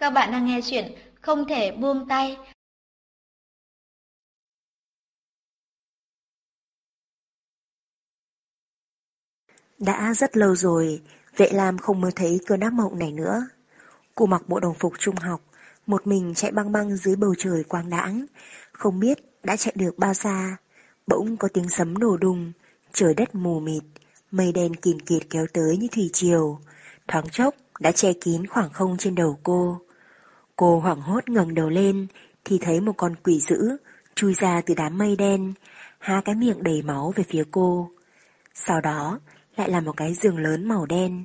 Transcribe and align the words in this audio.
Các 0.00 0.10
bạn 0.10 0.32
đang 0.32 0.46
nghe 0.46 0.60
chuyện 0.64 0.92
Không 1.20 1.48
thể 1.48 1.72
buông 1.72 2.08
tay. 2.08 2.36
Đã 9.78 10.14
rất 10.14 10.36
lâu 10.36 10.56
rồi, 10.56 11.02
Vệ 11.36 11.50
Lam 11.52 11.78
không 11.78 12.00
mơ 12.00 12.10
thấy 12.16 12.40
cơn 12.46 12.60
ác 12.60 12.72
mộng 12.72 12.98
này 12.98 13.12
nữa. 13.12 13.46
Cô 14.14 14.26
mặc 14.26 14.42
bộ 14.48 14.60
đồng 14.60 14.74
phục 14.74 14.92
trung 14.98 15.16
học, 15.16 15.40
một 15.86 16.06
mình 16.06 16.34
chạy 16.36 16.52
băng 16.52 16.72
băng 16.72 16.96
dưới 16.96 17.16
bầu 17.16 17.34
trời 17.38 17.64
quang 17.64 17.90
đãng, 17.90 18.26
không 18.72 19.00
biết 19.00 19.18
đã 19.42 19.56
chạy 19.56 19.72
được 19.76 19.98
bao 19.98 20.14
xa. 20.14 20.56
Bỗng 21.06 21.36
có 21.36 21.48
tiếng 21.54 21.68
sấm 21.68 21.98
nổ 21.98 22.16
đùng, 22.16 22.52
trời 22.92 23.14
đất 23.14 23.34
mù 23.34 23.60
mịt, 23.60 23.82
mây 24.30 24.52
đen 24.52 24.76
kìn 24.76 25.00
kịt 25.00 25.22
kéo 25.30 25.46
tới 25.52 25.76
như 25.76 25.88
thủy 25.92 26.10
triều. 26.12 26.60
Thoáng 27.08 27.28
chốc 27.28 27.54
đã 27.80 27.92
che 27.92 28.12
kín 28.12 28.46
khoảng 28.46 28.70
không 28.72 28.96
trên 28.98 29.14
đầu 29.14 29.38
cô. 29.42 29.80
Cô 30.60 30.80
hoảng 30.80 31.00
hốt 31.00 31.28
ngẩng 31.28 31.54
đầu 31.54 31.68
lên 31.68 32.06
thì 32.44 32.58
thấy 32.58 32.80
một 32.80 32.92
con 32.96 33.14
quỷ 33.22 33.40
dữ 33.40 33.76
chui 34.14 34.34
ra 34.34 34.60
từ 34.66 34.74
đám 34.74 34.98
mây 34.98 35.16
đen, 35.16 35.52
há 35.98 36.22
cái 36.24 36.34
miệng 36.34 36.62
đầy 36.62 36.82
máu 36.82 37.12
về 37.16 37.24
phía 37.28 37.44
cô. 37.50 37.90
Sau 38.54 38.80
đó 38.80 39.20
lại 39.56 39.70
là 39.70 39.80
một 39.80 39.96
cái 39.96 40.14
giường 40.14 40.38
lớn 40.38 40.68
màu 40.68 40.86
đen. 40.86 41.24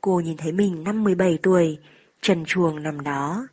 Cô 0.00 0.20
nhìn 0.20 0.36
thấy 0.36 0.52
mình 0.52 0.84
năm 0.84 1.04
17 1.04 1.38
tuổi, 1.42 1.78
trần 2.22 2.44
chuồng 2.44 2.82
nằm 2.82 3.00
đó. 3.00 3.46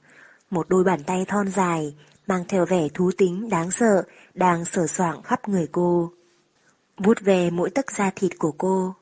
Một 0.50 0.70
đôi 0.70 0.84
bàn 0.84 1.04
tay 1.04 1.26
thon 1.28 1.48
dài, 1.48 1.96
mang 2.28 2.44
theo 2.48 2.66
vẻ 2.66 2.88
thú 2.94 3.12
tính 3.18 3.50
đáng 3.50 3.72
sợ, 3.72 4.04
đang 4.34 4.66
sờ 4.66 4.88
soạng 4.88 5.22
khắp 5.22 5.50
người 5.50 5.68
cô. 5.72 6.12
Vút 6.98 7.18
về 7.22 7.50
mỗi 7.50 7.70
tấc 7.70 7.92
da 7.92 8.12
thịt 8.16 8.32
của 8.40 8.52
cô. 8.58 8.96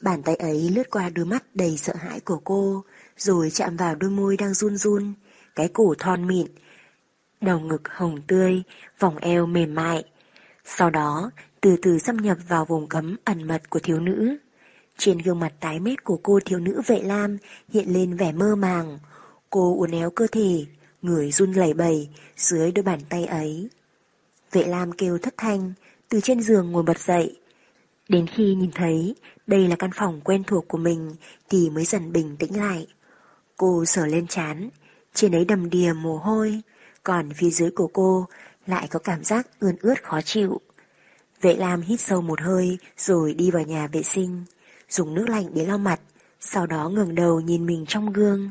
Bàn 0.00 0.22
tay 0.22 0.36
ấy 0.36 0.70
lướt 0.74 0.90
qua 0.90 1.08
đôi 1.08 1.24
mắt 1.24 1.42
đầy 1.54 1.76
sợ 1.76 1.94
hãi 1.98 2.20
của 2.20 2.40
cô, 2.44 2.84
rồi 3.16 3.50
chạm 3.50 3.76
vào 3.76 3.94
đôi 3.94 4.10
môi 4.10 4.36
đang 4.36 4.54
run 4.54 4.76
run, 4.76 5.14
cái 5.56 5.68
cổ 5.68 5.94
thon 5.98 6.26
mịn, 6.26 6.46
đầu 7.40 7.60
ngực 7.60 7.88
hồng 7.88 8.20
tươi, 8.26 8.62
vòng 8.98 9.16
eo 9.16 9.46
mềm 9.46 9.74
mại. 9.74 10.04
Sau 10.64 10.90
đó, 10.90 11.30
từ 11.60 11.76
từ 11.82 11.98
xâm 11.98 12.16
nhập 12.16 12.38
vào 12.48 12.64
vùng 12.64 12.86
cấm 12.86 13.16
ẩn 13.24 13.48
mật 13.48 13.70
của 13.70 13.78
thiếu 13.78 14.00
nữ. 14.00 14.36
Trên 14.98 15.18
gương 15.18 15.40
mặt 15.40 15.52
tái 15.60 15.80
mét 15.80 16.04
của 16.04 16.20
cô 16.22 16.40
thiếu 16.44 16.58
nữ 16.58 16.80
vệ 16.86 17.00
lam 17.02 17.36
hiện 17.68 17.92
lên 17.92 18.16
vẻ 18.16 18.32
mơ 18.32 18.56
màng. 18.56 18.98
Cô 19.50 19.76
uốn 19.78 19.90
éo 19.90 20.10
cơ 20.10 20.26
thể, 20.32 20.64
người 21.02 21.32
run 21.32 21.52
lẩy 21.52 21.74
bẩy 21.74 22.08
dưới 22.36 22.72
đôi 22.72 22.82
bàn 22.82 23.00
tay 23.08 23.24
ấy. 23.24 23.68
Vệ 24.52 24.64
lam 24.64 24.92
kêu 24.92 25.18
thất 25.18 25.34
thanh, 25.36 25.72
từ 26.08 26.20
trên 26.20 26.42
giường 26.42 26.72
ngồi 26.72 26.82
bật 26.82 26.98
dậy. 26.98 27.36
Đến 28.08 28.26
khi 28.26 28.54
nhìn 28.54 28.70
thấy 28.74 29.14
đây 29.46 29.68
là 29.68 29.76
căn 29.76 29.90
phòng 29.94 30.20
quen 30.24 30.44
thuộc 30.44 30.68
của 30.68 30.78
mình 30.78 31.16
thì 31.48 31.70
mới 31.70 31.84
dần 31.84 32.12
bình 32.12 32.36
tĩnh 32.36 32.56
lại. 32.56 32.86
Cô 33.56 33.84
sờ 33.84 34.06
lên 34.06 34.26
chán, 34.26 34.70
trên 35.16 35.34
ấy 35.34 35.44
đầm 35.44 35.70
đìa 35.70 35.92
mồ 35.92 36.16
hôi, 36.16 36.60
còn 37.02 37.30
phía 37.32 37.50
dưới 37.50 37.70
của 37.70 37.86
cô 37.92 38.26
lại 38.66 38.88
có 38.90 38.98
cảm 38.98 39.24
giác 39.24 39.46
ươn 39.60 39.76
ướt 39.80 40.02
khó 40.02 40.20
chịu. 40.20 40.60
Vệ 41.40 41.54
Lam 41.54 41.80
hít 41.80 42.00
sâu 42.00 42.22
một 42.22 42.40
hơi 42.40 42.78
rồi 42.96 43.34
đi 43.34 43.50
vào 43.50 43.62
nhà 43.62 43.86
vệ 43.86 44.02
sinh, 44.02 44.44
dùng 44.88 45.14
nước 45.14 45.28
lạnh 45.28 45.46
để 45.54 45.66
lau 45.66 45.78
mặt, 45.78 46.00
sau 46.40 46.66
đó 46.66 46.88
ngừng 46.88 47.14
đầu 47.14 47.40
nhìn 47.40 47.66
mình 47.66 47.84
trong 47.88 48.12
gương. 48.12 48.50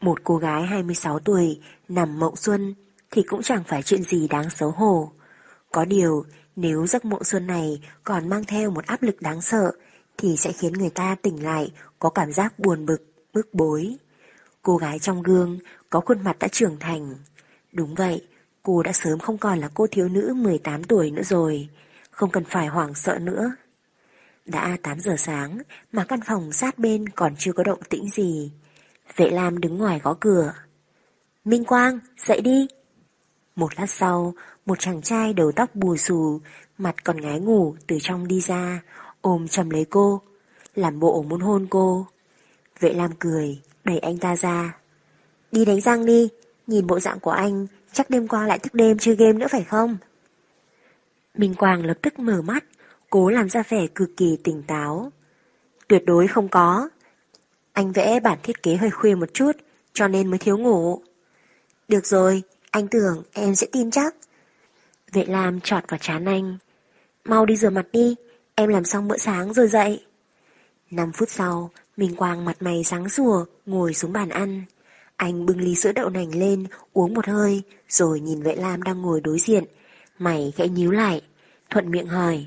Một 0.00 0.24
cô 0.24 0.36
gái 0.36 0.62
26 0.62 1.18
tuổi 1.18 1.60
nằm 1.88 2.18
mộng 2.18 2.36
xuân 2.36 2.74
thì 3.10 3.22
cũng 3.22 3.42
chẳng 3.42 3.64
phải 3.66 3.82
chuyện 3.82 4.02
gì 4.02 4.28
đáng 4.28 4.50
xấu 4.50 4.70
hổ. 4.70 5.12
Có 5.72 5.84
điều, 5.84 6.24
nếu 6.56 6.86
giấc 6.86 7.04
mộng 7.04 7.24
xuân 7.24 7.46
này 7.46 7.80
còn 8.04 8.28
mang 8.28 8.44
theo 8.44 8.70
một 8.70 8.86
áp 8.86 9.02
lực 9.02 9.22
đáng 9.22 9.42
sợ 9.42 9.72
thì 10.18 10.36
sẽ 10.36 10.52
khiến 10.52 10.72
người 10.72 10.90
ta 10.90 11.16
tỉnh 11.22 11.44
lại 11.44 11.72
có 11.98 12.10
cảm 12.10 12.32
giác 12.32 12.58
buồn 12.58 12.86
bực, 12.86 13.02
bức 13.32 13.54
bối. 13.54 13.96
Cô 14.62 14.76
gái 14.76 14.98
trong 14.98 15.22
gương 15.22 15.58
có 15.90 16.00
khuôn 16.00 16.24
mặt 16.24 16.36
đã 16.38 16.48
trưởng 16.48 16.76
thành. 16.80 17.14
Đúng 17.72 17.94
vậy, 17.94 18.26
cô 18.62 18.82
đã 18.82 18.92
sớm 18.92 19.18
không 19.18 19.38
còn 19.38 19.58
là 19.58 19.70
cô 19.74 19.86
thiếu 19.86 20.08
nữ 20.08 20.34
18 20.36 20.84
tuổi 20.84 21.10
nữa 21.10 21.22
rồi, 21.22 21.68
không 22.10 22.30
cần 22.30 22.44
phải 22.44 22.66
hoảng 22.66 22.94
sợ 22.94 23.18
nữa. 23.18 23.52
Đã 24.46 24.76
8 24.82 25.00
giờ 25.00 25.14
sáng 25.18 25.58
mà 25.92 26.04
căn 26.04 26.20
phòng 26.26 26.52
sát 26.52 26.78
bên 26.78 27.08
còn 27.08 27.34
chưa 27.38 27.52
có 27.52 27.62
động 27.62 27.80
tĩnh 27.88 28.08
gì. 28.10 28.52
Vệ 29.16 29.30
Lam 29.30 29.58
đứng 29.58 29.78
ngoài 29.78 29.98
gõ 29.98 30.16
cửa. 30.20 30.54
Minh 31.44 31.64
Quang, 31.64 31.98
dậy 32.26 32.40
đi. 32.40 32.66
Một 33.56 33.74
lát 33.76 33.86
sau, 33.86 34.34
một 34.66 34.78
chàng 34.78 35.02
trai 35.02 35.32
đầu 35.32 35.52
tóc 35.52 35.74
bù 35.74 35.96
xù, 35.96 36.40
mặt 36.78 37.04
còn 37.04 37.20
ngái 37.20 37.40
ngủ 37.40 37.74
từ 37.86 37.98
trong 38.00 38.28
đi 38.28 38.40
ra, 38.40 38.82
ôm 39.20 39.48
chầm 39.48 39.70
lấy 39.70 39.84
cô, 39.90 40.22
làm 40.74 41.00
bộ 41.00 41.22
muốn 41.22 41.40
hôn 41.40 41.66
cô. 41.70 42.06
Vệ 42.80 42.92
Lam 42.92 43.10
cười, 43.18 43.60
đẩy 43.84 43.98
anh 43.98 44.18
ta 44.18 44.36
ra. 44.36 44.76
Đi 45.52 45.64
đánh 45.64 45.80
răng 45.80 46.06
đi, 46.06 46.28
nhìn 46.66 46.86
bộ 46.86 47.00
dạng 47.00 47.20
của 47.20 47.30
anh, 47.30 47.66
chắc 47.92 48.10
đêm 48.10 48.28
qua 48.28 48.46
lại 48.46 48.58
thức 48.58 48.74
đêm 48.74 48.98
chơi 48.98 49.16
game 49.16 49.32
nữa 49.32 49.46
phải 49.50 49.64
không? 49.64 49.96
Minh 51.34 51.54
Quang 51.54 51.84
lập 51.84 51.98
tức 52.02 52.18
mở 52.18 52.42
mắt, 52.42 52.64
cố 53.10 53.30
làm 53.30 53.48
ra 53.48 53.62
vẻ 53.68 53.86
cực 53.94 54.10
kỳ 54.16 54.38
tỉnh 54.44 54.62
táo. 54.62 55.12
Tuyệt 55.88 56.02
đối 56.06 56.26
không 56.26 56.48
có. 56.48 56.88
Anh 57.72 57.92
vẽ 57.92 58.20
bản 58.20 58.38
thiết 58.42 58.62
kế 58.62 58.76
hơi 58.76 58.90
khuya 58.90 59.14
một 59.14 59.34
chút, 59.34 59.52
cho 59.92 60.08
nên 60.08 60.30
mới 60.30 60.38
thiếu 60.38 60.58
ngủ. 60.58 61.02
Được 61.88 62.06
rồi, 62.06 62.42
anh 62.70 62.88
tưởng 62.88 63.22
em 63.32 63.54
sẽ 63.54 63.66
tin 63.72 63.90
chắc. 63.90 64.14
Vệ 65.12 65.24
Lam 65.24 65.60
trọt 65.60 65.84
vào 65.88 65.98
chán 65.98 66.24
anh. 66.24 66.56
Mau 67.24 67.46
đi 67.46 67.56
rửa 67.56 67.70
mặt 67.70 67.86
đi, 67.92 68.16
em 68.54 68.68
làm 68.68 68.84
xong 68.84 69.08
bữa 69.08 69.16
sáng 69.16 69.52
rồi 69.52 69.68
dậy. 69.68 70.04
5 70.90 71.12
phút 71.12 71.30
sau, 71.30 71.70
Minh 72.00 72.16
Quang 72.16 72.44
mặt 72.44 72.56
mày 72.60 72.84
sáng 72.84 73.08
sủa, 73.08 73.44
ngồi 73.66 73.94
xuống 73.94 74.12
bàn 74.12 74.28
ăn. 74.28 74.62
Anh 75.16 75.46
bưng 75.46 75.60
ly 75.60 75.74
sữa 75.74 75.92
đậu 75.92 76.10
nành 76.10 76.38
lên, 76.38 76.66
uống 76.92 77.14
một 77.14 77.26
hơi, 77.26 77.62
rồi 77.88 78.20
nhìn 78.20 78.42
vệ 78.42 78.54
Lam 78.54 78.82
đang 78.82 79.02
ngồi 79.02 79.20
đối 79.20 79.38
diện. 79.38 79.64
Mày 80.18 80.52
khẽ 80.56 80.68
nhíu 80.68 80.90
lại, 80.90 81.22
thuận 81.70 81.90
miệng 81.90 82.06
hỏi. 82.06 82.46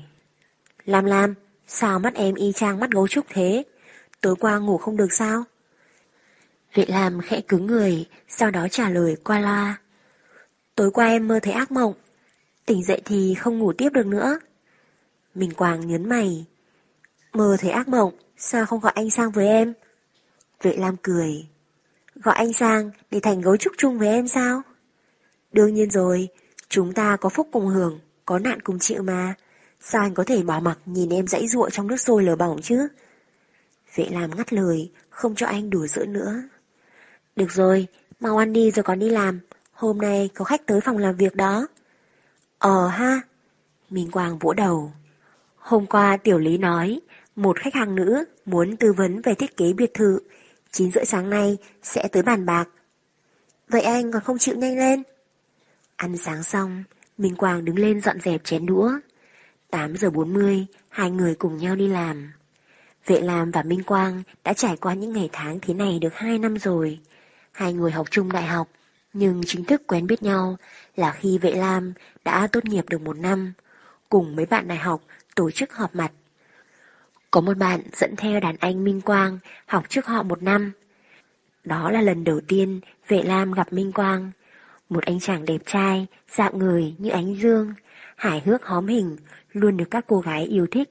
Lam 0.84 1.04
Lam, 1.04 1.34
sao 1.66 1.98
mắt 1.98 2.14
em 2.14 2.34
y 2.34 2.52
chang 2.52 2.80
mắt 2.80 2.90
gấu 2.90 3.08
trúc 3.08 3.26
thế? 3.28 3.64
Tối 4.20 4.36
qua 4.40 4.58
ngủ 4.58 4.78
không 4.78 4.96
được 4.96 5.12
sao? 5.12 5.44
Vệ 6.74 6.84
Lam 6.88 7.20
khẽ 7.20 7.40
cứng 7.40 7.66
người, 7.66 8.06
sau 8.28 8.50
đó 8.50 8.66
trả 8.70 8.90
lời 8.90 9.16
qua 9.24 9.40
loa. 9.40 9.78
Tối 10.74 10.90
qua 10.90 11.06
em 11.06 11.28
mơ 11.28 11.40
thấy 11.42 11.52
ác 11.52 11.72
mộng, 11.72 11.94
tỉnh 12.66 12.84
dậy 12.84 13.02
thì 13.04 13.34
không 13.34 13.58
ngủ 13.58 13.72
tiếp 13.72 13.90
được 13.92 14.06
nữa. 14.06 14.38
Minh 15.34 15.50
Quang 15.50 15.86
nhấn 15.86 16.08
mày. 16.08 16.44
Mơ 17.32 17.56
thấy 17.60 17.70
ác 17.70 17.88
mộng, 17.88 18.12
sao 18.46 18.66
không 18.66 18.80
gọi 18.80 18.92
anh 18.96 19.10
sang 19.10 19.30
với 19.30 19.48
em? 19.48 19.74
Vệ 20.62 20.76
Lam 20.76 20.96
cười. 21.02 21.46
Gọi 22.14 22.34
anh 22.34 22.52
sang 22.52 22.90
để 23.10 23.20
thành 23.20 23.40
gấu 23.40 23.56
trúc 23.56 23.72
chung 23.78 23.98
với 23.98 24.08
em 24.08 24.28
sao? 24.28 24.62
Đương 25.52 25.74
nhiên 25.74 25.90
rồi, 25.90 26.28
chúng 26.68 26.92
ta 26.92 27.16
có 27.16 27.28
phúc 27.28 27.48
cùng 27.52 27.66
hưởng, 27.66 28.00
có 28.24 28.38
nạn 28.38 28.60
cùng 28.60 28.78
chịu 28.78 29.02
mà. 29.02 29.34
Sao 29.80 30.02
anh 30.02 30.14
có 30.14 30.24
thể 30.24 30.42
bỏ 30.42 30.60
mặc 30.60 30.78
nhìn 30.86 31.10
em 31.10 31.26
dãy 31.26 31.48
ruộng 31.48 31.70
trong 31.70 31.86
nước 31.86 31.96
sôi 31.96 32.22
lửa 32.22 32.36
bỏng 32.36 32.62
chứ? 32.62 32.88
Vệ 33.94 34.08
Lam 34.10 34.30
ngắt 34.36 34.52
lời, 34.52 34.90
không 35.10 35.34
cho 35.34 35.46
anh 35.46 35.70
đùa 35.70 35.86
giữa 35.86 36.06
nữa. 36.06 36.42
Được 37.36 37.52
rồi, 37.52 37.86
mau 38.20 38.36
ăn 38.36 38.52
đi 38.52 38.70
rồi 38.70 38.82
còn 38.82 38.98
đi 38.98 39.08
làm. 39.10 39.40
Hôm 39.72 39.98
nay 39.98 40.30
có 40.34 40.44
khách 40.44 40.66
tới 40.66 40.80
phòng 40.80 40.98
làm 40.98 41.16
việc 41.16 41.36
đó. 41.36 41.66
Ờ 42.58 42.88
ha. 42.88 43.20
Minh 43.90 44.10
Quang 44.10 44.38
vỗ 44.38 44.52
đầu. 44.52 44.92
Hôm 45.56 45.86
qua 45.86 46.16
Tiểu 46.16 46.38
Lý 46.38 46.58
nói, 46.58 47.00
một 47.36 47.58
khách 47.58 47.74
hàng 47.74 47.94
nữ 47.94 48.24
muốn 48.46 48.76
tư 48.76 48.92
vấn 48.92 49.20
về 49.20 49.34
thiết 49.34 49.56
kế 49.56 49.72
biệt 49.72 49.94
thự. 49.94 50.18
9 50.70 50.92
rưỡi 50.92 51.04
sáng 51.04 51.30
nay 51.30 51.56
sẽ 51.82 52.08
tới 52.12 52.22
bàn 52.22 52.46
bạc. 52.46 52.68
Vậy 53.68 53.82
anh 53.82 54.12
còn 54.12 54.22
không 54.22 54.38
chịu 54.38 54.56
nhanh 54.56 54.78
lên? 54.78 55.02
Ăn 55.96 56.16
sáng 56.16 56.42
xong, 56.42 56.84
Minh 57.18 57.36
Quang 57.36 57.64
đứng 57.64 57.78
lên 57.78 58.00
dọn 58.00 58.20
dẹp 58.20 58.44
chén 58.44 58.66
đũa. 58.66 58.90
8 59.70 59.96
giờ 59.96 60.10
40, 60.10 60.66
hai 60.88 61.10
người 61.10 61.34
cùng 61.34 61.56
nhau 61.56 61.76
đi 61.76 61.88
làm. 61.88 62.32
Vệ 63.06 63.20
Lam 63.20 63.50
và 63.50 63.62
Minh 63.62 63.82
Quang 63.82 64.22
đã 64.44 64.52
trải 64.52 64.76
qua 64.76 64.94
những 64.94 65.12
ngày 65.12 65.28
tháng 65.32 65.58
thế 65.60 65.74
này 65.74 65.98
được 65.98 66.14
2 66.14 66.38
năm 66.38 66.58
rồi. 66.58 66.98
Hai 67.52 67.72
người 67.72 67.90
học 67.90 68.06
chung 68.10 68.32
đại 68.32 68.42
học, 68.42 68.68
nhưng 69.12 69.40
chính 69.46 69.64
thức 69.64 69.82
quen 69.86 70.06
biết 70.06 70.22
nhau 70.22 70.56
là 70.96 71.12
khi 71.12 71.38
Vệ 71.38 71.54
Lam 71.54 71.92
đã 72.24 72.46
tốt 72.46 72.64
nghiệp 72.64 72.84
được 72.88 73.00
một 73.00 73.18
năm, 73.18 73.52
cùng 74.08 74.36
mấy 74.36 74.46
bạn 74.46 74.68
đại 74.68 74.78
học 74.78 75.02
tổ 75.34 75.50
chức 75.50 75.72
họp 75.72 75.94
mặt. 75.94 76.12
Có 77.34 77.40
một 77.40 77.58
bạn 77.58 77.80
dẫn 77.92 78.16
theo 78.16 78.40
đàn 78.40 78.56
anh 78.60 78.84
Minh 78.84 79.00
Quang 79.00 79.38
học 79.66 79.84
trước 79.88 80.06
họ 80.06 80.22
một 80.22 80.42
năm. 80.42 80.72
Đó 81.64 81.90
là 81.90 82.00
lần 82.00 82.24
đầu 82.24 82.40
tiên 82.48 82.80
Vệ 83.08 83.22
Lam 83.22 83.52
gặp 83.52 83.72
Minh 83.72 83.92
Quang, 83.92 84.30
một 84.88 85.04
anh 85.04 85.20
chàng 85.20 85.44
đẹp 85.44 85.60
trai, 85.66 86.06
dạng 86.28 86.58
người 86.58 86.94
như 86.98 87.10
ánh 87.10 87.34
dương, 87.34 87.74
hài 88.16 88.40
hước 88.40 88.66
hóm 88.66 88.86
hình, 88.86 89.16
luôn 89.52 89.76
được 89.76 89.84
các 89.90 90.04
cô 90.08 90.20
gái 90.20 90.44
yêu 90.44 90.66
thích, 90.70 90.90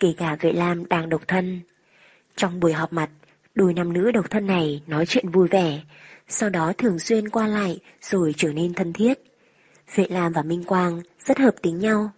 kể 0.00 0.14
cả 0.16 0.36
Vệ 0.40 0.52
Lam 0.52 0.88
đang 0.88 1.08
độc 1.08 1.28
thân. 1.28 1.60
Trong 2.36 2.60
buổi 2.60 2.72
họp 2.72 2.92
mặt, 2.92 3.10
đôi 3.54 3.74
nam 3.74 3.92
nữ 3.92 4.10
độc 4.10 4.30
thân 4.30 4.46
này 4.46 4.82
nói 4.86 5.06
chuyện 5.06 5.28
vui 5.28 5.48
vẻ, 5.48 5.80
sau 6.28 6.50
đó 6.50 6.72
thường 6.78 6.98
xuyên 6.98 7.28
qua 7.28 7.46
lại 7.46 7.78
rồi 8.02 8.34
trở 8.36 8.52
nên 8.52 8.74
thân 8.74 8.92
thiết. 8.92 9.18
Vệ 9.94 10.06
Lam 10.10 10.32
và 10.32 10.42
Minh 10.42 10.64
Quang 10.64 11.02
rất 11.18 11.38
hợp 11.38 11.54
tính 11.62 11.78
nhau. 11.78 12.10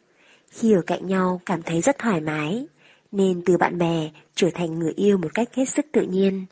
Khi 0.50 0.72
ở 0.72 0.82
cạnh 0.82 1.06
nhau 1.06 1.40
cảm 1.46 1.62
thấy 1.62 1.80
rất 1.80 1.98
thoải 1.98 2.20
mái, 2.20 2.66
nên 3.14 3.42
từ 3.46 3.56
bạn 3.56 3.78
bè 3.78 4.10
trở 4.34 4.50
thành 4.54 4.78
người 4.78 4.92
yêu 4.96 5.18
một 5.18 5.34
cách 5.34 5.54
hết 5.54 5.68
sức 5.68 5.86
tự 5.92 6.02
nhiên. 6.02 6.46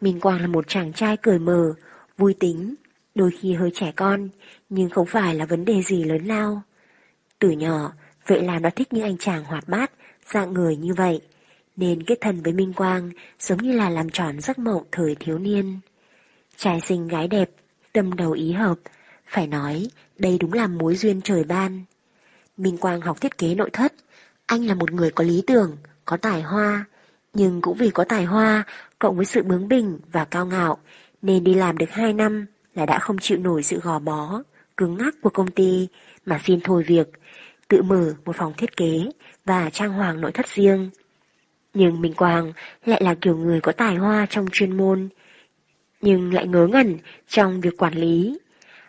Minh 0.00 0.20
Quang 0.20 0.40
là 0.40 0.46
một 0.46 0.68
chàng 0.68 0.92
trai 0.92 1.16
cười 1.16 1.38
mờ, 1.38 1.74
vui 2.18 2.34
tính, 2.34 2.74
đôi 3.14 3.30
khi 3.40 3.52
hơi 3.54 3.70
trẻ 3.74 3.92
con, 3.96 4.28
nhưng 4.68 4.90
không 4.90 5.06
phải 5.06 5.34
là 5.34 5.46
vấn 5.46 5.64
đề 5.64 5.82
gì 5.82 6.04
lớn 6.04 6.24
lao. 6.24 6.62
Từ 7.38 7.50
nhỏ, 7.50 7.92
vậy 8.26 8.42
làm 8.42 8.62
đã 8.62 8.70
thích 8.70 8.92
những 8.92 9.04
anh 9.04 9.18
chàng 9.18 9.44
hoạt 9.44 9.68
bát, 9.68 9.90
dạng 10.26 10.52
người 10.52 10.76
như 10.76 10.94
vậy, 10.94 11.20
nên 11.76 12.02
kết 12.02 12.18
thân 12.20 12.42
với 12.42 12.52
Minh 12.52 12.72
Quang 12.72 13.10
giống 13.40 13.58
như 13.58 13.72
là 13.72 13.90
làm 13.90 14.10
tròn 14.10 14.40
giấc 14.40 14.58
mộng 14.58 14.84
thời 14.92 15.16
thiếu 15.20 15.38
niên. 15.38 15.78
Trai 16.56 16.80
xinh 16.80 17.08
gái 17.08 17.28
đẹp, 17.28 17.50
tâm 17.92 18.12
đầu 18.16 18.32
ý 18.32 18.52
hợp, 18.52 18.78
phải 19.26 19.46
nói 19.46 19.88
đây 20.18 20.38
đúng 20.40 20.52
là 20.52 20.66
mối 20.66 20.96
duyên 20.96 21.20
trời 21.24 21.44
ban. 21.44 21.84
Minh 22.56 22.76
Quang 22.76 23.00
học 23.00 23.20
thiết 23.20 23.38
kế 23.38 23.54
nội 23.54 23.70
thất, 23.72 23.92
anh 24.48 24.66
là 24.66 24.74
một 24.74 24.92
người 24.92 25.10
có 25.10 25.24
lý 25.24 25.42
tưởng, 25.46 25.76
có 26.04 26.16
tài 26.16 26.42
hoa, 26.42 26.84
nhưng 27.34 27.60
cũng 27.60 27.76
vì 27.76 27.90
có 27.90 28.04
tài 28.04 28.24
hoa, 28.24 28.64
cộng 28.98 29.16
với 29.16 29.26
sự 29.26 29.42
bướng 29.42 29.68
bỉnh 29.68 29.98
và 30.12 30.24
cao 30.24 30.46
ngạo, 30.46 30.78
nên 31.22 31.44
đi 31.44 31.54
làm 31.54 31.78
được 31.78 31.90
2 31.90 32.12
năm 32.12 32.46
là 32.74 32.86
đã 32.86 32.98
không 32.98 33.18
chịu 33.18 33.38
nổi 33.38 33.62
sự 33.62 33.80
gò 33.80 33.98
bó, 33.98 34.42
cứng 34.76 34.96
ngắc 34.98 35.14
của 35.22 35.30
công 35.30 35.50
ty 35.50 35.88
mà 36.26 36.40
xin 36.44 36.60
thôi 36.60 36.84
việc, 36.86 37.08
tự 37.68 37.82
mở 37.82 38.14
một 38.24 38.36
phòng 38.36 38.52
thiết 38.56 38.76
kế 38.76 39.10
và 39.44 39.70
trang 39.70 39.92
hoàng 39.92 40.20
nội 40.20 40.32
thất 40.32 40.46
riêng. 40.48 40.90
Nhưng 41.74 42.00
Minh 42.00 42.14
Quang 42.14 42.52
lại 42.84 43.02
là 43.02 43.14
kiểu 43.14 43.36
người 43.36 43.60
có 43.60 43.72
tài 43.72 43.96
hoa 43.96 44.26
trong 44.30 44.46
chuyên 44.52 44.76
môn, 44.76 45.08
nhưng 46.00 46.34
lại 46.34 46.46
ngớ 46.46 46.66
ngẩn 46.66 46.98
trong 47.28 47.60
việc 47.60 47.76
quản 47.76 47.94
lý. 47.94 48.38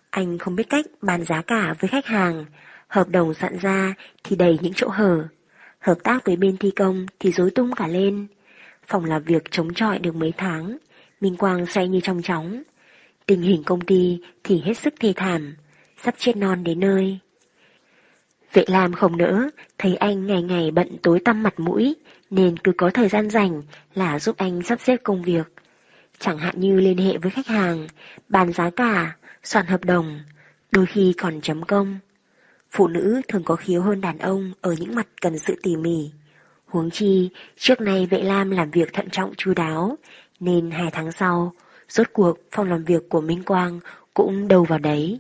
Anh 0.10 0.38
không 0.38 0.56
biết 0.56 0.70
cách 0.70 0.86
bàn 1.02 1.26
giá 1.26 1.42
cả 1.42 1.76
với 1.80 1.88
khách 1.88 2.06
hàng, 2.06 2.46
hợp 2.88 3.10
đồng 3.10 3.34
soạn 3.34 3.58
ra 3.58 3.94
thì 4.24 4.36
đầy 4.36 4.60
những 4.62 4.74
chỗ 4.76 4.88
hở, 4.88 5.28
hợp 5.80 5.98
tác 6.04 6.26
với 6.26 6.36
bên 6.36 6.58
thi 6.58 6.72
công 6.72 7.06
thì 7.20 7.32
rối 7.32 7.52
tung 7.52 7.72
cả 7.76 7.88
lên. 7.88 8.28
Phòng 8.88 9.06
làm 9.06 9.24
việc 9.24 9.52
chống 9.52 9.74
chọi 9.74 10.00
được 10.00 10.16
mấy 10.16 10.34
tháng, 10.38 10.78
Minh 11.22 11.36
Quang 11.36 11.66
say 11.66 11.88
như 11.88 12.00
trong 12.04 12.22
chóng. 12.22 12.64
Tình 13.26 13.42
hình 13.42 13.64
công 13.64 13.82
ty 13.82 14.20
thì 14.44 14.62
hết 14.62 14.74
sức 14.74 14.94
thê 15.00 15.14
thảm, 15.16 15.56
sắp 16.04 16.16
chết 16.18 16.38
non 16.38 16.64
đến 16.64 16.80
nơi. 16.80 17.20
Vệ 18.54 18.64
Lam 18.68 18.94
không 18.94 19.18
nỡ, 19.18 19.50
thấy 19.78 19.96
anh 19.96 20.28
ngày 20.28 20.42
ngày 20.42 20.72
bận 20.72 20.98
tối 21.04 21.20
tăm 21.26 21.44
mặt 21.44 21.60
mũi, 21.60 21.96
nên 22.30 22.58
cứ 22.58 22.72
có 22.78 22.90
thời 22.90 23.10
gian 23.10 23.30
rảnh 23.30 23.62
là 23.94 24.20
giúp 24.20 24.38
anh 24.38 24.62
sắp 24.62 24.80
xếp 24.82 24.98
công 25.04 25.24
việc. 25.24 25.54
Chẳng 26.20 26.38
hạn 26.38 26.60
như 26.60 26.80
liên 26.80 26.98
hệ 26.98 27.18
với 27.18 27.32
khách 27.32 27.48
hàng, 27.48 27.88
bàn 28.30 28.52
giá 28.52 28.70
cả, 28.70 29.16
soạn 29.44 29.66
hợp 29.66 29.86
đồng, 29.86 30.20
đôi 30.72 30.86
khi 30.86 31.14
còn 31.18 31.42
chấm 31.42 31.64
công. 31.64 32.00
Phụ 32.72 32.88
nữ 32.88 33.22
thường 33.28 33.44
có 33.44 33.56
khiếu 33.56 33.82
hơn 33.82 34.02
đàn 34.02 34.18
ông 34.18 34.52
ở 34.62 34.76
những 34.80 34.96
mặt 34.96 35.08
cần 35.22 35.40
sự 35.40 35.56
tỉ 35.64 35.76
mỉ. 35.76 36.12
Huống 36.66 36.90
chi, 36.92 37.30
trước 37.58 37.82
nay 37.82 38.06
Vệ 38.06 38.24
Lam 38.24 38.52
làm 38.52 38.72
việc 38.72 38.94
thận 38.94 39.10
trọng 39.10 39.34
chu 39.38 39.54
đáo, 39.54 39.98
nên 40.40 40.72
hai 40.72 40.90
tháng 40.92 41.12
sau, 41.12 41.54
rốt 41.90 42.08
cuộc 42.14 42.38
phòng 42.52 42.70
làm 42.70 42.84
việc 42.84 43.10
của 43.10 43.22
Minh 43.22 43.44
Quang 43.44 43.80
cũng 44.14 44.48
đầu 44.48 44.64
vào 44.64 44.80
đấy. 44.80 45.20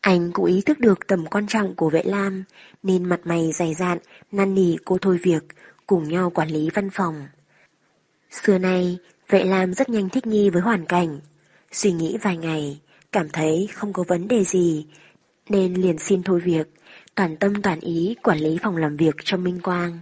Anh 0.00 0.32
cũng 0.32 0.44
ý 0.44 0.60
thức 0.60 0.78
được 0.80 1.06
tầm 1.06 1.26
quan 1.26 1.46
trọng 1.46 1.74
của 1.74 1.90
vệ 1.90 2.02
lam, 2.04 2.44
nên 2.82 3.04
mặt 3.04 3.20
mày 3.24 3.52
dày 3.52 3.74
dạn, 3.74 3.98
năn 4.32 4.54
nỉ 4.54 4.76
cô 4.84 4.98
thôi 4.98 5.18
việc, 5.22 5.44
cùng 5.86 6.08
nhau 6.08 6.30
quản 6.30 6.48
lý 6.48 6.70
văn 6.74 6.90
phòng. 6.90 7.26
Xưa 8.30 8.58
nay, 8.58 8.98
vệ 9.28 9.44
lam 9.44 9.74
rất 9.74 9.88
nhanh 9.88 10.08
thích 10.08 10.26
nghi 10.26 10.50
với 10.50 10.62
hoàn 10.62 10.86
cảnh. 10.86 11.20
Suy 11.72 11.92
nghĩ 11.92 12.16
vài 12.22 12.36
ngày, 12.36 12.80
cảm 13.12 13.28
thấy 13.28 13.68
không 13.72 13.92
có 13.92 14.04
vấn 14.08 14.28
đề 14.28 14.44
gì, 14.44 14.86
nên 15.48 15.74
liền 15.74 15.98
xin 15.98 16.22
thôi 16.22 16.40
việc, 16.40 16.70
toàn 17.14 17.36
tâm 17.36 17.62
toàn 17.62 17.80
ý 17.80 18.16
quản 18.22 18.38
lý 18.38 18.58
phòng 18.62 18.76
làm 18.76 18.96
việc 18.96 19.14
cho 19.24 19.36
Minh 19.36 19.60
Quang. 19.62 19.98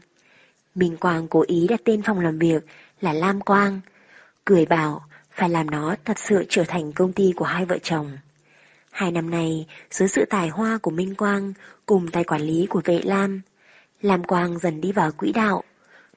Minh 0.74 0.96
Quang 0.96 1.28
cố 1.28 1.44
ý 1.46 1.66
đặt 1.68 1.80
tên 1.84 2.02
phòng 2.02 2.20
làm 2.20 2.38
việc 2.38 2.66
là 3.00 3.12
Lam 3.12 3.40
Quang, 3.40 3.80
cười 4.44 4.66
bảo 4.66 5.04
phải 5.30 5.48
làm 5.48 5.70
nó 5.70 5.96
thật 6.04 6.18
sự 6.18 6.44
trở 6.48 6.64
thành 6.68 6.92
công 6.92 7.12
ty 7.12 7.32
của 7.36 7.44
hai 7.44 7.64
vợ 7.64 7.78
chồng. 7.82 8.18
Hai 8.90 9.10
năm 9.10 9.30
nay, 9.30 9.66
dưới 9.90 10.08
sự 10.08 10.24
tài 10.30 10.48
hoa 10.48 10.78
của 10.78 10.90
Minh 10.90 11.14
Quang 11.14 11.52
cùng 11.86 12.08
tài 12.08 12.24
quản 12.24 12.42
lý 12.42 12.66
của 12.66 12.80
vệ 12.84 13.00
Lam, 13.04 13.40
Lam 14.02 14.24
Quang 14.24 14.58
dần 14.58 14.80
đi 14.80 14.92
vào 14.92 15.12
quỹ 15.12 15.32
đạo, 15.32 15.62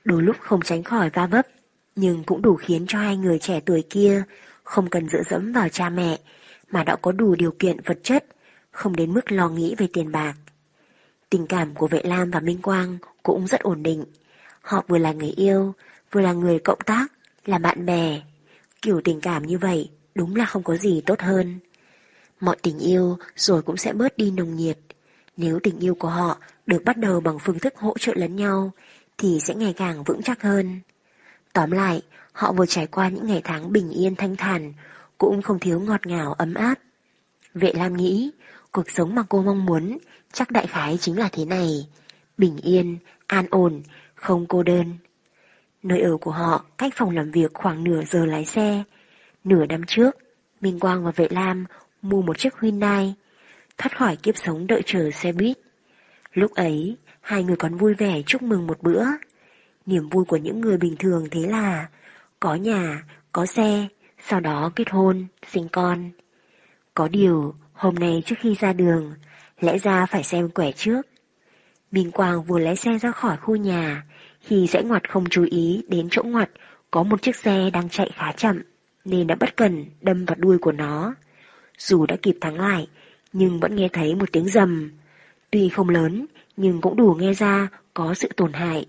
đôi 0.04 0.22
lúc 0.22 0.36
không 0.40 0.62
tránh 0.62 0.84
khỏi 0.84 1.10
va 1.10 1.28
vấp, 1.28 1.48
nhưng 1.96 2.24
cũng 2.24 2.42
đủ 2.42 2.56
khiến 2.56 2.86
cho 2.88 3.00
hai 3.00 3.18
người 3.18 3.40
trẻ 3.40 3.60
tuổi 3.66 3.84
kia 3.90 4.24
không 4.64 4.90
cần 4.90 5.10
dựa 5.10 5.24
dẫm 5.24 5.52
vào 5.52 5.70
cha 5.70 5.90
mẹ, 5.90 6.20
mà 6.72 6.84
đã 6.84 6.96
có 6.96 7.12
đủ 7.12 7.36
điều 7.36 7.52
kiện 7.60 7.78
vật 7.86 8.00
chất, 8.04 8.26
không 8.78 8.96
đến 8.96 9.14
mức 9.14 9.32
lo 9.32 9.50
nghĩ 9.50 9.76
về 9.78 9.88
tiền 9.94 10.12
bạc. 10.12 10.34
Tình 11.30 11.48
cảm 11.48 11.76
của 11.76 11.88
vệ 11.88 12.02
Lam 12.04 12.32
và 12.32 12.40
Minh 12.40 12.62
Quang 12.62 12.98
cũng 13.24 13.48
rất 13.48 13.62
ổn 13.62 13.84
định. 13.84 14.04
Họ 14.62 14.84
vừa 14.88 14.98
là 14.98 15.12
người 15.12 15.30
yêu, 15.30 15.74
vừa 16.12 16.22
là 16.22 16.34
người 16.34 16.60
cộng 16.60 16.80
tác, 16.86 17.08
là 17.46 17.58
bạn 17.58 17.86
bè. 17.86 18.22
Kiểu 18.82 19.02
tình 19.04 19.22
cảm 19.22 19.46
như 19.46 19.58
vậy 19.58 19.90
đúng 20.16 20.36
là 20.36 20.46
không 20.46 20.64
có 20.64 20.76
gì 20.76 21.02
tốt 21.06 21.20
hơn. 21.20 21.60
Mọi 22.40 22.58
tình 22.62 22.80
yêu 22.80 23.18
rồi 23.36 23.62
cũng 23.62 23.78
sẽ 23.78 23.94
bớt 23.94 24.18
đi 24.18 24.32
nồng 24.32 24.56
nhiệt. 24.56 24.80
Nếu 25.38 25.60
tình 25.64 25.80
yêu 25.80 25.96
của 25.96 26.10
họ 26.10 26.38
được 26.66 26.84
bắt 26.86 26.98
đầu 26.98 27.20
bằng 27.20 27.40
phương 27.40 27.60
thức 27.60 27.76
hỗ 27.78 27.94
trợ 28.00 28.14
lẫn 28.16 28.36
nhau, 28.36 28.72
thì 29.18 29.40
sẽ 29.40 29.56
ngày 29.56 29.74
càng 29.74 30.04
vững 30.04 30.22
chắc 30.24 30.42
hơn. 30.42 30.80
Tóm 31.54 31.72
lại, 31.72 32.02
họ 32.32 32.52
vừa 32.52 32.66
trải 32.66 32.88
qua 32.88 33.10
những 33.10 33.28
ngày 33.28 33.42
tháng 33.44 33.74
bình 33.74 33.90
yên 33.90 34.16
thanh 34.16 34.36
thản, 34.36 34.74
cũng 35.18 35.42
không 35.42 35.60
thiếu 35.60 35.80
ngọt 35.80 36.08
ngào 36.08 36.34
ấm 36.34 36.54
áp. 36.54 36.80
Vệ 37.54 37.74
Lam 37.74 37.98
nghĩ, 37.98 38.32
cuộc 38.72 38.92
sống 38.92 39.16
mà 39.16 39.24
cô 39.30 39.42
mong 39.42 39.66
muốn 39.66 39.98
chắc 40.34 40.52
đại 40.52 40.68
khái 40.68 40.98
chính 40.98 41.20
là 41.20 41.30
thế 41.32 41.46
này. 41.46 41.88
Bình 42.38 42.58
yên, 42.58 42.98
an 43.28 43.46
ổn, 43.50 43.82
không 44.16 44.46
cô 44.46 44.64
đơn. 44.64 44.98
Nơi 45.84 46.02
ở 46.02 46.18
của 46.18 46.32
họ 46.32 46.66
cách 46.78 46.94
phòng 46.96 47.10
làm 47.16 47.32
việc 47.32 47.54
khoảng 47.54 47.84
nửa 47.84 48.02
giờ 48.04 48.26
lái 48.26 48.46
xe. 48.46 48.84
Nửa 49.44 49.66
năm 49.66 49.82
trước, 49.88 50.18
Minh 50.62 50.80
Quang 50.80 51.06
và 51.06 51.12
Vệ 51.12 51.28
Lam 51.30 51.66
mua 52.02 52.22
một 52.22 52.38
chiếc 52.38 52.60
Hyundai, 52.62 53.14
thoát 53.78 53.98
khỏi 53.98 54.16
kiếp 54.16 54.38
sống 54.38 54.68
đợi 54.68 54.82
chờ 54.86 55.12
xe 55.12 55.32
buýt. 55.32 55.58
Lúc 56.34 56.52
ấy, 56.52 56.98
hai 57.22 57.44
người 57.44 57.56
còn 57.56 57.78
vui 57.78 57.94
vẻ 57.94 58.22
chúc 58.26 58.42
mừng 58.42 58.68
một 58.68 58.82
bữa. 58.82 59.06
Niềm 59.86 60.10
vui 60.10 60.26
của 60.26 60.38
những 60.38 60.62
người 60.62 60.78
bình 60.78 60.96
thường 61.00 61.28
thế 61.32 61.42
là 61.42 61.88
có 62.40 62.56
nhà, 62.56 63.04
có 63.32 63.46
xe, 63.46 63.88
sau 64.20 64.40
đó 64.40 64.72
kết 64.76 64.90
hôn, 64.90 65.28
sinh 65.52 65.68
con. 65.72 66.12
Có 66.94 67.08
điều, 67.08 67.56
hôm 67.78 67.96
nay 67.96 68.24
trước 68.26 68.36
khi 68.40 68.56
ra 68.60 68.74
đường, 68.74 69.14
lẽ 69.60 69.78
ra 69.78 70.06
phải 70.06 70.24
xem 70.24 70.50
quẻ 70.50 70.72
trước. 70.72 71.02
Minh 71.92 72.12
Quang 72.12 72.44
vừa 72.44 72.60
lái 72.60 72.76
xe 72.76 72.98
ra 72.98 73.12
khỏi 73.12 73.38
khu 73.38 73.56
nhà, 73.56 74.04
khi 74.42 74.68
rẽ 74.68 74.82
ngoặt 74.84 75.10
không 75.10 75.26
chú 75.30 75.46
ý 75.52 75.84
đến 75.88 76.08
chỗ 76.12 76.24
ngoặt 76.24 76.50
có 76.92 77.04
một 77.04 77.22
chiếc 77.22 77.36
xe 77.36 77.70
đang 77.74 77.90
chạy 77.90 78.12
khá 78.16 78.32
chậm, 78.32 78.62
nên 79.06 79.28
đã 79.28 79.36
bất 79.36 79.56
cần 79.56 79.86
đâm 80.02 80.26
vào 80.26 80.36
đuôi 80.40 80.58
của 80.58 80.72
nó. 80.72 81.14
Dù 81.78 82.06
đã 82.06 82.16
kịp 82.22 82.38
thắng 82.42 82.60
lại, 82.60 82.88
nhưng 83.34 83.60
vẫn 83.60 83.76
nghe 83.76 83.88
thấy 83.94 84.16
một 84.16 84.32
tiếng 84.32 84.50
rầm. 84.50 84.92
Tuy 85.52 85.70
không 85.70 85.90
lớn, 85.90 86.26
nhưng 86.58 86.82
cũng 86.82 86.96
đủ 86.96 87.16
nghe 87.20 87.34
ra 87.34 87.68
có 87.94 88.14
sự 88.14 88.30
tổn 88.38 88.54
hại. 88.54 88.86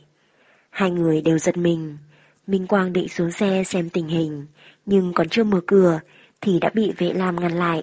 Hai 0.71 0.91
người 0.91 1.21
đều 1.21 1.39
giật 1.39 1.57
mình. 1.57 1.99
Minh 2.47 2.67
Quang 2.67 2.93
định 2.93 3.09
xuống 3.09 3.31
xe 3.31 3.63
xem 3.65 3.91
tình 3.91 4.09
hình, 4.09 4.47
nhưng 4.87 5.13
còn 5.13 5.29
chưa 5.29 5.45
mở 5.45 5.61
cửa 5.67 6.01
thì 6.41 6.61
đã 6.61 6.71
bị 6.75 6.93
vệ 6.99 7.13
lam 7.13 7.41
ngăn 7.41 7.53
lại. 7.53 7.83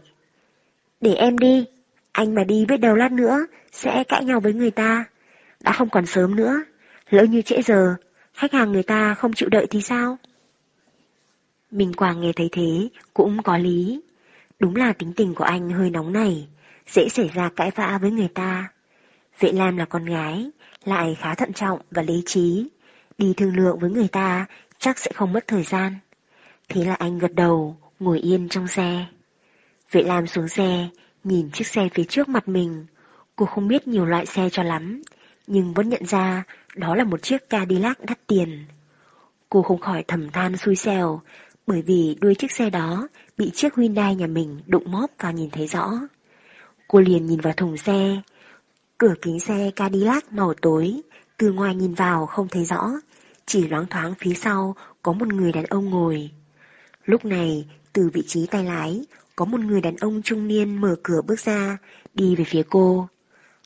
Để 1.02 1.14
em 1.14 1.38
đi, 1.38 1.66
anh 2.12 2.36
mà 2.36 2.44
đi 2.44 2.66
biết 2.66 2.78
đâu 2.78 2.96
lát 2.96 3.12
nữa 3.12 3.46
sẽ 3.72 4.04
cãi 4.04 4.26
nhau 4.26 4.40
với 4.40 4.54
người 4.54 4.72
ta. 4.72 5.06
Đã 5.64 5.72
không 5.72 5.90
còn 5.90 6.06
sớm 6.06 6.36
nữa, 6.36 6.64
lỡ 7.10 7.24
như 7.24 7.42
trễ 7.42 7.62
giờ, 7.62 7.96
khách 8.34 8.54
hàng 8.54 8.72
người 8.72 8.84
ta 8.84 9.14
không 9.14 9.34
chịu 9.34 9.50
đợi 9.50 9.68
thì 9.70 9.82
sao? 9.82 10.18
Minh 11.72 11.94
Quang 11.94 12.22
nghe 12.22 12.32
thấy 12.36 12.50
thế 12.52 12.90
cũng 13.14 13.44
có 13.44 13.58
lý. 13.58 14.02
Đúng 14.60 14.76
là 14.76 14.94
tính 14.94 15.14
tình 15.14 15.36
của 15.36 15.44
anh 15.44 15.70
hơi 15.70 15.90
nóng 15.90 16.14
này, 16.14 16.48
dễ 16.88 17.10
xảy 17.10 17.30
ra 17.34 17.50
cãi 17.56 17.72
vã 17.76 17.98
với 18.02 18.12
người 18.12 18.28
ta. 18.28 18.70
Vệ 19.40 19.52
Lam 19.52 19.78
là 19.78 19.86
con 19.86 20.06
gái, 20.06 20.50
lại 20.86 21.18
khá 21.20 21.36
thận 21.36 21.54
trọng 21.54 21.80
và 21.92 22.02
lý 22.02 22.24
trí. 22.26 22.68
Đi 23.18 23.34
thương 23.38 23.56
lượng 23.56 23.80
với 23.80 23.90
người 23.90 24.08
ta 24.08 24.46
chắc 24.80 25.00
sẽ 25.00 25.12
không 25.16 25.34
mất 25.34 25.48
thời 25.48 25.64
gian. 25.64 25.96
Thế 26.70 26.86
là 26.86 26.94
anh 26.94 27.20
gật 27.20 27.34
đầu, 27.34 27.78
ngồi 28.00 28.20
yên 28.20 28.50
trong 28.50 28.68
xe. 28.68 29.06
Vệ 29.92 30.04
Lam 30.04 30.28
xuống 30.28 30.48
xe, 30.48 30.88
nhìn 31.24 31.50
chiếc 31.52 31.68
xe 31.68 31.90
phía 31.94 32.04
trước 32.04 32.30
mặt 32.30 32.48
mình. 32.48 32.86
Cô 33.36 33.46
không 33.46 33.68
biết 33.68 33.88
nhiều 33.88 34.06
loại 34.06 34.26
xe 34.26 34.50
cho 34.52 34.64
lắm, 34.64 35.02
nhưng 35.48 35.74
vẫn 35.74 35.90
nhận 35.90 36.06
ra 36.06 36.44
đó 36.76 36.96
là 36.96 37.04
một 37.04 37.22
chiếc 37.22 37.50
Cadillac 37.50 38.06
đắt 38.06 38.28
tiền. 38.28 38.66
Cô 39.50 39.62
không 39.62 39.80
khỏi 39.80 40.04
thầm 40.08 40.30
than 40.30 40.58
xui 40.58 40.76
xẻo, 40.76 41.22
bởi 41.68 41.82
vì 41.82 42.16
đuôi 42.22 42.36
chiếc 42.36 42.52
xe 42.52 42.70
đó 42.70 43.08
bị 43.38 43.52
chiếc 43.54 43.76
Hyundai 43.76 44.16
nhà 44.16 44.28
mình 44.28 44.62
đụng 44.68 44.92
móp 44.92 45.12
và 45.20 45.32
nhìn 45.32 45.50
thấy 45.50 45.68
rõ. 45.68 45.92
Cô 46.88 47.00
liền 47.00 47.26
nhìn 47.26 47.40
vào 47.40 47.54
thùng 47.54 47.78
xe. 47.78 48.22
Cửa 48.98 49.14
kính 49.22 49.40
xe 49.40 49.72
Cadillac 49.76 50.34
màu 50.34 50.54
tối, 50.62 51.02
từ 51.38 51.52
ngoài 51.52 51.76
nhìn 51.76 51.94
vào 51.94 52.26
không 52.26 52.48
thấy 52.48 52.66
rõ, 52.66 52.92
chỉ 53.46 53.68
loáng 53.68 53.86
thoáng 53.86 54.14
phía 54.20 54.34
sau 54.34 54.76
có 55.02 55.14
một 55.14 55.28
người 55.28 55.52
đàn 55.52 55.66
ông 55.66 55.90
ngồi. 55.90 56.32
Lúc 57.06 57.26
này, 57.26 57.68
từ 57.94 58.10
vị 58.14 58.24
trí 58.28 58.46
tay 58.46 58.64
lái, 58.64 59.06
có 59.36 59.46
một 59.46 59.60
người 59.60 59.82
đàn 59.82 59.96
ông 59.96 60.22
trung 60.22 60.48
niên 60.48 60.82
mở 60.82 60.96
cửa 61.04 61.22
bước 61.28 61.40
ra, 61.40 61.78
đi 62.14 62.36
về 62.36 62.44
phía 62.44 62.64
cô. 62.70 63.08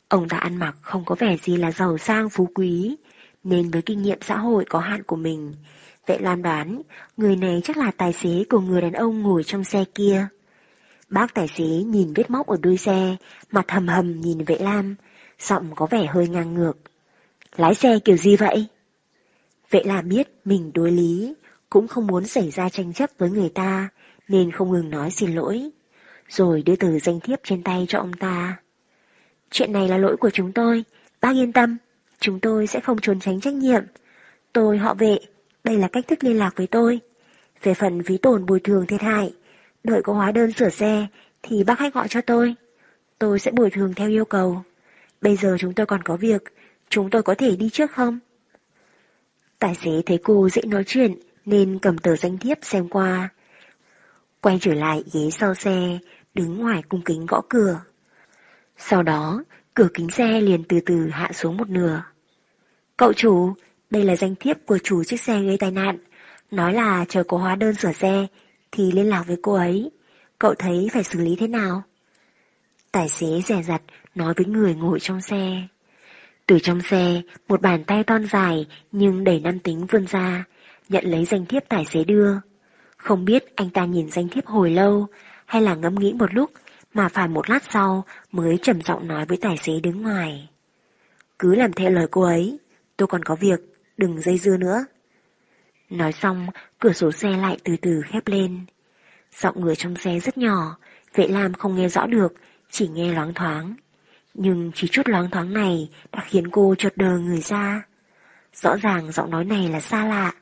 Ông 0.08 0.28
ta 0.28 0.36
ăn 0.36 0.56
mặc 0.56 0.76
không 0.82 1.04
có 1.04 1.14
vẻ 1.14 1.36
gì 1.36 1.56
là 1.56 1.72
giàu 1.72 1.98
sang 1.98 2.30
phú 2.30 2.48
quý, 2.54 2.96
nên 3.44 3.70
với 3.70 3.82
kinh 3.82 4.02
nghiệm 4.02 4.18
xã 4.20 4.36
hội 4.38 4.64
có 4.68 4.78
hạn 4.78 5.02
của 5.02 5.16
mình, 5.16 5.54
Vệ 6.06 6.18
Lam 6.18 6.42
đoán, 6.42 6.82
người 7.16 7.36
này 7.36 7.60
chắc 7.64 7.76
là 7.76 7.90
tài 7.96 8.12
xế 8.12 8.44
của 8.50 8.60
người 8.60 8.80
đàn 8.80 8.92
ông 8.92 9.22
ngồi 9.22 9.44
trong 9.44 9.64
xe 9.64 9.84
kia. 9.94 10.26
Bác 11.08 11.34
tài 11.34 11.48
xế 11.48 11.64
nhìn 11.64 12.12
vết 12.12 12.30
móc 12.30 12.46
ở 12.46 12.56
đuôi 12.62 12.76
xe, 12.76 13.16
mặt 13.50 13.70
hầm 13.70 13.88
hầm 13.88 14.20
nhìn 14.20 14.44
vệ 14.44 14.58
lam, 14.58 14.94
giọng 15.40 15.70
có 15.74 15.86
vẻ 15.90 16.06
hơi 16.06 16.28
ngang 16.28 16.54
ngược. 16.54 16.78
Lái 17.56 17.74
xe 17.74 17.98
kiểu 17.98 18.16
gì 18.16 18.36
vậy? 18.36 18.66
Vệ 19.70 19.82
lam 19.84 20.08
biết 20.08 20.28
mình 20.44 20.70
đối 20.74 20.90
lý, 20.90 21.34
cũng 21.70 21.88
không 21.88 22.06
muốn 22.06 22.26
xảy 22.26 22.50
ra 22.50 22.68
tranh 22.68 22.92
chấp 22.92 23.10
với 23.18 23.30
người 23.30 23.48
ta, 23.48 23.88
nên 24.30 24.50
không 24.50 24.70
ngừng 24.70 24.90
nói 24.90 25.10
xin 25.10 25.34
lỗi. 25.34 25.70
Rồi 26.28 26.62
đưa 26.66 26.76
từ 26.76 26.98
danh 26.98 27.20
thiếp 27.20 27.38
trên 27.44 27.62
tay 27.62 27.84
cho 27.88 27.98
ông 27.98 28.12
ta. 28.12 28.56
Chuyện 29.50 29.72
này 29.72 29.88
là 29.88 29.98
lỗi 29.98 30.16
của 30.16 30.30
chúng 30.30 30.52
tôi, 30.52 30.84
bác 31.20 31.36
yên 31.36 31.52
tâm, 31.52 31.76
chúng 32.20 32.40
tôi 32.40 32.66
sẽ 32.66 32.80
không 32.80 32.98
trốn 32.98 33.20
tránh 33.20 33.40
trách 33.40 33.54
nhiệm. 33.54 33.82
Tôi 34.52 34.78
họ 34.78 34.94
vệ, 34.94 35.18
đây 35.64 35.76
là 35.76 35.88
cách 35.88 36.08
thức 36.08 36.24
liên 36.24 36.38
lạc 36.38 36.50
với 36.56 36.66
tôi. 36.66 37.00
Về 37.62 37.74
phần 37.74 38.02
phí 38.02 38.18
tổn 38.18 38.46
bồi 38.46 38.60
thường 38.60 38.86
thiệt 38.86 39.02
hại, 39.02 39.32
Đợi 39.84 40.02
có 40.02 40.12
hóa 40.12 40.32
đơn 40.32 40.52
sửa 40.52 40.68
xe 40.68 41.06
thì 41.42 41.64
bác 41.64 41.78
hãy 41.78 41.90
gọi 41.90 42.08
cho 42.08 42.20
tôi. 42.20 42.54
Tôi 43.18 43.38
sẽ 43.38 43.50
bồi 43.50 43.70
thường 43.70 43.94
theo 43.94 44.08
yêu 44.08 44.24
cầu. 44.24 44.62
Bây 45.20 45.36
giờ 45.36 45.56
chúng 45.58 45.74
tôi 45.74 45.86
còn 45.86 46.02
có 46.02 46.16
việc, 46.16 46.42
chúng 46.88 47.10
tôi 47.10 47.22
có 47.22 47.34
thể 47.34 47.56
đi 47.56 47.70
trước 47.70 47.90
không? 47.90 48.18
Tài 49.58 49.74
xế 49.74 49.90
thấy 50.06 50.18
cô 50.22 50.48
dễ 50.48 50.62
nói 50.62 50.84
chuyện 50.86 51.14
nên 51.44 51.78
cầm 51.82 51.98
tờ 51.98 52.16
danh 52.16 52.38
thiếp 52.38 52.58
xem 52.62 52.88
qua. 52.88 53.28
Quay 54.40 54.58
trở 54.60 54.74
lại 54.74 55.02
ghế 55.12 55.30
sau 55.32 55.54
xe, 55.54 55.98
đứng 56.34 56.58
ngoài 56.58 56.82
cung 56.88 57.02
kính 57.02 57.26
gõ 57.26 57.42
cửa. 57.48 57.80
Sau 58.78 59.02
đó, 59.02 59.44
cửa 59.74 59.88
kính 59.94 60.10
xe 60.10 60.40
liền 60.40 60.64
từ 60.64 60.80
từ 60.86 61.08
hạ 61.08 61.30
xuống 61.32 61.56
một 61.56 61.68
nửa. 61.68 62.02
Cậu 62.96 63.12
chủ, 63.12 63.54
đây 63.90 64.04
là 64.04 64.16
danh 64.16 64.34
thiếp 64.40 64.56
của 64.66 64.78
chủ 64.78 65.04
chiếc 65.04 65.20
xe 65.20 65.42
gây 65.42 65.56
tai 65.56 65.70
nạn. 65.70 65.98
Nói 66.50 66.74
là 66.74 67.04
chờ 67.08 67.22
có 67.22 67.38
hóa 67.38 67.54
đơn 67.54 67.74
sửa 67.74 67.92
xe 67.92 68.26
thì 68.72 68.92
liên 68.92 69.08
lạc 69.08 69.24
với 69.26 69.36
cô 69.42 69.54
ấy. 69.54 69.90
Cậu 70.38 70.54
thấy 70.54 70.88
phải 70.92 71.04
xử 71.04 71.20
lý 71.20 71.36
thế 71.36 71.46
nào? 71.46 71.82
Tài 72.92 73.08
xế 73.08 73.40
rẻ 73.46 73.62
rặt 73.62 73.82
nói 74.14 74.34
với 74.36 74.46
người 74.46 74.74
ngồi 74.74 75.00
trong 75.00 75.20
xe. 75.20 75.62
Từ 76.46 76.58
trong 76.58 76.80
xe, 76.82 77.22
một 77.48 77.60
bàn 77.62 77.84
tay 77.84 78.04
toan 78.04 78.26
dài 78.26 78.66
nhưng 78.92 79.24
đầy 79.24 79.40
nam 79.40 79.58
tính 79.58 79.86
vươn 79.86 80.06
ra, 80.06 80.44
nhận 80.88 81.04
lấy 81.04 81.24
danh 81.24 81.46
thiếp 81.46 81.68
tài 81.68 81.84
xế 81.84 82.04
đưa. 82.04 82.34
Không 83.00 83.24
biết 83.24 83.56
anh 83.56 83.70
ta 83.70 83.84
nhìn 83.84 84.10
danh 84.10 84.28
thiếp 84.28 84.46
hồi 84.46 84.70
lâu 84.70 85.06
hay 85.46 85.62
là 85.62 85.74
ngẫm 85.74 85.94
nghĩ 85.94 86.12
một 86.12 86.34
lúc 86.34 86.50
mà 86.94 87.08
phải 87.08 87.28
một 87.28 87.50
lát 87.50 87.62
sau 87.70 88.04
mới 88.32 88.58
trầm 88.62 88.82
giọng 88.82 89.08
nói 89.08 89.26
với 89.26 89.36
tài 89.36 89.56
xế 89.56 89.80
đứng 89.80 90.02
ngoài. 90.02 90.48
Cứ 91.38 91.54
làm 91.54 91.72
theo 91.72 91.90
lời 91.90 92.06
cô 92.10 92.22
ấy, 92.22 92.58
tôi 92.96 93.08
còn 93.08 93.22
có 93.22 93.34
việc, 93.34 93.60
đừng 93.96 94.20
dây 94.20 94.38
dưa 94.38 94.56
nữa. 94.56 94.84
Nói 95.90 96.12
xong, 96.12 96.46
cửa 96.78 96.92
sổ 96.92 97.12
xe 97.12 97.36
lại 97.36 97.58
từ 97.64 97.76
từ 97.82 98.02
khép 98.06 98.28
lên. 98.28 98.60
Giọng 99.34 99.60
người 99.60 99.76
trong 99.76 99.96
xe 99.96 100.20
rất 100.20 100.38
nhỏ, 100.38 100.76
vệ 101.14 101.28
lam 101.28 101.54
không 101.54 101.76
nghe 101.76 101.88
rõ 101.88 102.06
được, 102.06 102.34
chỉ 102.70 102.88
nghe 102.88 103.12
loáng 103.12 103.34
thoáng. 103.34 103.74
Nhưng 104.34 104.70
chỉ 104.74 104.88
chút 104.88 105.08
loáng 105.08 105.30
thoáng 105.30 105.52
này 105.52 105.90
đã 106.12 106.24
khiến 106.26 106.50
cô 106.50 106.74
chợt 106.78 106.96
đờ 106.96 107.18
người 107.18 107.40
ra. 107.40 107.82
Rõ 108.54 108.76
ràng 108.76 109.12
giọng 109.12 109.30
nói 109.30 109.44
này 109.44 109.68
là 109.68 109.80
xa 109.80 110.06
lạ, 110.06 110.32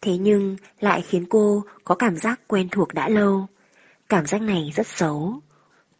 thế 0.00 0.18
nhưng 0.18 0.56
lại 0.80 1.02
khiến 1.02 1.24
cô 1.30 1.64
có 1.84 1.94
cảm 1.94 2.16
giác 2.16 2.40
quen 2.48 2.68
thuộc 2.70 2.94
đã 2.94 3.08
lâu. 3.08 3.46
Cảm 4.08 4.26
giác 4.26 4.42
này 4.42 4.72
rất 4.74 4.86
xấu. 4.86 5.40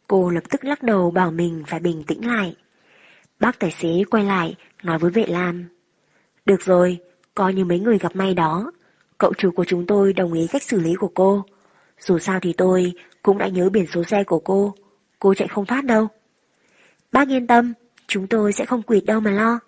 Cô 0.06 0.30
lập 0.30 0.44
tức 0.50 0.64
lắc 0.64 0.82
đầu 0.82 1.10
bảo 1.10 1.30
mình 1.30 1.64
phải 1.66 1.80
bình 1.80 2.02
tĩnh 2.06 2.26
lại. 2.26 2.56
Bác 3.40 3.58
tài 3.58 3.70
xế 3.70 4.04
quay 4.10 4.24
lại, 4.24 4.54
nói 4.82 4.98
với 4.98 5.10
vệ 5.10 5.26
lam. 5.26 5.68
Được 6.46 6.62
rồi, 6.62 6.98
coi 7.34 7.54
như 7.54 7.64
mấy 7.64 7.80
người 7.80 7.98
gặp 7.98 8.16
may 8.16 8.34
đó, 8.34 8.72
Cậu 9.20 9.32
chủ 9.38 9.50
của 9.50 9.64
chúng 9.64 9.86
tôi 9.86 10.12
đồng 10.12 10.32
ý 10.32 10.46
cách 10.46 10.62
xử 10.62 10.80
lý 10.80 10.94
của 10.94 11.10
cô. 11.14 11.44
Dù 11.98 12.18
sao 12.18 12.40
thì 12.40 12.52
tôi 12.52 12.92
cũng 13.22 13.38
đã 13.38 13.48
nhớ 13.48 13.70
biển 13.70 13.86
số 13.86 14.04
xe 14.04 14.24
của 14.24 14.38
cô. 14.38 14.74
Cô 15.18 15.34
chạy 15.34 15.48
không 15.48 15.66
thoát 15.66 15.84
đâu. 15.84 16.08
Bác 17.12 17.28
yên 17.28 17.46
tâm, 17.46 17.72
chúng 18.06 18.26
tôi 18.26 18.52
sẽ 18.52 18.66
không 18.66 18.82
quỵt 18.82 19.04
đâu 19.04 19.20
mà 19.20 19.30
lo. 19.30 19.60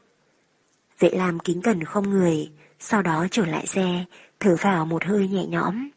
Vệ 0.98 1.10
làm 1.10 1.38
kính 1.38 1.62
cẩn 1.62 1.84
không 1.84 2.10
người, 2.10 2.50
sau 2.84 3.02
đó 3.02 3.26
trở 3.30 3.46
lại 3.46 3.66
xe, 3.66 4.04
thở 4.40 4.56
vào 4.60 4.86
một 4.86 5.04
hơi 5.04 5.28
nhẹ 5.28 5.46
nhõm. 5.46 5.90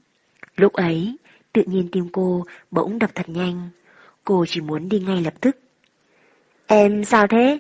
Lúc 0.56 0.74
ấy, 0.74 1.18
tự 1.54 1.64
nhiên 1.66 1.90
tim 1.92 2.10
cô 2.12 2.46
bỗng 2.72 3.00
đập 3.00 3.12
thật 3.16 3.30
nhanh. 3.30 3.70
Cô 4.24 4.46
chỉ 4.48 4.62
muốn 4.62 4.90
đi 4.90 5.00
ngay 5.00 5.22
lập 5.22 5.34
tức. 5.42 5.58
Em 6.68 7.04
sao 7.04 7.28
thế? 7.28 7.60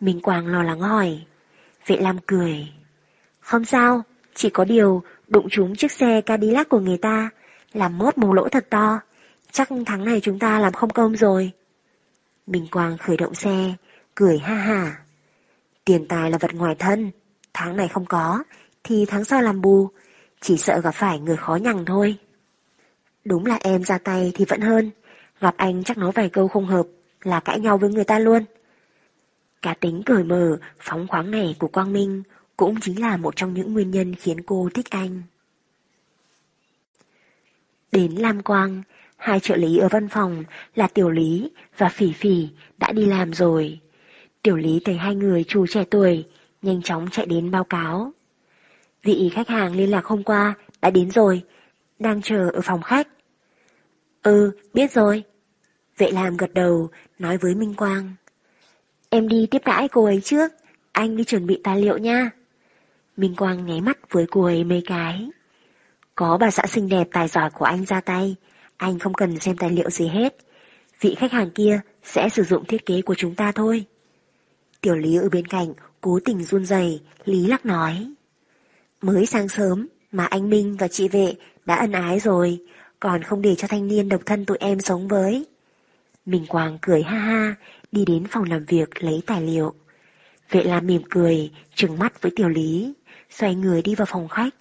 Minh 0.00 0.20
Quang 0.20 0.46
lo 0.46 0.62
lắng 0.62 0.80
hỏi. 0.80 1.22
Vệ 1.86 1.96
Lam 1.96 2.18
cười. 2.26 2.68
Không 3.40 3.64
sao, 3.64 4.02
chỉ 4.34 4.50
có 4.50 4.64
điều 4.64 5.02
đụng 5.28 5.48
trúng 5.50 5.76
chiếc 5.76 5.92
xe 5.92 6.20
Cadillac 6.20 6.68
của 6.68 6.80
người 6.80 6.98
ta, 6.98 7.30
làm 7.72 7.98
mốt 7.98 8.18
một 8.18 8.32
lỗ 8.32 8.48
thật 8.48 8.66
to. 8.70 9.00
Chắc 9.52 9.68
tháng 9.86 10.04
này 10.04 10.20
chúng 10.20 10.38
ta 10.38 10.60
làm 10.60 10.72
không 10.72 10.90
công 10.90 11.16
rồi. 11.16 11.52
Minh 12.46 12.66
Quang 12.70 12.98
khởi 12.98 13.16
động 13.16 13.34
xe, 13.34 13.74
cười 14.14 14.38
ha 14.38 14.54
ha. 14.54 14.96
Tiền 15.84 16.08
tài 16.08 16.30
là 16.30 16.38
vật 16.38 16.54
ngoài 16.54 16.74
thân, 16.78 17.10
tháng 17.54 17.76
này 17.76 17.88
không 17.88 18.06
có, 18.06 18.42
thì 18.84 19.04
tháng 19.08 19.24
sau 19.24 19.42
làm 19.42 19.60
bù, 19.60 19.88
chỉ 20.40 20.56
sợ 20.56 20.80
gặp 20.80 20.94
phải 20.94 21.20
người 21.20 21.36
khó 21.36 21.56
nhằn 21.56 21.84
thôi. 21.84 22.16
Đúng 23.24 23.46
là 23.46 23.58
em 23.60 23.84
ra 23.84 23.98
tay 23.98 24.32
thì 24.34 24.44
vẫn 24.44 24.60
hơn, 24.60 24.90
gặp 25.40 25.54
anh 25.56 25.84
chắc 25.84 25.98
nói 25.98 26.12
vài 26.12 26.28
câu 26.28 26.48
không 26.48 26.66
hợp, 26.66 26.86
là 27.22 27.40
cãi 27.40 27.60
nhau 27.60 27.78
với 27.78 27.90
người 27.90 28.04
ta 28.04 28.18
luôn. 28.18 28.44
Cá 29.62 29.74
tính 29.74 30.02
cởi 30.06 30.24
mở, 30.24 30.58
phóng 30.80 31.08
khoáng 31.08 31.30
này 31.30 31.56
của 31.58 31.68
Quang 31.68 31.92
Minh 31.92 32.22
cũng 32.56 32.80
chính 32.80 33.00
là 33.00 33.16
một 33.16 33.36
trong 33.36 33.54
những 33.54 33.72
nguyên 33.72 33.90
nhân 33.90 34.14
khiến 34.14 34.42
cô 34.42 34.68
thích 34.74 34.90
anh. 34.90 35.22
Đến 37.92 38.12
Lam 38.12 38.42
Quang, 38.42 38.82
hai 39.16 39.40
trợ 39.40 39.56
lý 39.56 39.78
ở 39.78 39.88
văn 39.88 40.08
phòng 40.08 40.44
là 40.74 40.86
Tiểu 40.86 41.10
Lý 41.10 41.50
và 41.78 41.88
Phỉ 41.88 42.12
Phỉ 42.12 42.48
đã 42.78 42.92
đi 42.92 43.06
làm 43.06 43.34
rồi. 43.34 43.80
Tiểu 44.42 44.56
Lý 44.56 44.80
thấy 44.84 44.94
hai 44.94 45.14
người 45.14 45.44
chủ 45.44 45.66
trẻ 45.66 45.84
tuổi, 45.90 46.24
nhanh 46.62 46.82
chóng 46.82 47.08
chạy 47.10 47.26
đến 47.26 47.50
báo 47.50 47.64
cáo. 47.64 48.12
Vị 49.02 49.30
khách 49.34 49.48
hàng 49.48 49.76
liên 49.76 49.90
lạc 49.90 50.04
hôm 50.04 50.22
qua 50.22 50.54
đã 50.82 50.90
đến 50.90 51.10
rồi, 51.10 51.42
đang 51.98 52.22
chờ 52.22 52.50
ở 52.52 52.60
phòng 52.60 52.82
khách. 52.82 53.08
Ừ, 54.22 54.50
biết 54.74 54.92
rồi. 54.92 55.24
Vệ 55.98 56.10
làm 56.10 56.36
gật 56.36 56.54
đầu, 56.54 56.90
nói 57.18 57.36
với 57.36 57.54
Minh 57.54 57.74
Quang. 57.74 58.14
Em 59.10 59.28
đi 59.28 59.46
tiếp 59.50 59.62
đãi 59.64 59.88
cô 59.88 60.04
ấy 60.04 60.20
trước, 60.20 60.52
anh 60.92 61.16
đi 61.16 61.24
chuẩn 61.24 61.46
bị 61.46 61.60
tài 61.64 61.80
liệu 61.80 61.98
nha. 61.98 62.30
Minh 63.16 63.36
Quang 63.36 63.66
nháy 63.66 63.80
mắt 63.80 63.98
với 64.10 64.26
cô 64.30 64.44
ấy 64.44 64.64
mấy 64.64 64.82
cái. 64.86 65.28
Có 66.14 66.38
bà 66.38 66.50
xã 66.50 66.66
xinh 66.66 66.88
đẹp 66.88 67.08
tài 67.12 67.28
giỏi 67.28 67.50
của 67.50 67.64
anh 67.64 67.84
ra 67.84 68.00
tay, 68.00 68.36
anh 68.76 68.98
không 68.98 69.14
cần 69.14 69.38
xem 69.38 69.56
tài 69.56 69.70
liệu 69.70 69.90
gì 69.90 70.06
hết. 70.08 70.36
Vị 71.00 71.14
khách 71.14 71.32
hàng 71.32 71.50
kia 71.50 71.80
sẽ 72.02 72.28
sử 72.28 72.42
dụng 72.42 72.64
thiết 72.64 72.86
kế 72.86 73.02
của 73.02 73.14
chúng 73.14 73.34
ta 73.34 73.52
thôi. 73.52 73.84
Tiểu 74.80 74.94
Lý 74.94 75.16
ở 75.16 75.28
bên 75.32 75.46
cạnh 75.46 75.72
cố 76.02 76.18
tình 76.24 76.44
run 76.44 76.66
rẩy, 76.66 77.00
Lý 77.24 77.46
lắc 77.46 77.66
nói. 77.66 78.14
Mới 79.02 79.26
sáng 79.26 79.48
sớm 79.48 79.88
mà 80.12 80.24
anh 80.24 80.50
Minh 80.50 80.76
và 80.76 80.88
chị 80.88 81.08
vệ 81.08 81.34
đã 81.64 81.74
ân 81.74 81.92
ái 81.92 82.20
rồi, 82.20 82.58
còn 83.00 83.22
không 83.22 83.42
để 83.42 83.54
cho 83.54 83.68
thanh 83.68 83.88
niên 83.88 84.08
độc 84.08 84.20
thân 84.26 84.44
tụi 84.44 84.56
em 84.60 84.80
sống 84.80 85.08
với. 85.08 85.46
Minh 86.26 86.46
Quang 86.48 86.78
cười 86.82 87.02
ha 87.02 87.18
ha, 87.18 87.54
đi 87.92 88.04
đến 88.04 88.26
phòng 88.30 88.44
làm 88.44 88.64
việc 88.64 89.04
lấy 89.04 89.22
tài 89.26 89.42
liệu. 89.42 89.74
Vệ 90.50 90.64
Lam 90.64 90.86
mỉm 90.86 91.02
cười, 91.10 91.50
trừng 91.74 91.98
mắt 91.98 92.22
với 92.22 92.32
Tiểu 92.36 92.48
Lý 92.48 92.94
xoay 93.30 93.54
người 93.54 93.82
đi 93.82 93.94
vào 93.94 94.06
phòng 94.06 94.28
khách. 94.28 94.54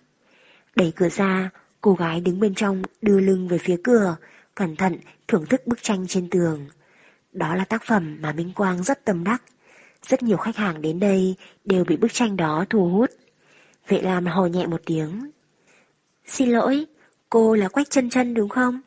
Đẩy 0.76 0.94
cửa 0.96 1.10
ra, 1.10 1.50
cô 1.82 1.94
gái 1.94 2.22
đứng 2.22 2.40
bên 2.40 2.56
trong 2.56 2.82
đưa 3.02 3.20
lưng 3.20 3.48
về 3.48 3.58
phía 3.58 3.78
cửa, 3.84 4.16
cẩn 4.56 4.76
thận 4.76 4.98
thưởng 5.28 5.46
thức 5.46 5.68
bức 5.68 5.84
tranh 5.84 6.08
trên 6.08 6.30
tường. 6.30 6.68
Đó 7.34 7.56
là 7.56 7.66
tác 7.66 7.84
phẩm 7.84 8.18
mà 8.22 8.32
Minh 8.32 8.52
Quang 8.56 8.84
rất 8.84 9.06
tâm 9.06 9.24
đắc. 9.24 9.44
Rất 10.08 10.24
nhiều 10.24 10.38
khách 10.38 10.56
hàng 10.56 10.82
đến 10.82 11.00
đây 11.00 11.36
đều 11.66 11.84
bị 11.84 11.98
bức 11.98 12.14
tranh 12.14 12.38
đó 12.38 12.66
thu 12.70 12.90
hút. 12.90 13.10
Vệ 13.88 14.02
làm 14.02 14.26
hò 14.26 14.46
nhẹ 14.46 14.66
một 14.66 14.82
tiếng. 14.86 15.32
Xin 16.26 16.50
lỗi, 16.50 16.86
cô 17.30 17.56
là 17.56 17.68
Quách 17.68 17.90
chân 17.90 18.10
chân 18.10 18.34
đúng 18.34 18.50
không? 18.50 18.82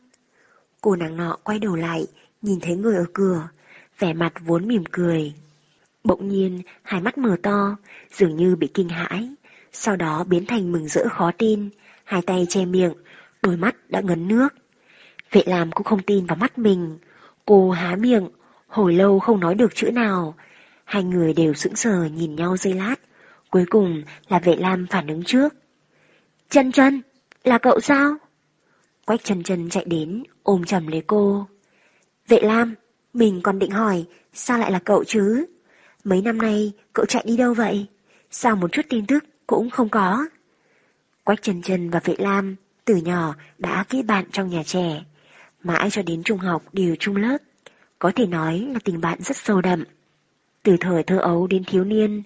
Cô 0.81 0.97
nàng 0.97 1.17
nọ 1.17 1.37
quay 1.43 1.59
đầu 1.59 1.77
lại, 1.77 2.07
nhìn 2.43 2.61
thấy 2.61 2.77
người 2.77 2.97
ở 2.97 3.05
cửa, 3.13 3.49
vẻ 3.99 4.13
mặt 4.13 4.33
vốn 4.41 4.69
mỉm 4.69 4.85
cười. 4.91 5.35
Bỗng 6.05 6.29
nhiên, 6.29 6.63
hai 6.83 7.01
mắt 7.01 7.19
mở 7.19 7.37
to, 7.43 7.77
dường 8.13 8.37
như 8.37 8.57
bị 8.57 8.69
kinh 8.75 8.89
hãi 8.89 9.35
sau 9.75 9.97
đó 9.97 10.25
biến 10.25 10.47
thành 10.47 10.73
mừng 10.73 10.89
rỡ 10.89 11.09
khó 11.09 11.31
tin, 11.39 11.69
hai 12.05 12.23
tay 12.23 12.47
che 12.49 12.65
miệng, 12.65 12.93
đôi 13.43 13.57
mắt 13.57 13.77
đã 13.89 14.01
ngấn 14.01 14.29
nước. 14.29 14.49
Vệ 15.33 15.43
làm 15.47 15.73
cũng 15.73 15.85
không 15.85 16.03
tin 16.03 16.27
vào 16.27 16.37
mắt 16.37 16.59
mình, 16.59 16.99
cô 17.45 17.71
há 17.71 17.97
miệng, 17.97 18.29
hồi 18.69 18.93
lâu 18.93 19.21
không 19.21 19.41
nói 19.41 19.55
được 19.55 19.75
chữ 19.75 19.91
nào. 19.91 20.35
Hai 20.85 21.05
người 21.05 21.33
đều 21.33 21.55
sững 21.55 21.77
sờ 21.77 22.05
nhìn 22.05 22.37
nhau 22.37 22.57
giây 22.57 22.75
lát, 22.75 22.97
cuối 23.51 23.65
cùng 23.71 24.03
là 24.29 24.39
vệ 24.39 24.57
lam 24.57 24.87
phản 24.91 25.07
ứng 25.07 25.23
trước. 25.25 25.55
Chân 26.51 26.73
chân, 26.73 27.03
là 27.45 27.59
cậu 27.59 27.81
sao? 27.81 28.15
Quách 29.07 29.25
chân 29.25 29.43
chân 29.43 29.69
chạy 29.71 29.85
đến, 29.85 30.23
ôm 30.43 30.65
chầm 30.65 30.87
lấy 30.87 31.03
cô. 31.07 31.47
Vệ 32.29 32.41
lam, 32.41 32.75
mình 33.13 33.41
còn 33.43 33.59
định 33.59 33.71
hỏi, 33.71 34.05
sao 34.33 34.59
lại 34.59 34.71
là 34.71 34.79
cậu 34.79 35.05
chứ? 35.05 35.47
Mấy 36.05 36.23
năm 36.23 36.39
nay, 36.39 36.73
cậu 36.93 37.07
chạy 37.07 37.25
đi 37.27 37.37
đâu 37.37 37.55
vậy? 37.55 37.87
Sao 38.31 38.57
một 38.57 38.73
chút 38.73 38.83
tin 38.89 39.07
tức 39.07 39.25
cũng 39.47 39.71
không 39.71 39.89
có. 39.89 40.27
Quách 41.25 41.43
Trần 41.43 41.63
Trần 41.63 41.91
và 41.91 42.01
Vệ 42.05 42.15
Lam 42.19 42.57
từ 42.85 42.97
nhỏ 42.97 43.35
đã 43.59 43.85
kết 43.89 44.03
bạn 44.03 44.25
trong 44.33 44.51
nhà 44.51 44.63
trẻ, 44.67 45.05
mãi 45.63 45.89
cho 45.91 46.03
đến 46.03 46.23
trung 46.23 46.39
học 46.39 46.63
đều 46.73 46.97
chung 46.99 47.17
lớp. 47.17 47.39
Có 47.99 48.13
thể 48.15 48.27
nói 48.27 48.69
là 48.73 48.79
tình 48.85 49.01
bạn 49.01 49.19
rất 49.23 49.37
sâu 49.37 49.61
đậm. 49.61 49.85
Từ 50.65 50.77
thời 50.81 51.03
thơ 51.03 51.19
ấu 51.19 51.47
đến 51.47 51.65
thiếu 51.65 51.85
niên, 51.85 52.23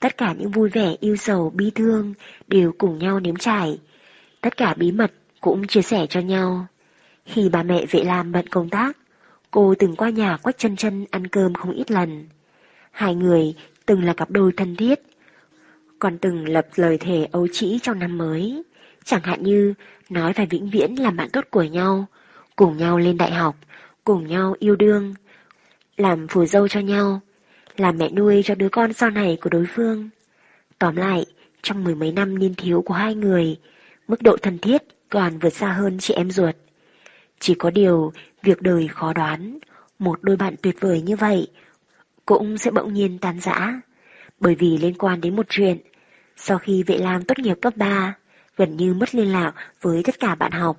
tất 0.00 0.16
cả 0.16 0.34
những 0.38 0.50
vui 0.50 0.68
vẻ, 0.68 0.96
yêu 1.00 1.16
sầu, 1.16 1.52
bi 1.54 1.70
thương 1.74 2.14
đều 2.48 2.72
cùng 2.78 2.98
nhau 2.98 3.20
nếm 3.20 3.36
trải. 3.36 3.78
Tất 4.40 4.56
cả 4.56 4.74
bí 4.74 4.92
mật 4.92 5.12
cũng 5.40 5.66
chia 5.66 5.82
sẻ 5.82 6.06
cho 6.10 6.20
nhau. 6.20 6.66
Khi 7.24 7.48
bà 7.48 7.62
mẹ 7.62 7.86
Vệ 7.90 8.04
làm 8.04 8.32
bận 8.32 8.46
công 8.46 8.68
tác, 8.68 8.96
cô 9.50 9.74
từng 9.78 9.96
qua 9.96 10.10
nhà 10.10 10.36
Quách 10.36 10.58
chân 10.58 10.76
chân 10.76 11.06
ăn 11.10 11.26
cơm 11.26 11.54
không 11.54 11.70
ít 11.70 11.90
lần. 11.90 12.28
Hai 12.90 13.14
người 13.14 13.54
từng 13.86 14.04
là 14.04 14.14
cặp 14.14 14.30
đôi 14.30 14.52
thân 14.56 14.76
thiết, 14.76 15.00
còn 15.98 16.18
từng 16.18 16.48
lập 16.48 16.66
lời 16.74 16.98
thề 16.98 17.28
ấu 17.32 17.48
trĩ 17.52 17.78
trong 17.82 17.98
năm 17.98 18.18
mới. 18.18 18.62
Chẳng 19.04 19.22
hạn 19.22 19.42
như 19.42 19.74
nói 20.10 20.32
phải 20.32 20.46
vĩnh 20.46 20.70
viễn 20.70 20.94
làm 20.94 21.16
bạn 21.16 21.30
tốt 21.32 21.44
của 21.50 21.62
nhau, 21.62 22.06
cùng 22.56 22.76
nhau 22.76 22.98
lên 22.98 23.18
đại 23.18 23.32
học, 23.32 23.56
cùng 24.04 24.26
nhau 24.26 24.54
yêu 24.58 24.76
đương, 24.76 25.14
làm 25.96 26.28
phù 26.28 26.46
dâu 26.46 26.68
cho 26.68 26.80
nhau, 26.80 27.20
làm 27.76 27.98
mẹ 27.98 28.10
nuôi 28.10 28.42
cho 28.44 28.54
đứa 28.54 28.68
con 28.68 28.92
sau 28.92 29.10
này 29.10 29.38
của 29.40 29.50
đối 29.50 29.66
phương. 29.74 30.10
Tóm 30.78 30.96
lại, 30.96 31.26
trong 31.62 31.84
mười 31.84 31.94
mấy 31.94 32.12
năm 32.12 32.38
niên 32.38 32.54
thiếu 32.54 32.82
của 32.82 32.94
hai 32.94 33.14
người, 33.14 33.56
mức 34.08 34.22
độ 34.22 34.36
thân 34.36 34.58
thiết 34.58 34.82
còn 35.08 35.38
vượt 35.38 35.52
xa 35.52 35.72
hơn 35.72 35.98
chị 36.00 36.14
em 36.14 36.30
ruột. 36.30 36.54
Chỉ 37.40 37.54
có 37.54 37.70
điều, 37.70 38.12
việc 38.42 38.62
đời 38.62 38.88
khó 38.88 39.12
đoán, 39.12 39.58
một 39.98 40.18
đôi 40.22 40.36
bạn 40.36 40.54
tuyệt 40.62 40.76
vời 40.80 41.02
như 41.02 41.16
vậy 41.16 41.48
cũng 42.26 42.58
sẽ 42.58 42.70
bỗng 42.70 42.94
nhiên 42.94 43.18
tan 43.18 43.40
rã, 43.40 43.80
bởi 44.40 44.54
vì 44.54 44.78
liên 44.78 44.94
quan 44.94 45.20
đến 45.20 45.36
một 45.36 45.46
chuyện. 45.48 45.78
Sau 46.36 46.58
khi 46.58 46.82
Vệ 46.82 46.98
Lam 46.98 47.24
tốt 47.24 47.38
nghiệp 47.38 47.58
cấp 47.60 47.76
3, 47.76 48.14
gần 48.56 48.76
như 48.76 48.94
mất 48.94 49.14
liên 49.14 49.32
lạc 49.32 49.52
với 49.80 50.02
tất 50.04 50.20
cả 50.20 50.34
bạn 50.34 50.52
học, 50.52 50.76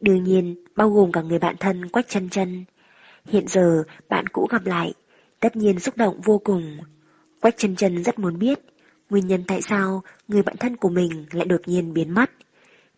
đương 0.00 0.24
nhiên 0.24 0.64
bao 0.76 0.90
gồm 0.90 1.12
cả 1.12 1.22
người 1.22 1.38
bạn 1.38 1.56
thân 1.60 1.88
Quách 1.88 2.08
chân 2.08 2.28
chân. 2.28 2.64
Hiện 3.26 3.48
giờ 3.48 3.82
bạn 4.08 4.26
cũ 4.26 4.46
gặp 4.50 4.66
lại, 4.66 4.92
tất 5.40 5.56
nhiên 5.56 5.80
xúc 5.80 5.96
động 5.96 6.20
vô 6.24 6.38
cùng. 6.44 6.78
Quách 7.40 7.56
chân 7.56 7.76
chân 7.76 8.04
rất 8.04 8.18
muốn 8.18 8.38
biết 8.38 8.58
nguyên 9.10 9.26
nhân 9.26 9.44
tại 9.46 9.62
sao 9.62 10.02
người 10.28 10.42
bạn 10.42 10.56
thân 10.56 10.76
của 10.76 10.88
mình 10.88 11.26
lại 11.30 11.46
đột 11.46 11.60
nhiên 11.66 11.92
biến 11.92 12.14
mất. 12.14 12.30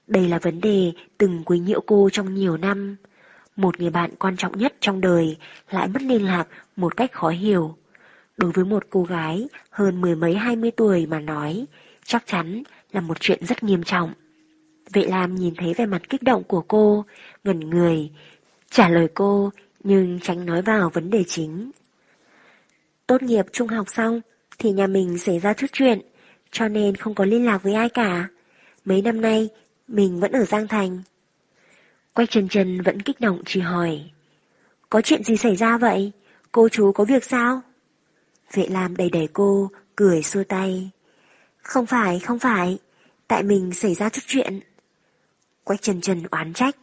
Đây 0.06 0.28
là 0.28 0.38
vấn 0.38 0.60
đề 0.60 0.92
từng 1.18 1.42
quấy 1.44 1.58
nhiễu 1.58 1.80
cô 1.86 2.08
trong 2.12 2.34
nhiều 2.34 2.56
năm. 2.56 2.96
Một 3.56 3.80
người 3.80 3.90
bạn 3.90 4.10
quan 4.18 4.36
trọng 4.36 4.58
nhất 4.58 4.74
trong 4.80 5.00
đời 5.00 5.36
lại 5.70 5.88
mất 5.88 6.02
liên 6.02 6.26
lạc 6.26 6.48
một 6.76 6.96
cách 6.96 7.12
khó 7.12 7.28
hiểu. 7.28 7.76
Đối 8.36 8.52
với 8.52 8.64
một 8.64 8.86
cô 8.90 9.02
gái 9.02 9.48
hơn 9.70 10.00
mười 10.00 10.16
mấy 10.16 10.34
hai 10.34 10.56
mươi 10.56 10.70
tuổi 10.70 11.06
mà 11.06 11.20
nói, 11.20 11.66
chắc 12.04 12.26
chắn 12.26 12.62
là 12.92 13.00
một 13.00 13.20
chuyện 13.20 13.46
rất 13.46 13.62
nghiêm 13.62 13.82
trọng. 13.82 14.12
Vệ 14.92 15.02
Lam 15.02 15.34
nhìn 15.34 15.54
thấy 15.54 15.74
vẻ 15.74 15.86
mặt 15.86 16.08
kích 16.08 16.22
động 16.22 16.42
của 16.44 16.60
cô, 16.68 17.04
ngẩn 17.44 17.60
người, 17.60 18.10
trả 18.70 18.88
lời 18.88 19.08
cô 19.14 19.50
nhưng 19.84 20.20
tránh 20.22 20.46
nói 20.46 20.62
vào 20.62 20.90
vấn 20.90 21.10
đề 21.10 21.24
chính. 21.26 21.70
Tốt 23.10 23.22
nghiệp 23.22 23.46
trung 23.52 23.68
học 23.68 23.86
xong 23.90 24.20
thì 24.58 24.70
nhà 24.70 24.86
mình 24.86 25.18
xảy 25.18 25.38
ra 25.38 25.52
chút 25.52 25.66
chuyện, 25.72 26.00
cho 26.50 26.68
nên 26.68 26.96
không 26.96 27.14
có 27.14 27.24
liên 27.24 27.46
lạc 27.46 27.62
với 27.62 27.74
ai 27.74 27.88
cả. 27.88 28.28
Mấy 28.84 29.02
năm 29.02 29.20
nay 29.20 29.48
mình 29.88 30.20
vẫn 30.20 30.32
ở 30.32 30.44
Giang 30.44 30.68
Thành. 30.68 31.02
Quách 32.14 32.30
Trần 32.30 32.48
Trần 32.48 32.82
vẫn 32.82 33.02
kích 33.02 33.20
động 33.20 33.42
chỉ 33.46 33.60
hỏi. 33.60 34.10
Có 34.90 35.00
chuyện 35.00 35.24
gì 35.24 35.36
xảy 35.36 35.56
ra 35.56 35.78
vậy? 35.78 36.12
Cô 36.52 36.68
chú 36.68 36.92
có 36.92 37.04
việc 37.04 37.24
sao? 37.24 37.60
Vệ 38.52 38.66
Lam 38.70 38.96
đầy 38.96 39.10
đầy 39.10 39.28
cô, 39.32 39.70
cười 39.96 40.22
xua 40.22 40.44
tay. 40.44 40.90
Không 41.62 41.86
phải, 41.86 42.20
không 42.20 42.38
phải, 42.38 42.78
tại 43.28 43.42
mình 43.42 43.72
xảy 43.72 43.94
ra 43.94 44.08
chút 44.08 44.22
chuyện. 44.26 44.60
Quách 45.64 45.82
Trần 45.82 46.00
Trần 46.00 46.22
oán 46.30 46.52
trách. 46.52 46.76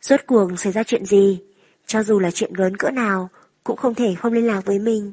Rốt 0.00 0.20
cuộc 0.26 0.50
xảy 0.58 0.72
ra 0.72 0.82
chuyện 0.82 1.04
gì? 1.04 1.40
Cho 1.86 2.02
dù 2.02 2.18
là 2.18 2.30
chuyện 2.30 2.52
lớn 2.54 2.76
cỡ 2.76 2.90
nào, 2.90 3.28
cũng 3.64 3.76
không 3.76 3.94
thể 3.94 4.14
không 4.14 4.32
liên 4.32 4.46
lạc 4.46 4.60
với 4.64 4.78
mình. 4.78 5.12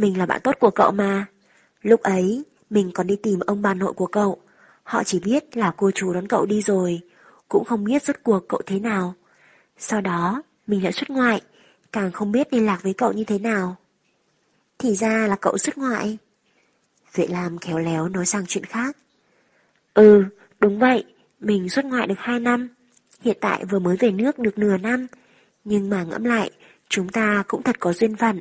Mình 0.00 0.18
là 0.18 0.26
bạn 0.26 0.40
tốt 0.44 0.56
của 0.60 0.70
cậu 0.70 0.92
mà. 0.92 1.26
Lúc 1.82 2.00
ấy, 2.02 2.42
mình 2.70 2.90
còn 2.94 3.06
đi 3.06 3.16
tìm 3.16 3.40
ông 3.40 3.62
bà 3.62 3.74
nội 3.74 3.92
của 3.92 4.06
cậu. 4.06 4.40
Họ 4.82 5.04
chỉ 5.04 5.20
biết 5.20 5.56
là 5.56 5.72
cô 5.76 5.90
chú 5.90 6.12
đón 6.12 6.28
cậu 6.28 6.46
đi 6.46 6.62
rồi, 6.62 7.00
cũng 7.48 7.64
không 7.64 7.84
biết 7.84 8.02
rốt 8.02 8.16
cuộc 8.22 8.48
cậu 8.48 8.60
thế 8.66 8.78
nào. 8.78 9.14
Sau 9.78 10.00
đó, 10.00 10.42
mình 10.66 10.82
lại 10.82 10.92
xuất 10.92 11.10
ngoại, 11.10 11.40
càng 11.92 12.12
không 12.12 12.32
biết 12.32 12.52
liên 12.52 12.66
lạc 12.66 12.82
với 12.82 12.92
cậu 12.92 13.12
như 13.12 13.24
thế 13.24 13.38
nào. 13.38 13.76
Thì 14.78 14.94
ra 14.94 15.26
là 15.26 15.36
cậu 15.36 15.58
xuất 15.58 15.78
ngoại. 15.78 16.18
Vệ 17.14 17.26
Lam 17.26 17.58
khéo 17.58 17.78
léo 17.78 18.08
nói 18.08 18.26
sang 18.26 18.46
chuyện 18.46 18.64
khác. 18.64 18.96
Ừ, 19.94 20.24
đúng 20.60 20.78
vậy, 20.78 21.04
mình 21.40 21.68
xuất 21.68 21.84
ngoại 21.84 22.06
được 22.06 22.18
2 22.18 22.40
năm. 22.40 22.68
Hiện 23.20 23.36
tại 23.40 23.64
vừa 23.64 23.78
mới 23.78 23.96
về 23.96 24.10
nước 24.10 24.38
được 24.38 24.58
nửa 24.58 24.76
năm. 24.76 25.06
Nhưng 25.64 25.90
mà 25.90 26.04
ngẫm 26.04 26.24
lại, 26.24 26.50
chúng 26.88 27.08
ta 27.08 27.44
cũng 27.48 27.62
thật 27.62 27.80
có 27.80 27.92
duyên 27.92 28.16
phận. 28.16 28.40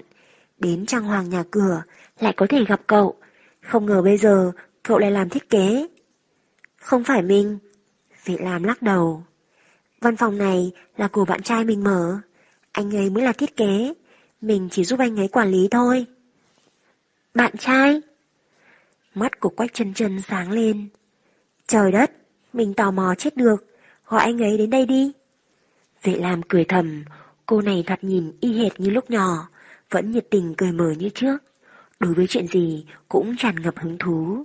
Đến 0.60 0.86
trang 0.86 1.04
hoàng 1.04 1.30
nhà 1.30 1.44
cửa, 1.52 1.84
lại 2.20 2.34
có 2.38 2.48
thể 2.50 2.66
gặp 2.66 2.82
cậu. 2.88 3.16
Không 3.62 3.86
ngờ 3.86 4.02
bây 4.02 4.18
giờ, 4.18 4.52
cậu 4.84 4.98
lại 4.98 5.12
làm 5.12 5.30
thiết 5.30 5.50
kế. 5.50 5.88
Không 6.76 7.04
phải 7.04 7.22
mình. 7.22 7.58
Vị 8.26 8.38
Lam 8.40 8.64
lắc 8.64 8.82
đầu. 8.82 9.24
Văn 10.02 10.16
phòng 10.16 10.38
này 10.38 10.72
là 10.98 11.08
của 11.08 11.26
bạn 11.26 11.42
trai 11.42 11.64
mình 11.64 11.84
mở. 11.84 12.20
Anh 12.72 12.96
ấy 12.96 13.10
mới 13.10 13.24
là 13.24 13.32
thiết 13.32 13.58
kế. 13.58 13.94
Mình 14.42 14.68
chỉ 14.72 14.84
giúp 14.84 15.00
anh 15.00 15.20
ấy 15.20 15.28
quản 15.28 15.52
lý 15.52 15.68
thôi. 15.72 16.06
Bạn 17.34 17.58
trai? 17.58 18.02
Mắt 19.16 19.40
của 19.40 19.50
Quách 19.50 19.74
chân 19.74 19.94
chân 19.94 20.22
sáng 20.22 20.52
lên. 20.52 20.88
Trời 21.68 21.92
đất, 21.92 22.12
mình 22.54 22.74
tò 22.74 22.92
mò 22.92 23.16
chết 23.18 23.38
được, 23.38 23.66
gọi 24.06 24.22
anh 24.22 24.42
ấy 24.42 24.58
đến 24.58 24.70
đây 24.70 24.86
đi. 24.86 25.12
Vệ 26.04 26.16
Lam 26.16 26.42
cười 26.42 26.64
thầm, 26.64 27.04
cô 27.46 27.62
này 27.62 27.84
thật 27.88 28.00
nhìn 28.02 28.32
y 28.40 28.54
hệt 28.54 28.80
như 28.80 28.90
lúc 28.90 29.12
nhỏ, 29.12 29.50
vẫn 29.90 30.12
nhiệt 30.12 30.26
tình 30.30 30.54
cười 30.58 30.72
mở 30.72 30.92
như 30.98 31.10
trước. 31.10 31.38
Đối 32.00 32.14
với 32.14 32.28
chuyện 32.28 32.48
gì 32.48 32.86
cũng 33.10 33.36
tràn 33.38 33.56
ngập 33.56 33.78
hứng 33.78 33.98
thú. 33.98 34.44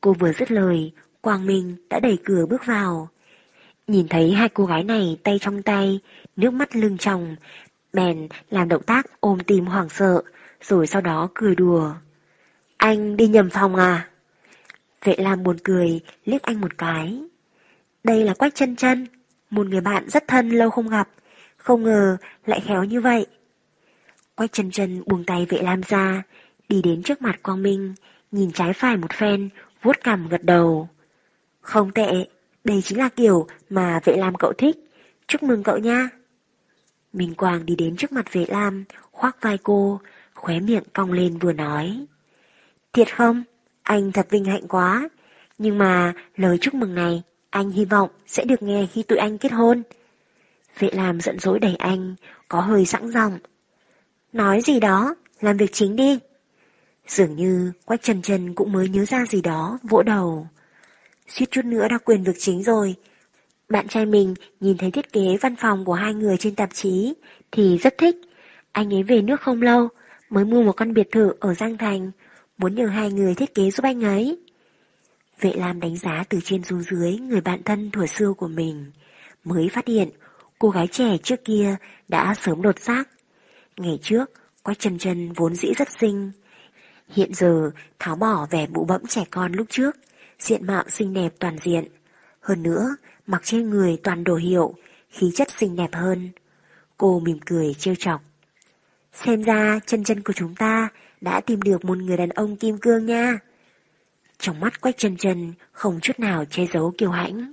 Cô 0.00 0.12
vừa 0.12 0.32
dứt 0.32 0.50
lời, 0.50 0.92
Quang 1.20 1.46
Minh 1.46 1.76
đã 1.90 2.00
đẩy 2.00 2.18
cửa 2.24 2.46
bước 2.46 2.66
vào. 2.66 3.08
Nhìn 3.86 4.08
thấy 4.08 4.32
hai 4.32 4.48
cô 4.48 4.66
gái 4.66 4.84
này 4.84 5.18
tay 5.22 5.38
trong 5.40 5.62
tay, 5.62 6.00
nước 6.36 6.50
mắt 6.50 6.76
lưng 6.76 6.98
tròng, 6.98 7.36
bèn 7.92 8.28
làm 8.50 8.68
động 8.68 8.82
tác 8.82 9.20
ôm 9.20 9.38
tim 9.46 9.66
hoảng 9.66 9.88
sợ, 9.88 10.22
rồi 10.62 10.86
sau 10.86 11.00
đó 11.00 11.28
cười 11.34 11.54
đùa. 11.54 11.92
Anh 12.76 13.16
đi 13.16 13.28
nhầm 13.28 13.50
phòng 13.50 13.76
à? 13.76 14.08
Vệ 15.04 15.14
Lam 15.18 15.42
buồn 15.42 15.56
cười, 15.64 16.00
liếc 16.24 16.42
anh 16.42 16.60
một 16.60 16.78
cái. 16.78 17.20
Đây 18.04 18.24
là 18.24 18.34
Quách 18.34 18.54
chân 18.54 18.76
chân, 18.76 19.06
một 19.50 19.66
người 19.66 19.80
bạn 19.80 20.08
rất 20.08 20.28
thân 20.28 20.50
lâu 20.50 20.70
không 20.70 20.88
gặp, 20.88 21.08
không 21.56 21.82
ngờ 21.82 22.16
lại 22.46 22.60
khéo 22.60 22.84
như 22.84 23.00
vậy. 23.00 23.26
Quách 24.36 24.52
chân 24.52 24.70
chân 24.70 25.02
buông 25.06 25.24
tay 25.24 25.46
vệ 25.46 25.62
Lam 25.62 25.80
ra, 25.88 26.22
đi 26.68 26.82
đến 26.82 27.02
trước 27.02 27.22
mặt 27.22 27.42
Quang 27.42 27.62
Minh, 27.62 27.94
nhìn 28.30 28.52
trái 28.52 28.72
phải 28.72 28.96
một 28.96 29.12
phen, 29.12 29.48
vuốt 29.82 29.96
cằm 30.04 30.28
gật 30.28 30.44
đầu. 30.44 30.88
Không 31.60 31.92
tệ, 31.92 32.26
đây 32.64 32.82
chính 32.82 32.98
là 32.98 33.08
kiểu 33.08 33.46
mà 33.70 34.00
vệ 34.04 34.16
Lam 34.16 34.34
cậu 34.34 34.52
thích, 34.58 34.76
chúc 35.26 35.42
mừng 35.42 35.62
cậu 35.62 35.78
nha. 35.78 36.08
Minh 37.12 37.34
Quang 37.34 37.66
đi 37.66 37.76
đến 37.76 37.96
trước 37.96 38.12
mặt 38.12 38.32
vệ 38.32 38.46
Lam, 38.48 38.84
khoác 39.10 39.36
vai 39.40 39.58
cô, 39.62 40.00
khóe 40.34 40.60
miệng 40.60 40.84
cong 40.92 41.12
lên 41.12 41.38
vừa 41.38 41.52
nói. 41.52 42.06
Thiệt 42.92 43.16
không? 43.16 43.44
Anh 43.82 44.12
thật 44.12 44.26
vinh 44.30 44.44
hạnh 44.44 44.68
quá. 44.68 45.08
Nhưng 45.58 45.78
mà 45.78 46.12
lời 46.36 46.58
chúc 46.60 46.74
mừng 46.74 46.94
này, 46.94 47.22
anh 47.50 47.70
hy 47.70 47.84
vọng 47.84 48.10
sẽ 48.26 48.44
được 48.44 48.62
nghe 48.62 48.86
khi 48.92 49.02
tụi 49.02 49.18
anh 49.18 49.38
kết 49.38 49.52
hôn. 49.52 49.82
Vệ 50.78 50.90
làm 50.92 51.20
giận 51.20 51.38
dỗi 51.38 51.58
đẩy 51.58 51.76
anh, 51.76 52.14
có 52.48 52.60
hơi 52.60 52.86
sẵn 52.86 53.10
giọng. 53.10 53.38
Nói 54.36 54.60
gì 54.60 54.80
đó, 54.80 55.14
làm 55.40 55.56
việc 55.56 55.72
chính 55.72 55.96
đi. 55.96 56.18
Dường 57.06 57.36
như 57.36 57.72
Quách 57.84 58.02
Trần 58.02 58.22
Trần 58.22 58.54
cũng 58.54 58.72
mới 58.72 58.88
nhớ 58.88 59.04
ra 59.04 59.26
gì 59.26 59.40
đó, 59.40 59.78
vỗ 59.82 60.02
đầu. 60.02 60.48
Suýt 61.28 61.50
chút 61.50 61.64
nữa 61.64 61.88
đã 61.88 61.98
quyền 61.98 62.24
việc 62.24 62.36
chính 62.38 62.62
rồi. 62.62 62.94
Bạn 63.68 63.88
trai 63.88 64.06
mình 64.06 64.34
nhìn 64.60 64.78
thấy 64.78 64.90
thiết 64.90 65.12
kế 65.12 65.36
văn 65.40 65.56
phòng 65.56 65.84
của 65.84 65.92
hai 65.92 66.14
người 66.14 66.36
trên 66.36 66.54
tạp 66.54 66.74
chí 66.74 67.14
thì 67.52 67.78
rất 67.78 67.98
thích. 67.98 68.16
Anh 68.72 68.94
ấy 68.94 69.02
về 69.02 69.22
nước 69.22 69.40
không 69.40 69.62
lâu, 69.62 69.88
mới 70.30 70.44
mua 70.44 70.62
một 70.62 70.72
căn 70.72 70.94
biệt 70.94 71.08
thự 71.12 71.32
ở 71.40 71.54
Giang 71.54 71.78
Thành, 71.78 72.10
muốn 72.58 72.74
nhờ 72.74 72.86
hai 72.86 73.12
người 73.12 73.34
thiết 73.34 73.54
kế 73.54 73.70
giúp 73.70 73.84
anh 73.84 74.04
ấy. 74.04 74.38
Vệ 75.40 75.52
Lam 75.52 75.80
đánh 75.80 75.96
giá 75.96 76.24
từ 76.28 76.38
trên 76.44 76.64
xuống 76.64 76.82
dưới 76.82 77.16
người 77.18 77.40
bạn 77.40 77.62
thân 77.62 77.90
thuở 77.90 78.06
xưa 78.06 78.32
của 78.32 78.48
mình, 78.48 78.90
mới 79.44 79.68
phát 79.68 79.86
hiện 79.86 80.08
cô 80.58 80.70
gái 80.70 80.86
trẻ 80.86 81.16
trước 81.22 81.44
kia 81.44 81.76
đã 82.08 82.34
sớm 82.34 82.62
đột 82.62 82.80
xác. 82.80 83.08
Ngày 83.80 83.98
trước, 84.02 84.30
Quách 84.62 84.78
chân 84.78 84.98
chân 84.98 85.32
vốn 85.32 85.54
dĩ 85.54 85.72
rất 85.76 85.88
xinh. 86.00 86.32
Hiện 87.08 87.34
giờ, 87.34 87.70
tháo 87.98 88.16
bỏ 88.16 88.46
vẻ 88.50 88.66
bụ 88.66 88.84
bẫm 88.84 89.06
trẻ 89.06 89.24
con 89.30 89.52
lúc 89.52 89.66
trước, 89.70 89.96
diện 90.38 90.66
mạo 90.66 90.84
xinh 90.88 91.14
đẹp 91.14 91.34
toàn 91.38 91.58
diện. 91.58 91.84
Hơn 92.40 92.62
nữa, 92.62 92.96
mặc 93.26 93.42
trên 93.44 93.70
người 93.70 93.96
toàn 94.02 94.24
đồ 94.24 94.34
hiệu, 94.34 94.74
khí 95.10 95.30
chất 95.34 95.48
xinh 95.50 95.76
đẹp 95.76 95.90
hơn. 95.92 96.30
Cô 96.96 97.20
mỉm 97.20 97.38
cười 97.46 97.74
trêu 97.74 97.94
chọc. 97.94 98.22
Xem 99.12 99.42
ra 99.42 99.80
chân 99.86 100.04
chân 100.04 100.22
của 100.22 100.32
chúng 100.32 100.54
ta 100.54 100.88
đã 101.20 101.40
tìm 101.40 101.62
được 101.62 101.84
một 101.84 101.98
người 101.98 102.16
đàn 102.16 102.28
ông 102.28 102.56
kim 102.56 102.78
cương 102.78 103.06
nha. 103.06 103.38
trong 104.38 104.60
mắt 104.60 104.80
quách 104.80 104.98
chân 104.98 105.16
chân 105.16 105.52
không 105.72 106.00
chút 106.02 106.20
nào 106.20 106.44
che 106.50 106.66
giấu 106.66 106.92
kiêu 106.98 107.10
hãnh. 107.10 107.52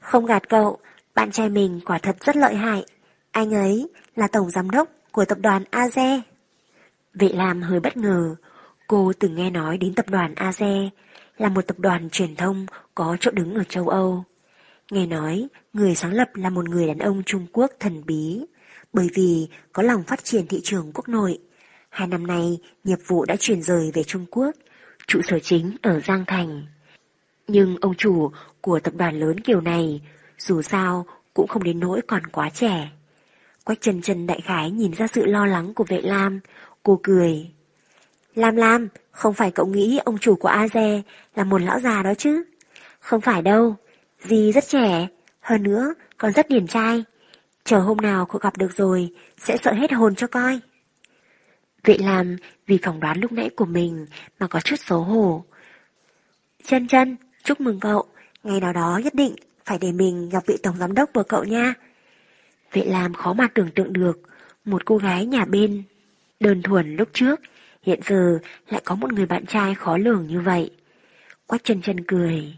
Không 0.00 0.26
gạt 0.26 0.48
cậu, 0.48 0.78
bạn 1.14 1.30
trai 1.30 1.48
mình 1.48 1.80
quả 1.84 1.98
thật 1.98 2.16
rất 2.20 2.36
lợi 2.36 2.54
hại. 2.54 2.84
Anh 3.30 3.54
ấy 3.54 3.88
là 4.16 4.28
tổng 4.28 4.50
giám 4.50 4.70
đốc 4.70 4.88
của 5.12 5.24
tập 5.24 5.38
đoàn 5.40 5.64
AZE. 5.70 6.20
Vệ 7.14 7.28
Lam 7.28 7.62
hơi 7.62 7.80
bất 7.80 7.96
ngờ, 7.96 8.34
cô 8.86 9.12
từng 9.18 9.34
nghe 9.34 9.50
nói 9.50 9.78
đến 9.78 9.94
tập 9.94 10.08
đoàn 10.08 10.34
AZE 10.34 10.88
là 11.36 11.48
một 11.48 11.66
tập 11.66 11.78
đoàn 11.78 12.10
truyền 12.10 12.36
thông 12.36 12.66
có 12.94 13.16
chỗ 13.20 13.30
đứng 13.30 13.54
ở 13.54 13.64
châu 13.64 13.88
Âu. 13.88 14.24
Nghe 14.90 15.06
nói, 15.06 15.48
người 15.72 15.94
sáng 15.94 16.12
lập 16.12 16.28
là 16.34 16.50
một 16.50 16.68
người 16.68 16.86
đàn 16.86 16.98
ông 16.98 17.22
Trung 17.26 17.46
Quốc 17.52 17.70
thần 17.80 18.02
bí, 18.06 18.44
bởi 18.92 19.08
vì 19.14 19.48
có 19.72 19.82
lòng 19.82 20.02
phát 20.02 20.24
triển 20.24 20.46
thị 20.46 20.60
trường 20.64 20.92
quốc 20.94 21.08
nội. 21.08 21.38
Hai 21.88 22.08
năm 22.08 22.26
nay, 22.26 22.58
nghiệp 22.84 22.98
vụ 23.06 23.24
đã 23.24 23.36
chuyển 23.36 23.62
rời 23.62 23.90
về 23.94 24.02
Trung 24.02 24.26
Quốc, 24.30 24.50
trụ 25.06 25.20
sở 25.22 25.38
chính 25.38 25.76
ở 25.82 26.00
Giang 26.00 26.24
Thành. 26.26 26.66
Nhưng 27.48 27.76
ông 27.80 27.94
chủ 27.94 28.30
của 28.60 28.80
tập 28.80 28.94
đoàn 28.96 29.20
lớn 29.20 29.40
kiểu 29.40 29.60
này, 29.60 30.00
dù 30.38 30.62
sao 30.62 31.06
cũng 31.34 31.48
không 31.48 31.64
đến 31.64 31.80
nỗi 31.80 32.00
còn 32.06 32.26
quá 32.26 32.50
trẻ. 32.50 32.90
Quách 33.70 33.80
chân 33.80 34.02
trần 34.02 34.26
đại 34.26 34.40
khái 34.40 34.70
nhìn 34.70 34.92
ra 34.92 35.06
sự 35.06 35.26
lo 35.26 35.46
lắng 35.46 35.74
của 35.74 35.84
vệ 35.84 36.00
Lam, 36.00 36.40
cô 36.82 37.00
cười. 37.02 37.50
Lam 38.34 38.56
Lam, 38.56 38.88
không 39.10 39.34
phải 39.34 39.50
cậu 39.50 39.66
nghĩ 39.66 40.00
ông 40.04 40.18
chủ 40.18 40.34
của 40.34 40.48
Aze 40.48 41.02
là 41.34 41.44
một 41.44 41.62
lão 41.62 41.80
già 41.80 42.02
đó 42.02 42.14
chứ? 42.14 42.44
Không 43.00 43.20
phải 43.20 43.42
đâu, 43.42 43.76
dì 44.22 44.52
rất 44.52 44.64
trẻ, 44.68 45.08
hơn 45.40 45.62
nữa 45.62 45.94
còn 46.18 46.32
rất 46.32 46.48
điển 46.48 46.66
trai. 46.66 47.04
Chờ 47.64 47.78
hôm 47.78 47.96
nào 47.96 48.26
cậu 48.26 48.38
gặp 48.38 48.56
được 48.56 48.72
rồi, 48.76 49.10
sẽ 49.38 49.56
sợ 49.56 49.72
hết 49.72 49.92
hồn 49.92 50.14
cho 50.14 50.26
coi. 50.26 50.60
Vệ 51.84 51.96
lam 51.98 52.36
vì 52.66 52.78
phỏng 52.82 53.00
đoán 53.00 53.20
lúc 53.20 53.32
nãy 53.32 53.50
của 53.56 53.66
mình 53.66 54.06
mà 54.38 54.46
có 54.46 54.60
chút 54.60 54.76
xấu 54.78 55.00
hổ. 55.00 55.44
Chân 56.64 56.86
chân, 56.86 57.16
chúc 57.44 57.60
mừng 57.60 57.80
cậu, 57.80 58.04
ngày 58.42 58.60
nào 58.60 58.72
đó 58.72 59.00
nhất 59.04 59.14
định 59.14 59.34
phải 59.64 59.78
để 59.78 59.92
mình 59.92 60.28
gặp 60.28 60.46
vị 60.46 60.56
tổng 60.62 60.76
giám 60.76 60.94
đốc 60.94 61.12
của 61.12 61.22
cậu 61.22 61.44
nha. 61.44 61.74
Vệ 62.72 62.84
làm 62.84 63.14
khó 63.14 63.32
mà 63.32 63.48
tưởng 63.54 63.70
tượng 63.70 63.92
được, 63.92 64.20
một 64.64 64.84
cô 64.84 64.96
gái 64.96 65.26
nhà 65.26 65.44
bên, 65.44 65.82
đơn 66.40 66.62
thuần 66.62 66.96
lúc 66.96 67.08
trước, 67.12 67.40
hiện 67.82 68.00
giờ 68.04 68.38
lại 68.68 68.82
có 68.84 68.94
một 68.94 69.12
người 69.12 69.26
bạn 69.26 69.46
trai 69.46 69.74
khó 69.74 69.96
lường 69.96 70.26
như 70.26 70.40
vậy. 70.40 70.70
Quách 71.46 71.64
chân 71.64 71.82
chân 71.82 72.04
cười. 72.04 72.54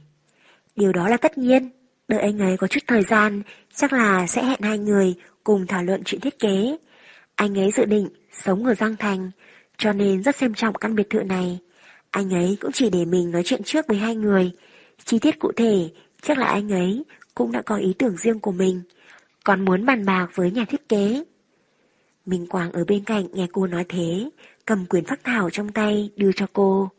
Điều 0.76 0.92
đó 0.92 1.08
là 1.08 1.16
tất 1.16 1.38
nhiên, 1.38 1.70
đợi 2.08 2.20
anh 2.20 2.38
ấy 2.38 2.56
có 2.56 2.66
chút 2.66 2.80
thời 2.86 3.02
gian, 3.02 3.42
chắc 3.74 3.92
là 3.92 4.26
sẽ 4.26 4.44
hẹn 4.44 4.60
hai 4.62 4.78
người 4.78 5.14
cùng 5.44 5.66
thảo 5.66 5.84
luận 5.84 6.02
chuyện 6.04 6.20
thiết 6.20 6.38
kế. 6.38 6.76
Anh 7.34 7.58
ấy 7.58 7.70
dự 7.70 7.84
định 7.84 8.08
sống 8.32 8.66
ở 8.66 8.74
Giang 8.74 8.96
Thành, 8.96 9.30
cho 9.78 9.92
nên 9.92 10.22
rất 10.22 10.36
xem 10.36 10.54
trọng 10.54 10.74
căn 10.74 10.94
biệt 10.94 11.10
thự 11.10 11.22
này. 11.22 11.58
Anh 12.10 12.34
ấy 12.34 12.56
cũng 12.60 12.72
chỉ 12.72 12.90
để 12.90 13.04
mình 13.04 13.30
nói 13.30 13.42
chuyện 13.44 13.62
trước 13.64 13.86
với 13.88 13.98
hai 13.98 14.14
người. 14.16 14.50
Chi 15.04 15.18
tiết 15.18 15.38
cụ 15.38 15.52
thể, 15.56 15.88
chắc 16.22 16.38
là 16.38 16.46
anh 16.46 16.72
ấy 16.72 17.04
cũng 17.34 17.52
đã 17.52 17.62
có 17.62 17.76
ý 17.76 17.94
tưởng 17.98 18.16
riêng 18.16 18.40
của 18.40 18.52
mình, 18.52 18.82
còn 19.44 19.64
muốn 19.64 19.86
bàn 19.86 20.04
bạc 20.04 20.26
với 20.34 20.50
nhà 20.50 20.64
thiết 20.68 20.88
kế. 20.88 21.24
Minh 22.26 22.46
Quang 22.46 22.72
ở 22.72 22.84
bên 22.84 23.04
cạnh 23.04 23.26
nghe 23.32 23.46
cô 23.52 23.66
nói 23.66 23.84
thế, 23.88 24.30
cầm 24.66 24.86
quyền 24.86 25.04
phác 25.04 25.24
thảo 25.24 25.50
trong 25.50 25.72
tay 25.72 26.10
đưa 26.16 26.32
cho 26.32 26.46
cô. 26.52 26.90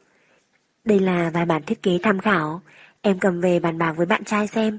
Đây 0.86 1.00
là 1.00 1.30
vài 1.34 1.46
bản 1.46 1.64
thiết 1.64 1.84
kế 1.84 2.00
tham 2.04 2.20
khảo, 2.20 2.62
em 3.02 3.20
cầm 3.20 3.42
về 3.42 3.60
bàn 3.60 3.78
bạc 3.78 3.94
với 3.98 4.06
bạn 4.06 4.24
trai 4.24 4.48
xem. 4.48 4.78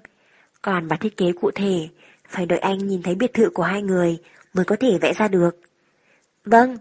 Còn 0.62 0.88
bản 0.88 0.98
thiết 0.98 1.16
kế 1.16 1.32
cụ 1.32 1.50
thể, 1.54 1.88
phải 2.28 2.46
đợi 2.46 2.58
anh 2.58 2.78
nhìn 2.78 3.02
thấy 3.02 3.14
biệt 3.14 3.34
thự 3.34 3.50
của 3.50 3.62
hai 3.62 3.82
người 3.82 4.18
mới 4.54 4.64
có 4.64 4.76
thể 4.80 4.98
vẽ 5.00 5.12
ra 5.12 5.28
được. 5.28 5.60
Vâng. 6.44 6.76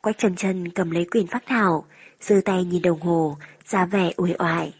Quách 0.00 0.18
Trần 0.18 0.36
Trần 0.36 0.68
cầm 0.68 0.90
lấy 0.90 1.04
quyền 1.10 1.26
phác 1.26 1.46
thảo, 1.46 1.84
giơ 2.20 2.40
tay 2.44 2.64
nhìn 2.64 2.82
đồng 2.82 3.00
hồ, 3.00 3.36
ra 3.66 3.86
vẻ 3.86 4.12
uể 4.16 4.34
oải. 4.38 4.74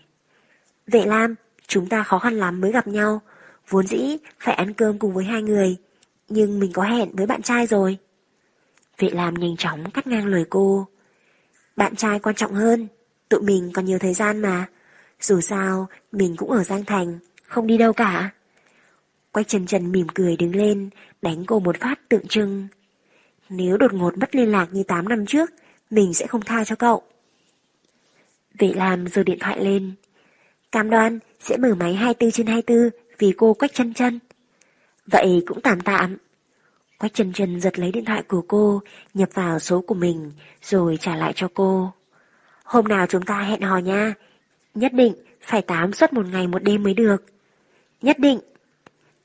Vệ 0.86 1.06
Lam, 1.06 1.34
chúng 1.66 1.88
ta 1.88 2.02
khó 2.02 2.18
khăn 2.18 2.34
lắm 2.34 2.60
mới 2.60 2.72
gặp 2.72 2.86
nhau, 2.86 3.20
vốn 3.70 3.86
dĩ 3.86 4.16
phải 4.38 4.54
ăn 4.54 4.72
cơm 4.72 4.98
cùng 4.98 5.14
với 5.14 5.24
hai 5.24 5.42
người, 5.42 5.76
nhưng 6.28 6.60
mình 6.60 6.72
có 6.72 6.82
hẹn 6.82 7.16
với 7.16 7.26
bạn 7.26 7.42
trai 7.42 7.66
rồi. 7.66 7.98
Vệ 8.98 9.10
làm 9.10 9.34
nhanh 9.34 9.56
chóng 9.56 9.90
cắt 9.90 10.06
ngang 10.06 10.26
lời 10.26 10.44
cô. 10.50 10.86
Bạn 11.76 11.96
trai 11.96 12.18
quan 12.18 12.34
trọng 12.34 12.52
hơn, 12.54 12.88
tụi 13.28 13.42
mình 13.42 13.70
còn 13.74 13.84
nhiều 13.84 13.98
thời 13.98 14.14
gian 14.14 14.42
mà. 14.42 14.68
Dù 15.20 15.40
sao, 15.40 15.88
mình 16.12 16.36
cũng 16.36 16.50
ở 16.50 16.64
Giang 16.64 16.84
Thành, 16.84 17.18
không 17.42 17.66
đi 17.66 17.78
đâu 17.78 17.92
cả. 17.92 18.30
Quách 19.32 19.48
Trần 19.48 19.66
Trần 19.66 19.92
mỉm 19.92 20.06
cười 20.14 20.36
đứng 20.36 20.56
lên, 20.56 20.90
đánh 21.22 21.44
cô 21.46 21.58
một 21.58 21.80
phát 21.80 22.08
tượng 22.08 22.26
trưng. 22.26 22.68
Nếu 23.48 23.76
đột 23.76 23.92
ngột 23.92 24.18
mất 24.18 24.34
liên 24.34 24.52
lạc 24.52 24.68
như 24.72 24.82
8 24.82 25.08
năm 25.08 25.26
trước, 25.26 25.50
mình 25.90 26.14
sẽ 26.14 26.26
không 26.26 26.42
tha 26.42 26.64
cho 26.64 26.76
cậu. 26.76 27.02
Vệ 28.58 28.72
làm 28.74 29.08
giơ 29.08 29.22
điện 29.22 29.38
thoại 29.40 29.64
lên. 29.64 29.92
Cam 30.72 30.90
đoan 30.90 31.18
sẽ 31.40 31.56
mở 31.56 31.74
máy 31.74 31.94
24 31.94 32.30
trên 32.30 32.46
24 32.46 32.90
vì 33.20 33.32
cô 33.36 33.54
Quách 33.54 33.74
chân 33.74 33.94
chân. 33.94 34.18
Vậy 35.06 35.42
cũng 35.46 35.60
tạm 35.60 35.80
tạm. 35.80 36.16
Quách 36.98 37.14
chân 37.14 37.32
chân 37.32 37.60
giật 37.60 37.78
lấy 37.78 37.92
điện 37.92 38.04
thoại 38.04 38.22
của 38.28 38.44
cô, 38.48 38.82
nhập 39.14 39.28
vào 39.34 39.58
số 39.58 39.80
của 39.80 39.94
mình, 39.94 40.32
rồi 40.62 40.98
trả 41.00 41.16
lại 41.16 41.32
cho 41.36 41.48
cô. 41.54 41.92
Hôm 42.64 42.84
nào 42.88 43.06
chúng 43.06 43.22
ta 43.22 43.40
hẹn 43.40 43.60
hò 43.60 43.78
nha. 43.78 44.14
Nhất 44.74 44.92
định 44.92 45.14
phải 45.40 45.62
tám 45.62 45.92
suốt 45.92 46.12
một 46.12 46.26
ngày 46.26 46.46
một 46.46 46.62
đêm 46.62 46.82
mới 46.82 46.94
được. 46.94 47.24
Nhất 48.02 48.18
định. 48.18 48.40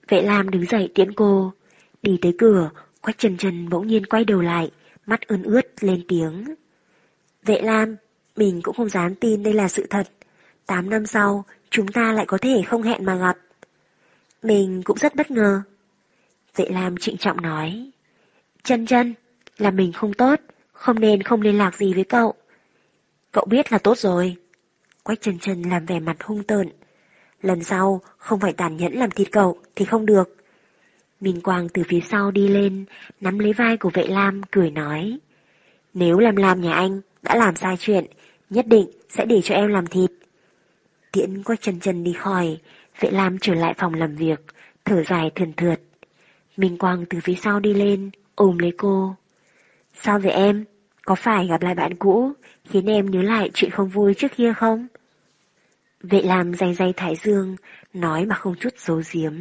Vệ 0.08 0.22
Lam 0.22 0.50
đứng 0.50 0.66
dậy 0.66 0.92
tiễn 0.96 1.14
cô. 1.14 1.54
Đi 2.02 2.18
tới 2.22 2.36
cửa, 2.38 2.70
Quách 3.02 3.18
Trần 3.18 3.38
Trần 3.38 3.70
bỗng 3.70 3.88
nhiên 3.88 4.06
quay 4.06 4.26
đầu 4.26 4.42
lại, 4.42 4.72
mắt 5.06 5.28
ươn 5.28 5.44
ướt 5.44 5.84
lên 5.84 6.06
tiếng. 6.08 6.56
Vệ 7.44 7.62
Lam, 7.62 7.96
mình 8.36 8.62
cũng 8.62 8.76
không 8.76 8.90
dám 8.90 9.16
tin 9.16 9.44
đây 9.44 9.54
là 9.54 9.68
sự 9.68 9.88
thật. 9.90 10.08
Tám 10.66 10.90
năm 10.90 11.06
sau, 11.06 11.46
chúng 11.70 11.88
ta 11.88 12.12
lại 12.12 12.26
có 12.26 12.38
thể 12.38 12.62
không 12.68 12.84
hẹn 12.84 13.06
mà 13.06 13.16
gặp. 13.16 13.38
Mình 14.46 14.82
cũng 14.84 14.98
rất 14.98 15.16
bất 15.16 15.32
ngờ. 15.32 15.62
Vệ 16.56 16.66
Lam 16.70 16.98
trịnh 16.98 17.18
trọng 17.18 17.42
nói. 17.42 17.92
Chân 18.64 18.86
chân, 18.86 19.14
là 19.58 19.72
mình 19.72 19.94
không 19.94 20.14
tốt, 20.14 20.40
không 20.74 21.00
nên 21.00 21.24
không 21.24 21.42
liên 21.42 21.58
lạc 21.58 21.76
gì 21.76 21.94
với 21.94 22.04
cậu. 22.04 22.34
Cậu 23.32 23.46
biết 23.46 23.72
là 23.72 23.78
tốt 23.78 23.98
rồi. 23.98 24.36
Quách 25.04 25.22
Trần 25.22 25.40
Trần 25.40 25.62
làm 25.62 25.86
vẻ 25.86 26.00
mặt 26.00 26.24
hung 26.24 26.44
tợn. 26.44 26.70
Lần 27.42 27.64
sau, 27.64 28.02
không 28.18 28.40
phải 28.40 28.54
tàn 28.54 28.78
nhẫn 28.78 28.94
làm 28.94 29.12
thịt 29.12 29.32
cậu 29.32 29.60
thì 29.76 29.86
không 29.86 30.06
được. 30.06 30.36
Minh 31.20 31.42
Quang 31.42 31.70
từ 31.70 31.84
phía 31.88 32.02
sau 32.02 32.32
đi 32.32 32.48
lên, 32.48 32.86
nắm 33.22 33.40
lấy 33.40 33.54
vai 33.54 33.78
của 33.78 33.90
vệ 33.94 34.08
Lam, 34.08 34.42
cười 34.52 34.72
nói. 34.72 35.18
Nếu 35.94 36.20
làm 36.20 36.36
làm 36.36 36.62
nhà 36.62 36.74
anh 36.74 37.02
đã 37.22 37.36
làm 37.36 37.56
sai 37.56 37.76
chuyện, 37.80 38.06
nhất 38.50 38.68
định 38.68 38.88
sẽ 39.10 39.26
để 39.26 39.42
cho 39.44 39.56
em 39.56 39.68
làm 39.68 39.88
thịt. 39.88 40.12
Tiễn 41.12 41.44
quách 41.44 41.62
chân 41.62 41.80
chân 41.80 42.04
đi 42.04 42.14
khỏi, 42.14 42.58
vệ 43.00 43.12
Lam 43.12 43.38
trở 43.42 43.54
lại 43.54 43.74
phòng 43.78 43.94
làm 43.94 44.16
việc, 44.16 44.42
thở 44.86 45.04
dài 45.04 45.32
thườn 45.36 45.54
thượt. 45.54 45.82
Minh 46.58 46.78
Quang 46.78 47.06
từ 47.10 47.20
phía 47.24 47.36
sau 47.36 47.60
đi 47.60 47.74
lên, 47.74 48.10
ôm 48.36 48.58
lấy 48.58 48.74
cô. 48.78 49.16
Sao 49.94 50.20
vậy 50.20 50.32
em? 50.32 50.66
Có 51.06 51.16
phải 51.16 51.48
gặp 51.48 51.62
lại 51.62 51.76
bạn 51.76 51.96
cũ, 51.96 52.32
khiến 52.70 52.86
em 52.86 53.12
nhớ 53.12 53.22
lại 53.22 53.50
chuyện 53.54 53.72
không 53.72 53.90
vui 53.90 54.14
trước 54.14 54.32
kia 54.36 54.54
không? 54.54 54.88
Vệ 56.02 56.22
Lam 56.22 56.54
dày 56.54 56.74
dày 56.74 56.94
Thái 56.94 57.16
Dương, 57.16 57.56
nói 57.94 58.26
mà 58.26 58.36
không 58.36 58.56
chút 58.60 58.78
giấu 58.78 59.02
giếm. 59.14 59.34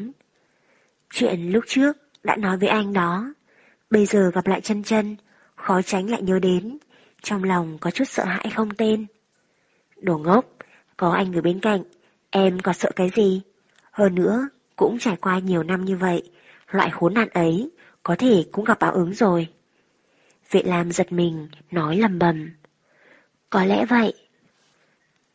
Chuyện 1.11 1.53
lúc 1.53 1.64
trước 1.67 1.97
đã 2.23 2.37
nói 2.37 2.57
với 2.57 2.69
anh 2.69 2.93
đó. 2.93 3.35
Bây 3.90 4.07
giờ 4.07 4.31
gặp 4.35 4.47
lại 4.47 4.61
chân 4.61 4.83
chân, 4.83 5.17
khó 5.57 5.83
tránh 5.83 6.11
lại 6.11 6.23
nhớ 6.23 6.38
đến, 6.38 6.79
trong 7.23 7.45
lòng 7.45 7.79
có 7.81 7.90
chút 7.90 8.05
sợ 8.05 8.25
hãi 8.25 8.51
không 8.55 8.75
tên. 8.75 9.07
Đồ 10.01 10.19
ngốc, 10.19 10.45
có 10.97 11.11
anh 11.11 11.33
ở 11.33 11.40
bên 11.40 11.61
cạnh, 11.61 11.83
em 12.37 12.61
có 12.61 12.73
sợ 12.73 12.90
cái 12.97 13.11
gì? 13.16 13.42
Hơn 13.90 14.14
nữa, 14.14 14.49
cũng 14.77 14.99
trải 14.99 15.16
qua 15.16 15.38
nhiều 15.38 15.62
năm 15.62 15.85
như 15.85 15.97
vậy, 15.97 16.23
loại 16.70 16.90
khốn 16.90 17.14
nạn 17.14 17.29
ấy, 17.29 17.70
có 18.03 18.16
thể 18.18 18.44
cũng 18.53 18.64
gặp 18.64 18.79
báo 18.81 18.92
ứng 18.92 19.14
rồi. 19.14 19.49
Vệ 20.51 20.62
Lam 20.62 20.92
giật 20.92 21.12
mình, 21.12 21.49
nói 21.70 21.97
lầm 21.97 22.18
bầm. 22.18 22.51
Có 23.51 23.64
lẽ 23.64 23.87
vậy. 23.87 24.14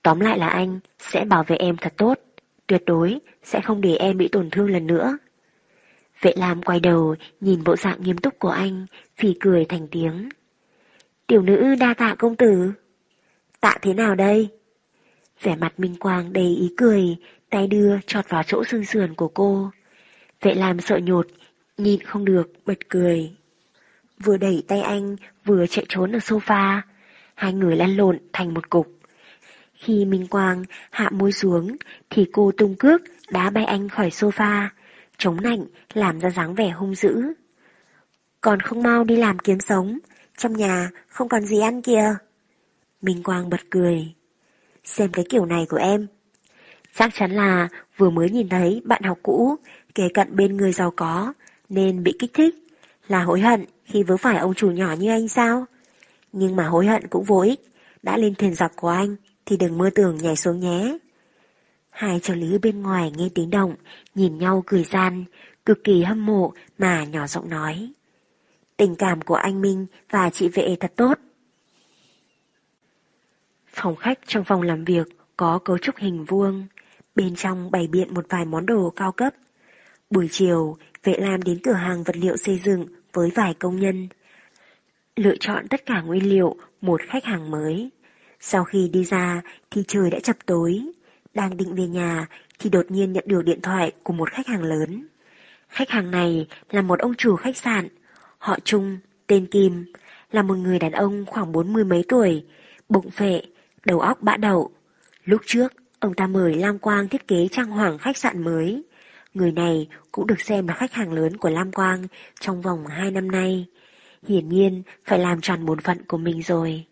Tóm 0.03 0.19
lại 0.19 0.39
là 0.39 0.47
anh 0.47 0.79
sẽ 0.99 1.25
bảo 1.25 1.43
vệ 1.43 1.55
em 1.55 1.77
thật 1.77 1.93
tốt, 1.97 2.19
tuyệt 2.67 2.83
đối 2.85 3.19
sẽ 3.43 3.61
không 3.61 3.81
để 3.81 3.95
em 3.95 4.17
bị 4.17 4.27
tổn 4.27 4.49
thương 4.49 4.69
lần 4.69 4.87
nữa. 4.87 5.17
Vệ 6.21 6.33
Lam 6.35 6.61
quay 6.61 6.79
đầu, 6.79 7.15
nhìn 7.41 7.63
bộ 7.63 7.75
dạng 7.75 8.01
nghiêm 8.01 8.17
túc 8.17 8.39
của 8.39 8.49
anh, 8.49 8.85
phì 9.17 9.35
cười 9.39 9.65
thành 9.65 9.87
tiếng. 9.87 10.29
Tiểu 11.27 11.41
nữ 11.41 11.75
đa 11.79 11.93
tạ 11.93 12.15
công 12.19 12.35
tử. 12.35 12.71
Tạ 13.59 13.77
thế 13.81 13.93
nào 13.93 14.15
đây? 14.15 14.49
Vẻ 15.41 15.55
mặt 15.55 15.79
Minh 15.79 15.95
Quang 15.99 16.33
đầy 16.33 16.43
ý 16.45 16.73
cười, 16.77 17.17
tay 17.49 17.67
đưa 17.67 17.97
chọt 18.07 18.29
vào 18.29 18.43
chỗ 18.43 18.63
xương 18.63 18.85
sườn 18.85 19.13
của 19.13 19.27
cô. 19.27 19.71
Vệ 20.41 20.53
làm 20.53 20.79
sợ 20.79 20.97
nhột, 20.97 21.27
nhìn 21.77 22.03
không 22.03 22.25
được, 22.25 22.51
bật 22.65 22.89
cười. 22.89 23.31
Vừa 24.23 24.37
đẩy 24.37 24.63
tay 24.67 24.81
anh, 24.81 25.15
vừa 25.45 25.67
chạy 25.67 25.85
trốn 25.89 26.11
ở 26.11 26.19
sofa. 26.19 26.81
Hai 27.35 27.53
người 27.53 27.75
lăn 27.75 27.97
lộn 27.97 28.17
thành 28.33 28.53
một 28.53 28.69
cục. 28.69 28.87
Khi 29.73 30.05
Minh 30.05 30.27
Quang 30.27 30.63
hạ 30.91 31.09
môi 31.11 31.31
xuống, 31.31 31.75
thì 32.09 32.25
cô 32.31 32.51
tung 32.57 32.75
cước 32.75 33.01
đá 33.29 33.49
bay 33.49 33.65
anh 33.65 33.89
khỏi 33.89 34.09
sofa, 34.09 34.67
chống 35.17 35.41
nạnh, 35.41 35.65
làm 35.93 36.19
ra 36.19 36.29
dáng 36.29 36.55
vẻ 36.55 36.69
hung 36.69 36.95
dữ. 36.95 37.33
Còn 38.41 38.59
không 38.59 38.83
mau 38.83 39.03
đi 39.03 39.15
làm 39.15 39.39
kiếm 39.39 39.59
sống, 39.59 39.99
trong 40.37 40.53
nhà 40.53 40.89
không 41.07 41.29
còn 41.29 41.45
gì 41.45 41.59
ăn 41.59 41.81
kìa. 41.81 42.15
Minh 43.01 43.23
Quang 43.23 43.49
bật 43.49 43.61
cười 43.69 44.13
xem 44.89 45.11
cái 45.11 45.25
kiểu 45.29 45.45
này 45.45 45.65
của 45.69 45.77
em. 45.77 46.07
Chắc 46.95 47.13
chắn 47.13 47.31
là 47.31 47.67
vừa 47.97 48.09
mới 48.09 48.29
nhìn 48.29 48.49
thấy 48.49 48.81
bạn 48.85 49.03
học 49.03 49.19
cũ 49.23 49.55
kề 49.95 50.09
cận 50.13 50.35
bên 50.35 50.57
người 50.57 50.71
giàu 50.71 50.93
có 50.95 51.33
nên 51.69 52.03
bị 52.03 52.15
kích 52.19 52.33
thích, 52.33 52.55
là 53.07 53.23
hối 53.23 53.41
hận 53.41 53.65
khi 53.85 54.03
vớ 54.03 54.17
phải 54.17 54.37
ông 54.37 54.53
chủ 54.53 54.71
nhỏ 54.71 54.95
như 54.99 55.09
anh 55.09 55.27
sao? 55.27 55.65
Nhưng 56.31 56.55
mà 56.55 56.67
hối 56.67 56.85
hận 56.85 57.07
cũng 57.07 57.23
vô 57.23 57.41
ích, 57.41 57.61
đã 58.03 58.17
lên 58.17 58.35
thuyền 58.35 58.55
giặc 58.55 58.71
của 58.75 58.89
anh 58.89 59.15
thì 59.45 59.57
đừng 59.57 59.77
mơ 59.77 59.89
tưởng 59.95 60.17
nhảy 60.17 60.35
xuống 60.35 60.59
nhé. 60.59 60.97
Hai 61.89 62.19
trợ 62.19 62.35
lý 62.35 62.57
bên 62.57 62.81
ngoài 62.81 63.11
nghe 63.17 63.29
tiếng 63.35 63.49
động, 63.49 63.75
nhìn 64.15 64.37
nhau 64.37 64.63
cười 64.65 64.83
gian, 64.83 65.25
cực 65.65 65.83
kỳ 65.83 66.03
hâm 66.03 66.25
mộ 66.25 66.53
mà 66.77 67.03
nhỏ 67.03 67.27
giọng 67.27 67.49
nói. 67.49 67.91
Tình 68.77 68.95
cảm 68.95 69.21
của 69.21 69.35
anh 69.35 69.61
Minh 69.61 69.85
và 70.09 70.29
chị 70.29 70.49
vệ 70.49 70.75
thật 70.79 70.91
tốt. 70.95 71.13
Phòng 73.81 73.95
khách 73.95 74.19
trong 74.27 74.43
phòng 74.43 74.61
làm 74.61 74.83
việc 74.83 75.07
có 75.37 75.59
cấu 75.59 75.77
trúc 75.77 75.97
hình 75.97 76.25
vuông, 76.25 76.67
bên 77.15 77.35
trong 77.35 77.71
bày 77.71 77.87
biện 77.87 78.13
một 78.13 78.25
vài 78.29 78.45
món 78.45 78.65
đồ 78.65 78.93
cao 78.95 79.11
cấp. 79.11 79.33
Buổi 80.09 80.27
chiều, 80.31 80.77
vệ 81.03 81.15
lam 81.17 81.41
đến 81.41 81.59
cửa 81.63 81.73
hàng 81.73 82.03
vật 82.03 82.17
liệu 82.17 82.37
xây 82.37 82.57
dựng 82.57 82.85
với 83.13 83.31
vài 83.35 83.53
công 83.53 83.79
nhân. 83.79 84.07
Lựa 85.15 85.35
chọn 85.39 85.67
tất 85.67 85.85
cả 85.85 86.01
nguyên 86.01 86.29
liệu 86.29 86.55
một 86.81 87.01
khách 87.07 87.25
hàng 87.25 87.51
mới. 87.51 87.89
Sau 88.39 88.63
khi 88.63 88.89
đi 88.93 89.03
ra 89.03 89.41
thì 89.71 89.83
trời 89.87 90.09
đã 90.09 90.19
chập 90.19 90.35
tối. 90.45 90.81
Đang 91.33 91.57
định 91.57 91.75
về 91.75 91.87
nhà 91.87 92.27
thì 92.59 92.69
đột 92.69 92.85
nhiên 92.91 93.13
nhận 93.13 93.23
được 93.27 93.45
điện 93.45 93.61
thoại 93.61 93.91
của 94.03 94.13
một 94.13 94.31
khách 94.31 94.47
hàng 94.47 94.63
lớn. 94.63 95.07
Khách 95.67 95.89
hàng 95.89 96.11
này 96.11 96.47
là 96.69 96.81
một 96.81 96.99
ông 96.99 97.13
chủ 97.13 97.35
khách 97.35 97.57
sạn, 97.57 97.87
họ 98.37 98.57
Trung, 98.63 98.97
tên 99.27 99.45
Kim, 99.45 99.93
là 100.31 100.41
một 100.41 100.55
người 100.55 100.79
đàn 100.79 100.91
ông 100.91 101.25
khoảng 101.25 101.51
bốn 101.51 101.73
mươi 101.73 101.83
mấy 101.83 102.03
tuổi, 102.07 102.43
bụng 102.89 103.09
phệ, 103.09 103.41
đầu 103.89 103.99
óc 103.99 104.21
bã 104.21 104.37
đậu. 104.37 104.71
Lúc 105.25 105.41
trước, 105.45 105.73
ông 105.99 106.13
ta 106.13 106.27
mời 106.27 106.55
Lam 106.55 106.79
Quang 106.79 107.07
thiết 107.07 107.27
kế 107.27 107.47
trang 107.51 107.69
hoàng 107.69 107.97
khách 107.97 108.17
sạn 108.17 108.43
mới. 108.43 108.83
Người 109.33 109.51
này 109.51 109.87
cũng 110.11 110.27
được 110.27 110.41
xem 110.41 110.67
là 110.67 110.73
khách 110.73 110.93
hàng 110.93 111.13
lớn 111.13 111.37
của 111.37 111.49
Lam 111.49 111.71
Quang 111.71 112.07
trong 112.39 112.61
vòng 112.61 112.87
hai 112.87 113.11
năm 113.11 113.31
nay. 113.31 113.65
Hiển 114.27 114.49
nhiên 114.49 114.83
phải 115.05 115.19
làm 115.19 115.41
tròn 115.41 115.65
bổn 115.65 115.79
phận 115.79 115.97
của 116.07 116.17
mình 116.17 116.41
rồi. 116.41 116.85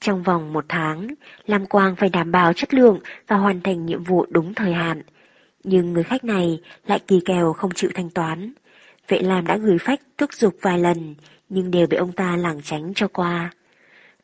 Trong 0.00 0.22
vòng 0.22 0.52
một 0.52 0.64
tháng, 0.68 1.08
Lam 1.46 1.66
Quang 1.66 1.96
phải 1.96 2.08
đảm 2.08 2.32
bảo 2.32 2.52
chất 2.52 2.74
lượng 2.74 3.00
và 3.26 3.36
hoàn 3.36 3.60
thành 3.60 3.86
nhiệm 3.86 4.04
vụ 4.04 4.26
đúng 4.30 4.54
thời 4.54 4.72
hạn. 4.72 5.02
Nhưng 5.64 5.92
người 5.92 6.04
khách 6.04 6.24
này 6.24 6.60
lại 6.86 7.00
kỳ 7.06 7.20
kèo 7.24 7.52
không 7.52 7.70
chịu 7.74 7.90
thanh 7.94 8.10
toán. 8.10 8.52
Vệ 9.08 9.20
Lam 9.22 9.46
đã 9.46 9.56
gửi 9.56 9.78
phách 9.78 10.00
thúc 10.18 10.32
giục 10.32 10.56
vài 10.62 10.78
lần, 10.78 11.14
nhưng 11.48 11.70
đều 11.70 11.86
bị 11.86 11.96
ông 11.96 12.12
ta 12.12 12.36
lảng 12.36 12.60
tránh 12.62 12.92
cho 12.94 13.08
qua. 13.08 13.50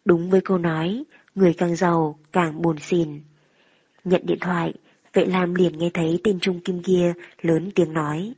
Đúng 0.05 0.31
với 0.31 0.41
câu 0.41 0.59
nói, 0.59 1.05
người 1.35 1.55
càng 1.59 1.77
giàu 1.77 2.19
càng 2.33 2.63
buồn 2.63 2.79
xìn. 2.79 3.21
Nhận 4.05 4.23
điện 4.25 4.39
thoại, 4.41 4.75
vệ 5.13 5.25
Lam 5.25 5.55
liền 5.55 5.79
nghe 5.79 5.91
thấy 5.95 6.21
tên 6.25 6.41
Trung 6.41 6.61
Kim 6.61 6.83
kia 6.83 7.13
lớn 7.41 7.71
tiếng 7.75 7.93
nói. 7.93 8.35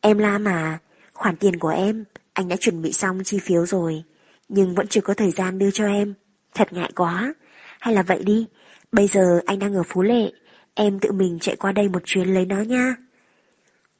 Em 0.00 0.18
Lam 0.18 0.48
à, 0.48 0.78
khoản 1.12 1.36
tiền 1.36 1.58
của 1.58 1.68
em, 1.68 2.04
anh 2.32 2.48
đã 2.48 2.56
chuẩn 2.56 2.82
bị 2.82 2.92
xong 2.92 3.20
chi 3.24 3.38
phiếu 3.38 3.66
rồi, 3.66 4.02
nhưng 4.48 4.74
vẫn 4.74 4.86
chưa 4.86 5.00
có 5.00 5.14
thời 5.14 5.30
gian 5.30 5.58
đưa 5.58 5.70
cho 5.70 5.86
em. 5.86 6.14
Thật 6.54 6.72
ngại 6.72 6.90
quá. 6.96 7.34
Hay 7.80 7.94
là 7.94 8.02
vậy 8.02 8.22
đi, 8.24 8.46
bây 8.92 9.06
giờ 9.06 9.40
anh 9.46 9.58
đang 9.58 9.74
ở 9.74 9.82
Phú 9.82 10.02
Lệ, 10.02 10.32
em 10.74 10.98
tự 10.98 11.12
mình 11.12 11.38
chạy 11.40 11.56
qua 11.56 11.72
đây 11.72 11.88
một 11.88 12.02
chuyến 12.04 12.28
lấy 12.28 12.46
nó 12.46 12.60
nha. 12.60 12.96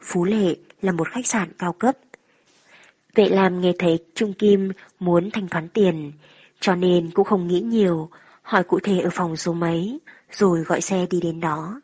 Phú 0.00 0.24
Lệ 0.24 0.54
là 0.82 0.92
một 0.92 1.08
khách 1.08 1.26
sạn 1.26 1.48
cao 1.58 1.72
cấp. 1.72 1.96
Vệ 3.14 3.28
Lam 3.28 3.60
nghe 3.60 3.72
thấy 3.78 3.98
Trung 4.14 4.32
Kim 4.32 4.72
muốn 5.00 5.30
thanh 5.30 5.48
toán 5.48 5.68
tiền, 5.68 6.12
cho 6.62 6.74
nên 6.74 7.10
cũng 7.10 7.24
không 7.24 7.46
nghĩ 7.48 7.60
nhiều, 7.60 8.08
hỏi 8.42 8.64
cụ 8.64 8.78
thể 8.82 9.00
ở 9.00 9.10
phòng 9.12 9.36
số 9.36 9.52
mấy, 9.52 10.00
rồi 10.30 10.60
gọi 10.60 10.80
xe 10.80 11.06
đi 11.10 11.20
đến 11.20 11.40
đó. 11.40 11.80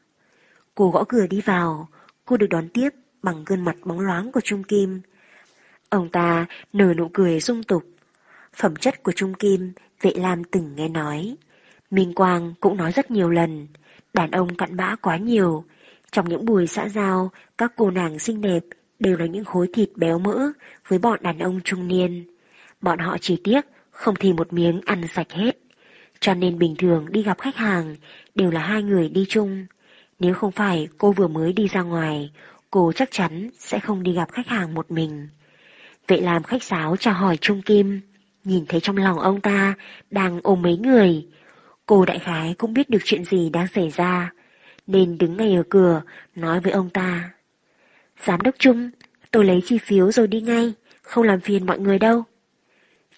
Cô 0.74 0.90
gõ 0.90 1.04
cửa 1.08 1.26
đi 1.26 1.40
vào, 1.40 1.88
cô 2.24 2.36
được 2.36 2.46
đón 2.46 2.68
tiếp 2.68 2.88
bằng 3.22 3.44
gương 3.46 3.64
mặt 3.64 3.76
bóng 3.84 4.00
loáng 4.00 4.32
của 4.32 4.40
Trung 4.44 4.64
Kim. 4.64 5.00
Ông 5.88 6.08
ta 6.08 6.46
nở 6.72 6.94
nụ 6.94 7.08
cười 7.12 7.40
dung 7.40 7.62
tục. 7.62 7.82
Phẩm 8.56 8.76
chất 8.76 9.02
của 9.02 9.12
Trung 9.12 9.34
Kim, 9.34 9.72
vệ 10.02 10.10
Lam 10.14 10.44
từng 10.44 10.76
nghe 10.76 10.88
nói. 10.88 11.36
Minh 11.90 12.14
Quang 12.14 12.54
cũng 12.60 12.76
nói 12.76 12.92
rất 12.92 13.10
nhiều 13.10 13.30
lần, 13.30 13.66
đàn 14.14 14.30
ông 14.30 14.56
cặn 14.56 14.76
bã 14.76 14.96
quá 14.96 15.16
nhiều. 15.16 15.64
Trong 16.12 16.28
những 16.28 16.44
buổi 16.44 16.66
xã 16.66 16.88
giao, 16.88 17.30
các 17.58 17.72
cô 17.76 17.90
nàng 17.90 18.18
xinh 18.18 18.40
đẹp 18.40 18.62
đều 18.98 19.16
là 19.16 19.26
những 19.26 19.44
khối 19.44 19.68
thịt 19.72 19.90
béo 19.96 20.18
mỡ 20.18 20.52
với 20.88 20.98
bọn 20.98 21.18
đàn 21.22 21.38
ông 21.38 21.60
trung 21.64 21.88
niên. 21.88 22.34
Bọn 22.80 22.98
họ 22.98 23.16
chỉ 23.20 23.40
tiếc 23.44 23.60
không 23.98 24.14
thì 24.20 24.32
một 24.32 24.52
miếng 24.52 24.80
ăn 24.84 25.08
sạch 25.08 25.32
hết. 25.32 25.58
Cho 26.20 26.34
nên 26.34 26.58
bình 26.58 26.74
thường 26.78 27.06
đi 27.12 27.22
gặp 27.22 27.38
khách 27.40 27.56
hàng 27.56 27.96
đều 28.34 28.50
là 28.50 28.61
hai 28.61 28.82
người 28.82 29.08
đi 29.08 29.26
chung. 29.28 29.66
Nếu 30.18 30.34
không 30.34 30.52
phải 30.52 30.88
cô 30.98 31.12
vừa 31.12 31.28
mới 31.28 31.52
đi 31.52 31.68
ra 31.68 31.82
ngoài, 31.82 32.30
cô 32.70 32.92
chắc 32.92 33.08
chắn 33.12 33.50
sẽ 33.58 33.78
không 33.78 34.02
đi 34.02 34.12
gặp 34.12 34.32
khách 34.32 34.46
hàng 34.46 34.74
một 34.74 34.90
mình. 34.90 35.28
Vậy 36.08 36.20
làm 36.20 36.42
khách 36.42 36.62
sáo 36.62 36.96
chào 36.96 37.14
hỏi 37.14 37.37
Trung 37.37 37.62
Kim, 37.62 38.00
nhìn 38.44 38.66
thấy 38.66 38.80
trong 38.80 38.96
lòng 38.96 39.18
ông 39.18 39.40
ta 39.40 39.74
đang 40.11 40.40
ôm 40.42 40.62
mấy 40.62 40.76
người. 40.76 41.26
Cô 41.87 42.04
đại 42.04 42.18
khái 42.18 42.54
cũng 42.58 42.74
biết 42.74 42.90
được 42.90 43.02
chuyện 43.04 43.24
gì 43.24 43.50
đang 43.50 43.66
xảy 43.66 43.90
ra, 43.90 44.32
nên 44.87 45.18
đứng 45.18 45.37
ngay 45.37 45.54
ở 45.54 45.62
cửa 45.68 46.02
nói 46.34 46.61
với 46.61 46.72
ông 46.72 46.90
ta. 46.90 47.30
Giám 48.24 48.40
đốc 48.40 48.54
Trung, 48.58 48.90
tôi 49.30 49.44
lấy 49.44 49.62
chi 49.64 49.78
phiếu 49.78 50.12
rồi 50.12 50.26
đi 50.26 50.40
ngay, 50.40 50.72
không 51.02 51.24
làm 51.24 51.40
phiền 51.40 51.66
mọi 51.66 51.78
người 51.78 51.98
đâu. 51.98 52.24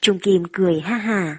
Trung 0.01 0.19
Kim 0.19 0.43
cười 0.53 0.81
ha 0.81 0.97
hà. 0.97 1.37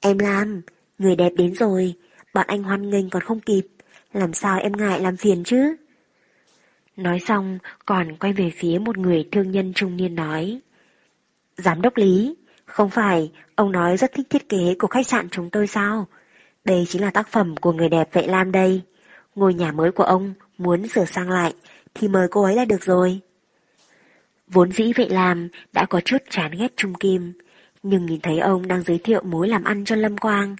Em 0.00 0.18
làm, 0.18 0.62
người 0.98 1.16
đẹp 1.16 1.32
đến 1.36 1.54
rồi, 1.54 1.94
bọn 2.34 2.46
anh 2.48 2.62
hoan 2.62 2.90
nghênh 2.90 3.10
còn 3.10 3.22
không 3.22 3.40
kịp, 3.40 3.66
làm 4.12 4.32
sao 4.32 4.58
em 4.58 4.72
ngại 4.72 5.00
làm 5.00 5.16
phiền 5.16 5.44
chứ? 5.44 5.76
Nói 6.96 7.20
xong 7.20 7.58
còn 7.86 8.16
quay 8.16 8.32
về 8.32 8.52
phía 8.56 8.78
một 8.78 8.98
người 8.98 9.28
thương 9.32 9.50
nhân 9.50 9.72
trung 9.74 9.96
niên 9.96 10.14
nói. 10.14 10.60
Giám 11.56 11.82
đốc 11.82 11.96
Lý, 11.96 12.34
không 12.64 12.90
phải 12.90 13.32
ông 13.54 13.72
nói 13.72 13.96
rất 13.96 14.12
thích 14.12 14.26
thiết 14.30 14.48
kế 14.48 14.74
của 14.78 14.86
khách 14.88 15.06
sạn 15.06 15.28
chúng 15.30 15.50
tôi 15.50 15.66
sao? 15.66 16.06
Đây 16.64 16.86
chính 16.88 17.02
là 17.02 17.10
tác 17.10 17.28
phẩm 17.28 17.56
của 17.56 17.72
người 17.72 17.88
đẹp 17.88 18.08
Vệ 18.12 18.26
Lam 18.26 18.52
đây. 18.52 18.82
Ngôi 19.34 19.54
nhà 19.54 19.72
mới 19.72 19.92
của 19.92 20.04
ông 20.04 20.34
muốn 20.58 20.88
sửa 20.88 21.04
sang 21.04 21.30
lại 21.30 21.54
thì 21.94 22.08
mời 22.08 22.28
cô 22.30 22.42
ấy 22.42 22.54
là 22.54 22.64
được 22.64 22.84
rồi. 22.84 23.20
Vốn 24.48 24.72
dĩ 24.72 24.92
Vệ 24.92 25.08
Lam 25.08 25.48
đã 25.72 25.86
có 25.86 26.00
chút 26.00 26.18
chán 26.30 26.50
ghét 26.58 26.72
Trung 26.76 26.94
Kim, 26.94 27.32
nhưng 27.82 28.06
nhìn 28.06 28.20
thấy 28.20 28.38
ông 28.38 28.68
đang 28.68 28.82
giới 28.82 28.98
thiệu 28.98 29.22
mối 29.24 29.48
làm 29.48 29.64
ăn 29.64 29.84
cho 29.84 29.96
Lâm 29.96 30.18
Quang, 30.18 30.56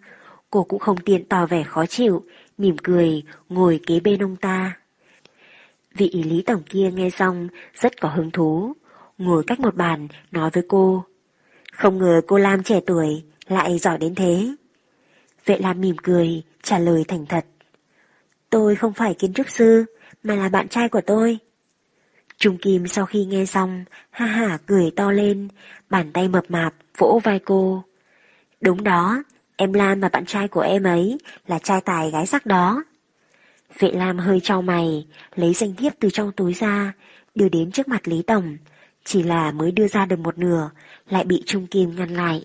cô 0.50 0.64
cũng 0.64 0.79
không 0.79 0.96
tiện 0.96 1.24
tỏ 1.24 1.46
vẻ 1.46 1.62
khó 1.62 1.87
chịu, 1.87 2.24
mỉm 2.59 2.76
cười, 2.83 3.22
ngồi 3.48 3.81
kế 3.87 4.00
bên 4.00 4.22
ông 4.22 4.37
ta. 4.37 4.76
Vị 5.94 6.11
lý 6.11 6.42
tổng 6.42 6.62
kia 6.62 6.90
nghe 6.90 7.11
xong 7.11 7.48
rất 7.74 8.00
có 8.00 8.09
hứng 8.09 8.31
thú, 8.31 8.72
ngồi 9.18 9.44
cách 9.46 9.61
một 9.61 9.74
bàn 9.76 10.09
nói 10.31 10.50
với 10.52 10.64
cô. 10.68 11.05
Không 11.72 11.98
ngờ 11.98 12.20
cô 12.26 12.38
Lam 12.38 12.62
trẻ 12.62 12.81
tuổi 12.87 13.22
lại 13.48 13.79
giỏi 13.79 13.98
đến 13.98 14.14
thế. 14.14 14.55
Vệ 15.44 15.59
Lam 15.59 15.81
mỉm 15.81 15.96
cười, 16.02 16.42
trả 16.62 16.79
lời 16.79 17.05
thành 17.09 17.26
thật. 17.26 17.46
Tôi 18.50 18.76
không 18.76 18.92
phải 18.92 19.14
kiến 19.14 19.33
trúc 19.33 19.50
sư, 19.50 19.85
mà 20.22 20.35
là 20.35 20.48
bạn 20.48 20.68
trai 20.68 20.88
của 20.88 21.00
tôi. 21.00 21.38
Trung 22.38 22.57
Kim 22.57 22.87
sau 22.87 23.07
khi 23.07 23.25
nghe 23.25 23.46
xong, 23.46 23.85
ha 24.11 24.27
ha 24.27 24.59
cười 24.66 24.90
to 24.96 25.11
lên, 25.11 25.49
bàn 25.90 26.12
tay 26.12 26.29
mập 26.29 26.51
mạp 26.51 26.75
vỗ 26.99 27.20
vai 27.25 27.38
cô. 27.38 27.85
Đúng 28.61 28.85
đó, 28.85 29.22
em 29.57 29.72
Lam 29.72 30.01
và 30.01 30.09
bạn 30.09 30.27
trai 30.27 30.49
của 30.49 30.61
em 30.61 30.83
ấy 30.83 31.18
là 31.46 31.59
trai 31.59 31.81
tài 31.81 32.11
gái 32.11 32.27
sắc 32.27 32.46
đó. 32.46 32.85
Vệ 33.79 33.90
Lam 33.90 34.18
hơi 34.18 34.40
trao 34.40 34.62
mày, 34.62 35.07
lấy 35.35 35.55
danh 35.55 35.75
thiếp 35.75 35.92
từ 36.01 36.11
trong 36.11 36.33
túi 36.33 36.53
ra, 36.53 36.92
đưa 37.35 37.49
đến 37.49 37.70
trước 37.70 37.88
mặt 37.88 38.09
Lý 38.09 38.22
Tổng. 38.22 38.57
Chỉ 39.05 39.22
là 39.22 39.53
mới 39.53 39.72
đưa 39.72 39.88
ra 39.88 40.07
được 40.07 40.18
một 40.18 40.38
nửa, 40.38 40.70
lại 41.09 41.25
bị 41.25 41.42
Trung 41.46 41.66
Kim 41.66 41.96
ngăn 41.96 42.14
lại. 42.14 42.44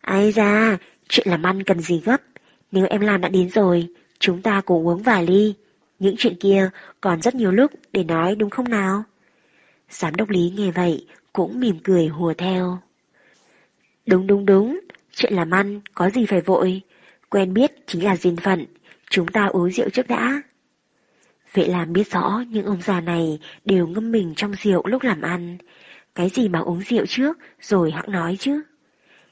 Ai 0.00 0.30
ra, 0.30 0.78
chuyện 1.08 1.28
làm 1.28 1.42
ăn 1.42 1.62
cần 1.62 1.80
gì 1.80 2.02
gấp. 2.04 2.20
Nếu 2.72 2.86
em 2.90 3.00
Lam 3.00 3.20
đã 3.20 3.28
đến 3.28 3.50
rồi, 3.50 3.88
chúng 4.18 4.42
ta 4.42 4.60
cùng 4.60 4.86
uống 4.86 5.02
vài 5.02 5.26
ly. 5.26 5.54
Những 5.98 6.14
chuyện 6.18 6.34
kia 6.40 6.70
còn 7.00 7.22
rất 7.22 7.34
nhiều 7.34 7.52
lúc 7.52 7.70
để 7.92 8.04
nói 8.04 8.34
đúng 8.34 8.50
không 8.50 8.68
nào? 8.68 9.04
Giám 9.90 10.14
đốc 10.14 10.30
Lý 10.30 10.52
nghe 10.56 10.70
vậy, 10.70 11.06
cũng 11.32 11.60
mỉm 11.60 11.78
cười 11.84 12.06
hùa 12.06 12.34
theo. 12.38 12.78
Đúng 14.06 14.26
đúng 14.26 14.46
đúng, 14.46 14.80
chuyện 15.12 15.34
làm 15.34 15.50
ăn 15.50 15.80
có 15.94 16.10
gì 16.10 16.26
phải 16.26 16.40
vội. 16.40 16.80
Quen 17.30 17.54
biết 17.54 17.72
chính 17.86 18.04
là 18.04 18.16
duyên 18.16 18.36
phận, 18.36 18.66
chúng 19.10 19.28
ta 19.28 19.46
uống 19.46 19.70
rượu 19.70 19.88
trước 19.88 20.08
đã. 20.08 20.42
Vệ 21.54 21.66
làm 21.66 21.92
biết 21.92 22.10
rõ 22.10 22.42
những 22.48 22.66
ông 22.66 22.82
già 22.82 23.00
này 23.00 23.38
đều 23.64 23.86
ngâm 23.86 24.12
mình 24.12 24.32
trong 24.36 24.54
rượu 24.54 24.86
lúc 24.86 25.02
làm 25.02 25.22
ăn. 25.22 25.58
Cái 26.14 26.28
gì 26.28 26.48
mà 26.48 26.58
uống 26.58 26.80
rượu 26.80 27.06
trước 27.06 27.38
rồi 27.60 27.90
hãng 27.90 28.12
nói 28.12 28.36
chứ. 28.40 28.62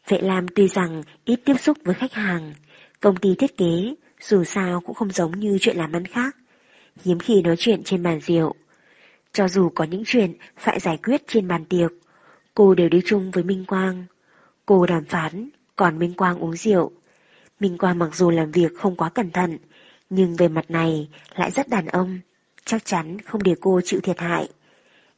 Vệ 0.09 0.21
làm 0.21 0.47
tuy 0.49 0.69
rằng 0.69 1.03
ít 1.25 1.41
tiếp 1.45 1.55
xúc 1.61 1.79
với 1.85 1.95
khách 1.95 2.13
hàng, 2.13 2.53
công 3.01 3.17
ty 3.17 3.35
thiết 3.35 3.57
kế 3.57 3.95
dù 4.21 4.45
sao 4.45 4.81
cũng 4.81 4.95
không 4.95 5.11
giống 5.11 5.41
như 5.41 5.59
chuyện 5.61 5.77
làm 5.77 5.93
ăn 5.93 6.05
khác. 6.05 6.37
Hiếm 7.05 7.19
khi 7.19 7.43
nói 7.43 7.57
chuyện 7.59 7.83
trên 7.85 8.03
bàn 8.03 8.21
rượu. 8.21 8.55
Cho 9.33 9.49
dù 9.49 9.69
có 9.69 9.85
những 9.85 10.03
chuyện 10.07 10.33
phải 10.57 10.81
giải 10.81 10.99
quyết 11.03 11.23
trên 11.27 11.49
bàn 11.49 11.65
tiệc, 11.65 11.91
cô 12.55 12.75
đều 12.75 12.89
đi 12.89 13.01
chung 13.07 13.31
với 13.31 13.45
Minh 13.45 13.65
Quang. 13.65 14.05
Cô 14.67 14.87
đàm 14.87 15.05
phán, 15.05 15.49
còn 15.77 15.99
Minh 15.99 16.15
Quang 16.15 16.39
uống 16.39 16.57
rượu. 16.57 16.93
Minh 17.61 17.79
Quang 17.79 17.99
mặc 17.99 18.15
dù 18.15 18.31
làm 18.31 18.51
việc 18.51 18.73
không 18.79 18.97
quá 18.97 19.09
cẩn 19.09 19.31
thận, 19.31 19.59
nhưng 20.11 20.37
về 20.37 20.49
mặt 20.49 20.71
này 20.71 21.09
lại 21.35 21.51
rất 21.51 21.69
đàn 21.69 21.87
ông, 21.87 22.21
chắc 22.65 22.85
chắn 22.85 23.19
không 23.21 23.43
để 23.43 23.55
cô 23.61 23.81
chịu 23.85 24.01
thiệt 24.01 24.19
hại. 24.19 24.49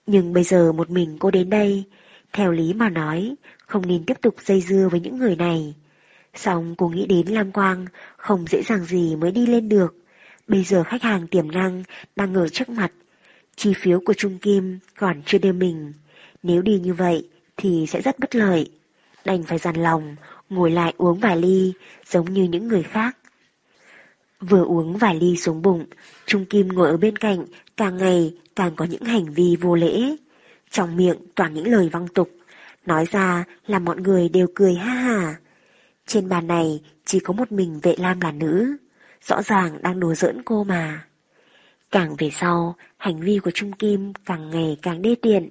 Nhưng 0.06 0.32
bây 0.32 0.44
giờ 0.44 0.72
một 0.72 0.90
mình 0.90 1.16
cô 1.20 1.30
đến 1.30 1.50
đây, 1.50 1.84
theo 2.32 2.52
lý 2.52 2.72
mà 2.72 2.88
nói, 2.88 3.34
không 3.66 3.86
nên 3.86 4.04
tiếp 4.04 4.16
tục 4.22 4.34
dây 4.44 4.60
dưa 4.60 4.88
với 4.90 5.00
những 5.00 5.18
người 5.18 5.36
này. 5.36 5.74
Xong 6.34 6.74
cô 6.78 6.88
nghĩ 6.88 7.06
đến 7.06 7.26
Lam 7.26 7.52
Quang 7.52 7.86
không 8.16 8.44
dễ 8.48 8.62
dàng 8.62 8.84
gì 8.84 9.16
mới 9.16 9.30
đi 9.30 9.46
lên 9.46 9.68
được. 9.68 9.96
Bây 10.48 10.64
giờ 10.64 10.84
khách 10.84 11.02
hàng 11.02 11.26
tiềm 11.26 11.50
năng 11.50 11.82
đang 12.16 12.34
ở 12.34 12.48
trước 12.48 12.68
mặt. 12.68 12.92
Chi 13.56 13.72
phiếu 13.76 14.00
của 14.00 14.14
Trung 14.14 14.38
Kim 14.38 14.78
còn 14.96 15.22
chưa 15.26 15.38
đưa 15.38 15.52
mình. 15.52 15.92
Nếu 16.42 16.62
đi 16.62 16.80
như 16.80 16.94
vậy 16.94 17.28
thì 17.56 17.86
sẽ 17.88 18.00
rất 18.00 18.18
bất 18.18 18.34
lợi. 18.34 18.70
Đành 19.24 19.42
phải 19.42 19.58
dằn 19.58 19.76
lòng, 19.76 20.16
ngồi 20.48 20.70
lại 20.70 20.94
uống 20.96 21.20
vài 21.20 21.36
ly 21.36 21.72
giống 22.06 22.32
như 22.32 22.42
những 22.42 22.68
người 22.68 22.82
khác. 22.82 23.16
Vừa 24.40 24.64
uống 24.64 24.96
vài 24.96 25.14
ly 25.14 25.36
xuống 25.36 25.62
bụng, 25.62 25.84
Trung 26.26 26.44
Kim 26.44 26.68
ngồi 26.68 26.88
ở 26.88 26.96
bên 26.96 27.16
cạnh, 27.16 27.44
càng 27.76 27.96
ngày 27.96 28.34
càng 28.56 28.76
có 28.76 28.84
những 28.84 29.02
hành 29.02 29.34
vi 29.34 29.56
vô 29.60 29.74
lễ. 29.74 30.16
Trong 30.70 30.96
miệng 30.96 31.16
toàn 31.34 31.54
những 31.54 31.66
lời 31.66 31.88
văng 31.92 32.08
tục, 32.08 32.30
nói 32.86 33.04
ra 33.10 33.44
là 33.66 33.78
mọi 33.78 33.96
người 33.96 34.28
đều 34.28 34.46
cười 34.54 34.74
ha 34.74 34.94
ha. 34.94 35.34
Trên 36.06 36.28
bàn 36.28 36.46
này 36.46 36.80
chỉ 37.04 37.20
có 37.20 37.32
một 37.32 37.52
mình 37.52 37.80
vệ 37.82 37.94
lam 37.98 38.20
là 38.20 38.32
nữ, 38.32 38.76
rõ 39.24 39.42
ràng 39.42 39.82
đang 39.82 40.00
đùa 40.00 40.14
giỡn 40.14 40.42
cô 40.44 40.64
mà. 40.64 41.04
Càng 41.90 42.16
về 42.18 42.30
sau, 42.32 42.74
hành 42.96 43.20
vi 43.20 43.38
của 43.38 43.50
Trung 43.50 43.72
Kim 43.72 44.12
càng 44.24 44.50
ngày 44.50 44.76
càng 44.82 45.02
đê 45.02 45.14
tiện. 45.22 45.48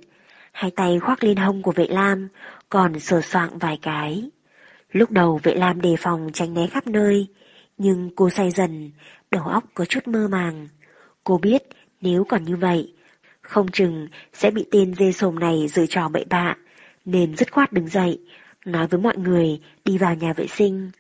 Hai 0.52 0.72
tay 0.72 1.00
khoác 1.00 1.24
lên 1.24 1.38
hông 1.38 1.62
của 1.62 1.72
vệ 1.72 1.88
lam, 1.88 2.28
còn 2.70 3.00
sờ 3.00 3.22
soạng 3.22 3.58
vài 3.58 3.80
cái. 3.82 4.30
Lúc 4.92 5.12
đầu 5.12 5.40
vệ 5.44 5.56
lam 5.56 5.82
đề 5.82 5.96
phòng 6.00 6.30
tránh 6.34 6.54
né 6.54 6.68
khắp 6.68 6.88
nơi, 6.88 7.28
nhưng 7.78 8.10
cô 8.16 8.30
say 8.30 8.52
dần, 8.52 8.92
đầu 9.32 9.44
óc 9.44 9.64
có 9.74 9.86
chút 9.86 10.08
mơ 10.08 10.28
màng. 10.28 10.68
Cô 11.24 11.38
biết 11.38 11.64
nếu 12.02 12.24
còn 12.24 12.44
như 12.44 12.56
vậy, 12.56 12.94
không 13.42 13.72
chừng 13.72 14.08
sẽ 14.34 14.52
bị 14.52 14.66
tên 14.72 14.96
dê 14.96 15.12
sồm 15.12 15.40
này 15.40 15.68
dự 15.68 15.86
trò 15.90 16.10
bậy 16.10 16.26
bạ, 16.30 16.56
nên 17.06 17.36
dứt 17.36 17.52
khoát 17.52 17.74
đứng 17.74 17.88
dậy, 17.88 18.20
nói 18.66 18.88
với 18.88 19.02
mọi 19.02 19.18
người 19.18 19.62
đi 19.86 19.98
vào 19.98 20.16
nhà 20.16 20.34
vệ 20.34 20.48
sinh. 20.48 20.92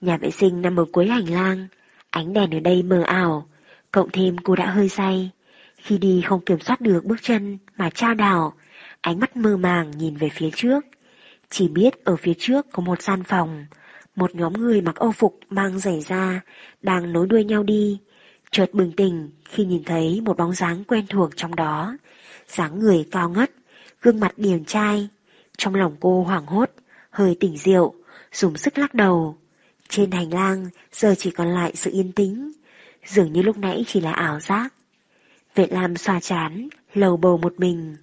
Nhà 0.00 0.16
vệ 0.16 0.30
sinh 0.30 0.62
nằm 0.62 0.76
ở 0.76 0.84
cuối 0.92 1.06
hành 1.08 1.30
lang, 1.30 1.66
ánh 2.14 2.32
đèn 2.32 2.50
ở 2.50 2.60
đây 2.60 2.82
mờ 2.82 3.02
ảo, 3.02 3.48
cộng 3.92 4.10
thêm 4.12 4.38
cô 4.38 4.56
đã 4.56 4.70
hơi 4.70 4.88
say. 4.88 5.30
Khi 5.76 5.98
đi 5.98 6.22
không 6.26 6.40
kiểm 6.40 6.60
soát 6.60 6.80
được 6.80 7.04
bước 7.04 7.16
chân 7.22 7.58
mà 7.76 7.90
trao 7.90 8.14
đảo, 8.14 8.52
ánh 9.00 9.20
mắt 9.20 9.36
mơ 9.36 9.56
màng 9.56 9.90
nhìn 9.90 10.16
về 10.16 10.28
phía 10.28 10.50
trước. 10.54 10.84
Chỉ 11.50 11.68
biết 11.68 12.04
ở 12.04 12.16
phía 12.16 12.32
trước 12.38 12.66
có 12.72 12.82
một 12.82 13.02
gian 13.02 13.22
phòng, 13.24 13.66
một 14.16 14.34
nhóm 14.34 14.52
người 14.52 14.80
mặc 14.80 14.96
âu 14.96 15.12
phục 15.12 15.38
mang 15.50 15.78
giày 15.78 16.00
da, 16.00 16.40
đang 16.82 17.12
nối 17.12 17.26
đuôi 17.26 17.44
nhau 17.44 17.62
đi. 17.62 18.00
Chợt 18.50 18.66
bừng 18.72 18.92
tỉnh 18.92 19.30
khi 19.44 19.64
nhìn 19.64 19.84
thấy 19.84 20.20
một 20.20 20.36
bóng 20.36 20.52
dáng 20.52 20.84
quen 20.84 21.06
thuộc 21.08 21.36
trong 21.36 21.54
đó. 21.54 21.96
dáng 22.48 22.78
người 22.78 23.06
cao 23.10 23.30
ngất, 23.30 23.50
gương 24.02 24.20
mặt 24.20 24.32
điềm 24.36 24.64
trai. 24.64 25.08
Trong 25.58 25.74
lòng 25.74 25.96
cô 26.00 26.22
hoảng 26.22 26.46
hốt, 26.46 26.70
hơi 27.10 27.36
tỉnh 27.40 27.56
rượu, 27.56 27.94
dùng 28.32 28.56
sức 28.56 28.78
lắc 28.78 28.94
đầu. 28.94 29.38
Trên 29.88 30.10
hành 30.10 30.34
lang 30.34 30.68
giờ 30.92 31.14
chỉ 31.18 31.30
còn 31.30 31.48
lại 31.48 31.72
sự 31.74 31.90
yên 31.90 32.12
tĩnh, 32.12 32.52
dường 33.06 33.32
như 33.32 33.42
lúc 33.42 33.58
nãy 33.58 33.84
chỉ 33.86 34.00
là 34.00 34.12
ảo 34.12 34.40
giác. 34.40 34.74
Vệ 35.54 35.66
Lam 35.70 35.96
xoa 35.96 36.20
chán, 36.20 36.68
lầu 36.94 37.16
bầu 37.16 37.38
một 37.38 37.54
mình. 37.58 37.96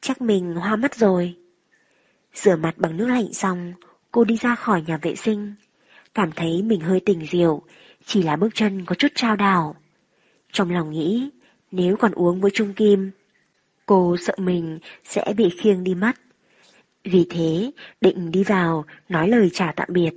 Chắc 0.00 0.20
mình 0.20 0.54
hoa 0.54 0.76
mắt 0.76 0.94
rồi. 0.94 1.34
Rửa 2.34 2.56
mặt 2.56 2.74
bằng 2.78 2.96
nước 2.96 3.06
lạnh 3.06 3.32
xong, 3.32 3.72
cô 4.12 4.24
đi 4.24 4.36
ra 4.36 4.54
khỏi 4.54 4.82
nhà 4.86 4.98
vệ 5.02 5.14
sinh. 5.14 5.54
Cảm 6.14 6.32
thấy 6.32 6.62
mình 6.62 6.80
hơi 6.80 7.00
tỉnh 7.00 7.26
rượu, 7.30 7.62
chỉ 8.04 8.22
là 8.22 8.36
bước 8.36 8.54
chân 8.54 8.84
có 8.84 8.94
chút 8.94 9.12
trao 9.14 9.36
đảo. 9.36 9.76
Trong 10.52 10.70
lòng 10.70 10.90
nghĩ, 10.90 11.30
nếu 11.70 11.96
còn 11.96 12.12
uống 12.12 12.40
với 12.40 12.50
Trung 12.54 12.74
Kim, 12.74 13.10
cô 13.86 14.16
sợ 14.16 14.34
mình 14.38 14.78
sẽ 15.04 15.34
bị 15.36 15.50
khiêng 15.58 15.84
đi 15.84 15.94
mất. 15.94 16.16
Vì 17.04 17.26
thế, 17.30 17.70
định 18.00 18.30
đi 18.30 18.44
vào, 18.44 18.84
nói 19.08 19.28
lời 19.28 19.50
chào 19.52 19.72
tạm 19.76 19.88
biệt. 19.90 20.14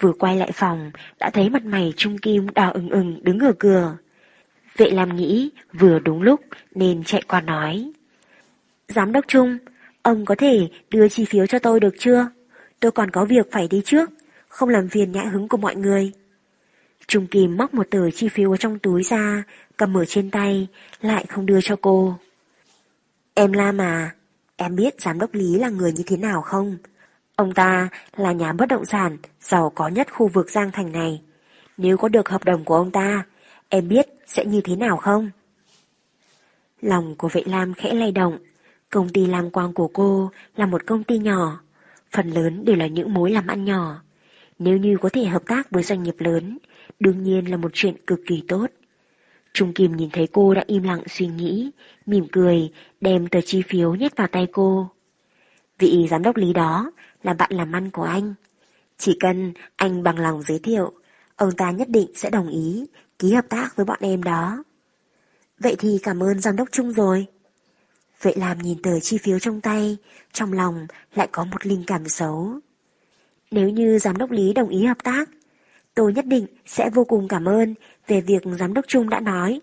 Vừa 0.00 0.12
quay 0.12 0.36
lại 0.36 0.50
phòng, 0.52 0.90
đã 1.18 1.30
thấy 1.30 1.50
mặt 1.50 1.64
mày 1.64 1.92
Trung 1.96 2.18
Kim 2.18 2.46
đỏ 2.54 2.70
ửng 2.70 2.90
ửng 2.90 3.24
đứng 3.24 3.38
ở 3.38 3.52
cửa. 3.58 3.96
Vệ 4.76 4.90
làm 4.90 5.16
nghĩ, 5.16 5.50
vừa 5.72 5.98
đúng 5.98 6.22
lúc, 6.22 6.40
nên 6.74 7.04
chạy 7.04 7.22
qua 7.28 7.40
nói. 7.40 7.92
Giám 8.88 9.12
đốc 9.12 9.24
Trung, 9.28 9.58
ông 10.02 10.24
có 10.24 10.34
thể 10.34 10.68
đưa 10.90 11.08
chi 11.08 11.24
phiếu 11.24 11.46
cho 11.46 11.58
tôi 11.58 11.80
được 11.80 11.94
chưa? 11.98 12.28
Tôi 12.80 12.90
còn 12.92 13.10
có 13.10 13.24
việc 13.24 13.52
phải 13.52 13.68
đi 13.68 13.82
trước, 13.84 14.10
không 14.48 14.68
làm 14.68 14.88
phiền 14.88 15.12
nhã 15.12 15.22
hứng 15.22 15.48
của 15.48 15.56
mọi 15.56 15.76
người. 15.76 16.12
Trung 17.06 17.26
Kim 17.26 17.56
móc 17.56 17.74
một 17.74 17.86
tờ 17.90 18.10
chi 18.10 18.28
phiếu 18.28 18.50
ở 18.50 18.56
trong 18.56 18.78
túi 18.78 19.02
ra, 19.02 19.42
cầm 19.76 19.96
ở 19.96 20.04
trên 20.04 20.30
tay, 20.30 20.68
lại 21.00 21.24
không 21.28 21.46
đưa 21.46 21.60
cho 21.60 21.76
cô. 21.80 22.18
Em 23.34 23.52
la 23.52 23.72
mà, 23.72 24.14
em 24.56 24.76
biết 24.76 25.00
giám 25.00 25.18
đốc 25.18 25.34
Lý 25.34 25.58
là 25.58 25.68
người 25.68 25.92
như 25.92 26.02
thế 26.06 26.16
nào 26.16 26.42
không? 26.42 26.76
Ông 27.40 27.52
ta 27.52 27.88
là 28.16 28.32
nhà 28.32 28.52
bất 28.52 28.66
động 28.68 28.84
sản 28.84 29.16
giàu 29.40 29.72
có 29.74 29.88
nhất 29.88 30.12
khu 30.12 30.28
vực 30.28 30.50
Giang 30.50 30.70
Thành 30.72 30.92
này. 30.92 31.22
Nếu 31.76 31.96
có 31.96 32.08
được 32.08 32.28
hợp 32.28 32.44
đồng 32.44 32.64
của 32.64 32.76
ông 32.76 32.90
ta, 32.90 33.24
em 33.68 33.88
biết 33.88 34.06
sẽ 34.26 34.44
như 34.44 34.60
thế 34.60 34.76
nào 34.76 34.96
không? 34.96 35.30
Lòng 36.80 37.14
của 37.18 37.28
vệ 37.28 37.42
lam 37.46 37.74
khẽ 37.74 37.94
lay 37.94 38.12
động. 38.12 38.38
Công 38.90 39.08
ty 39.08 39.26
làm 39.26 39.50
quang 39.50 39.72
của 39.72 39.88
cô 39.88 40.30
là 40.56 40.66
một 40.66 40.86
công 40.86 41.04
ty 41.04 41.18
nhỏ. 41.18 41.60
Phần 42.12 42.30
lớn 42.30 42.64
đều 42.64 42.76
là 42.76 42.86
những 42.86 43.14
mối 43.14 43.30
làm 43.30 43.46
ăn 43.46 43.64
nhỏ. 43.64 44.02
Nếu 44.58 44.76
như 44.76 44.96
có 45.00 45.08
thể 45.08 45.24
hợp 45.24 45.42
tác 45.46 45.70
với 45.70 45.82
doanh 45.82 46.02
nghiệp 46.02 46.16
lớn, 46.18 46.58
đương 47.00 47.22
nhiên 47.22 47.50
là 47.50 47.56
một 47.56 47.70
chuyện 47.74 47.94
cực 48.06 48.20
kỳ 48.26 48.42
tốt. 48.48 48.66
Trung 49.52 49.72
Kim 49.72 49.96
nhìn 49.96 50.10
thấy 50.10 50.28
cô 50.32 50.54
đã 50.54 50.64
im 50.66 50.82
lặng 50.82 51.02
suy 51.08 51.26
nghĩ, 51.26 51.70
mỉm 52.06 52.26
cười, 52.32 52.70
đem 53.00 53.28
tờ 53.28 53.40
chi 53.40 53.62
phiếu 53.68 53.94
nhét 53.94 54.16
vào 54.16 54.26
tay 54.26 54.46
cô. 54.52 54.90
Vị 55.78 56.06
giám 56.10 56.22
đốc 56.22 56.36
lý 56.36 56.52
đó 56.52 56.92
là 57.22 57.34
bạn 57.34 57.50
làm 57.52 57.72
ăn 57.72 57.90
của 57.90 58.02
anh. 58.02 58.34
Chỉ 58.98 59.16
cần 59.20 59.52
anh 59.76 60.02
bằng 60.02 60.18
lòng 60.18 60.42
giới 60.42 60.58
thiệu, 60.58 60.92
ông 61.36 61.52
ta 61.52 61.70
nhất 61.70 61.88
định 61.88 62.10
sẽ 62.14 62.30
đồng 62.30 62.48
ý 62.48 62.86
ký 63.18 63.32
hợp 63.32 63.44
tác 63.48 63.76
với 63.76 63.86
bọn 63.86 63.98
em 64.00 64.22
đó. 64.22 64.64
Vậy 65.58 65.76
thì 65.78 65.98
cảm 66.02 66.22
ơn 66.22 66.40
giám 66.40 66.56
đốc 66.56 66.68
Chung 66.72 66.92
rồi. 66.92 67.26
Vậy 68.22 68.34
làm 68.36 68.58
nhìn 68.58 68.82
tờ 68.82 69.00
chi 69.00 69.18
phiếu 69.18 69.38
trong 69.38 69.60
tay, 69.60 69.96
trong 70.32 70.52
lòng 70.52 70.86
lại 71.14 71.28
có 71.32 71.44
một 71.44 71.66
linh 71.66 71.84
cảm 71.86 72.08
xấu. 72.08 72.60
Nếu 73.50 73.68
như 73.68 73.98
giám 73.98 74.16
đốc 74.16 74.30
Lý 74.30 74.52
đồng 74.52 74.68
ý 74.68 74.84
hợp 74.84 75.04
tác, 75.04 75.30
tôi 75.94 76.12
nhất 76.12 76.26
định 76.26 76.46
sẽ 76.66 76.90
vô 76.90 77.04
cùng 77.04 77.28
cảm 77.28 77.48
ơn 77.48 77.74
về 78.06 78.20
việc 78.20 78.42
giám 78.58 78.74
đốc 78.74 78.84
Trung 78.88 79.10
đã 79.10 79.20
nói. 79.20 79.60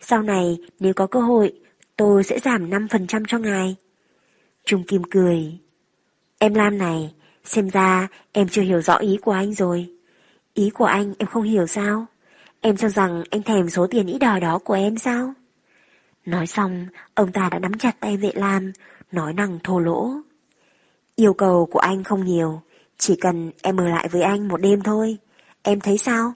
Sau 0.00 0.22
này 0.22 0.58
nếu 0.80 0.94
có 0.94 1.06
cơ 1.06 1.20
hội, 1.20 1.52
tôi 1.96 2.24
sẽ 2.24 2.38
giảm 2.38 2.70
5% 2.70 3.24
cho 3.28 3.38
ngài. 3.38 3.76
Trung 4.64 4.84
Kim 4.84 5.02
cười. 5.10 5.58
Em 6.38 6.54
Lam 6.54 6.78
này, 6.78 7.14
xem 7.44 7.70
ra 7.70 8.08
em 8.32 8.48
chưa 8.48 8.62
hiểu 8.62 8.80
rõ 8.80 8.96
ý 8.96 9.18
của 9.22 9.32
anh 9.32 9.54
rồi. 9.54 9.90
Ý 10.54 10.70
của 10.70 10.84
anh 10.84 11.14
em 11.18 11.28
không 11.28 11.42
hiểu 11.42 11.66
sao? 11.66 12.06
Em 12.60 12.76
cho 12.76 12.88
rằng 12.88 13.22
anh 13.30 13.42
thèm 13.42 13.70
số 13.70 13.86
tiền 13.90 14.06
ít 14.06 14.18
đòi 14.18 14.40
đó 14.40 14.58
của 14.58 14.74
em 14.74 14.98
sao? 14.98 15.32
Nói 16.26 16.46
xong, 16.46 16.86
ông 17.14 17.32
ta 17.32 17.48
đã 17.52 17.58
nắm 17.58 17.78
chặt 17.78 18.00
tay 18.00 18.16
vệ 18.16 18.30
Lam, 18.34 18.72
nói 19.12 19.32
năng 19.32 19.58
thô 19.64 19.78
lỗ. 19.78 20.10
Yêu 21.16 21.34
cầu 21.34 21.68
của 21.72 21.78
anh 21.78 22.04
không 22.04 22.24
nhiều, 22.24 22.60
chỉ 22.98 23.16
cần 23.20 23.50
em 23.62 23.76
ở 23.76 23.88
lại 23.88 24.08
với 24.08 24.22
anh 24.22 24.48
một 24.48 24.56
đêm 24.56 24.82
thôi. 24.82 25.18
Em 25.62 25.80
thấy 25.80 25.98
sao? 25.98 26.32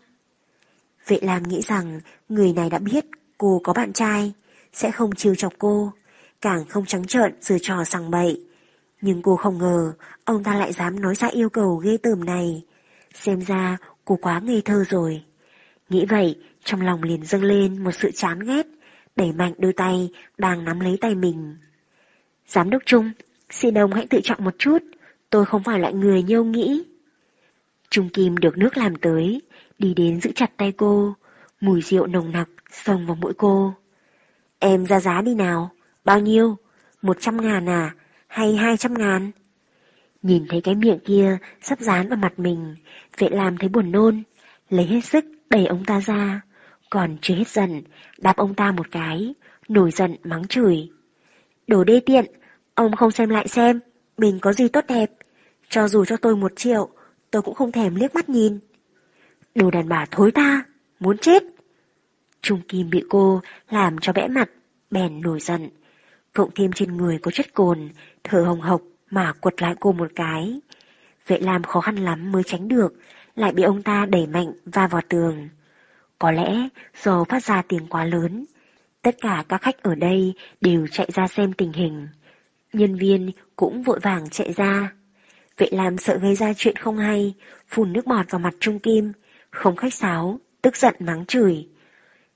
Vệ 1.07 1.19
Lam 1.23 1.43
nghĩ 1.43 1.63
rằng 1.63 2.01
người 2.29 2.53
này 2.53 2.71
đã 2.71 2.79
biết 2.79 3.05
cô 3.39 3.61
có 3.65 3.73
bạn 3.73 3.93
trai, 3.93 4.33
sẽ 4.73 4.91
không 4.91 5.11
chiều 5.17 5.35
chọc 5.35 5.53
cô, 5.59 5.93
càng 6.41 6.65
không 6.69 6.87
trắng 6.87 7.07
trợn 7.07 7.35
dừa 7.41 7.59
trò 7.63 7.85
sằng 7.85 8.11
bậy. 8.11 8.41
Nhưng 9.01 9.23
cô 9.23 9.37
không 9.37 9.59
ngờ 9.59 9.93
ông 10.25 10.45
ta 10.45 10.55
lại 10.55 10.73
dám 10.73 11.01
nói 11.01 11.15
ra 11.15 11.29
yêu 11.29 11.49
cầu 11.49 11.77
ghê 11.77 11.97
tởm 12.03 12.25
này. 12.25 12.65
Xem 13.15 13.41
ra 13.41 13.77
cô 14.05 14.17
quá 14.17 14.41
ngây 14.41 14.63
thơ 14.65 14.85
rồi. 14.89 15.23
Nghĩ 15.89 16.07
vậy, 16.07 16.39
trong 16.65 16.81
lòng 16.81 17.03
liền 17.03 17.25
dâng 17.25 17.45
lên 17.45 17.85
một 17.85 17.93
sự 17.93 18.11
chán 18.11 18.39
ghét, 18.39 18.67
đẩy 19.17 19.33
mạnh 19.33 19.53
đôi 19.59 19.73
tay 19.73 20.11
đang 20.39 20.65
nắm 20.65 20.81
lấy 20.81 20.99
tay 21.01 21.15
mình. 21.15 21.57
Giám 22.47 22.71
đốc 22.71 22.83
Trung, 22.87 23.11
xin 23.51 23.79
ông 23.79 23.93
hãy 23.93 24.07
tự 24.11 24.21
chọn 24.25 24.45
một 24.45 24.55
chút, 24.59 24.79
tôi 25.31 25.45
không 25.45 25.63
phải 25.63 25.79
loại 25.79 25.95
người 25.95 26.23
như 26.23 26.37
ông 26.37 26.53
nghĩ. 26.53 26.85
Trung 27.91 28.09
Kim 28.09 28.37
được 28.37 28.59
nước 28.59 28.77
làm 28.77 28.97
tới, 28.97 29.43
đi 29.79 29.95
đến 29.95 30.21
giữ 30.21 30.33
chặt 30.35 30.51
tay 30.57 30.73
cô, 30.73 31.15
mùi 31.61 31.83
rượu 31.83 32.07
nồng 32.07 32.33
nặc 32.33 32.49
xông 32.73 33.07
vào 33.07 33.17
mũi 33.17 33.33
cô. 33.37 33.75
Em 34.59 34.87
ra 34.87 35.01
giá 35.01 35.23
đi 35.23 35.35
nào, 35.35 35.71
bao 36.05 36.21
nhiêu? 36.21 36.57
Một 37.03 37.17
trăm 37.21 37.37
ngàn 37.37 37.69
à, 37.69 37.95
hay 38.31 38.57
hai 38.57 38.77
trăm 38.77 38.95
ngàn? 38.95 39.31
Nhìn 40.23 40.47
thấy 40.49 40.61
cái 40.61 40.75
miệng 40.75 40.99
kia 41.05 41.39
sắp 41.63 41.81
dán 41.81 42.09
vào 42.09 42.17
mặt 42.17 42.39
mình, 42.39 42.75
vệ 43.19 43.29
làm 43.29 43.57
thấy 43.57 43.69
buồn 43.69 43.93
nôn, 43.93 44.23
lấy 44.69 44.87
hết 44.87 45.05
sức 45.05 45.25
đẩy 45.51 45.67
ông 45.67 45.85
ta 45.85 46.01
ra, 46.01 46.41
còn 46.91 47.17
chưa 47.23 47.35
hết 47.35 47.49
giận, 47.49 47.83
đạp 48.19 48.37
ông 48.37 48.55
ta 48.55 48.73
một 48.73 48.91
cái, 48.91 49.35
nổi 49.69 49.91
giận 49.91 50.17
mắng 50.25 50.47
chửi. 50.49 50.91
Đồ 51.67 51.85
đê 51.85 52.01
tiện, 52.01 52.25
ông 52.75 52.97
không 52.97 53.11
xem 53.11 53.29
lại 53.29 53.49
xem, 53.49 53.81
mình 54.19 54.39
có 54.41 54.53
gì 54.53 54.69
tốt 54.69 54.85
đẹp. 54.89 55.11
Cho 55.69 55.89
dù 55.89 56.05
cho 56.05 56.17
tôi 56.17 56.37
một 56.37 56.53
triệu, 56.57 56.89
tôi 57.31 57.43
cũng 57.43 57.55
không 57.55 57.73
thèm 57.73 57.95
liếc 57.95 58.15
mắt 58.15 58.29
nhìn. 58.29 58.59
Đồ 59.55 59.71
đàn 59.71 59.89
bà 59.89 60.07
thối 60.11 60.31
ta, 60.31 60.65
muốn 61.01 61.19
chết. 61.19 61.43
Trung 62.43 62.61
Kim 62.69 62.91
bị 62.91 63.05
cô 63.09 63.41
làm 63.71 63.99
cho 63.99 64.13
vẽ 64.13 64.29
mặt, 64.29 64.51
bèn 64.91 65.21
nổi 65.21 65.41
giận. 65.41 65.71
Cộng 66.33 66.51
thêm 66.55 66.73
trên 66.73 66.97
người 66.97 67.19
có 67.19 67.31
chất 67.31 67.55
cồn, 67.55 67.89
thở 68.31 68.43
hồng 68.43 68.61
hộc 68.61 68.83
mà 69.11 69.33
quật 69.33 69.63
lại 69.63 69.75
cô 69.81 69.93
một 69.93 70.13
cái. 70.15 70.61
Vệ 71.27 71.39
làm 71.39 71.63
khó 71.63 71.81
khăn 71.81 71.97
lắm 71.97 72.33
mới 72.33 72.43
tránh 72.47 72.69
được, 72.69 72.95
lại 73.35 73.53
bị 73.53 73.63
ông 73.63 73.83
ta 73.83 74.07
đẩy 74.07 74.27
mạnh 74.27 74.53
va 74.65 74.87
vào 74.87 75.03
tường. 75.09 75.49
Có 76.19 76.31
lẽ 76.31 76.69
do 77.03 77.25
phát 77.25 77.45
ra 77.45 77.63
tiếng 77.69 77.87
quá 77.87 78.05
lớn, 78.05 78.45
tất 79.03 79.17
cả 79.21 79.45
các 79.49 79.63
khách 79.63 79.83
ở 79.83 79.95
đây 79.95 80.35
đều 80.61 80.87
chạy 80.87 81.09
ra 81.15 81.27
xem 81.27 81.53
tình 81.53 81.73
hình. 81.73 82.09
Nhân 82.73 82.97
viên 82.97 83.31
cũng 83.57 83.83
vội 83.83 83.99
vàng 84.03 84.31
chạy 84.31 84.53
ra. 84.53 84.93
Vệ 85.59 85.69
làm 85.71 85.99
sợ 85.99 86.19
gây 86.19 86.35
ra 86.35 86.53
chuyện 86.57 86.77
không 86.77 86.99
hay, 86.99 87.35
phun 87.69 87.93
nước 87.93 88.07
bọt 88.07 88.31
vào 88.31 88.39
mặt 88.39 88.55
Trung 88.61 88.79
Kim, 88.79 89.13
không 89.51 89.77
khách 89.77 89.95
sáo, 89.95 90.39
tức 90.63 90.77
giận 90.77 90.95
mắng 90.99 91.27
chửi. 91.27 91.69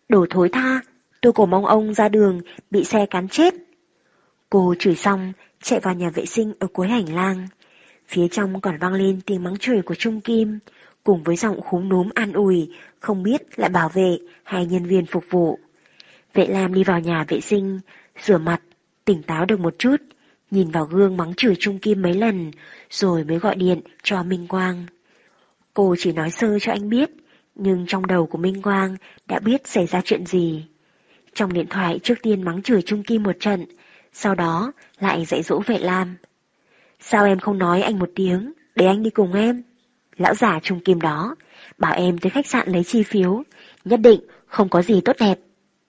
Đồ 0.08 0.26
thối 0.30 0.48
tha, 0.48 0.80
tôi 1.20 1.32
cổ 1.32 1.46
mong 1.46 1.66
ông 1.66 1.94
ra 1.94 2.08
đường 2.08 2.40
bị 2.70 2.84
xe 2.84 3.06
cán 3.06 3.28
chết. 3.28 3.54
Cô 4.50 4.74
chửi 4.78 4.94
xong, 4.94 5.32
chạy 5.64 5.80
vào 5.80 5.94
nhà 5.94 6.10
vệ 6.10 6.26
sinh 6.26 6.52
ở 6.58 6.66
cuối 6.66 6.88
hành 6.88 7.14
lang. 7.14 7.48
Phía 8.06 8.28
trong 8.28 8.60
còn 8.60 8.78
vang 8.78 8.92
lên 8.92 9.20
tiếng 9.26 9.42
mắng 9.42 9.58
chửi 9.58 9.82
của 9.82 9.94
Trung 9.94 10.20
Kim, 10.20 10.58
cùng 11.04 11.22
với 11.22 11.36
giọng 11.36 11.60
khúm 11.60 11.88
núm 11.88 12.08
an 12.14 12.32
ủi, 12.32 12.70
không 13.00 13.22
biết 13.22 13.58
là 13.58 13.68
bảo 13.68 13.88
vệ 13.88 14.18
hay 14.42 14.66
nhân 14.66 14.84
viên 14.84 15.06
phục 15.06 15.24
vụ. 15.30 15.58
Vệ 16.34 16.46
Lam 16.46 16.74
đi 16.74 16.84
vào 16.84 17.00
nhà 17.00 17.24
vệ 17.28 17.40
sinh, 17.40 17.80
rửa 18.20 18.38
mặt, 18.38 18.60
tỉnh 19.04 19.22
táo 19.22 19.44
được 19.44 19.60
một 19.60 19.74
chút, 19.78 19.96
nhìn 20.50 20.70
vào 20.70 20.84
gương 20.84 21.16
mắng 21.16 21.34
chửi 21.34 21.54
Trung 21.58 21.78
Kim 21.78 22.02
mấy 22.02 22.14
lần, 22.14 22.50
rồi 22.90 23.24
mới 23.24 23.38
gọi 23.38 23.56
điện 23.56 23.80
cho 24.02 24.22
Minh 24.22 24.46
Quang. 24.46 24.86
Cô 25.74 25.94
chỉ 25.98 26.12
nói 26.12 26.30
sơ 26.30 26.58
cho 26.58 26.72
anh 26.72 26.88
biết, 26.88 27.10
nhưng 27.54 27.84
trong 27.88 28.06
đầu 28.06 28.26
của 28.26 28.38
Minh 28.38 28.62
Quang 28.62 28.96
đã 29.26 29.38
biết 29.38 29.68
xảy 29.68 29.86
ra 29.86 30.00
chuyện 30.04 30.26
gì. 30.26 30.64
Trong 31.34 31.52
điện 31.52 31.66
thoại 31.70 31.98
trước 32.02 32.14
tiên 32.22 32.42
mắng 32.42 32.62
chửi 32.62 32.82
Trung 32.82 33.02
Kim 33.02 33.22
một 33.22 33.36
trận, 33.40 33.66
sau 34.12 34.34
đó 34.34 34.72
lại 35.04 35.24
dạy 35.24 35.42
dỗ 35.42 35.60
vệ 35.66 35.78
Lam. 35.78 36.16
Sao 37.00 37.24
em 37.24 37.38
không 37.38 37.58
nói 37.58 37.82
anh 37.82 37.98
một 37.98 38.10
tiếng, 38.14 38.52
để 38.74 38.86
anh 38.86 39.02
đi 39.02 39.10
cùng 39.10 39.32
em? 39.32 39.62
Lão 40.16 40.34
giả 40.34 40.60
Trung 40.62 40.80
Kim 40.80 41.00
đó, 41.00 41.36
bảo 41.78 41.94
em 41.94 42.18
tới 42.18 42.30
khách 42.30 42.46
sạn 42.46 42.68
lấy 42.68 42.84
chi 42.84 43.02
phiếu, 43.02 43.42
nhất 43.84 44.00
định 44.00 44.20
không 44.46 44.68
có 44.68 44.82
gì 44.82 45.00
tốt 45.00 45.16
đẹp. 45.20 45.38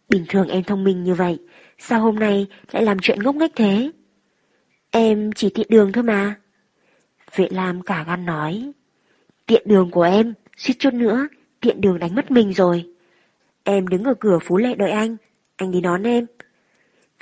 Bình 0.10 0.26
thường 0.30 0.48
em 0.48 0.64
thông 0.64 0.84
minh 0.84 1.04
như 1.04 1.14
vậy, 1.14 1.38
sao 1.78 2.00
hôm 2.00 2.16
nay 2.16 2.48
lại 2.72 2.84
làm 2.84 3.00
chuyện 3.00 3.24
ngốc 3.24 3.36
nghếch 3.36 3.56
thế? 3.56 3.92
Em 4.92 5.32
chỉ 5.32 5.50
tiện 5.50 5.68
đường 5.70 5.92
thôi 5.92 6.04
mà. 6.04 6.36
Vệ 7.36 7.48
Lam 7.52 7.82
cả 7.82 8.04
gan 8.08 8.26
nói. 8.26 8.72
Tiện 9.46 9.64
đường 9.66 9.92
của 9.92 10.04
em, 10.04 10.34
suýt 10.58 10.76
chút 10.80 10.94
nữa, 10.94 11.28
tiện 11.60 11.82
đường 11.82 12.00
đánh 12.00 12.16
mất 12.16 12.32
mình 12.32 12.54
rồi. 12.54 12.86
Em 13.64 13.88
đứng 13.88 14.04
ở 14.04 14.14
cửa 14.20 14.40
Phú 14.44 14.58
Lệ 14.58 14.76
đợi 14.76 14.92
anh, 14.92 15.18
anh 15.56 15.72
đi 15.72 15.82
đón 15.82 16.04
em. 16.04 16.26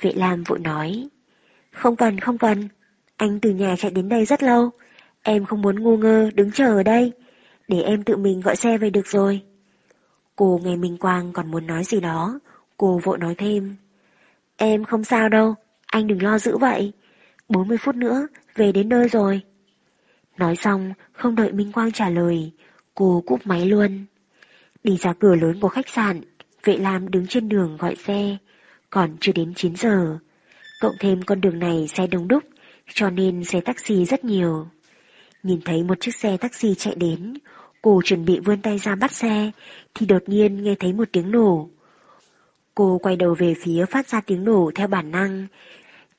Vệ 0.00 0.12
Lam 0.12 0.42
vội 0.42 0.58
nói. 0.58 1.08
Không 1.74 1.96
cần, 1.96 2.20
không 2.20 2.38
cần. 2.38 2.68
Anh 3.16 3.40
từ 3.40 3.50
nhà 3.50 3.74
chạy 3.78 3.90
đến 3.90 4.08
đây 4.08 4.24
rất 4.24 4.42
lâu. 4.42 4.70
Em 5.22 5.44
không 5.44 5.62
muốn 5.62 5.80
ngu 5.80 5.96
ngơ 5.96 6.30
đứng 6.34 6.52
chờ 6.52 6.66
ở 6.66 6.82
đây. 6.82 7.12
Để 7.68 7.82
em 7.82 8.02
tự 8.02 8.16
mình 8.16 8.40
gọi 8.40 8.56
xe 8.56 8.78
về 8.78 8.90
được 8.90 9.06
rồi. 9.06 9.42
Cô 10.36 10.60
nghe 10.64 10.76
Minh 10.76 10.96
Quang 10.96 11.32
còn 11.32 11.50
muốn 11.50 11.66
nói 11.66 11.84
gì 11.84 12.00
đó. 12.00 12.40
Cô 12.76 13.00
vội 13.02 13.18
nói 13.18 13.34
thêm. 13.34 13.76
Em 14.56 14.84
không 14.84 15.04
sao 15.04 15.28
đâu, 15.28 15.54
anh 15.86 16.06
đừng 16.06 16.22
lo 16.22 16.38
giữ 16.38 16.56
vậy. 16.58 16.92
40 17.48 17.78
phút 17.78 17.94
nữa, 17.94 18.26
về 18.54 18.72
đến 18.72 18.88
nơi 18.88 19.08
rồi. 19.08 19.40
Nói 20.36 20.56
xong, 20.56 20.92
không 21.12 21.34
đợi 21.34 21.52
Minh 21.52 21.72
Quang 21.72 21.92
trả 21.92 22.08
lời, 22.08 22.52
cô 22.94 23.22
cúp 23.26 23.40
máy 23.46 23.66
luôn. 23.66 24.04
Đi 24.84 24.96
ra 24.96 25.12
cửa 25.12 25.34
lớn 25.34 25.60
của 25.60 25.68
khách 25.68 25.88
sạn, 25.88 26.20
vệ 26.64 26.76
lam 26.76 27.10
đứng 27.10 27.26
trên 27.26 27.48
đường 27.48 27.76
gọi 27.76 27.96
xe, 27.96 28.36
còn 28.90 29.16
chưa 29.20 29.32
đến 29.32 29.52
9 29.54 29.76
giờ. 29.76 30.18
Cộng 30.84 30.98
thêm 31.00 31.22
con 31.22 31.40
đường 31.40 31.58
này 31.58 31.88
xe 31.88 32.06
đông 32.06 32.28
đúc, 32.28 32.42
cho 32.94 33.10
nên 33.10 33.44
xe 33.44 33.60
taxi 33.60 34.04
rất 34.04 34.24
nhiều. 34.24 34.66
Nhìn 35.42 35.60
thấy 35.64 35.82
một 35.82 36.00
chiếc 36.00 36.14
xe 36.14 36.36
taxi 36.36 36.74
chạy 36.74 36.94
đến, 36.94 37.34
cô 37.82 38.02
chuẩn 38.04 38.24
bị 38.24 38.38
vươn 38.38 38.62
tay 38.62 38.78
ra 38.78 38.94
bắt 38.94 39.12
xe, 39.12 39.50
thì 39.94 40.06
đột 40.06 40.22
nhiên 40.26 40.62
nghe 40.62 40.74
thấy 40.80 40.92
một 40.92 41.08
tiếng 41.12 41.30
nổ. 41.30 41.68
Cô 42.74 42.98
quay 43.02 43.16
đầu 43.16 43.34
về 43.38 43.54
phía 43.62 43.84
phát 43.86 44.08
ra 44.08 44.20
tiếng 44.20 44.44
nổ 44.44 44.70
theo 44.74 44.86
bản 44.86 45.10
năng, 45.10 45.46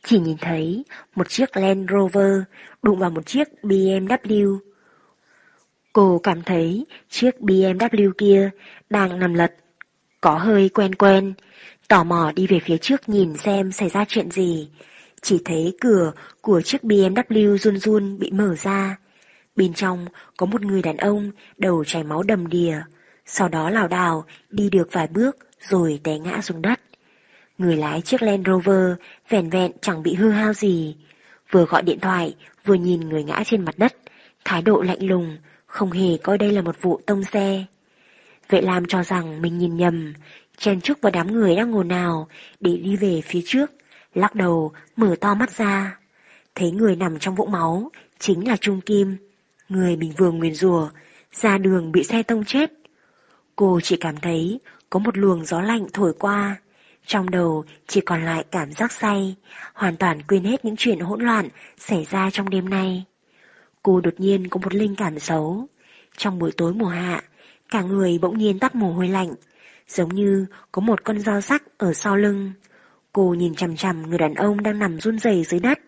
chỉ 0.03 0.20
nhìn 0.20 0.38
thấy 0.38 0.86
một 1.16 1.30
chiếc 1.30 1.57
Land 1.57 1.89
Rover 1.91 2.41
đụng 2.84 2.99
vào 2.99 3.09
một 3.09 3.26
chiếc 3.26 3.47
BMW. 3.63 4.57
Cô 5.93 6.20
cảm 6.24 6.41
thấy 6.41 6.86
chiếc 7.09 7.36
BMW 7.39 8.11
kia 8.18 8.49
đang 8.89 9.20
nằm 9.20 9.34
lật, 9.34 9.55
có 10.22 10.38
hơi 10.38 10.70
quen 10.70 10.95
quen, 10.95 11.34
tò 11.88 12.03
mò 12.03 12.31
đi 12.36 12.47
về 12.47 12.59
phía 12.59 12.77
trước 12.77 13.09
nhìn 13.09 13.38
xem 13.38 13.71
xảy 13.71 13.89
ra 13.89 14.05
chuyện 14.07 14.31
gì. 14.31 14.69
Chỉ 15.21 15.41
thấy 15.45 15.77
cửa 15.81 16.11
của 16.41 16.61
chiếc 16.61 16.83
BMW 16.83 17.57
run 17.57 17.77
run 17.77 18.19
bị 18.19 18.31
mở 18.31 18.55
ra. 18.55 18.97
Bên 19.55 19.73
trong 19.73 20.05
có 20.38 20.45
một 20.45 20.61
người 20.61 20.81
đàn 20.81 20.97
ông 20.97 21.31
đầu 21.57 21.83
chảy 21.83 22.03
máu 22.03 22.23
đầm 22.23 22.47
đìa, 22.47 22.81
sau 23.25 23.49
đó 23.49 23.69
lảo 23.69 23.88
đảo 23.88 24.25
đi 24.49 24.69
được 24.69 24.89
vài 24.91 25.07
bước 25.07 25.38
rồi 25.59 25.99
té 26.03 26.19
ngã 26.19 26.41
xuống 26.41 26.61
đất. 26.61 26.79
Người 27.57 27.75
lái 27.75 28.01
chiếc 28.01 28.21
Land 28.21 28.47
Rover 28.47 28.93
vẹn 29.29 29.49
vẹn 29.49 29.71
chẳng 29.81 30.03
bị 30.03 30.13
hư 30.15 30.29
hao 30.29 30.53
gì. 30.53 30.95
Vừa 31.51 31.65
gọi 31.65 31.81
điện 31.81 31.99
thoại, 31.99 32.36
vừa 32.65 32.73
nhìn 32.73 32.99
người 32.99 33.23
ngã 33.23 33.43
trên 33.45 33.65
mặt 33.65 33.77
đất, 33.77 33.95
thái 34.45 34.61
độ 34.61 34.81
lạnh 34.81 35.03
lùng, 35.03 35.38
không 35.65 35.91
hề 35.91 36.17
coi 36.17 36.38
đây 36.38 36.51
là 36.51 36.61
một 36.61 36.81
vụ 36.81 37.01
tông 37.05 37.23
xe. 37.23 37.65
Vậy 38.49 38.61
làm 38.61 38.86
cho 38.86 39.03
rằng 39.03 39.41
mình 39.41 39.57
nhìn 39.57 39.77
nhầm, 39.77 40.13
chen 40.58 40.82
chúc 40.82 40.97
vào 41.01 41.12
đám 41.12 41.34
người 41.34 41.56
đang 41.56 41.72
ngồi 41.72 41.86
nào 41.86 42.28
để 42.60 42.78
đi 42.78 42.95
về 42.95 43.22
phía 43.26 43.41
trước, 43.45 43.72
lắc 44.14 44.36
đầu, 44.36 44.72
mở 44.95 45.16
to 45.22 45.34
mắt 45.34 45.51
ra. 45.51 45.99
Thấy 46.56 46.72
người 46.72 46.95
nằm 46.95 47.20
trong 47.20 47.36
vũng 47.36 47.51
máu, 47.51 47.91
chính 48.20 48.47
là 48.47 48.58
Trung 48.58 48.82
Kim, 48.82 49.18
người 49.70 49.95
mình 49.95 50.14
vừa 50.18 50.32
nguyền 50.32 50.53
rùa, 50.53 50.89
ra 51.32 51.58
đường 51.58 51.91
bị 51.91 52.03
xe 52.03 52.24
tông 52.24 52.45
chết. 52.45 52.72
Cô 53.56 53.80
chỉ 53.84 53.97
cảm 53.97 54.18
thấy 54.18 54.60
có 54.89 54.99
một 54.99 55.18
luồng 55.18 55.45
gió 55.45 55.62
lạnh 55.62 55.88
thổi 55.93 56.14
qua, 56.20 56.56
trong 57.06 57.30
đầu 57.30 57.64
chỉ 57.88 58.01
còn 58.01 58.26
lại 58.26 58.45
cảm 58.51 58.72
giác 58.72 58.91
say, 58.91 59.36
hoàn 59.74 59.95
toàn 59.95 60.22
quên 60.22 60.43
hết 60.43 60.66
những 60.66 60.76
chuyện 60.78 60.99
hỗn 60.99 61.22
loạn 61.22 61.49
xảy 61.78 62.08
ra 62.10 62.30
trong 62.34 62.49
đêm 62.49 62.70
nay. 62.70 63.03
Cô 63.84 64.01
đột 64.01 64.14
nhiên 64.18 64.47
có 64.47 64.60
một 64.64 64.74
linh 64.74 64.95
cảm 64.95 65.20
xấu. 65.20 65.68
Trong 66.18 66.39
buổi 66.39 66.51
tối 66.58 66.74
mùa 66.74 66.88
hạ, 66.88 67.24
cả 67.70 67.82
người 67.82 68.20
bỗng 68.22 68.38
nhiên 68.38 68.60
tắt 68.60 68.76
mồ 68.76 68.93
hôi 68.93 69.08
lạnh, 69.08 69.34
giống 69.88 70.15
như 70.15 70.45
có 70.71 70.81
một 70.81 71.03
con 71.03 71.19
dao 71.19 71.41
sắc 71.41 71.63
ở 71.77 71.93
sau 71.93 72.17
lưng. 72.17 72.51
Cô 73.13 73.33
nhìn 73.33 73.55
chằm 73.55 73.75
chằm 73.75 74.09
người 74.09 74.17
đàn 74.17 74.33
ông 74.33 74.63
đang 74.63 74.79
nằm 74.79 74.99
run 74.99 75.19
rẩy 75.19 75.43
dưới 75.43 75.59
đất, 75.59 75.79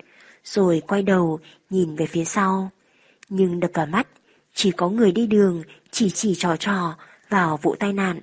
rồi 0.44 0.82
quay 0.88 1.04
đầu 1.04 1.40
nhìn 1.70 1.96
về 1.96 2.06
phía 2.06 2.26
sau. 2.26 2.70
Nhưng 3.30 3.60
đập 3.60 3.72
vào 3.74 3.86
mắt, 3.86 4.08
chỉ 4.54 4.72
có 4.72 4.90
người 4.90 5.12
đi 5.12 5.28
đường 5.28 5.64
chỉ 5.92 6.10
chỉ 6.10 6.36
trò 6.36 6.56
trò 6.56 6.96
vào 7.30 7.60
vụ 7.62 7.76
tai 7.80 7.94
nạn 7.94 8.20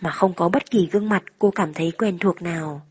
mà 0.00 0.10
không 0.10 0.34
có 0.34 0.48
bất 0.48 0.70
kỳ 0.70 0.88
gương 0.92 1.08
mặt 1.08 1.22
cô 1.38 1.50
cảm 1.50 1.74
thấy 1.74 1.92
quen 1.98 2.18
thuộc 2.18 2.42
nào. 2.42 2.82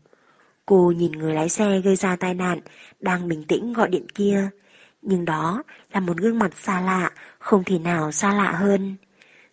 Cô 0.66 0.92
nhìn 0.96 1.12
người 1.12 1.34
lái 1.34 1.48
xe 1.48 1.80
gây 1.80 1.96
ra 1.96 2.16
tai 2.16 2.34
nạn, 2.34 2.60
đang 3.00 3.28
bình 3.28 3.44
tĩnh 3.44 3.72
gọi 3.72 3.88
điện 3.88 4.06
kia. 4.14 4.48
Nhưng 5.02 5.24
đó 5.24 5.62
là 5.92 6.00
một 6.00 6.16
gương 6.16 6.38
mặt 6.38 6.50
xa 6.54 6.80
lạ, 6.80 7.10
không 7.38 7.64
thể 7.64 7.78
nào 7.78 8.12
xa 8.12 8.34
lạ 8.34 8.52
hơn. 8.52 8.96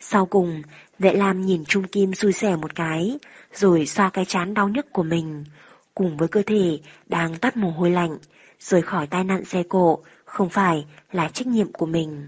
Sau 0.10 0.26
cùng, 0.26 0.62
vệ 1.00 1.14
lam 1.14 1.42
nhìn 1.42 1.66
Trung 1.66 1.88
Kim 1.88 2.14
xui 2.14 2.32
xẻ 2.32 2.56
một 2.56 2.76
cái, 2.76 3.18
rồi 3.54 3.86
xoa 3.86 4.10
cái 4.10 4.26
chán 4.26 4.54
đau 4.54 4.70
nhức 4.70 4.92
của 4.92 5.04
mình, 5.04 5.44
cùng 5.96 6.18
với 6.18 6.28
cơ 6.28 6.42
thể 6.46 6.80
đang 7.06 7.36
tắt 7.36 7.58
mồ 7.58 7.72
hôi 7.72 7.92
lạnh, 7.92 8.18
rời 8.60 8.82
khỏi 8.82 9.08
tai 9.08 9.24
nạn 9.24 9.46
xe 9.46 9.64
cộ, 9.70 10.00
không 10.26 10.50
phải 10.50 10.86
là 11.12 11.28
trách 11.28 11.48
nhiệm 11.48 11.72
của 11.72 11.86
mình. 11.86 12.28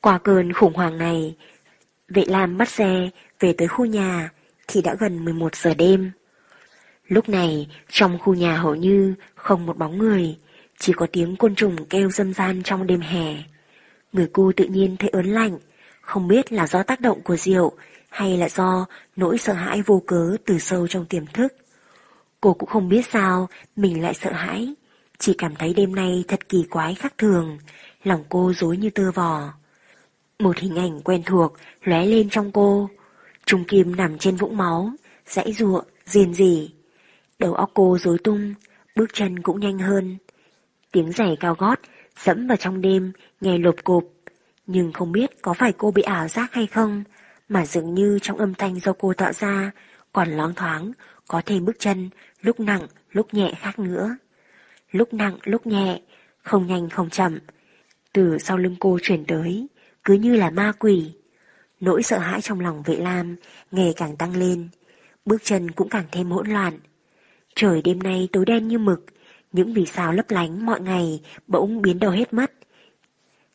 Qua 0.00 0.18
cơn 0.18 0.52
khủng 0.52 0.74
hoảng 0.74 0.98
này, 0.98 1.36
Vệ 2.08 2.24
Lam 2.26 2.58
bắt 2.58 2.68
xe 2.68 3.10
về 3.40 3.52
tới 3.52 3.68
khu 3.68 3.84
nhà 3.84 4.30
thì 4.68 4.82
đã 4.82 4.94
gần 4.98 5.24
11 5.24 5.56
giờ 5.56 5.74
đêm. 5.74 6.10
Lúc 7.06 7.28
này 7.28 7.68
trong 7.88 8.18
khu 8.18 8.34
nhà 8.34 8.56
hầu 8.56 8.74
như 8.74 9.14
không 9.34 9.66
một 9.66 9.78
bóng 9.78 9.98
người, 9.98 10.36
chỉ 10.78 10.92
có 10.92 11.06
tiếng 11.12 11.36
côn 11.36 11.54
trùng 11.54 11.76
kêu 11.90 12.10
dâm 12.10 12.34
gian 12.34 12.62
trong 12.62 12.86
đêm 12.86 13.00
hè. 13.00 13.34
Người 14.12 14.28
cô 14.32 14.52
tự 14.56 14.64
nhiên 14.64 14.96
thấy 14.96 15.10
ớn 15.10 15.26
lạnh, 15.26 15.58
không 16.04 16.28
biết 16.28 16.52
là 16.52 16.66
do 16.66 16.82
tác 16.82 17.00
động 17.00 17.20
của 17.22 17.36
rượu 17.36 17.72
hay 18.08 18.36
là 18.36 18.48
do 18.48 18.86
nỗi 19.16 19.38
sợ 19.38 19.52
hãi 19.52 19.82
vô 19.82 20.02
cớ 20.06 20.36
từ 20.44 20.58
sâu 20.58 20.86
trong 20.88 21.06
tiềm 21.06 21.26
thức. 21.26 21.54
Cô 22.40 22.54
cũng 22.54 22.68
không 22.68 22.88
biết 22.88 23.06
sao 23.10 23.48
mình 23.76 24.02
lại 24.02 24.14
sợ 24.14 24.32
hãi, 24.32 24.74
chỉ 25.18 25.34
cảm 25.38 25.56
thấy 25.56 25.74
đêm 25.74 25.94
nay 25.94 26.24
thật 26.28 26.48
kỳ 26.48 26.64
quái 26.70 26.94
khác 26.94 27.14
thường, 27.18 27.58
lòng 28.04 28.24
cô 28.28 28.52
dối 28.52 28.76
như 28.76 28.90
tơ 28.90 29.10
vò. 29.12 29.52
Một 30.38 30.58
hình 30.58 30.76
ảnh 30.76 31.00
quen 31.00 31.22
thuộc 31.26 31.52
lóe 31.82 32.06
lên 32.06 32.28
trong 32.30 32.52
cô. 32.52 32.90
Trung 33.46 33.64
Kim 33.64 33.96
nằm 33.96 34.18
trên 34.18 34.36
vũng 34.36 34.56
máu, 34.56 34.90
dãy 35.26 35.52
ruộng, 35.52 35.84
riền 36.06 36.34
rỉ. 36.34 36.70
Đầu 37.38 37.54
óc 37.54 37.70
cô 37.74 37.98
rối 37.98 38.18
tung, 38.24 38.54
bước 38.96 39.10
chân 39.12 39.42
cũng 39.42 39.60
nhanh 39.60 39.78
hơn. 39.78 40.16
Tiếng 40.92 41.12
giày 41.12 41.36
cao 41.40 41.54
gót 41.58 41.78
dẫm 42.16 42.46
vào 42.46 42.56
trong 42.56 42.80
đêm, 42.80 43.12
nghe 43.40 43.58
lộp 43.58 43.74
cộp. 43.84 44.04
Nhưng 44.66 44.92
không 44.92 45.12
biết 45.12 45.42
có 45.42 45.54
phải 45.54 45.72
cô 45.78 45.90
bị 45.90 46.02
ảo 46.02 46.28
giác 46.28 46.52
hay 46.52 46.66
không, 46.66 47.04
mà 47.48 47.66
dường 47.66 47.94
như 47.94 48.18
trong 48.22 48.38
âm 48.38 48.54
thanh 48.54 48.80
do 48.80 48.92
cô 48.98 49.14
tạo 49.14 49.32
ra, 49.32 49.70
còn 50.12 50.28
loáng 50.28 50.54
thoáng, 50.54 50.92
có 51.28 51.42
thêm 51.46 51.64
bước 51.64 51.76
chân, 51.78 52.10
lúc 52.40 52.60
nặng, 52.60 52.86
lúc 53.10 53.34
nhẹ 53.34 53.54
khác 53.58 53.78
nữa. 53.78 54.16
Lúc 54.90 55.14
nặng, 55.14 55.36
lúc 55.44 55.66
nhẹ, 55.66 56.00
không 56.42 56.66
nhanh 56.66 56.88
không 56.88 57.10
chậm. 57.10 57.38
Từ 58.12 58.38
sau 58.38 58.58
lưng 58.58 58.76
cô 58.80 58.98
chuyển 59.02 59.24
tới, 59.24 59.66
cứ 60.04 60.14
như 60.14 60.36
là 60.36 60.50
ma 60.50 60.72
quỷ. 60.78 61.12
Nỗi 61.80 62.02
sợ 62.02 62.18
hãi 62.18 62.40
trong 62.40 62.60
lòng 62.60 62.82
vệ 62.82 62.96
lam 62.96 63.36
ngày 63.70 63.94
càng 63.96 64.16
tăng 64.16 64.36
lên, 64.36 64.68
bước 65.24 65.44
chân 65.44 65.70
cũng 65.70 65.88
càng 65.88 66.04
thêm 66.12 66.30
hỗn 66.30 66.48
loạn. 66.48 66.78
Trời 67.54 67.82
đêm 67.82 68.02
nay 68.02 68.28
tối 68.32 68.44
đen 68.44 68.68
như 68.68 68.78
mực, 68.78 69.04
những 69.52 69.74
vì 69.74 69.86
sao 69.86 70.12
lấp 70.12 70.30
lánh 70.30 70.66
mọi 70.66 70.80
ngày 70.80 71.20
bỗng 71.46 71.82
biến 71.82 71.98
đầu 71.98 72.10
hết 72.10 72.32
mất. 72.32 72.52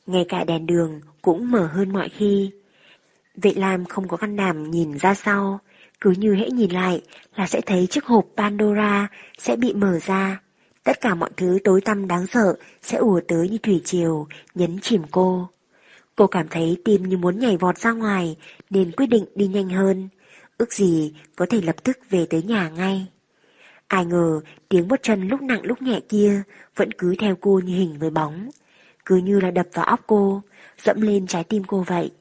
Ngay 0.09 0.25
cả 0.29 0.43
đèn 0.43 0.65
đường 0.65 1.01
cũng 1.21 1.51
mở 1.51 1.67
hơn 1.67 1.93
mọi 1.93 2.09
khi. 2.09 2.51
Vệ 3.35 3.53
Lam 3.55 3.85
không 3.85 4.07
có 4.07 4.17
căn 4.17 4.35
đảm 4.35 4.71
nhìn 4.71 4.97
ra 4.97 5.13
sau, 5.13 5.59
cứ 6.01 6.11
như 6.11 6.35
hễ 6.35 6.49
nhìn 6.49 6.71
lại 6.71 7.01
là 7.35 7.47
sẽ 7.47 7.61
thấy 7.61 7.87
chiếc 7.87 8.05
hộp 8.05 8.25
Pandora 8.37 9.07
sẽ 9.37 9.55
bị 9.55 9.73
mở 9.73 9.99
ra. 9.99 10.41
Tất 10.83 11.01
cả 11.01 11.15
mọi 11.15 11.29
thứ 11.37 11.59
tối 11.63 11.81
tăm 11.81 12.07
đáng 12.07 12.27
sợ 12.27 12.55
sẽ 12.81 12.97
ùa 12.97 13.21
tới 13.27 13.49
như 13.49 13.57
thủy 13.57 13.81
triều, 13.85 14.27
nhấn 14.55 14.79
chìm 14.79 15.01
cô. 15.11 15.49
Cô 16.15 16.27
cảm 16.27 16.47
thấy 16.47 16.81
tim 16.85 17.03
như 17.03 17.17
muốn 17.17 17.39
nhảy 17.39 17.57
vọt 17.57 17.77
ra 17.77 17.91
ngoài, 17.91 18.37
nên 18.69 18.91
quyết 18.91 19.07
định 19.07 19.25
đi 19.35 19.47
nhanh 19.47 19.69
hơn. 19.69 20.09
Ước 20.57 20.73
gì 20.73 21.13
có 21.35 21.45
thể 21.49 21.61
lập 21.61 21.75
tức 21.83 21.97
về 22.09 22.25
tới 22.29 22.43
nhà 22.43 22.69
ngay. 22.69 23.05
Ai 23.87 24.05
ngờ 24.05 24.41
tiếng 24.69 24.87
bước 24.87 24.99
chân 25.03 25.27
lúc 25.27 25.41
nặng 25.41 25.61
lúc 25.63 25.81
nhẹ 25.81 25.99
kia 26.09 26.43
vẫn 26.75 26.91
cứ 26.91 27.15
theo 27.19 27.35
cô 27.41 27.61
như 27.65 27.77
hình 27.77 27.99
với 27.99 28.09
bóng. 28.09 28.49
Cứ 29.09 29.17
như 29.17 29.39
là 29.39 29.51
đập 29.51 29.67
vào 29.73 29.85
óc 29.85 29.99
cô, 30.07 30.41
dẫm 30.77 31.01
lên 31.01 31.27
trái 31.27 31.43
tim 31.43 31.63
cô 31.63 31.83
vậy. 31.87 32.11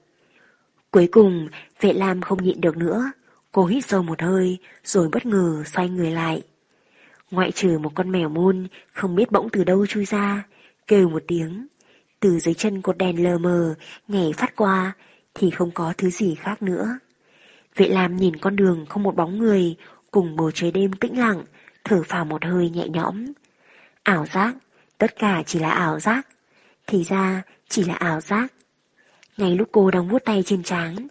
Cuối 0.91 1.09
cùng, 1.13 1.49
vệ 1.81 1.93
lam 1.93 2.21
không 2.21 2.43
nhịn 2.43 2.61
được 2.61 2.77
nữa. 2.77 3.13
Cô 3.53 3.67
hít 3.67 3.85
sâu 3.87 4.03
một 4.03 4.23
hơi, 4.23 4.59
rồi 4.85 5.09
bất 5.13 5.27
ngờ 5.27 5.63
xoay 5.67 5.89
người 5.89 6.11
lại. 6.11 6.43
Ngoại 7.31 7.51
trừ 7.51 7.79
một 7.79 7.93
con 7.95 8.13
mèo 8.13 8.29
môn, 8.29 8.67
không 8.93 9.15
biết 9.15 9.33
bỗng 9.33 9.49
từ 9.51 9.65
đâu 9.65 9.87
chui 9.87 10.05
ra, 10.05 10.45
kêu 10.87 11.09
một 11.09 11.23
tiếng. 11.27 11.67
Từ 12.21 12.39
dưới 12.39 12.55
chân 12.55 12.83
cột 12.83 12.99
đèn 12.99 13.25
lờ 13.25 13.39
mờ, 13.39 13.75
nhảy 14.09 14.33
phát 14.37 14.57
qua, 14.57 14.93
thì 15.35 15.51
không 15.51 15.71
có 15.71 15.95
thứ 15.99 16.11
gì 16.11 16.35
khác 16.35 16.63
nữa. 16.63 16.99
Vệ 17.77 17.89
Lam 17.89 18.17
nhìn 18.17 18.37
con 18.37 18.57
đường 18.57 18.87
không 18.89 19.03
một 19.03 19.17
bóng 19.17 19.39
người, 19.39 19.77
cùng 20.11 20.37
bầu 20.37 20.51
trời 20.51 20.71
đêm 20.71 20.93
tĩnh 20.93 21.19
lặng, 21.19 21.43
thở 21.85 22.03
phào 22.07 22.25
một 22.25 22.45
hơi 22.45 22.71
nhẹ 22.71 22.89
nhõm. 22.89 23.27
Ảo 24.03 24.27
giác, 24.27 24.55
tất 24.99 25.17
cả 25.19 25.43
chỉ 25.47 25.59
là 25.59 25.71
ảo 25.71 26.01
giác. 26.01 26.27
Thì 26.91 27.05
ra, 27.05 27.43
chỉ 27.69 27.85
là 27.85 27.95
ảo 27.95 28.21
giác. 28.21 28.53
Ngay 29.37 29.55
lúc 29.55 29.69
cô 29.73 29.91
đang 29.91 30.09
vuốt 30.09 30.25
tay 30.25 30.43
trên 30.47 30.63
trán, 30.63 31.09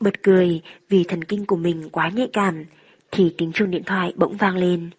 bật 0.00 0.22
cười 0.22 0.60
vì 0.88 1.04
thần 1.04 1.24
kinh 1.24 1.46
của 1.46 1.56
mình 1.56 1.88
quá 1.92 2.08
nhạy 2.08 2.28
cảm, 2.32 2.64
thì 3.10 3.34
tiếng 3.38 3.52
chuông 3.52 3.70
điện 3.70 3.82
thoại 3.86 4.12
bỗng 4.16 4.36
vang 4.36 4.56
lên. 4.56 4.90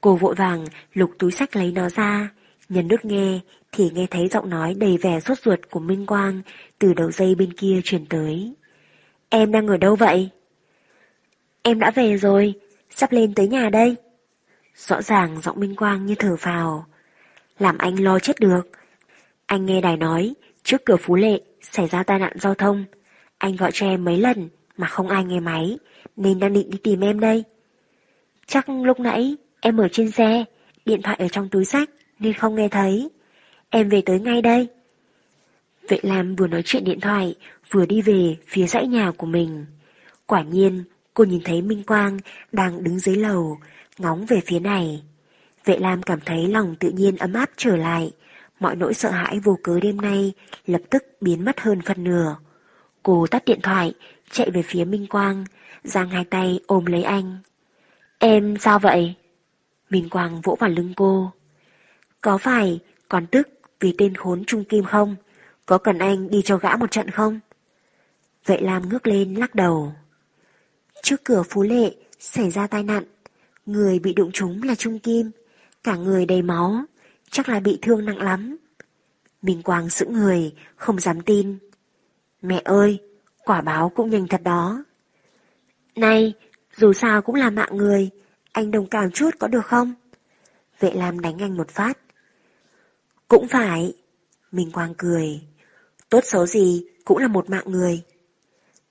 Cô 0.00 0.16
vội 0.16 0.34
vàng 0.34 0.64
lục 0.94 1.10
túi 1.18 1.32
sách 1.32 1.56
lấy 1.56 1.72
nó 1.72 1.88
ra, 1.88 2.30
nhấn 2.68 2.88
nút 2.88 3.04
nghe 3.04 3.40
thì 3.72 3.90
nghe 3.90 4.06
thấy 4.10 4.28
giọng 4.28 4.50
nói 4.50 4.74
đầy 4.74 4.98
vẻ 4.98 5.20
sốt 5.20 5.38
ruột 5.38 5.60
của 5.70 5.80
Minh 5.80 6.06
Quang 6.06 6.40
từ 6.78 6.94
đầu 6.94 7.10
dây 7.10 7.34
bên 7.34 7.52
kia 7.52 7.80
truyền 7.84 8.06
tới. 8.06 8.54
Em 9.28 9.52
đang 9.52 9.66
ở 9.66 9.76
đâu 9.76 9.96
vậy? 9.96 10.28
Em 11.62 11.78
đã 11.78 11.90
về 11.90 12.16
rồi, 12.16 12.54
sắp 12.90 13.12
lên 13.12 13.34
tới 13.34 13.48
nhà 13.48 13.70
đây. 13.70 13.96
Rõ 14.76 15.02
ràng 15.02 15.40
giọng 15.42 15.60
Minh 15.60 15.76
Quang 15.76 16.06
như 16.06 16.14
thở 16.18 16.36
phào. 16.36 16.86
Làm 17.58 17.78
anh 17.78 18.04
lo 18.04 18.18
chết 18.18 18.40
được. 18.40 18.68
Anh 19.52 19.66
nghe 19.66 19.80
đài 19.80 19.96
nói, 19.96 20.34
trước 20.62 20.84
cửa 20.84 20.96
Phú 20.96 21.14
Lệ 21.14 21.40
xảy 21.60 21.88
ra 21.88 22.02
tai 22.02 22.18
nạn 22.18 22.32
giao 22.40 22.54
thông. 22.54 22.84
Anh 23.38 23.56
gọi 23.56 23.70
cho 23.72 23.86
em 23.86 24.04
mấy 24.04 24.16
lần 24.18 24.48
mà 24.76 24.86
không 24.86 25.08
ai 25.08 25.24
nghe 25.24 25.40
máy, 25.40 25.78
nên 26.16 26.38
đang 26.40 26.52
định 26.52 26.70
đi 26.70 26.78
tìm 26.82 27.00
em 27.00 27.20
đây. 27.20 27.44
Chắc 28.46 28.68
lúc 28.68 29.00
nãy 29.00 29.36
em 29.60 29.76
ở 29.76 29.88
trên 29.88 30.10
xe, 30.10 30.44
điện 30.86 31.02
thoại 31.02 31.16
ở 31.20 31.28
trong 31.28 31.48
túi 31.48 31.64
sách 31.64 31.90
nên 32.18 32.32
không 32.32 32.54
nghe 32.54 32.68
thấy. 32.68 33.08
Em 33.70 33.88
về 33.88 34.02
tới 34.06 34.20
ngay 34.20 34.42
đây. 34.42 34.68
Vệ 35.88 35.98
Lam 36.02 36.36
vừa 36.36 36.46
nói 36.46 36.62
chuyện 36.64 36.84
điện 36.84 37.00
thoại, 37.00 37.34
vừa 37.70 37.86
đi 37.86 38.02
về 38.02 38.36
phía 38.46 38.66
dãy 38.66 38.86
nhà 38.86 39.10
của 39.10 39.26
mình. 39.26 39.66
Quả 40.26 40.42
nhiên, 40.42 40.84
cô 41.14 41.24
nhìn 41.24 41.40
thấy 41.44 41.62
Minh 41.62 41.82
Quang 41.82 42.18
đang 42.52 42.84
đứng 42.84 42.98
dưới 42.98 43.16
lầu, 43.16 43.58
ngóng 43.98 44.26
về 44.26 44.40
phía 44.46 44.60
này. 44.60 45.02
Vệ 45.64 45.78
Lam 45.78 46.02
cảm 46.02 46.20
thấy 46.24 46.48
lòng 46.48 46.74
tự 46.80 46.90
nhiên 46.90 47.16
ấm 47.16 47.32
áp 47.32 47.50
trở 47.56 47.76
lại, 47.76 48.12
mọi 48.62 48.76
nỗi 48.76 48.94
sợ 48.94 49.10
hãi 49.10 49.40
vô 49.40 49.58
cớ 49.62 49.80
đêm 49.80 50.00
nay 50.00 50.32
lập 50.66 50.80
tức 50.90 51.04
biến 51.20 51.44
mất 51.44 51.60
hơn 51.60 51.80
phần 51.82 52.04
nửa. 52.04 52.36
Cô 53.02 53.26
tắt 53.26 53.44
điện 53.44 53.60
thoại, 53.62 53.94
chạy 54.30 54.50
về 54.50 54.62
phía 54.62 54.84
Minh 54.84 55.06
Quang, 55.06 55.44
giang 55.84 56.08
hai 56.08 56.24
tay 56.24 56.60
ôm 56.66 56.86
lấy 56.86 57.02
anh. 57.02 57.38
Em 58.18 58.56
sao 58.60 58.78
vậy? 58.78 59.14
Minh 59.90 60.08
Quang 60.08 60.40
vỗ 60.40 60.56
vào 60.60 60.70
lưng 60.70 60.92
cô. 60.96 61.32
Có 62.20 62.38
phải 62.38 62.80
còn 63.08 63.26
tức 63.26 63.48
vì 63.80 63.94
tên 63.98 64.14
khốn 64.14 64.44
Trung 64.44 64.64
Kim 64.64 64.84
không? 64.84 65.16
Có 65.66 65.78
cần 65.78 65.98
anh 65.98 66.30
đi 66.30 66.42
cho 66.42 66.56
gã 66.56 66.76
một 66.76 66.90
trận 66.90 67.10
không? 67.10 67.40
Vậy 68.46 68.60
Lam 68.60 68.88
ngước 68.88 69.06
lên 69.06 69.34
lắc 69.34 69.54
đầu. 69.54 69.92
Trước 71.02 71.24
cửa 71.24 71.42
Phú 71.50 71.62
Lệ 71.62 71.94
xảy 72.18 72.50
ra 72.50 72.66
tai 72.66 72.82
nạn, 72.82 73.04
người 73.66 73.98
bị 73.98 74.14
đụng 74.14 74.30
trúng 74.32 74.62
là 74.62 74.74
Trung 74.74 74.98
Kim, 74.98 75.30
cả 75.84 75.96
người 75.96 76.26
đầy 76.26 76.42
máu, 76.42 76.84
chắc 77.32 77.48
là 77.48 77.60
bị 77.60 77.78
thương 77.82 78.04
nặng 78.04 78.18
lắm. 78.18 78.56
Minh 79.42 79.62
Quang 79.62 79.90
sững 79.90 80.12
người, 80.12 80.54
không 80.76 81.00
dám 81.00 81.20
tin. 81.20 81.58
Mẹ 82.42 82.60
ơi, 82.64 83.00
quả 83.44 83.60
báo 83.60 83.88
cũng 83.88 84.10
nhanh 84.10 84.28
thật 84.28 84.42
đó. 84.42 84.84
Này, 85.96 86.34
dù 86.76 86.92
sao 86.92 87.22
cũng 87.22 87.34
là 87.34 87.50
mạng 87.50 87.76
người, 87.76 88.10
anh 88.52 88.70
đồng 88.70 88.86
cảm 88.86 89.10
chút 89.10 89.30
có 89.38 89.48
được 89.48 89.66
không? 89.66 89.94
Vệ 90.80 90.92
Lam 90.92 91.20
đánh 91.20 91.38
anh 91.38 91.56
một 91.56 91.68
phát. 91.68 91.98
Cũng 93.28 93.48
phải. 93.48 93.94
Minh 94.52 94.70
Quang 94.70 94.94
cười. 94.98 95.40
Tốt 96.08 96.20
xấu 96.24 96.46
gì 96.46 96.86
cũng 97.04 97.18
là 97.18 97.28
một 97.28 97.50
mạng 97.50 97.64
người. 97.66 98.02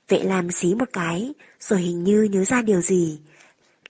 Vệ 0.08 0.24
Lam 0.24 0.52
xí 0.52 0.76
một 0.76 0.90
cái, 0.94 1.34
rồi 1.60 1.82
hình 1.82 2.04
như 2.04 2.24
nhớ 2.24 2.44
ra 2.44 2.62
điều 2.62 2.82
gì. 2.82 3.20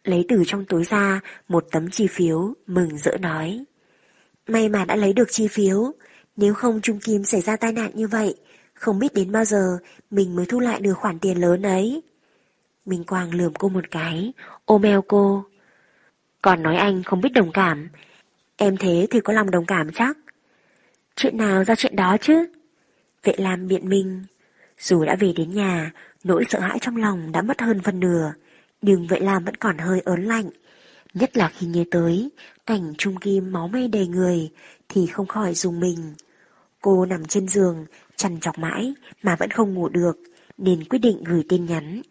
Lấy 0.03 0.25
từ 0.29 0.43
trong 0.47 0.65
túi 0.65 0.83
ra 0.83 1.21
một 1.47 1.65
tấm 1.71 1.89
chi 1.89 2.07
phiếu, 2.07 2.53
mừng 2.67 2.97
rỡ 2.97 3.17
nói. 3.17 3.65
May 4.47 4.69
mà 4.69 4.85
đã 4.85 4.95
lấy 4.95 5.13
được 5.13 5.27
chi 5.31 5.47
phiếu, 5.47 5.91
nếu 6.37 6.53
không 6.53 6.81
Trung 6.81 6.99
Kim 6.99 7.23
xảy 7.23 7.41
ra 7.41 7.55
tai 7.55 7.73
nạn 7.73 7.91
như 7.93 8.07
vậy, 8.07 8.35
không 8.73 8.99
biết 8.99 9.13
đến 9.13 9.31
bao 9.31 9.45
giờ 9.45 9.77
mình 10.11 10.35
mới 10.35 10.45
thu 10.45 10.59
lại 10.59 10.79
được 10.81 10.93
khoản 10.93 11.19
tiền 11.19 11.37
lớn 11.37 11.61
ấy. 11.61 12.01
Minh 12.85 13.03
Quang 13.03 13.33
lườm 13.33 13.53
cô 13.53 13.69
một 13.69 13.91
cái, 13.91 14.33
ôm 14.65 14.81
eo 14.81 15.01
cô. 15.01 15.45
Còn 16.41 16.63
nói 16.63 16.75
anh 16.75 17.03
không 17.03 17.21
biết 17.21 17.29
đồng 17.33 17.51
cảm, 17.51 17.89
em 18.57 18.77
thế 18.77 19.07
thì 19.09 19.19
có 19.19 19.33
lòng 19.33 19.51
đồng 19.51 19.65
cảm 19.65 19.91
chắc. 19.91 20.17
Chuyện 21.15 21.37
nào 21.37 21.63
ra 21.63 21.75
chuyện 21.75 21.95
đó 21.95 22.17
chứ? 22.21 22.45
Vệ 23.23 23.33
Lam 23.37 23.67
biện 23.67 23.89
minh. 23.89 24.23
Dù 24.79 25.05
đã 25.05 25.15
về 25.15 25.33
đến 25.35 25.51
nhà, 25.51 25.91
nỗi 26.23 26.43
sợ 26.49 26.59
hãi 26.59 26.77
trong 26.81 26.97
lòng 26.97 27.31
đã 27.31 27.41
mất 27.41 27.61
hơn 27.61 27.81
phần 27.83 27.99
nửa, 27.99 28.33
nhưng 28.81 29.07
Vệ 29.07 29.19
Lam 29.19 29.45
vẫn 29.45 29.55
còn 29.55 29.77
hơi 29.77 30.01
ớn 30.05 30.23
lạnh. 30.25 30.49
Nhất 31.13 31.37
là 31.37 31.49
khi 31.49 31.67
nhớ 31.67 31.83
tới 31.91 32.29
cảnh 32.65 32.93
trung 32.97 33.17
kim 33.17 33.51
máu 33.51 33.67
me 33.67 33.87
đầy 33.87 34.07
người 34.07 34.49
thì 34.89 35.07
không 35.07 35.27
khỏi 35.27 35.53
dùng 35.53 35.79
mình. 35.79 36.13
Cô 36.81 37.05
nằm 37.05 37.25
trên 37.25 37.47
giường, 37.47 37.85
chằn 38.15 38.39
chọc 38.39 38.59
mãi 38.59 38.93
mà 39.23 39.35
vẫn 39.35 39.51
không 39.51 39.73
ngủ 39.73 39.89
được, 39.89 40.17
nên 40.57 40.83
quyết 40.83 40.99
định 40.99 41.23
gửi 41.23 41.43
tin 41.49 41.65
nhắn, 41.65 42.01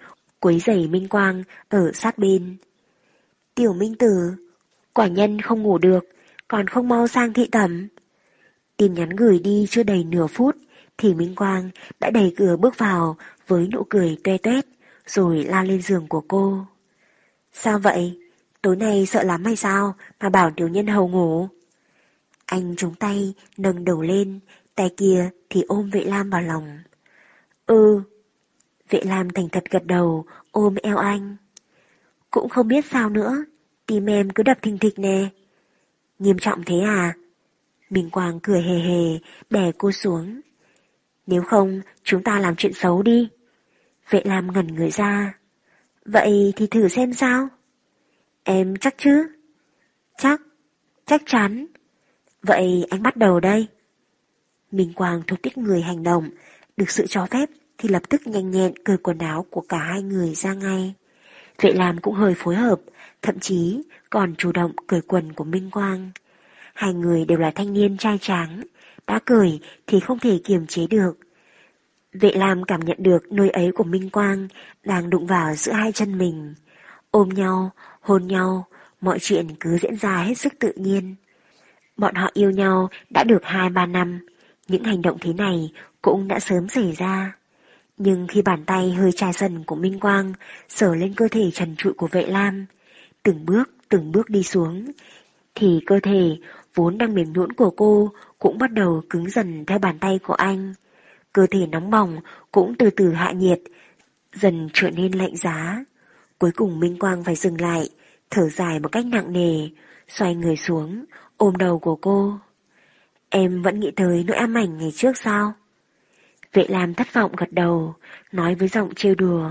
quấy 0.41 0.61
giày 0.61 0.87
Minh 0.87 1.09
Quang 1.09 1.43
ở 1.69 1.93
sát 1.95 2.19
bên. 2.19 2.57
Tiểu 3.55 3.73
Minh 3.73 3.95
Tử, 3.95 4.35
quả 4.93 5.07
nhân 5.07 5.41
không 5.41 5.63
ngủ 5.63 5.79
được, 5.79 6.05
còn 6.49 6.67
không 6.67 6.89
mau 6.89 7.09
sang 7.09 7.33
thị 7.33 7.49
tẩm. 7.53 7.89
Tin 8.77 8.95
nhắn 8.95 9.11
gửi 9.11 9.39
đi 9.39 9.67
chưa 9.71 9.83
đầy 9.83 10.05
nửa 10.05 10.27
phút, 10.27 10.57
thì 10.99 11.15
Minh 11.15 11.35
Quang 11.35 11.71
đã 12.01 12.11
đẩy 12.11 12.35
cửa 12.37 12.57
bước 12.57 12.79
vào 12.79 13.17
với 13.47 13.69
nụ 13.73 13.85
cười 13.91 14.19
toe 14.25 14.39
toét, 14.39 14.67
rồi 15.07 15.45
lao 15.45 15.65
lên 15.65 15.83
giường 15.83 16.07
của 16.09 16.25
cô. 16.29 16.67
Sao 17.53 17.79
vậy? 17.79 18.20
Tối 18.63 18.77
nay 18.77 19.07
sợ 19.07 19.23
lắm 19.23 19.45
hay 19.45 19.57
sao 19.57 19.95
mà 20.21 20.29
bảo 20.29 20.51
tiểu 20.57 20.69
nhân 20.69 20.87
hầu 20.87 21.09
ngủ? 21.09 21.49
Anh 22.47 22.77
trúng 22.77 22.95
tay, 22.95 23.35
nâng 23.57 23.85
đầu 23.85 24.03
lên, 24.03 24.41
tay 24.75 24.91
kia 24.97 25.31
thì 25.51 25.63
ôm 25.69 25.91
vệ 25.91 26.05
lam 26.05 26.31
vào 26.31 26.43
lòng. 26.43 26.79
Ừ. 27.67 28.03
Vệ 28.91 29.01
lam 29.05 29.31
thành 29.31 29.49
thật 29.49 29.65
gật 29.71 29.87
đầu, 29.87 30.25
ôm 30.51 30.75
eo 30.83 30.97
anh. 30.97 31.37
Cũng 32.31 32.49
không 32.49 32.69
biết 32.69 32.85
sao 32.91 33.11
nữa, 33.11 33.45
tim 33.87 34.07
em 34.07 34.31
cứ 34.31 34.43
đập 34.43 34.59
thình 34.63 34.79
thịch 34.79 34.99
nè. 34.99 35.29
Nghiêm 36.19 36.39
trọng 36.39 36.63
thế 36.67 36.81
à? 36.81 37.15
Minh 37.91 38.11
Quang 38.11 38.41
cười 38.41 38.63
hề 38.63 38.79
hề, 38.79 39.19
đè 39.51 39.73
cô 39.79 39.93
xuống. 39.93 40.41
Nếu 41.27 41.43
không, 41.43 41.81
chúng 42.05 42.23
ta 42.23 42.39
làm 42.39 42.57
chuyện 42.57 42.73
xấu 42.75 43.03
đi. 43.03 43.29
Vệ 44.11 44.23
Lam 44.25 44.53
ngẩn 44.53 44.67
người 44.67 44.91
ra. 44.91 45.35
Vậy 46.05 46.53
thì 46.57 46.67
thử 46.67 46.89
xem 46.89 47.13
sao? 47.13 47.49
Em 48.53 48.77
chắc 48.77 48.95
chứ? 48.99 49.27
Chắc, 50.19 50.41
chắc 51.07 51.23
chắn. 51.27 51.67
Vậy 52.43 52.87
anh 52.91 53.03
bắt 53.03 53.17
đầu 53.17 53.41
đây. 53.41 53.67
Minh 54.73 54.93
Quang 54.93 55.23
thuộc 55.27 55.43
tích 55.43 55.59
người 55.59 55.83
hành 55.83 56.03
động, 56.03 56.31
được 56.77 56.91
sự 56.91 57.07
cho 57.07 57.27
phép 57.27 57.49
thì 57.79 57.89
lập 57.89 58.03
tức 58.09 58.27
nhanh 58.27 58.51
nhẹn 58.51 58.73
cởi 58.85 58.97
quần 58.97 59.19
áo 59.19 59.47
của 59.51 59.61
cả 59.61 59.79
hai 59.79 60.03
người 60.03 60.35
ra 60.35 60.55
ngay. 60.55 60.95
Vệ 61.63 61.73
làm 61.73 61.99
cũng 61.99 62.15
hơi 62.15 62.35
phối 62.37 62.55
hợp, 62.57 62.81
thậm 63.23 63.39
chí 63.41 63.83
còn 64.11 64.35
chủ 64.39 64.53
động 64.53 64.73
cởi 64.87 65.01
quần 65.01 65.33
của 65.33 65.45
Minh 65.45 65.71
Quang. 65.71 66.11
Hai 66.75 66.95
người 66.95 67.25
đều 67.25 67.39
là 67.39 67.51
thanh 67.51 67.73
niên 67.73 67.97
trai 67.97 68.19
tráng, 68.19 68.63
đã 69.07 69.21
cười 69.27 69.61
thì 69.87 70.01
không 70.01 70.19
thể 70.19 70.41
kiềm 70.45 70.67
chế 70.67 70.87
được. 70.87 71.19
Vệ 72.13 72.33
Lam 72.33 72.65
cảm 72.65 72.81
nhận 72.81 72.97
được 73.01 73.33
nơi 73.33 73.51
ấy 73.51 73.73
của 73.73 73.85
Minh 73.85 74.11
Quang 74.11 74.49
đang 74.85 75.11
đụng 75.11 75.27
vào 75.27 75.55
giữa 75.55 75.73
hai 75.73 75.93
chân 75.93 76.19
mình. 76.19 76.55
Ôm 77.11 77.29
nhau, 77.29 77.71
hôn 78.11 78.27
nhau, 78.27 78.67
mọi 79.01 79.19
chuyện 79.21 79.47
cứ 79.61 79.79
diễn 79.79 79.97
ra 79.97 80.23
hết 80.23 80.35
sức 80.35 80.53
tự 80.59 80.73
nhiên. 80.77 81.15
Bọn 81.97 82.15
họ 82.15 82.31
yêu 82.35 82.51
nhau 82.51 82.89
đã 83.11 83.25
được 83.25 83.43
2-3 83.43 83.91
năm, 83.91 84.21
những 84.69 84.85
hành 84.85 85.03
động 85.03 85.19
thế 85.21 85.33
này 85.33 85.73
cũng 86.03 86.29
đã 86.29 86.41
sớm 86.41 86.69
xảy 86.69 86.93
ra. 86.93 87.33
Nhưng 87.99 88.27
khi 88.27 88.43
bàn 88.43 88.65
tay 88.65 88.93
hơi 88.93 89.13
chai 89.13 89.33
dần 89.33 89.65
của 89.65 89.77
Minh 89.77 90.01
Quang 90.01 90.33
sờ 90.69 90.95
lên 90.95 91.15
cơ 91.15 91.29
thể 91.31 91.51
trần 91.51 91.77
trụi 91.77 91.93
của 91.93 92.09
vệ 92.13 92.27
lam, 92.27 92.67
từng 93.23 93.47
bước 93.47 93.71
từng 93.89 94.13
bước 94.13 94.31
đi 94.31 94.43
xuống, 94.43 94.93
thì 95.55 95.81
cơ 95.87 96.01
thể 96.03 96.37
vốn 96.75 96.99
đang 96.99 97.15
mềm 97.15 97.33
nhũn 97.33 97.53
của 97.53 97.71
cô 97.71 98.13
cũng 98.39 98.59
bắt 98.59 98.73
đầu 98.73 99.03
cứng 99.11 99.31
dần 99.31 99.65
theo 99.67 99.79
bàn 99.79 99.99
tay 99.99 100.19
của 100.19 100.35
anh. 100.35 100.75
Cơ 101.33 101.47
thể 101.51 101.67
nóng 101.67 101.91
bỏng 101.91 102.21
cũng 102.53 102.75
từ 102.75 102.91
từ 102.91 103.13
hạ 103.13 103.33
nhiệt, 103.33 103.61
dần 104.33 104.69
trở 104.73 104.91
nên 104.91 105.13
lạnh 105.13 105.37
giá. 105.37 105.85
Cuối 106.39 106.51
cùng 106.57 106.81
Minh 106.81 106.99
Quang 106.99 107.25
phải 107.25 107.35
dừng 107.35 107.61
lại, 107.61 107.89
thở 108.31 108.49
dài 108.49 108.81
một 108.81 108.89
cách 108.93 109.07
nặng 109.07 109.33
nề, 109.33 109.69
xoay 110.09 110.35
người 110.35 110.57
xuống, 110.57 111.05
ôm 111.37 111.57
đầu 111.57 111.79
của 111.79 111.97
cô. 111.97 112.39
Em 113.29 113.63
vẫn 113.63 113.81
nghĩ 113.81 113.91
tới 113.97 114.25
nỗi 114.27 114.37
ám 114.37 114.55
ảnh 114.55 114.79
ngày 114.79 114.93
trước 114.95 115.17
sao? 115.17 115.53
Vệ 116.53 116.67
Lam 116.69 116.95
thất 116.95 117.15
vọng 117.15 117.33
gật 117.37 117.53
đầu, 117.53 117.95
nói 118.33 118.55
với 118.55 118.69
giọng 118.69 118.95
trêu 118.95 119.15
đùa. 119.15 119.51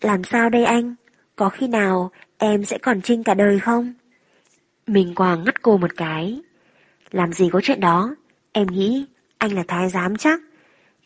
Làm 0.00 0.24
sao 0.24 0.50
đây 0.50 0.64
anh? 0.64 0.94
Có 1.36 1.48
khi 1.48 1.68
nào 1.68 2.10
em 2.38 2.64
sẽ 2.64 2.78
còn 2.78 3.02
trinh 3.02 3.24
cả 3.24 3.34
đời 3.34 3.58
không? 3.58 3.94
Mình 4.86 5.14
Quang 5.14 5.44
ngắt 5.44 5.62
cô 5.62 5.76
một 5.76 5.96
cái. 5.96 6.40
Làm 7.10 7.32
gì 7.32 7.48
có 7.52 7.60
chuyện 7.62 7.80
đó? 7.80 8.14
Em 8.52 8.66
nghĩ 8.66 9.06
anh 9.38 9.52
là 9.52 9.64
thái 9.68 9.90
giám 9.90 10.16
chắc. 10.16 10.40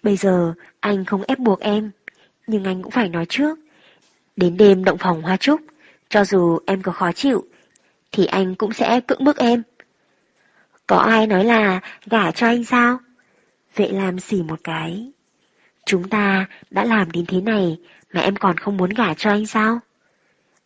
Bây 0.02 0.16
giờ 0.16 0.54
anh 0.80 1.04
không 1.04 1.22
ép 1.22 1.38
buộc 1.38 1.60
em, 1.60 1.90
nhưng 2.46 2.64
anh 2.64 2.82
cũng 2.82 2.92
phải 2.92 3.08
nói 3.08 3.26
trước. 3.28 3.58
Đến 4.36 4.56
đêm 4.56 4.84
động 4.84 4.98
phòng 4.98 5.22
hoa 5.22 5.36
trúc, 5.36 5.60
cho 6.12 6.24
dù 6.24 6.58
em 6.66 6.82
có 6.82 6.92
khó 6.92 7.12
chịu, 7.12 7.44
thì 8.12 8.26
anh 8.26 8.54
cũng 8.54 8.72
sẽ 8.72 9.00
cưỡng 9.00 9.24
bức 9.24 9.36
em. 9.36 9.62
Có 10.86 10.96
ai 10.96 11.26
nói 11.26 11.44
là 11.44 11.80
gả 12.06 12.30
cho 12.30 12.46
anh 12.46 12.64
sao? 12.64 12.98
Vệ 13.76 13.88
làm 13.88 14.20
xỉ 14.20 14.42
một 14.42 14.60
cái. 14.64 15.12
Chúng 15.86 16.08
ta 16.08 16.46
đã 16.70 16.84
làm 16.84 17.10
đến 17.10 17.26
thế 17.26 17.40
này 17.40 17.78
mà 18.12 18.20
em 18.20 18.36
còn 18.36 18.58
không 18.58 18.76
muốn 18.76 18.90
gả 18.90 19.14
cho 19.14 19.30
anh 19.30 19.46
sao? 19.46 19.78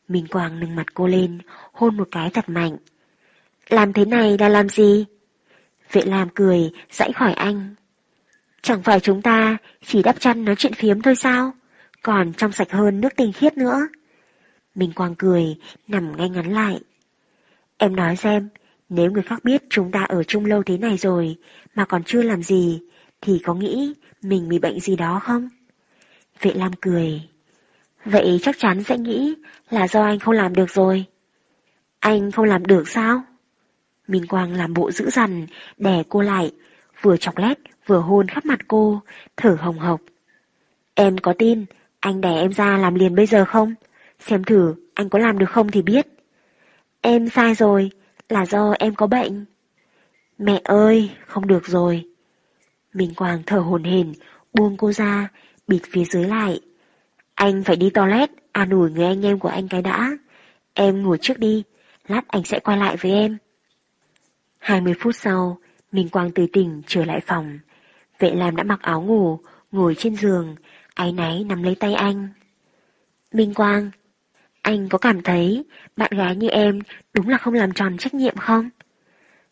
Minh 0.08 0.26
Quang 0.26 0.60
nâng 0.60 0.76
mặt 0.76 0.94
cô 0.94 1.06
lên, 1.06 1.38
hôn 1.72 1.96
một 1.96 2.08
cái 2.10 2.30
thật 2.30 2.48
mạnh. 2.48 2.76
Làm 3.68 3.92
thế 3.92 4.04
này 4.04 4.36
là 4.38 4.48
làm 4.48 4.68
gì? 4.68 5.04
Vệ 5.92 6.02
làm 6.02 6.28
cười, 6.28 6.70
dãy 6.90 7.12
khỏi 7.12 7.32
anh. 7.32 7.74
Chẳng 8.62 8.82
phải 8.82 9.00
chúng 9.00 9.22
ta 9.22 9.56
chỉ 9.86 10.02
đắp 10.02 10.20
chăn 10.20 10.44
nói 10.44 10.56
chuyện 10.56 10.74
phiếm 10.74 11.02
thôi 11.02 11.16
sao? 11.16 11.52
Còn 12.02 12.32
trong 12.32 12.52
sạch 12.52 12.72
hơn 12.72 13.00
nước 13.00 13.16
tinh 13.16 13.32
khiết 13.32 13.56
nữa. 13.56 13.88
Minh 14.76 14.92
Quang 14.92 15.14
cười, 15.14 15.56
nằm 15.88 16.16
ngay 16.16 16.28
ngắn 16.28 16.52
lại. 16.52 16.80
Em 17.78 17.96
nói 17.96 18.16
xem, 18.16 18.48
nếu 18.88 19.10
người 19.10 19.22
khác 19.22 19.44
biết 19.44 19.62
chúng 19.70 19.90
ta 19.90 20.02
ở 20.02 20.22
chung 20.22 20.44
lâu 20.44 20.62
thế 20.62 20.78
này 20.78 20.96
rồi 20.96 21.36
mà 21.74 21.84
còn 21.84 22.04
chưa 22.04 22.22
làm 22.22 22.42
gì, 22.42 22.80
thì 23.20 23.38
có 23.44 23.54
nghĩ 23.54 23.94
mình 24.22 24.48
bị 24.48 24.58
bệnh 24.58 24.80
gì 24.80 24.96
đó 24.96 25.20
không? 25.22 25.48
Vệ 26.42 26.52
Lam 26.54 26.72
cười. 26.80 27.22
Vậy 28.04 28.40
chắc 28.42 28.58
chắn 28.58 28.84
sẽ 28.84 28.98
nghĩ 28.98 29.34
là 29.70 29.88
do 29.88 30.02
anh 30.02 30.18
không 30.18 30.34
làm 30.34 30.54
được 30.54 30.70
rồi. 30.70 31.04
Anh 32.00 32.30
không 32.30 32.44
làm 32.44 32.66
được 32.66 32.88
sao? 32.88 33.22
Minh 34.08 34.26
Quang 34.26 34.54
làm 34.54 34.74
bộ 34.74 34.90
dữ 34.90 35.10
dằn, 35.10 35.46
đè 35.76 36.02
cô 36.08 36.20
lại, 36.20 36.52
vừa 37.00 37.16
chọc 37.16 37.38
lét, 37.38 37.58
vừa 37.86 37.98
hôn 37.98 38.28
khắp 38.28 38.44
mặt 38.44 38.60
cô, 38.68 39.02
thở 39.36 39.56
hồng 39.60 39.78
hộc. 39.78 40.00
Em 40.94 41.18
có 41.18 41.34
tin 41.38 41.64
anh 42.00 42.20
đè 42.20 42.34
em 42.34 42.52
ra 42.52 42.78
làm 42.78 42.94
liền 42.94 43.14
bây 43.14 43.26
giờ 43.26 43.44
không? 43.44 43.74
Xem 44.26 44.44
thử 44.44 44.74
anh 44.94 45.08
có 45.08 45.18
làm 45.18 45.38
được 45.38 45.50
không 45.50 45.70
thì 45.70 45.82
biết. 45.82 46.06
Em 47.00 47.28
sai 47.28 47.54
rồi, 47.54 47.90
là 48.28 48.46
do 48.46 48.74
em 48.78 48.94
có 48.94 49.06
bệnh. 49.06 49.44
Mẹ 50.38 50.60
ơi, 50.64 51.10
không 51.26 51.46
được 51.46 51.66
rồi. 51.66 52.04
Minh 52.92 53.14
Quang 53.14 53.42
thở 53.46 53.58
hồn 53.58 53.84
hển, 53.84 54.12
buông 54.54 54.76
cô 54.76 54.92
ra, 54.92 55.28
bịt 55.68 55.80
phía 55.90 56.04
dưới 56.04 56.24
lại. 56.24 56.60
Anh 57.34 57.64
phải 57.64 57.76
đi 57.76 57.90
toilet, 57.90 58.30
an 58.52 58.70
ủi 58.70 58.90
người 58.90 59.04
anh 59.04 59.26
em 59.26 59.38
của 59.38 59.48
anh 59.48 59.68
cái 59.68 59.82
đã. 59.82 60.10
Em 60.74 61.02
ngủ 61.02 61.16
trước 61.16 61.38
đi, 61.38 61.62
lát 62.08 62.28
anh 62.28 62.44
sẽ 62.44 62.60
quay 62.60 62.78
lại 62.78 62.96
với 62.96 63.12
em. 63.12 63.36
20 64.58 64.94
phút 65.00 65.14
sau, 65.16 65.58
Minh 65.92 66.08
Quang 66.08 66.30
từ 66.30 66.46
tỉnh 66.52 66.82
trở 66.86 67.04
lại 67.04 67.20
phòng. 67.26 67.58
Vệ 68.18 68.30
làm 68.34 68.56
đã 68.56 68.62
mặc 68.62 68.82
áo 68.82 69.02
ngủ, 69.02 69.38
ngồi 69.72 69.94
trên 69.98 70.16
giường, 70.16 70.56
áy 70.94 71.12
náy 71.12 71.44
nắm 71.44 71.62
lấy 71.62 71.74
tay 71.74 71.94
anh. 71.94 72.28
Minh 73.32 73.54
Quang, 73.54 73.90
anh 74.66 74.88
có 74.88 74.98
cảm 74.98 75.22
thấy 75.22 75.64
bạn 75.96 76.10
gái 76.16 76.36
như 76.36 76.48
em 76.48 76.78
đúng 77.14 77.28
là 77.28 77.38
không 77.38 77.54
làm 77.54 77.72
tròn 77.72 77.96
trách 77.98 78.14
nhiệm 78.14 78.36
không? 78.36 78.70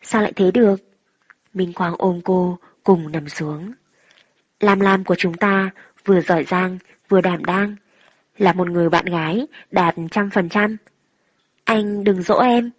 Sao 0.02 0.22
lại 0.22 0.32
thế 0.36 0.50
được? 0.50 0.80
Minh 1.52 1.72
Quang 1.72 1.94
ôm 1.98 2.20
cô, 2.24 2.58
cùng 2.84 3.12
nằm 3.12 3.28
xuống. 3.28 3.72
Lam 4.60 4.80
Lam 4.80 5.04
của 5.04 5.14
chúng 5.14 5.34
ta 5.34 5.70
vừa 6.04 6.20
giỏi 6.20 6.44
giang, 6.44 6.78
vừa 7.08 7.20
đảm 7.20 7.44
đang. 7.44 7.76
Là 8.38 8.52
một 8.52 8.70
người 8.70 8.88
bạn 8.88 9.04
gái 9.04 9.46
đạt 9.70 9.94
trăm 10.10 10.30
phần 10.30 10.48
trăm. 10.48 10.76
Anh 11.64 12.04
đừng 12.04 12.22
dỗ 12.22 12.38
em. 12.38 12.70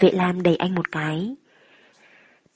Vệ 0.00 0.10
Lam 0.10 0.42
đẩy 0.42 0.56
anh 0.56 0.74
một 0.74 0.92
cái. 0.92 1.36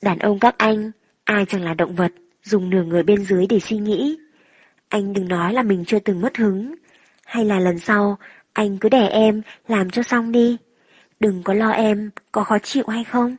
Đàn 0.03 0.19
ông 0.19 0.39
các 0.39 0.55
anh, 0.59 0.91
ai 1.25 1.47
chẳng 1.47 1.65
là 1.65 1.75
động 1.75 1.95
vật, 1.95 2.13
dùng 2.43 2.71
nửa 2.71 2.83
người 2.83 3.03
bên 3.03 3.25
dưới 3.25 3.47
để 3.47 3.61
suy 3.61 3.77
nghĩ. 3.77 4.19
Anh 4.89 5.13
đừng 5.13 5.29
nói 5.29 5.53
là 5.53 5.63
mình 5.63 5.85
chưa 5.87 5.99
từng 5.99 6.21
mất 6.21 6.37
hứng. 6.37 6.75
Hay 7.25 7.45
là 7.45 7.61
lần 7.61 7.79
sau, 7.79 8.19
anh 8.53 8.79
cứ 8.79 8.89
để 8.89 9.09
em 9.09 9.43
làm 9.69 9.91
cho 9.91 10.03
xong 10.03 10.33
đi. 10.33 10.57
Đừng 11.21 11.43
có 11.43 11.55
lo 11.55 11.71
em 11.71 12.11
có 12.33 12.45
khó 12.45 12.59
chịu 12.59 12.85
hay 12.89 13.05
không. 13.05 13.37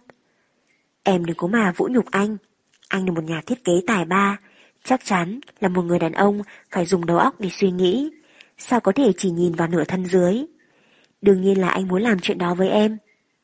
Em 1.04 1.26
đừng 1.26 1.38
có 1.38 1.48
mà 1.48 1.74
vũ 1.78 1.88
nhục 1.92 2.06
anh. 2.12 2.38
Anh 2.88 3.06
là 3.06 3.12
một 3.12 3.24
nhà 3.24 3.42
thiết 3.46 3.64
kế 3.64 3.74
tài 3.88 4.06
ba, 4.06 4.38
chắc 4.84 5.06
chắn 5.06 5.40
là 5.60 5.70
một 5.70 5.82
người 5.82 6.00
đàn 6.00 6.12
ông 6.12 6.42
phải 6.72 6.86
dùng 6.86 7.06
đầu 7.06 7.18
óc 7.18 7.36
để 7.40 7.50
suy 7.50 7.72
nghĩ. 7.72 8.12
Sao 8.58 8.80
có 8.80 8.92
thể 8.92 9.12
chỉ 9.18 9.30
nhìn 9.30 9.54
vào 9.54 9.68
nửa 9.68 9.84
thân 9.84 10.06
dưới? 10.06 10.46
Đương 11.22 11.42
nhiên 11.42 11.62
là 11.62 11.70
anh 11.70 11.88
muốn 11.88 12.02
làm 12.02 12.20
chuyện 12.20 12.38
đó 12.38 12.54
với 12.54 12.70
em, 12.70 12.98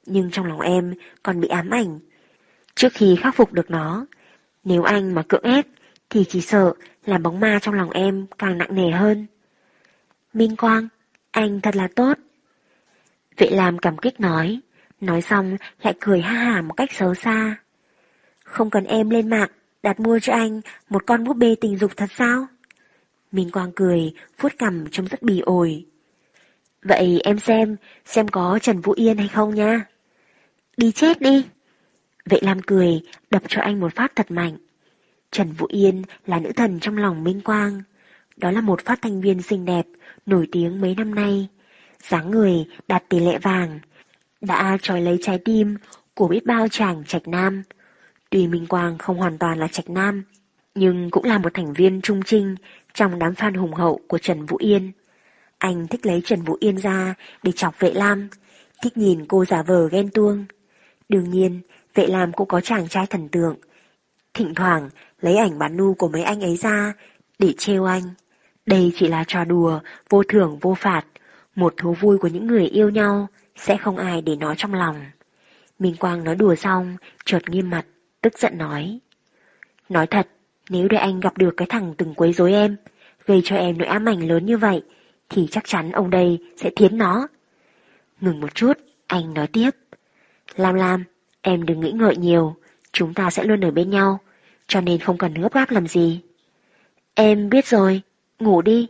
nhưng 0.05 0.32
trong 0.32 0.45
lòng 0.45 0.59
em 0.59 0.93
còn 1.24 1.41
bị 1.41 1.47
ám 1.47 1.70
ảnh. 1.70 1.99
Trước 2.76 2.93
khi 2.93 3.15
khắc 3.15 3.36
phục 3.36 3.53
được 3.53 3.72
nó, 3.72 4.05
nếu 4.63 4.84
anh 4.84 5.15
mà 5.15 5.24
cưỡng 5.28 5.43
ép 5.43 5.65
thì 6.09 6.26
chỉ 6.30 6.41
sợ 6.41 6.74
là 7.05 7.18
bóng 7.18 7.39
ma 7.39 7.59
trong 7.61 7.76
lòng 7.76 7.89
em 7.89 8.26
càng 8.38 8.57
nặng 8.57 8.76
nề 8.76 8.91
hơn. 8.91 9.28
Minh 10.34 10.55
Quang, 10.55 10.88
anh 11.38 11.61
thật 11.61 11.75
là 11.75 11.88
tốt. 11.95 12.17
Vệ 13.38 13.49
làm 13.49 13.77
cảm 13.77 13.97
kích 13.97 14.19
nói, 14.19 14.59
nói 15.01 15.21
xong 15.21 15.57
lại 15.81 15.93
cười 15.99 16.21
ha 16.21 16.33
hả 16.33 16.61
một 16.61 16.73
cách 16.73 16.91
xấu 16.91 17.15
xa. 17.15 17.55
Không 18.43 18.69
cần 18.69 18.83
em 18.83 19.09
lên 19.09 19.29
mạng, 19.29 19.49
đặt 19.83 19.99
mua 19.99 20.19
cho 20.19 20.33
anh 20.33 20.61
một 20.89 21.05
con 21.05 21.23
búp 21.23 21.33
bê 21.33 21.55
tình 21.61 21.77
dục 21.77 21.91
thật 21.97 22.09
sao? 22.17 22.47
Minh 23.31 23.51
Quang 23.51 23.71
cười, 23.75 24.13
vuốt 24.39 24.57
cằm 24.57 24.85
trông 24.91 25.07
rất 25.07 25.21
bì 25.21 25.39
ổi. 25.39 25.85
Vậy 26.81 27.21
em 27.23 27.39
xem, 27.39 27.75
xem 28.05 28.27
có 28.27 28.59
Trần 28.61 28.81
Vũ 28.81 28.93
Yên 28.93 29.17
hay 29.17 29.27
không 29.27 29.55
nha. 29.55 29.85
Đi 30.77 30.91
chết 30.91 31.21
đi. 31.21 31.45
Vệ 32.25 32.39
Lam 32.41 32.61
cười, 32.61 33.01
đập 33.31 33.43
cho 33.47 33.61
anh 33.61 33.79
một 33.79 33.95
phát 33.95 34.15
thật 34.15 34.31
mạnh. 34.31 34.57
Trần 35.31 35.51
Vũ 35.51 35.67
Yên 35.69 36.03
là 36.25 36.39
nữ 36.39 36.51
thần 36.55 36.79
trong 36.79 36.97
lòng 36.97 37.23
Minh 37.23 37.41
Quang. 37.41 37.81
Đó 38.38 38.51
là 38.51 38.61
một 38.61 38.85
phát 38.85 38.99
thanh 39.01 39.21
viên 39.21 39.41
xinh 39.41 39.65
đẹp, 39.65 39.85
nổi 40.25 40.47
tiếng 40.51 40.81
mấy 40.81 40.95
năm 40.95 41.15
nay. 41.15 41.47
dáng 42.03 42.31
người 42.31 42.65
đạt 42.88 43.03
tỷ 43.09 43.19
lệ 43.19 43.38
vàng, 43.38 43.79
đã 44.41 44.77
trói 44.81 45.01
lấy 45.01 45.17
trái 45.21 45.39
tim 45.45 45.77
của 46.13 46.27
biết 46.27 46.45
bao 46.45 46.67
chàng 46.67 47.03
trạch 47.03 47.27
nam. 47.27 47.63
Tuy 48.29 48.47
Minh 48.47 48.65
Quang 48.67 48.97
không 48.97 49.17
hoàn 49.17 49.38
toàn 49.38 49.59
là 49.59 49.67
trạch 49.67 49.89
nam, 49.89 50.23
nhưng 50.75 51.09
cũng 51.11 51.23
là 51.23 51.38
một 51.38 51.53
thành 51.53 51.73
viên 51.73 52.01
trung 52.01 52.21
trinh 52.25 52.55
trong 52.93 53.19
đám 53.19 53.33
fan 53.33 53.59
hùng 53.59 53.73
hậu 53.73 53.99
của 54.07 54.17
Trần 54.17 54.45
Vũ 54.45 54.57
Yên. 54.57 54.91
Anh 55.57 55.88
thích 55.88 56.05
lấy 56.05 56.21
Trần 56.25 56.41
Vũ 56.41 56.57
Yên 56.59 56.77
ra 56.77 57.15
để 57.43 57.51
chọc 57.51 57.79
vệ 57.79 57.93
lam, 57.93 58.29
thích 58.83 58.97
nhìn 58.97 59.25
cô 59.25 59.45
giả 59.45 59.63
vờ 59.63 59.88
ghen 59.88 60.09
tuông. 60.09 60.45
Đương 61.09 61.29
nhiên, 61.29 61.61
vệ 61.95 62.07
lam 62.07 62.31
cũng 62.31 62.47
có 62.47 62.61
chàng 62.61 62.88
trai 62.88 63.05
thần 63.05 63.29
tượng. 63.29 63.55
Thỉnh 64.33 64.55
thoảng 64.55 64.89
lấy 65.21 65.38
ảnh 65.38 65.59
bán 65.59 65.77
nu 65.77 65.93
của 65.93 66.07
mấy 66.07 66.23
anh 66.23 66.41
ấy 66.41 66.57
ra 66.57 66.93
để 67.39 67.53
trêu 67.57 67.85
anh. 67.85 68.03
Đây 68.68 68.91
chỉ 68.95 69.07
là 69.07 69.24
trò 69.28 69.43
đùa, 69.43 69.80
vô 70.09 70.24
thưởng 70.24 70.57
vô 70.61 70.74
phạt, 70.74 71.03
một 71.55 71.74
thú 71.78 71.93
vui 71.93 72.18
của 72.18 72.28
những 72.28 72.47
người 72.47 72.65
yêu 72.65 72.89
nhau, 72.89 73.28
sẽ 73.55 73.78
không 73.78 73.97
ai 73.97 74.22
để 74.22 74.36
nó 74.36 74.55
trong 74.55 74.74
lòng. 74.74 74.95
Minh 75.80 75.95
Quang 75.99 76.24
nói 76.24 76.36
đùa 76.36 76.55
xong, 76.55 76.97
chợt 77.26 77.49
nghiêm 77.49 77.70
mặt, 77.70 77.86
tức 78.22 78.39
giận 78.39 78.57
nói. 78.57 78.99
Nói 79.89 80.07
thật, 80.07 80.28
Nếu 80.70 80.88
để 80.88 80.97
anh 80.97 81.20
gặp 81.20 81.38
được 81.38 81.53
cái 81.57 81.68
thằng 81.70 81.93
từng 81.97 82.13
quấy 82.13 82.34
rối 82.34 82.53
em, 82.53 82.76
gây 83.26 83.41
cho 83.43 83.55
em 83.55 83.78
nỗi 83.78 83.88
ám 83.88 84.05
ảnh 84.05 84.28
lớn 84.28 84.45
như 84.45 84.57
vậy, 84.57 84.82
thì 85.30 85.47
chắc 85.51 85.63
chắn 85.68 85.91
ông 85.91 86.09
đây 86.09 86.39
sẽ 86.57 86.70
thiến 86.76 86.97
nó. 86.97 87.28
Ngừng 88.22 88.39
một 88.39 88.55
chút, 88.55 88.74
anh 89.07 89.34
nói 89.34 89.47
tiếp. 89.47 89.70
Lam 90.55 90.76
Lam, 90.76 91.03
em 91.41 91.65
đừng 91.65 91.80
nghĩ 91.80 91.91
ngợi 91.91 92.18
nhiều, 92.18 92.55
chúng 92.91 93.13
ta 93.13 93.30
sẽ 93.30 93.43
luôn 93.43 93.65
ở 93.65 93.72
bên 93.72 93.89
nhau, 93.89 94.20
cho 94.68 94.82
nên 94.82 94.99
không 94.99 95.18
cần 95.18 95.34
gấp 95.34 95.53
gáp 95.53 95.72
làm 95.72 95.88
gì. 95.88 96.22
Em 97.13 97.49
biết 97.49 97.65
rồi, 97.65 98.01
ngủ 98.39 98.61
đi. 98.61 98.88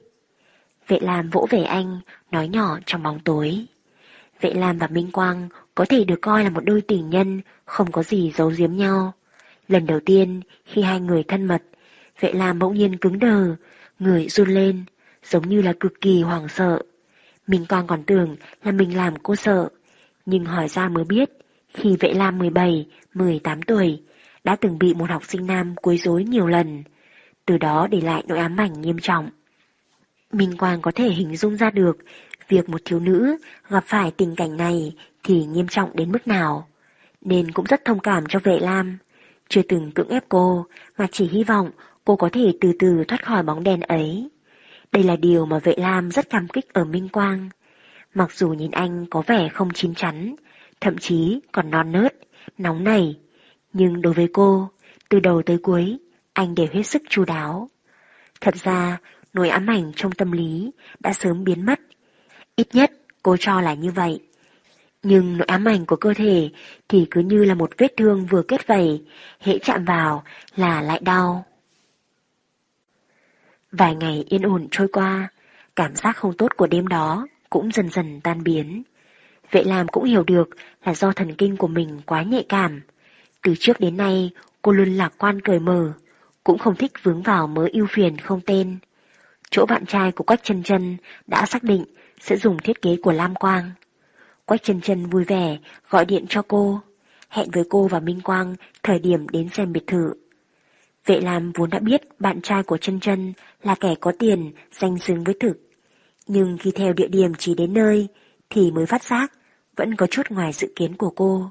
Vệ 0.87 0.99
Lam 0.99 1.29
vỗ 1.29 1.47
về 1.49 1.63
anh, 1.63 1.99
nói 2.31 2.47
nhỏ 2.47 2.79
trong 2.85 3.03
bóng 3.03 3.19
tối. 3.19 3.65
Vệ 4.41 4.53
Lam 4.53 4.77
và 4.77 4.87
Minh 4.87 5.11
Quang 5.11 5.49
có 5.75 5.85
thể 5.89 6.03
được 6.03 6.19
coi 6.21 6.43
là 6.43 6.49
một 6.49 6.65
đôi 6.65 6.81
tình 6.81 7.09
nhân, 7.09 7.41
không 7.65 7.91
có 7.91 8.03
gì 8.03 8.31
giấu 8.35 8.51
giếm 8.57 8.75
nhau. 8.75 9.13
Lần 9.67 9.85
đầu 9.85 9.99
tiên, 10.05 10.41
khi 10.65 10.81
hai 10.81 10.99
người 10.99 11.23
thân 11.23 11.45
mật, 11.45 11.63
Vệ 12.19 12.33
Lam 12.33 12.59
bỗng 12.59 12.75
nhiên 12.75 12.97
cứng 12.97 13.19
đờ, 13.19 13.55
người 13.99 14.29
run 14.29 14.49
lên, 14.49 14.83
giống 15.23 15.49
như 15.49 15.61
là 15.61 15.73
cực 15.79 16.01
kỳ 16.01 16.21
hoảng 16.21 16.47
sợ. 16.47 16.81
Minh 17.47 17.65
Quang 17.69 17.87
còn 17.87 18.03
tưởng 18.03 18.35
là 18.63 18.71
mình 18.71 18.97
làm 18.97 19.15
cô 19.23 19.35
sợ, 19.35 19.69
nhưng 20.25 20.45
hỏi 20.45 20.67
ra 20.67 20.89
mới 20.89 21.03
biết, 21.03 21.29
khi 21.73 21.95
Vệ 21.99 22.13
Lam 22.13 22.39
17, 22.39 22.85
18 23.13 23.61
tuổi, 23.61 24.01
đã 24.43 24.55
từng 24.55 24.79
bị 24.79 24.93
một 24.93 25.09
học 25.09 25.25
sinh 25.25 25.47
nam 25.47 25.75
quấy 25.75 25.97
rối 25.97 26.23
nhiều 26.23 26.47
lần, 26.47 26.83
từ 27.45 27.57
đó 27.57 27.87
để 27.91 28.01
lại 28.01 28.23
nỗi 28.27 28.37
ám 28.37 28.57
ảnh 28.57 28.81
nghiêm 28.81 28.97
trọng. 29.01 29.29
Minh 30.31 30.57
Quang 30.57 30.81
có 30.81 30.91
thể 30.95 31.09
hình 31.09 31.37
dung 31.37 31.57
ra 31.57 31.69
được 31.69 31.97
việc 32.47 32.69
một 32.69 32.81
thiếu 32.85 32.99
nữ 32.99 33.37
gặp 33.69 33.83
phải 33.87 34.11
tình 34.11 34.35
cảnh 34.35 34.57
này 34.57 34.95
thì 35.23 35.45
nghiêm 35.45 35.67
trọng 35.67 35.89
đến 35.93 36.11
mức 36.11 36.27
nào, 36.27 36.67
nên 37.21 37.51
cũng 37.51 37.65
rất 37.65 37.85
thông 37.85 37.99
cảm 37.99 38.23
cho 38.29 38.39
vệ 38.43 38.59
lam. 38.59 38.97
Chưa 39.49 39.61
từng 39.61 39.91
cưỡng 39.91 40.09
ép 40.09 40.23
cô, 40.29 40.65
mà 40.97 41.07
chỉ 41.11 41.27
hy 41.27 41.43
vọng 41.43 41.69
cô 42.05 42.15
có 42.15 42.29
thể 42.33 42.53
từ 42.61 42.71
từ 42.79 43.03
thoát 43.07 43.25
khỏi 43.25 43.43
bóng 43.43 43.63
đèn 43.63 43.81
ấy. 43.81 44.29
Đây 44.91 45.03
là 45.03 45.15
điều 45.15 45.45
mà 45.45 45.59
vệ 45.59 45.73
lam 45.77 46.11
rất 46.11 46.29
cảm 46.29 46.47
kích 46.47 46.73
ở 46.73 46.85
Minh 46.85 47.09
Quang. 47.09 47.49
Mặc 48.13 48.31
dù 48.33 48.49
nhìn 48.49 48.71
anh 48.71 49.05
có 49.09 49.23
vẻ 49.27 49.49
không 49.49 49.69
chín 49.73 49.95
chắn, 49.95 50.35
thậm 50.81 50.97
chí 50.97 51.39
còn 51.51 51.71
non 51.71 51.91
nớt, 51.91 52.15
nóng 52.57 52.83
nảy, 52.83 53.15
nhưng 53.73 54.01
đối 54.01 54.13
với 54.13 54.27
cô, 54.33 54.69
từ 55.09 55.19
đầu 55.19 55.41
tới 55.41 55.57
cuối, 55.57 55.97
anh 56.33 56.55
đều 56.55 56.67
hết 56.71 56.83
sức 56.83 57.01
chu 57.09 57.25
đáo. 57.25 57.69
Thật 58.41 58.55
ra, 58.55 58.97
nỗi 59.37 59.49
ám 59.49 59.67
ảnh 59.67 59.91
trong 59.95 60.11
tâm 60.11 60.31
lý 60.31 60.71
đã 60.99 61.13
sớm 61.13 61.43
biến 61.43 61.65
mất. 61.65 61.79
Ít 62.55 62.67
nhất 62.75 62.91
cô 63.23 63.37
cho 63.39 63.61
là 63.61 63.73
như 63.73 63.91
vậy. 63.91 64.19
Nhưng 65.03 65.37
nỗi 65.37 65.45
ám 65.45 65.65
ảnh 65.65 65.85
của 65.85 65.95
cơ 65.95 66.13
thể 66.13 66.49
thì 66.87 67.07
cứ 67.11 67.21
như 67.21 67.43
là 67.43 67.53
một 67.53 67.71
vết 67.77 67.93
thương 67.97 68.25
vừa 68.25 68.41
kết 68.41 68.67
vẩy, 68.67 69.03
hễ 69.39 69.59
chạm 69.59 69.85
vào 69.85 70.23
là 70.55 70.81
lại 70.81 70.99
đau. 71.03 71.45
Vài 73.71 73.95
ngày 73.95 74.25
yên 74.29 74.41
ổn 74.41 74.67
trôi 74.71 74.87
qua, 74.87 75.29
cảm 75.75 75.95
giác 75.95 76.17
không 76.17 76.37
tốt 76.37 76.51
của 76.57 76.67
đêm 76.67 76.87
đó 76.87 77.27
cũng 77.49 77.71
dần 77.71 77.89
dần 77.89 78.21
tan 78.21 78.43
biến. 78.43 78.83
Vệ 79.51 79.63
làm 79.63 79.87
cũng 79.87 80.03
hiểu 80.03 80.23
được 80.23 80.49
là 80.85 80.93
do 80.93 81.11
thần 81.11 81.35
kinh 81.35 81.57
của 81.57 81.67
mình 81.67 82.01
quá 82.05 82.23
nhạy 82.23 82.45
cảm. 82.49 82.81
Từ 83.41 83.53
trước 83.59 83.79
đến 83.79 83.97
nay, 83.97 84.31
cô 84.61 84.71
luôn 84.71 84.93
lạc 84.93 85.13
quan 85.17 85.41
cười 85.41 85.59
mở, 85.59 85.93
cũng 86.43 86.57
không 86.57 86.75
thích 86.75 86.91
vướng 87.03 87.21
vào 87.21 87.47
mớ 87.47 87.67
ưu 87.73 87.85
phiền 87.89 88.17
không 88.17 88.41
tên. 88.45 88.77
Chỗ 89.51 89.65
bạn 89.65 89.85
trai 89.85 90.11
của 90.11 90.23
Quách 90.23 90.43
chân 90.43 90.63
chân 90.63 90.97
đã 91.27 91.45
xác 91.45 91.63
định 91.63 91.85
sẽ 92.19 92.35
dùng 92.35 92.57
thiết 92.57 92.81
kế 92.81 92.97
của 93.03 93.11
Lam 93.11 93.35
Quang. 93.35 93.71
Quách 94.45 94.63
chân 94.63 94.81
chân 94.81 95.05
vui 95.05 95.23
vẻ 95.23 95.57
gọi 95.89 96.05
điện 96.05 96.25
cho 96.29 96.41
cô, 96.41 96.81
hẹn 97.29 97.51
với 97.51 97.63
cô 97.69 97.87
và 97.87 97.99
Minh 97.99 98.21
Quang 98.21 98.55
thời 98.83 98.99
điểm 98.99 99.29
đến 99.29 99.49
xem 99.49 99.73
biệt 99.73 99.87
thự. 99.87 100.13
Vệ 101.05 101.21
Lam 101.21 101.51
vốn 101.51 101.69
đã 101.69 101.79
biết 101.79 102.01
bạn 102.19 102.41
trai 102.41 102.63
của 102.63 102.77
chân 102.77 102.99
chân 102.99 103.33
là 103.63 103.75
kẻ 103.75 103.95
có 103.99 104.11
tiền, 104.19 104.51
danh 104.71 104.97
xứng 104.97 105.23
với 105.23 105.35
thực. 105.39 105.57
Nhưng 106.27 106.57
khi 106.57 106.71
theo 106.71 106.93
địa 106.93 107.07
điểm 107.07 107.33
chỉ 107.37 107.55
đến 107.55 107.73
nơi, 107.73 108.07
thì 108.49 108.71
mới 108.71 108.85
phát 108.85 109.03
giác 109.03 109.33
vẫn 109.75 109.95
có 109.95 110.07
chút 110.07 110.21
ngoài 110.29 110.53
dự 110.53 110.67
kiến 110.75 110.93
của 110.93 111.09
cô. 111.09 111.49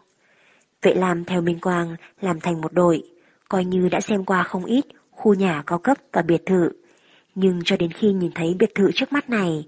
Vệ 0.83 0.95
Lam 0.95 1.25
theo 1.25 1.41
Minh 1.41 1.61
Quang 1.61 1.97
làm 2.21 2.41
thành 2.41 2.61
một 2.61 2.73
đội, 2.73 3.03
coi 3.49 3.65
như 3.65 3.89
đã 3.89 4.01
xem 4.01 4.25
qua 4.25 4.43
không 4.43 4.65
ít 4.65 4.85
khu 5.11 5.35
nhà 5.35 5.63
cao 5.67 5.79
cấp 5.79 5.97
và 6.13 6.23
biệt 6.23 6.43
thự. 6.47 6.71
Nhưng 7.37 7.61
cho 7.65 7.77
đến 7.77 7.93
khi 7.93 8.13
nhìn 8.13 8.33
thấy 8.35 8.57
biệt 8.59 8.75
thự 8.75 8.93
trước 8.93 9.13
mắt 9.13 9.31
này, 9.31 9.67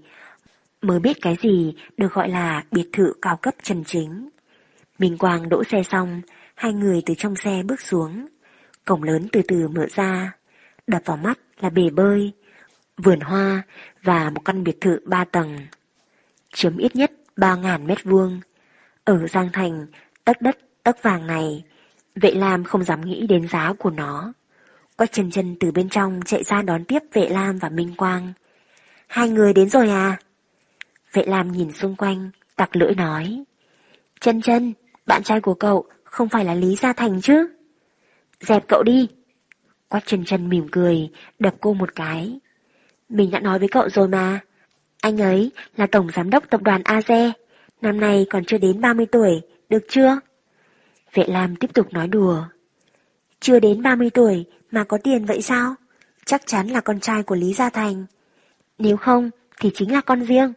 mới 0.81 0.99
biết 0.99 1.17
cái 1.21 1.35
gì 1.41 1.73
được 1.97 2.13
gọi 2.13 2.29
là 2.29 2.63
biệt 2.71 2.89
thự 2.93 3.13
cao 3.21 3.37
cấp 3.37 3.53
chân 3.63 3.83
chính. 3.83 4.29
Minh 4.99 5.17
Quang 5.17 5.49
đỗ 5.49 5.63
xe 5.63 5.83
xong, 5.83 6.21
hai 6.55 6.73
người 6.73 7.01
từ 7.05 7.13
trong 7.17 7.35
xe 7.35 7.63
bước 7.63 7.81
xuống. 7.81 8.27
Cổng 8.85 9.03
lớn 9.03 9.27
từ 9.31 9.41
từ 9.47 9.67
mở 9.67 9.85
ra, 9.89 10.31
đập 10.87 11.01
vào 11.05 11.17
mắt 11.17 11.39
là 11.59 11.69
bể 11.69 11.89
bơi, 11.89 12.31
vườn 12.97 13.19
hoa 13.19 13.63
và 14.03 14.29
một 14.29 14.41
căn 14.45 14.63
biệt 14.63 14.81
thự 14.81 14.99
ba 15.05 15.25
tầng. 15.25 15.57
Chiếm 16.53 16.77
ít 16.77 16.95
nhất 16.95 17.11
3.000 17.37 17.85
mét 17.85 18.03
vuông. 18.03 18.39
Ở 19.03 19.27
Giang 19.27 19.49
Thành, 19.53 19.87
tất 20.25 20.41
đất, 20.41 20.57
tất 20.83 21.03
vàng 21.03 21.27
này, 21.27 21.63
vậy 22.15 22.35
làm 22.35 22.63
không 22.63 22.83
dám 22.83 23.01
nghĩ 23.01 23.27
đến 23.27 23.47
giá 23.47 23.73
của 23.79 23.89
nó. 23.89 24.33
Quách 24.99 25.11
trần 25.11 25.31
trần 25.31 25.55
từ 25.59 25.71
bên 25.71 25.89
trong 25.89 26.19
chạy 26.25 26.43
ra 26.43 26.61
đón 26.61 26.83
tiếp 26.83 26.99
vệ 27.13 27.29
lam 27.29 27.57
và 27.57 27.69
Minh 27.69 27.93
Quang. 27.97 28.33
Hai 29.07 29.29
người 29.29 29.53
đến 29.53 29.69
rồi 29.69 29.89
à? 29.89 30.17
Vệ 31.13 31.23
lam 31.25 31.51
nhìn 31.51 31.71
xung 31.71 31.95
quanh, 31.95 32.29
tặc 32.55 32.75
lưỡi 32.75 32.95
nói. 32.95 33.43
trần 34.19 34.41
trần 34.41 34.73
bạn 35.05 35.23
trai 35.23 35.41
của 35.41 35.53
cậu 35.53 35.85
không 36.03 36.29
phải 36.29 36.45
là 36.45 36.53
Lý 36.53 36.75
Gia 36.75 36.93
Thành 36.93 37.21
chứ? 37.21 37.47
Dẹp 38.39 38.67
cậu 38.67 38.83
đi. 38.83 39.07
Quách 39.87 40.05
trần 40.05 40.25
trần 40.25 40.49
mỉm 40.49 40.67
cười, 40.71 41.09
đập 41.39 41.53
cô 41.59 41.73
một 41.73 41.95
cái. 41.95 42.39
Mình 43.09 43.31
đã 43.31 43.39
nói 43.39 43.59
với 43.59 43.67
cậu 43.67 43.89
rồi 43.89 44.07
mà. 44.07 44.39
Anh 45.01 45.21
ấy 45.21 45.51
là 45.77 45.87
tổng 45.87 46.09
giám 46.11 46.29
đốc 46.29 46.49
tập 46.49 46.61
đoàn 46.61 46.81
AZE, 46.81 47.31
năm 47.81 47.99
nay 47.99 48.25
còn 48.29 48.45
chưa 48.45 48.57
đến 48.57 48.81
30 48.81 49.05
tuổi, 49.05 49.41
được 49.69 49.83
chưa? 49.89 50.19
Vệ 51.13 51.23
Lam 51.27 51.55
tiếp 51.55 51.73
tục 51.73 51.93
nói 51.93 52.07
đùa. 52.07 52.43
Chưa 53.39 53.59
đến 53.59 53.81
30 53.81 54.09
tuổi 54.09 54.45
mà 54.71 54.83
có 54.83 54.97
tiền 54.97 55.25
vậy 55.25 55.41
sao? 55.41 55.75
Chắc 56.25 56.41
chắn 56.45 56.67
là 56.67 56.81
con 56.81 56.99
trai 56.99 57.23
của 57.23 57.35
Lý 57.35 57.53
Gia 57.53 57.69
Thành. 57.69 58.05
Nếu 58.77 58.97
không 58.97 59.29
thì 59.59 59.71
chính 59.73 59.93
là 59.93 60.01
con 60.01 60.25
riêng. 60.25 60.53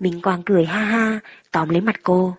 Minh 0.00 0.20
Quang 0.22 0.42
cười 0.42 0.64
ha 0.64 0.84
ha, 0.84 1.20
tóm 1.50 1.68
lấy 1.68 1.80
mặt 1.80 1.96
cô. 2.02 2.36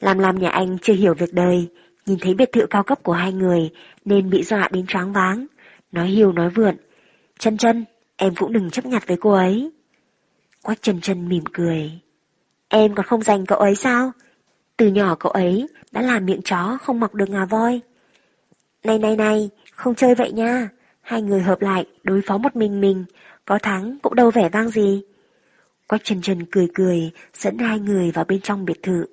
Làm 0.00 0.18
làm 0.18 0.38
nhà 0.38 0.50
anh 0.50 0.78
chưa 0.82 0.94
hiểu 0.94 1.14
việc 1.14 1.32
đời, 1.32 1.68
nhìn 2.06 2.18
thấy 2.20 2.34
biệt 2.34 2.52
thự 2.52 2.66
cao 2.70 2.82
cấp 2.82 3.02
của 3.02 3.12
hai 3.12 3.32
người 3.32 3.70
nên 4.04 4.30
bị 4.30 4.42
dọa 4.42 4.68
đến 4.72 4.86
choáng 4.86 5.12
váng. 5.12 5.46
Nói 5.92 6.08
hiu 6.08 6.32
nói 6.32 6.50
vượn. 6.50 6.76
Chân 7.38 7.56
chân, 7.56 7.84
em 8.16 8.34
cũng 8.34 8.52
đừng 8.52 8.70
chấp 8.70 8.86
nhặt 8.86 9.06
với 9.06 9.16
cô 9.20 9.32
ấy. 9.32 9.70
Quách 10.62 10.82
chân 10.82 11.00
chân 11.00 11.28
mỉm 11.28 11.44
cười. 11.52 11.90
Em 12.68 12.94
còn 12.94 13.06
không 13.06 13.22
dành 13.22 13.46
cậu 13.46 13.58
ấy 13.58 13.74
sao? 13.74 14.12
Từ 14.76 14.86
nhỏ 14.86 15.14
cậu 15.14 15.32
ấy 15.32 15.68
đã 15.92 16.02
làm 16.02 16.26
miệng 16.26 16.42
chó 16.42 16.78
không 16.82 17.00
mọc 17.00 17.14
được 17.14 17.30
ngà 17.30 17.44
voi. 17.44 17.80
Này 18.84 18.98
này 18.98 19.16
này, 19.16 19.50
không 19.82 19.94
chơi 19.94 20.14
vậy 20.14 20.32
nha. 20.32 20.68
Hai 21.00 21.22
người 21.22 21.42
hợp 21.42 21.62
lại 21.62 21.86
đối 22.02 22.22
phó 22.22 22.38
một 22.38 22.56
mình 22.56 22.80
mình, 22.80 23.04
có 23.44 23.58
thắng 23.58 23.98
cũng 24.02 24.14
đâu 24.14 24.30
vẻ 24.30 24.48
vang 24.48 24.68
gì. 24.68 25.02
Quách 25.88 26.04
trần 26.04 26.22
trần 26.22 26.44
cười 26.50 26.68
cười, 26.74 27.10
dẫn 27.34 27.58
hai 27.58 27.78
người 27.78 28.10
vào 28.10 28.24
bên 28.24 28.40
trong 28.40 28.64
biệt 28.64 28.82
thự. 28.82 29.06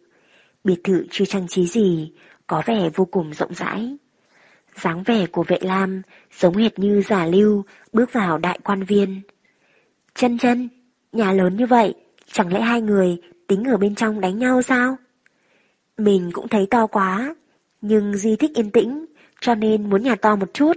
Biệt 0.63 0.83
thự 0.83 1.05
chưa 1.11 1.25
trang 1.25 1.47
trí 1.47 1.65
gì, 1.65 2.11
có 2.47 2.61
vẻ 2.65 2.89
vô 2.95 3.05
cùng 3.05 3.33
rộng 3.33 3.53
rãi. 3.53 3.97
dáng 4.75 5.03
vẻ 5.03 5.25
của 5.25 5.43
vệ 5.43 5.57
lam 5.61 6.01
giống 6.39 6.55
hệt 6.55 6.79
như 6.79 7.01
giả 7.01 7.25
lưu 7.25 7.63
bước 7.93 8.13
vào 8.13 8.37
đại 8.37 8.59
quan 8.63 8.83
viên. 8.83 9.21
Chân 10.15 10.37
chân, 10.37 10.69
nhà 11.11 11.33
lớn 11.33 11.57
như 11.57 11.65
vậy, 11.65 11.93
chẳng 12.31 12.53
lẽ 12.53 12.61
hai 12.61 12.81
người 12.81 13.17
tính 13.47 13.63
ở 13.63 13.77
bên 13.77 13.95
trong 13.95 14.21
đánh 14.21 14.39
nhau 14.39 14.61
sao? 14.61 14.97
Mình 15.97 16.29
cũng 16.33 16.47
thấy 16.47 16.67
to 16.71 16.87
quá, 16.87 17.35
nhưng 17.81 18.13
Di 18.17 18.35
thích 18.35 18.51
yên 18.55 18.71
tĩnh, 18.71 19.05
cho 19.41 19.55
nên 19.55 19.89
muốn 19.89 20.03
nhà 20.03 20.15
to 20.15 20.35
một 20.35 20.53
chút. 20.53 20.73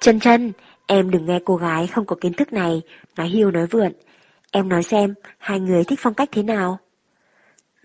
Chân 0.00 0.20
chân, 0.20 0.52
em 0.86 1.10
đừng 1.10 1.26
nghe 1.26 1.40
cô 1.44 1.56
gái 1.56 1.86
không 1.86 2.06
có 2.06 2.16
kiến 2.20 2.32
thức 2.32 2.52
này, 2.52 2.82
nói 3.16 3.28
hiu 3.28 3.50
nói 3.50 3.66
vượn. 3.66 3.92
Em 4.50 4.68
nói 4.68 4.82
xem, 4.82 5.14
hai 5.38 5.60
người 5.60 5.84
thích 5.84 5.98
phong 6.02 6.14
cách 6.14 6.28
thế 6.32 6.42
nào? 6.42 6.78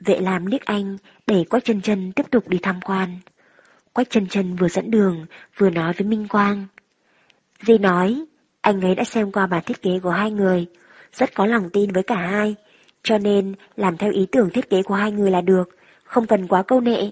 Vệ 0.05 0.19
làm 0.19 0.45
liếc 0.45 0.65
anh, 0.65 0.97
để 1.27 1.43
Quách 1.49 1.65
chân 1.65 1.81
chân 1.81 2.11
tiếp 2.11 2.25
tục 2.31 2.49
đi 2.49 2.57
tham 2.61 2.79
quan. 2.81 3.09
Quách 3.93 4.09
chân 4.09 4.27
chân 4.27 4.55
vừa 4.55 4.67
dẫn 4.67 4.91
đường, 4.91 5.25
vừa 5.57 5.69
nói 5.69 5.93
với 5.97 6.07
Minh 6.07 6.27
Quang. 6.27 6.65
Di 7.61 7.77
nói, 7.77 8.25
anh 8.61 8.81
ấy 8.81 8.95
đã 8.95 9.03
xem 9.03 9.31
qua 9.31 9.47
bản 9.47 9.63
thiết 9.65 9.81
kế 9.81 9.99
của 9.99 10.09
hai 10.09 10.31
người, 10.31 10.65
rất 11.13 11.33
có 11.33 11.45
lòng 11.45 11.69
tin 11.69 11.91
với 11.91 12.03
cả 12.03 12.15
hai, 12.15 12.55
cho 13.03 13.17
nên 13.17 13.55
làm 13.75 13.97
theo 13.97 14.11
ý 14.11 14.27
tưởng 14.31 14.49
thiết 14.49 14.69
kế 14.69 14.83
của 14.83 14.93
hai 14.93 15.11
người 15.11 15.31
là 15.31 15.41
được, 15.41 15.69
không 16.03 16.27
cần 16.27 16.47
quá 16.47 16.63
câu 16.63 16.81
nệ. 16.81 17.11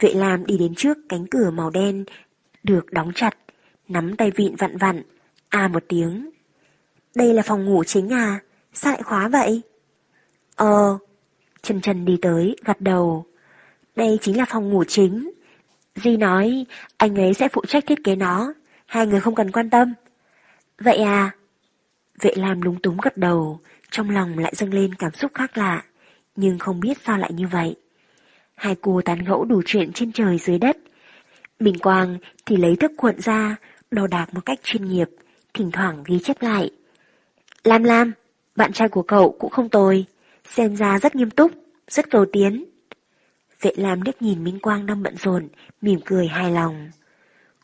Vệ 0.00 0.14
Lam 0.14 0.46
đi 0.46 0.58
đến 0.58 0.74
trước 0.74 0.98
cánh 1.08 1.26
cửa 1.26 1.50
màu 1.50 1.70
đen, 1.70 2.04
được 2.62 2.92
đóng 2.92 3.12
chặt, 3.14 3.30
nắm 3.88 4.16
tay 4.16 4.30
vịn 4.30 4.56
vặn 4.56 4.76
vặn, 4.76 5.02
a 5.48 5.68
một 5.68 5.84
tiếng. 5.88 6.30
Đây 7.14 7.34
là 7.34 7.42
phòng 7.42 7.64
ngủ 7.64 7.84
chính 7.84 8.12
à, 8.12 8.40
sao 8.72 8.92
lại 8.92 9.02
khóa 9.02 9.28
vậy? 9.28 9.62
Ờ, 10.56 10.98
chân 11.62 11.80
chân 11.80 12.04
đi 12.04 12.18
tới, 12.22 12.56
gật 12.64 12.80
đầu. 12.80 13.26
Đây 13.96 14.18
chính 14.20 14.36
là 14.36 14.44
phòng 14.44 14.70
ngủ 14.70 14.84
chính. 14.84 15.30
Di 15.94 16.16
nói 16.16 16.66
anh 16.96 17.16
ấy 17.16 17.34
sẽ 17.34 17.48
phụ 17.48 17.62
trách 17.68 17.86
thiết 17.86 18.04
kế 18.04 18.16
nó, 18.16 18.52
hai 18.86 19.06
người 19.06 19.20
không 19.20 19.34
cần 19.34 19.52
quan 19.52 19.70
tâm. 19.70 19.94
Vậy 20.78 20.96
à? 20.98 21.30
Vệ 22.20 22.34
Lam 22.36 22.60
lúng 22.60 22.82
túng 22.82 22.96
gật 23.02 23.16
đầu, 23.16 23.60
trong 23.90 24.10
lòng 24.10 24.38
lại 24.38 24.52
dâng 24.56 24.74
lên 24.74 24.94
cảm 24.94 25.12
xúc 25.12 25.30
khác 25.34 25.58
lạ, 25.58 25.84
nhưng 26.36 26.58
không 26.58 26.80
biết 26.80 26.98
sao 27.04 27.18
lại 27.18 27.32
như 27.32 27.46
vậy. 27.46 27.76
Hai 28.56 28.76
cô 28.80 29.00
tán 29.04 29.18
gẫu 29.24 29.44
đủ 29.44 29.62
chuyện 29.66 29.92
trên 29.92 30.12
trời 30.12 30.38
dưới 30.38 30.58
đất. 30.58 30.76
Bình 31.60 31.78
Quang 31.78 32.16
thì 32.46 32.56
lấy 32.56 32.76
thức 32.76 32.92
cuộn 32.96 33.20
ra, 33.20 33.56
đo 33.90 34.06
đạc 34.06 34.34
một 34.34 34.40
cách 34.46 34.58
chuyên 34.62 34.88
nghiệp, 34.88 35.08
thỉnh 35.54 35.70
thoảng 35.72 36.02
ghi 36.06 36.18
chép 36.18 36.42
lại. 36.42 36.70
Lam 37.64 37.82
Lam, 37.82 38.12
bạn 38.56 38.72
trai 38.72 38.88
của 38.88 39.02
cậu 39.02 39.36
cũng 39.38 39.50
không 39.50 39.68
tồi, 39.68 40.04
xem 40.44 40.76
ra 40.76 40.98
rất 40.98 41.16
nghiêm 41.16 41.30
túc, 41.30 41.52
rất 41.88 42.10
cầu 42.10 42.26
tiến. 42.32 42.64
Vệ 43.60 43.72
Lam 43.76 44.00
liếc 44.00 44.22
nhìn 44.22 44.44
Minh 44.44 44.58
Quang 44.58 44.86
đang 44.86 45.02
bận 45.02 45.16
rộn, 45.16 45.48
mỉm 45.82 46.00
cười 46.04 46.26
hài 46.26 46.50
lòng. 46.50 46.90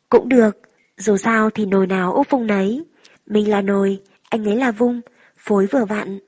Cũng 0.09 0.28
được, 0.28 0.59
dù 0.97 1.16
sao 1.16 1.51
thì 1.51 1.66
nồi 1.66 1.86
nào 1.86 2.12
úp 2.12 2.30
vung 2.30 2.47
nấy. 2.47 2.84
Mình 3.26 3.51
là 3.51 3.61
nồi, 3.61 4.01
anh 4.28 4.49
ấy 4.49 4.57
là 4.57 4.70
vung, 4.70 5.01
phối 5.36 5.66
vừa 5.66 5.84
vặn. 5.84 6.18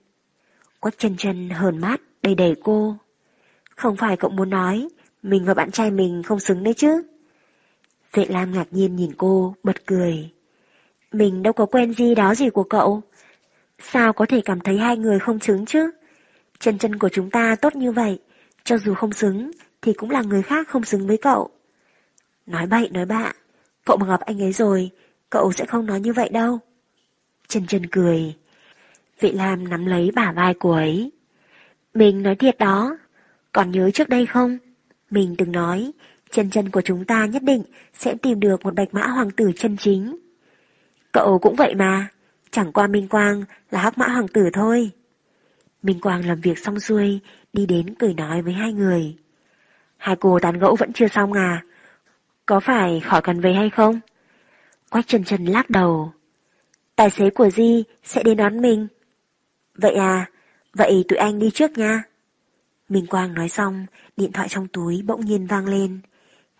Quách 0.81 0.99
chân 0.99 1.15
chân 1.19 1.51
hờn 1.51 1.79
mát, 1.79 2.01
đầy 2.23 2.35
đầy 2.35 2.55
cô. 2.63 2.97
Không 3.77 3.97
phải 3.97 4.17
cậu 4.17 4.31
muốn 4.31 4.51
nói, 4.51 4.89
mình 5.23 5.45
và 5.45 5.55
bạn 5.55 5.71
trai 5.71 5.91
mình 5.91 6.23
không 6.23 6.41
xứng 6.41 6.63
đấy 6.63 6.75
chứ. 6.75 7.03
Vệ 8.13 8.25
Lam 8.29 8.53
ngạc 8.53 8.67
nhiên 8.71 8.97
nhìn 8.97 9.13
cô, 9.17 9.55
bật 9.63 9.87
cười. 9.87 10.31
Mình 11.13 11.43
đâu 11.43 11.53
có 11.53 11.67
quen 11.67 11.95
gì 11.95 12.15
đó 12.15 12.35
gì 12.35 12.51
của 12.51 12.65
cậu. 12.65 13.03
Sao 13.79 14.13
có 14.13 14.27
thể 14.27 14.41
cảm 14.45 14.61
thấy 14.61 14.79
hai 14.79 14.97
người 14.97 15.19
không 15.19 15.41
xứng 15.41 15.67
chứ? 15.67 15.91
Chân 16.59 16.79
chân 16.79 16.99
của 16.99 17.09
chúng 17.09 17.31
ta 17.31 17.57
tốt 17.57 17.77
như 17.77 17.93
vậy, 17.93 18.19
cho 18.65 18.79
dù 18.79 18.95
không 18.95 19.13
xứng 19.13 19.51
thì 19.83 19.93
cũng 19.93 20.11
là 20.11 20.23
người 20.23 20.43
khác 20.43 20.69
không 20.69 20.85
xứng 20.85 21.07
với 21.07 21.17
cậu. 21.17 21.51
Nói 22.47 22.67
bậy 22.67 22.89
nói 22.89 23.07
bạ, 23.07 23.33
cậu 23.85 23.97
mà 23.97 24.07
gặp 24.07 24.21
anh 24.21 24.43
ấy 24.43 24.53
rồi, 24.53 24.91
cậu 25.31 25.53
sẽ 25.53 25.67
không 25.67 25.87
nói 25.87 26.01
như 26.01 26.13
vậy 26.13 26.29
đâu. 26.29 26.59
Chân 27.49 27.67
chân 27.67 27.87
cười. 27.87 28.35
Vị 29.21 29.33
Lam 29.33 29.69
nắm 29.69 29.87
lấy 29.87 30.11
bả 30.15 30.33
vai 30.33 30.55
của 30.55 30.73
ấy. 30.73 31.13
Mình 31.95 32.23
nói 32.23 32.35
thiệt 32.35 32.59
đó, 32.59 32.97
còn 33.55 33.71
nhớ 33.71 33.91
trước 33.91 34.09
đây 34.09 34.27
không? 34.27 34.59
Mình 35.11 35.35
từng 35.39 35.53
nói, 35.53 35.93
chân 36.31 36.51
chân 36.51 36.71
của 36.71 36.81
chúng 36.81 37.05
ta 37.05 37.27
nhất 37.27 37.43
định 37.43 37.63
sẽ 37.95 38.15
tìm 38.23 38.41
được 38.41 38.65
một 38.65 38.75
bạch 38.75 38.95
mã 38.95 39.07
hoàng 39.07 39.31
tử 39.31 39.51
chân 39.57 39.77
chính. 39.77 40.17
Cậu 41.13 41.39
cũng 41.39 41.55
vậy 41.55 41.75
mà, 41.75 42.09
chẳng 42.51 42.73
qua 42.73 42.87
Minh 42.87 43.09
Quang 43.09 43.45
là 43.71 43.81
hắc 43.81 43.99
mã 43.99 44.09
hoàng 44.09 44.29
tử 44.29 44.43
thôi. 44.53 44.91
Minh 45.83 46.01
Quang 46.01 46.27
làm 46.27 46.41
việc 46.41 46.59
xong 46.59 46.81
xuôi, 46.81 47.21
đi 47.53 47.67
đến 47.67 47.95
cười 47.99 48.15
nói 48.15 48.43
với 48.43 48.53
hai 48.53 48.73
người. 48.73 49.17
Hai 49.97 50.17
cô 50.17 50.39
tán 50.43 50.59
gẫu 50.59 50.77
vẫn 50.77 50.93
chưa 50.93 51.09
xong 51.09 51.33
à? 51.33 51.65
Có 52.47 52.61
phải 52.61 53.01
khỏi 53.01 53.23
cần 53.23 53.41
về 53.41 53.53
hay 53.53 53.71
không? 53.71 54.01
Quách 54.91 55.07
chân 55.07 55.25
chân 55.25 55.45
lắc 55.45 55.71
đầu. 55.71 56.13
Tài 56.97 57.11
xế 57.11 57.31
của 57.31 57.51
Di 57.51 57.85
sẽ 58.03 58.23
đến 58.23 58.37
đón 58.37 58.61
mình. 58.61 58.87
Vậy 59.75 59.95
à, 59.95 60.31
vậy 60.73 61.05
tụi 61.09 61.19
anh 61.19 61.39
đi 61.39 61.51
trước 61.51 61.79
nha. 61.79 62.05
Minh 62.89 63.07
Quang 63.07 63.35
nói 63.35 63.49
xong, 63.49 63.87
điện 64.17 64.33
thoại 64.33 64.49
trong 64.49 64.69
túi 64.69 65.03
bỗng 65.03 65.25
nhiên 65.25 65.47
vang 65.47 65.67
lên. 65.67 66.01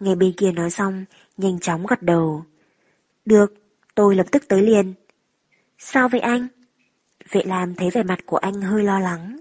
Nghe 0.01 0.15
bên 0.15 0.33
kia 0.33 0.53
nói 0.53 0.71
xong, 0.71 1.05
nhanh 1.37 1.61
chóng 1.61 1.87
gật 1.87 2.03
đầu. 2.03 2.45
Được, 3.25 3.55
tôi 3.95 4.17
lập 4.17 4.27
tức 4.33 4.49
tới 4.49 4.63
liền. 4.63 4.95
Sao 5.79 6.09
vậy 6.09 6.21
anh? 6.21 6.47
Vệ 7.31 7.43
Lam 7.45 7.75
thấy 7.75 7.91
vẻ 7.91 8.03
mặt 8.03 8.19
của 8.27 8.37
anh 8.37 8.63
hơi 8.63 8.83
lo 8.83 9.01
lắng. 9.01 9.41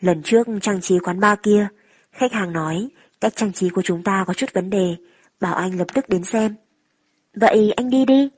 Lần 0.00 0.22
trước 0.22 0.46
trang 0.62 0.80
trí 0.80 0.98
quán 0.98 1.20
bar 1.20 1.38
kia, 1.42 1.68
khách 2.12 2.32
hàng 2.32 2.52
nói 2.52 2.88
cách 3.20 3.32
trang 3.36 3.52
trí 3.52 3.68
của 3.68 3.82
chúng 3.82 4.02
ta 4.02 4.24
có 4.26 4.34
chút 4.34 4.46
vấn 4.54 4.70
đề, 4.70 4.96
bảo 5.40 5.54
anh 5.54 5.78
lập 5.78 5.86
tức 5.94 6.08
đến 6.08 6.24
xem. 6.24 6.54
Vậy 7.34 7.72
anh 7.76 7.90
đi 7.90 8.04
đi. 8.04 8.28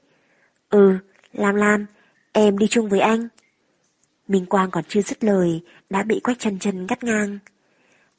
Ừ, 0.70 0.98
Lam 1.32 1.54
Lam, 1.54 1.86
em 2.32 2.59
đi 2.59 2.66
chung 2.66 2.88
với 2.88 3.00
anh. 3.00 3.28
Minh 4.29 4.47
Quang 4.47 4.70
còn 4.70 4.85
chưa 4.89 5.03
dứt 5.03 5.24
lời, 5.24 5.61
đã 5.91 6.03
bị 6.03 6.20
Quách 6.20 6.39
chân 6.39 6.59
chân 6.59 6.87
gắt 6.87 7.05
ngang. 7.05 7.39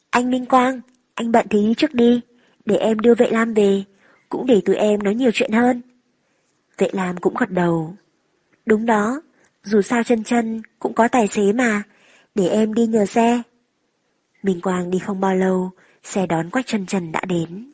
Anh 0.10 0.32
Minh 0.32 0.46
Quang, 0.46 0.82
anh 1.14 1.32
bận 1.32 1.48
thì 1.50 1.68
đi 1.68 1.74
trước 1.78 1.94
đi, 1.94 2.22
để 2.66 2.76
em 2.76 3.00
đưa 3.00 3.16
vệ 3.16 3.30
Lam 3.32 3.54
về, 3.54 3.84
cũng 4.30 4.46
để 4.46 4.62
tụi 4.66 4.76
em 4.76 5.04
nói 5.04 5.16
nhiều 5.16 5.32
chuyện 5.34 5.52
hơn. 5.52 5.82
Vệ 6.78 6.90
Lam 6.92 7.18
cũng 7.18 7.34
gật 7.40 7.50
đầu. 7.50 7.96
Đúng 8.66 8.86
đó, 8.86 9.22
dù 9.64 9.82
sao 9.82 10.04
chân 10.04 10.24
chân 10.24 10.62
cũng 10.80 10.94
có 10.94 11.08
tài 11.08 11.28
xế 11.28 11.54
mà, 11.54 11.84
để 12.36 12.48
em 12.48 12.74
đi 12.74 12.88
nhờ 12.88 13.06
xe. 13.06 13.42
Minh 14.44 14.62
Quang 14.62 14.90
đi 14.90 15.00
không 15.00 15.20
bao 15.20 15.36
lâu, 15.36 15.72
xe 16.04 16.26
đón 16.26 16.50
Quách 16.50 16.68
chân 16.68 16.86
chân 16.86 17.12
đã 17.12 17.22
đến. 17.28 17.72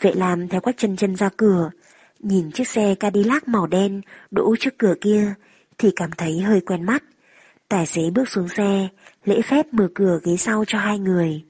Vệ 0.00 0.12
Lam 0.14 0.48
theo 0.48 0.60
Quách 0.60 0.76
chân 0.78 0.96
chân 0.96 1.16
ra 1.16 1.28
cửa, 1.36 1.70
nhìn 2.18 2.50
chiếc 2.52 2.68
xe 2.68 2.94
Cadillac 2.94 3.48
màu 3.48 3.66
đen 3.66 4.00
đỗ 4.30 4.54
trước 4.60 4.78
cửa 4.78 4.94
kia 5.00 5.34
thì 5.78 5.90
cảm 5.96 6.10
thấy 6.18 6.40
hơi 6.40 6.60
quen 6.60 6.86
mắt. 6.86 7.02
Tài 7.74 7.86
xế 7.86 8.10
bước 8.10 8.28
xuống 8.28 8.48
xe, 8.48 8.88
lễ 9.24 9.42
phép 9.42 9.66
mở 9.72 9.88
cửa 9.94 10.18
ghế 10.24 10.36
sau 10.36 10.64
cho 10.66 10.78
hai 10.78 10.98
người. 10.98 11.44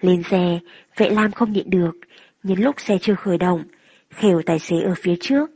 Lên 0.00 0.22
xe, 0.22 0.58
vệ 0.96 1.10
Lam 1.10 1.32
không 1.32 1.52
nhịn 1.52 1.70
được, 1.70 1.92
nhân 2.42 2.58
lúc 2.58 2.80
xe 2.80 2.98
chưa 3.00 3.14
khởi 3.14 3.38
động, 3.38 3.64
khều 4.10 4.42
tài 4.46 4.58
xế 4.58 4.80
ở 4.80 4.94
phía 4.98 5.14
trước. 5.20 5.50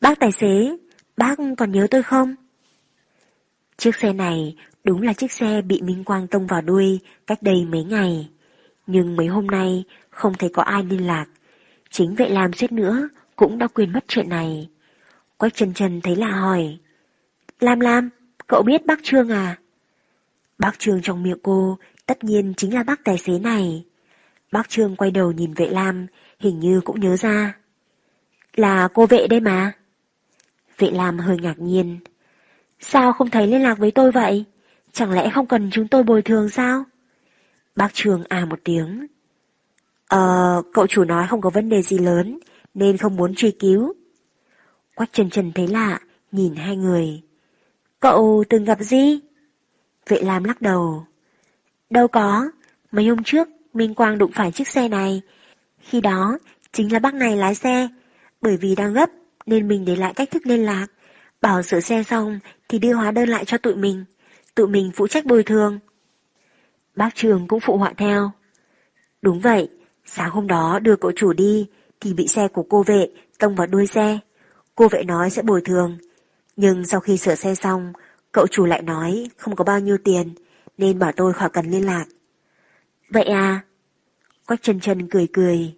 Bác 0.00 0.20
tài 0.20 0.32
xế, 0.32 0.76
bác 1.16 1.38
còn 1.58 1.72
nhớ 1.72 1.86
tôi 1.90 2.02
không? 2.02 2.34
Chiếc 3.76 3.96
xe 3.96 4.12
này 4.12 4.56
đúng 4.84 5.02
là 5.02 5.12
chiếc 5.12 5.32
xe 5.32 5.62
bị 5.62 5.82
Minh 5.82 6.04
Quang 6.04 6.26
tông 6.26 6.46
vào 6.46 6.60
đuôi 6.60 7.00
cách 7.26 7.42
đây 7.42 7.64
mấy 7.64 7.84
ngày. 7.84 8.28
Nhưng 8.86 9.16
mấy 9.16 9.26
hôm 9.26 9.46
nay 9.46 9.84
không 10.10 10.34
thấy 10.34 10.50
có 10.52 10.62
ai 10.62 10.84
liên 10.84 11.06
lạc. 11.06 11.26
Chính 11.90 12.14
vệ 12.14 12.28
Lam 12.28 12.52
suýt 12.52 12.72
nữa 12.72 13.08
cũng 13.36 13.58
đã 13.58 13.66
quên 13.66 13.92
mất 13.92 14.04
chuyện 14.08 14.28
này. 14.28 14.68
Quách 15.36 15.54
chân 15.54 15.74
chân 15.74 16.00
thấy 16.00 16.16
là 16.16 16.30
hỏi. 16.30 16.78
Lam 17.60 17.80
Lam, 17.80 18.10
cậu 18.52 18.62
biết 18.62 18.86
bác 18.86 18.98
Trương 19.02 19.28
à? 19.28 19.58
Bác 20.58 20.78
Trương 20.78 21.02
trong 21.02 21.22
miệng 21.22 21.38
cô 21.42 21.78
tất 22.06 22.24
nhiên 22.24 22.54
chính 22.56 22.74
là 22.74 22.82
bác 22.82 23.04
tài 23.04 23.18
xế 23.18 23.38
này. 23.38 23.84
Bác 24.52 24.68
Trương 24.68 24.96
quay 24.96 25.10
đầu 25.10 25.32
nhìn 25.32 25.54
vệ 25.54 25.66
Lam, 25.66 26.06
hình 26.38 26.60
như 26.60 26.80
cũng 26.80 27.00
nhớ 27.00 27.16
ra. 27.16 27.56
Là 28.56 28.88
cô 28.94 29.06
vệ 29.06 29.26
đây 29.26 29.40
mà. 29.40 29.72
Vệ 30.78 30.90
Lam 30.90 31.18
hơi 31.18 31.36
ngạc 31.42 31.58
nhiên. 31.58 31.98
Sao 32.80 33.12
không 33.12 33.30
thấy 33.30 33.46
liên 33.46 33.62
lạc 33.62 33.78
với 33.78 33.90
tôi 33.90 34.12
vậy? 34.12 34.44
Chẳng 34.92 35.12
lẽ 35.12 35.30
không 35.30 35.46
cần 35.46 35.70
chúng 35.72 35.88
tôi 35.88 36.02
bồi 36.02 36.22
thường 36.22 36.48
sao? 36.48 36.84
Bác 37.76 37.94
Trương 37.94 38.22
à 38.28 38.44
một 38.44 38.60
tiếng. 38.64 39.06
Ờ, 40.08 40.62
cậu 40.72 40.86
chủ 40.86 41.04
nói 41.04 41.26
không 41.28 41.40
có 41.40 41.50
vấn 41.50 41.68
đề 41.68 41.82
gì 41.82 41.98
lớn, 41.98 42.38
nên 42.74 42.96
không 42.96 43.16
muốn 43.16 43.34
truy 43.34 43.50
cứu. 43.50 43.94
Quách 44.94 45.12
Trần 45.12 45.30
Trần 45.30 45.52
thấy 45.52 45.66
lạ, 45.66 46.00
nhìn 46.32 46.54
hai 46.54 46.76
người. 46.76 47.22
Cậu 48.02 48.44
từng 48.48 48.64
gặp 48.64 48.80
gì? 48.80 49.20
Vệ 50.08 50.20
Lam 50.22 50.44
lắc 50.44 50.62
đầu. 50.62 51.06
Đâu 51.90 52.08
có, 52.08 52.50
mấy 52.92 53.06
hôm 53.06 53.22
trước 53.24 53.48
Minh 53.74 53.94
Quang 53.94 54.18
đụng 54.18 54.30
phải 54.34 54.52
chiếc 54.52 54.68
xe 54.68 54.88
này. 54.88 55.20
Khi 55.80 56.00
đó, 56.00 56.38
chính 56.72 56.92
là 56.92 56.98
bác 56.98 57.14
này 57.14 57.36
lái 57.36 57.54
xe, 57.54 57.88
bởi 58.40 58.56
vì 58.56 58.74
đang 58.74 58.92
gấp 58.92 59.10
nên 59.46 59.68
mình 59.68 59.84
để 59.84 59.96
lại 59.96 60.14
cách 60.14 60.30
thức 60.30 60.46
liên 60.46 60.64
lạc. 60.64 60.86
Bảo 61.40 61.62
sửa 61.62 61.80
xe 61.80 62.02
xong 62.02 62.38
thì 62.68 62.78
đưa 62.78 62.92
hóa 62.92 63.10
đơn 63.10 63.28
lại 63.28 63.44
cho 63.44 63.58
tụi 63.58 63.76
mình. 63.76 64.04
Tụi 64.54 64.68
mình 64.68 64.90
phụ 64.94 65.06
trách 65.06 65.24
bồi 65.24 65.42
thường. 65.42 65.78
Bác 66.96 67.10
Trường 67.14 67.48
cũng 67.48 67.60
phụ 67.60 67.76
họa 67.76 67.92
theo. 67.96 68.30
Đúng 69.22 69.40
vậy, 69.40 69.68
sáng 70.04 70.30
hôm 70.30 70.46
đó 70.46 70.78
đưa 70.78 70.96
cậu 70.96 71.12
chủ 71.16 71.32
đi 71.32 71.66
thì 72.00 72.14
bị 72.14 72.28
xe 72.28 72.48
của 72.48 72.62
cô 72.68 72.82
vệ 72.82 73.08
tông 73.38 73.54
vào 73.54 73.66
đuôi 73.66 73.86
xe. 73.86 74.18
Cô 74.74 74.88
vệ 74.88 75.02
nói 75.02 75.30
sẽ 75.30 75.42
bồi 75.42 75.60
thường. 75.60 75.98
Nhưng 76.56 76.86
sau 76.86 77.00
khi 77.00 77.16
sửa 77.16 77.34
xe 77.34 77.54
xong, 77.54 77.92
cậu 78.32 78.46
chủ 78.46 78.64
lại 78.64 78.82
nói 78.82 79.30
không 79.36 79.56
có 79.56 79.64
bao 79.64 79.80
nhiêu 79.80 79.98
tiền 80.04 80.34
nên 80.78 80.98
bảo 80.98 81.12
tôi 81.12 81.32
khỏi 81.32 81.50
cần 81.50 81.70
liên 81.70 81.86
lạc. 81.86 82.04
Vậy 83.10 83.24
à? 83.24 83.60
Quách 84.46 84.62
chân 84.62 84.80
chân 84.80 85.08
cười 85.08 85.28
cười. 85.32 85.74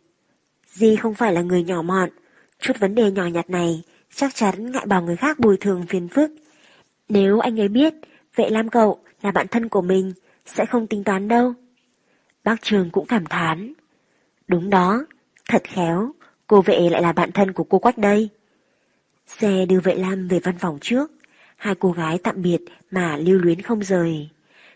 Di 0.66 0.96
không 0.96 1.14
phải 1.14 1.32
là 1.32 1.42
người 1.42 1.62
nhỏ 1.62 1.82
mọn, 1.82 2.10
chút 2.58 2.72
vấn 2.80 2.94
đề 2.94 3.10
nhỏ 3.10 3.26
nhặt 3.26 3.50
này 3.50 3.82
chắc 4.14 4.34
chắn 4.34 4.72
ngại 4.72 4.86
bảo 4.86 5.02
người 5.02 5.16
khác 5.16 5.38
bồi 5.38 5.56
thường 5.60 5.86
phiền 5.88 6.08
phức. 6.08 6.30
Nếu 7.08 7.38
anh 7.38 7.60
ấy 7.60 7.68
biết 7.68 7.94
vệ 8.36 8.50
Lam 8.50 8.68
cậu 8.68 8.98
là 9.22 9.30
bạn 9.30 9.48
thân 9.48 9.68
của 9.68 9.82
mình, 9.82 10.12
sẽ 10.46 10.66
không 10.66 10.86
tính 10.86 11.04
toán 11.04 11.28
đâu. 11.28 11.54
Bác 12.44 12.62
Trường 12.62 12.90
cũng 12.90 13.06
cảm 13.06 13.26
thán. 13.26 13.72
Đúng 14.48 14.70
đó, 14.70 15.06
thật 15.48 15.62
khéo, 15.64 16.10
cô 16.46 16.62
vệ 16.62 16.90
lại 16.90 17.02
là 17.02 17.12
bạn 17.12 17.32
thân 17.32 17.52
của 17.52 17.64
cô 17.64 17.78
Quách 17.78 17.98
đây. 17.98 18.28
Xe 19.26 19.66
đưa 19.66 19.80
vệ 19.80 19.94
Lam 19.94 20.28
về 20.28 20.40
văn 20.40 20.58
phòng 20.58 20.78
trước, 20.80 21.12
hai 21.56 21.74
cô 21.74 21.92
gái 21.92 22.18
tạm 22.18 22.42
biệt 22.42 22.60
mà 22.90 23.16
lưu 23.16 23.38
luyến 23.38 23.62
không 23.62 23.84
rời. 23.84 24.28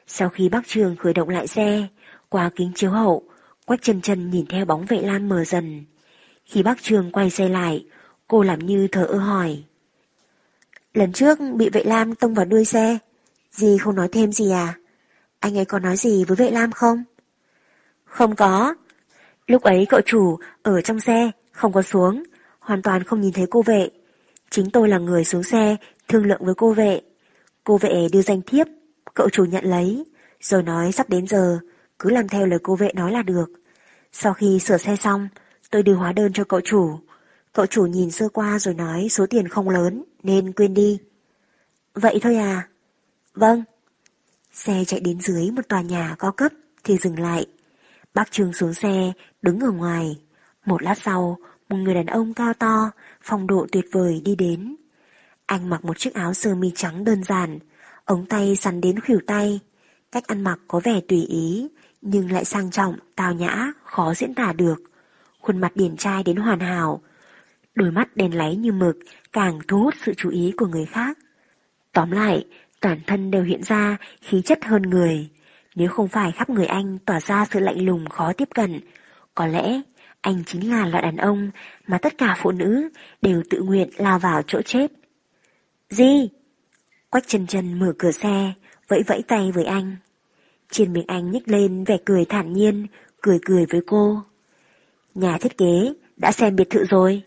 Sau 0.07 0.29
khi 0.29 0.49
bác 0.49 0.67
Trường 0.67 0.97
khởi 0.97 1.15
động 1.15 1.29
lại 1.29 1.47
xe, 1.47 1.87
qua 2.29 2.51
kính 2.57 2.73
chiếu 2.75 2.91
hậu, 2.91 3.29
Quách 3.69 3.83
chân 3.83 4.01
chân 4.01 4.31
nhìn 4.31 4.47
theo 4.47 4.65
bóng 4.65 4.85
vệ 4.85 5.03
Lam 5.03 5.29
mờ 5.29 5.45
dần. 5.45 5.85
Khi 6.45 6.63
bác 6.63 6.83
Trường 6.83 7.13
quay 7.13 7.31
xe 7.31 7.49
lại, 7.49 7.87
cô 8.29 8.43
làm 8.43 8.59
như 8.59 8.89
thở 8.93 9.05
ơ 9.05 9.19
hỏi. 9.19 9.63
Lần 10.95 11.13
trước 11.13 11.39
bị 11.55 11.71
vệ 11.71 11.85
Lam 11.85 12.15
tông 12.15 12.35
vào 12.35 12.47
đuôi 12.47 12.65
xe, 12.65 12.99
dì 13.53 13.79
không 13.79 13.95
nói 13.95 14.09
thêm 14.13 14.33
gì 14.33 14.51
à? 14.51 14.75
Anh 15.41 15.59
ấy 15.59 15.65
có 15.65 15.79
nói 15.79 15.97
gì 15.97 16.25
với 16.25 16.37
vệ 16.37 16.51
Lam 16.51 16.73
không? 16.73 17.05
Không 18.05 18.37
có. 18.37 18.75
Lúc 19.47 19.63
ấy 19.63 19.87
cậu 19.89 20.01
chủ 20.07 20.39
ở 20.63 20.81
trong 20.81 21.01
xe, 21.01 21.31
không 21.53 21.73
có 21.73 21.83
xuống, 21.83 22.23
hoàn 22.59 22.83
toàn 22.83 23.05
không 23.05 23.21
nhìn 23.21 23.33
thấy 23.33 23.47
cô 23.51 23.63
vệ. 23.63 23.89
Chính 24.51 24.71
tôi 24.71 24.89
là 24.89 24.99
người 24.99 25.25
xuống 25.25 25.43
xe, 25.43 25.77
thương 26.09 26.27
lượng 26.27 26.45
với 26.45 26.55
cô 26.55 26.73
vệ. 26.73 27.01
Cô 27.65 27.79
vệ 27.79 28.09
đưa 28.13 28.23
danh 28.23 28.43
thiếp, 28.43 28.67
cậu 29.15 29.29
chủ 29.29 29.45
nhận 29.45 29.65
lấy, 29.65 30.05
rồi 30.41 30.63
nói 30.63 30.93
sắp 30.93 31.09
đến 31.09 31.27
giờ, 31.27 31.59
cứ 31.99 32.11
làm 32.11 32.29
theo 32.29 32.47
lời 32.47 32.59
cô 32.63 32.77
vệ 32.77 32.93
nói 32.95 33.13
là 33.13 33.23
được. 33.23 33.47
Sau 34.13 34.35
khi 34.35 34.59
sửa 34.59 34.79
xe 34.79 34.97
xong, 34.97 35.29
tôi 35.71 35.83
đưa 35.83 35.95
hóa 35.95 36.13
đơn 36.13 36.33
cho 36.33 36.45
cậu 36.45 36.61
chủ. 36.61 36.99
Cậu 37.53 37.67
chủ 37.67 37.87
nhìn 37.87 38.11
sơ 38.11 38.29
qua 38.29 38.59
rồi 38.59 38.75
nói 38.75 39.09
số 39.11 39.27
tiền 39.27 39.49
không 39.49 39.69
lớn, 39.69 40.05
nên 40.23 40.53
quên 40.53 40.75
đi. 40.75 40.99
Vậy 41.95 42.19
thôi 42.23 42.37
à? 42.37 42.69
Vâng. 43.35 43.65
Xe 44.53 44.85
chạy 44.87 45.01
đến 45.01 45.21
dưới 45.21 45.51
một 45.51 45.69
tòa 45.69 45.83
nhà 45.83 46.17
cao 46.19 46.33
cấp 46.33 46.53
thì 46.85 46.97
dừng 46.97 47.19
lại. 47.19 47.47
Bác 48.15 48.33
Trương 48.33 48.53
xuống 48.53 48.75
xe, 48.75 49.13
đứng 49.43 49.61
ở 49.61 49.71
ngoài. 49.71 50.19
Một 50.65 50.83
lát 50.83 50.99
sau, 50.99 51.39
một 51.69 51.77
người 51.77 51.95
đàn 51.95 52.07
ông 52.07 52.35
cao 52.35 52.53
to, 52.55 52.91
phong 53.23 53.47
độ 53.47 53.67
tuyệt 53.73 53.85
vời 53.93 54.23
đi 54.25 54.35
đến. 54.37 54.77
Anh 55.47 55.71
mặc 55.71 55.85
một 55.85 55.99
chiếc 55.99 56.15
áo 56.15 56.35
sơ 56.35 56.55
mi 56.55 56.73
trắng 56.75 57.05
đơn 57.05 57.25
giản, 57.25 57.59
ống 58.05 58.27
tay 58.27 58.57
sắn 58.57 58.81
đến 58.81 59.01
khuỷu 59.01 59.21
tay. 59.27 59.61
Cách 60.13 60.27
ăn 60.27 60.45
mặc 60.45 60.59
có 60.69 60.81
vẻ 60.85 61.01
tùy 61.09 61.23
ý, 61.23 61.69
nhưng 62.03 62.33
lại 62.33 62.45
sang 62.45 62.71
trọng, 62.71 62.97
tào 63.17 63.33
nhã, 63.33 63.73
khó 63.85 64.15
diễn 64.15 64.35
tả 64.35 64.53
được. 64.53 64.83
Khuôn 65.41 65.59
mặt 65.59 65.73
điển 65.77 65.97
trai 65.97 66.23
đến 66.23 66.37
hoàn 66.37 66.61
hảo. 66.61 67.03
Đôi 67.75 67.91
mắt 67.91 68.17
đèn 68.17 68.37
láy 68.37 68.57
như 68.57 68.73
mực, 68.73 68.97
càng 69.33 69.59
thu 69.69 69.83
hút 69.83 69.95
sự 70.05 70.15
chú 70.17 70.31
ý 70.31 70.53
của 70.57 70.67
người 70.67 70.87
khác. 70.87 71.19
Tóm 71.93 72.11
lại, 72.11 72.47
toàn 72.81 72.99
thân 73.07 73.31
đều 73.31 73.43
hiện 73.43 73.63
ra 73.63 73.97
khí 74.23 74.43
chất 74.43 74.65
hơn 74.65 74.83
người. 74.83 75.29
Nếu 75.75 75.89
không 75.89 76.09
phải 76.09 76.33
khắp 76.33 76.51
người 76.51 76.67
anh 76.67 76.99
tỏa 76.99 77.21
ra 77.21 77.47
sự 77.51 77.61
lạnh 77.61 77.85
lùng 77.85 78.09
khó 78.09 78.33
tiếp 78.33 78.49
cận, 78.55 78.81
có 79.35 79.47
lẽ 79.47 79.81
anh 80.29 80.45
chính 80.47 80.71
là 80.71 80.87
loại 80.87 81.03
đàn 81.03 81.17
ông 81.17 81.51
mà 81.87 81.99
tất 81.99 82.19
cả 82.19 82.37
phụ 82.43 82.51
nữ 82.51 82.89
đều 83.23 83.43
tự 83.51 83.61
nguyện 83.61 83.91
lao 83.97 84.19
vào 84.19 84.43
chỗ 84.47 84.63
chết. 84.63 84.93
Gì? 85.91 86.29
Quách 87.11 87.29
chân 87.29 87.47
chân 87.47 87.79
mở 87.79 87.93
cửa 87.99 88.11
xe, 88.11 88.53
vẫy 88.89 89.03
vẫy 89.07 89.23
tay 89.29 89.53
với 89.53 89.65
anh. 89.65 89.97
Trên 90.71 90.93
miệng 90.93 91.07
anh 91.07 91.31
nhếch 91.31 91.49
lên 91.49 91.85
vẻ 91.85 91.99
cười 92.05 92.25
thản 92.25 92.53
nhiên, 92.53 92.87
cười 93.21 93.39
cười 93.45 93.67
với 93.67 93.81
cô. 93.87 94.23
Nhà 95.15 95.39
thiết 95.41 95.59
kế 95.59 95.95
đã 96.17 96.33
xem 96.33 96.57
biệt 96.57 96.71
thự 96.71 96.85
rồi. 96.85 97.23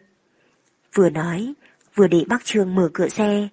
Vừa 0.94 1.10
nói, 1.10 1.54
vừa 1.96 2.08
để 2.08 2.24
bác 2.28 2.46
Trương 2.46 2.76
mở 2.76 2.90
cửa 2.94 3.08
xe, 3.08 3.48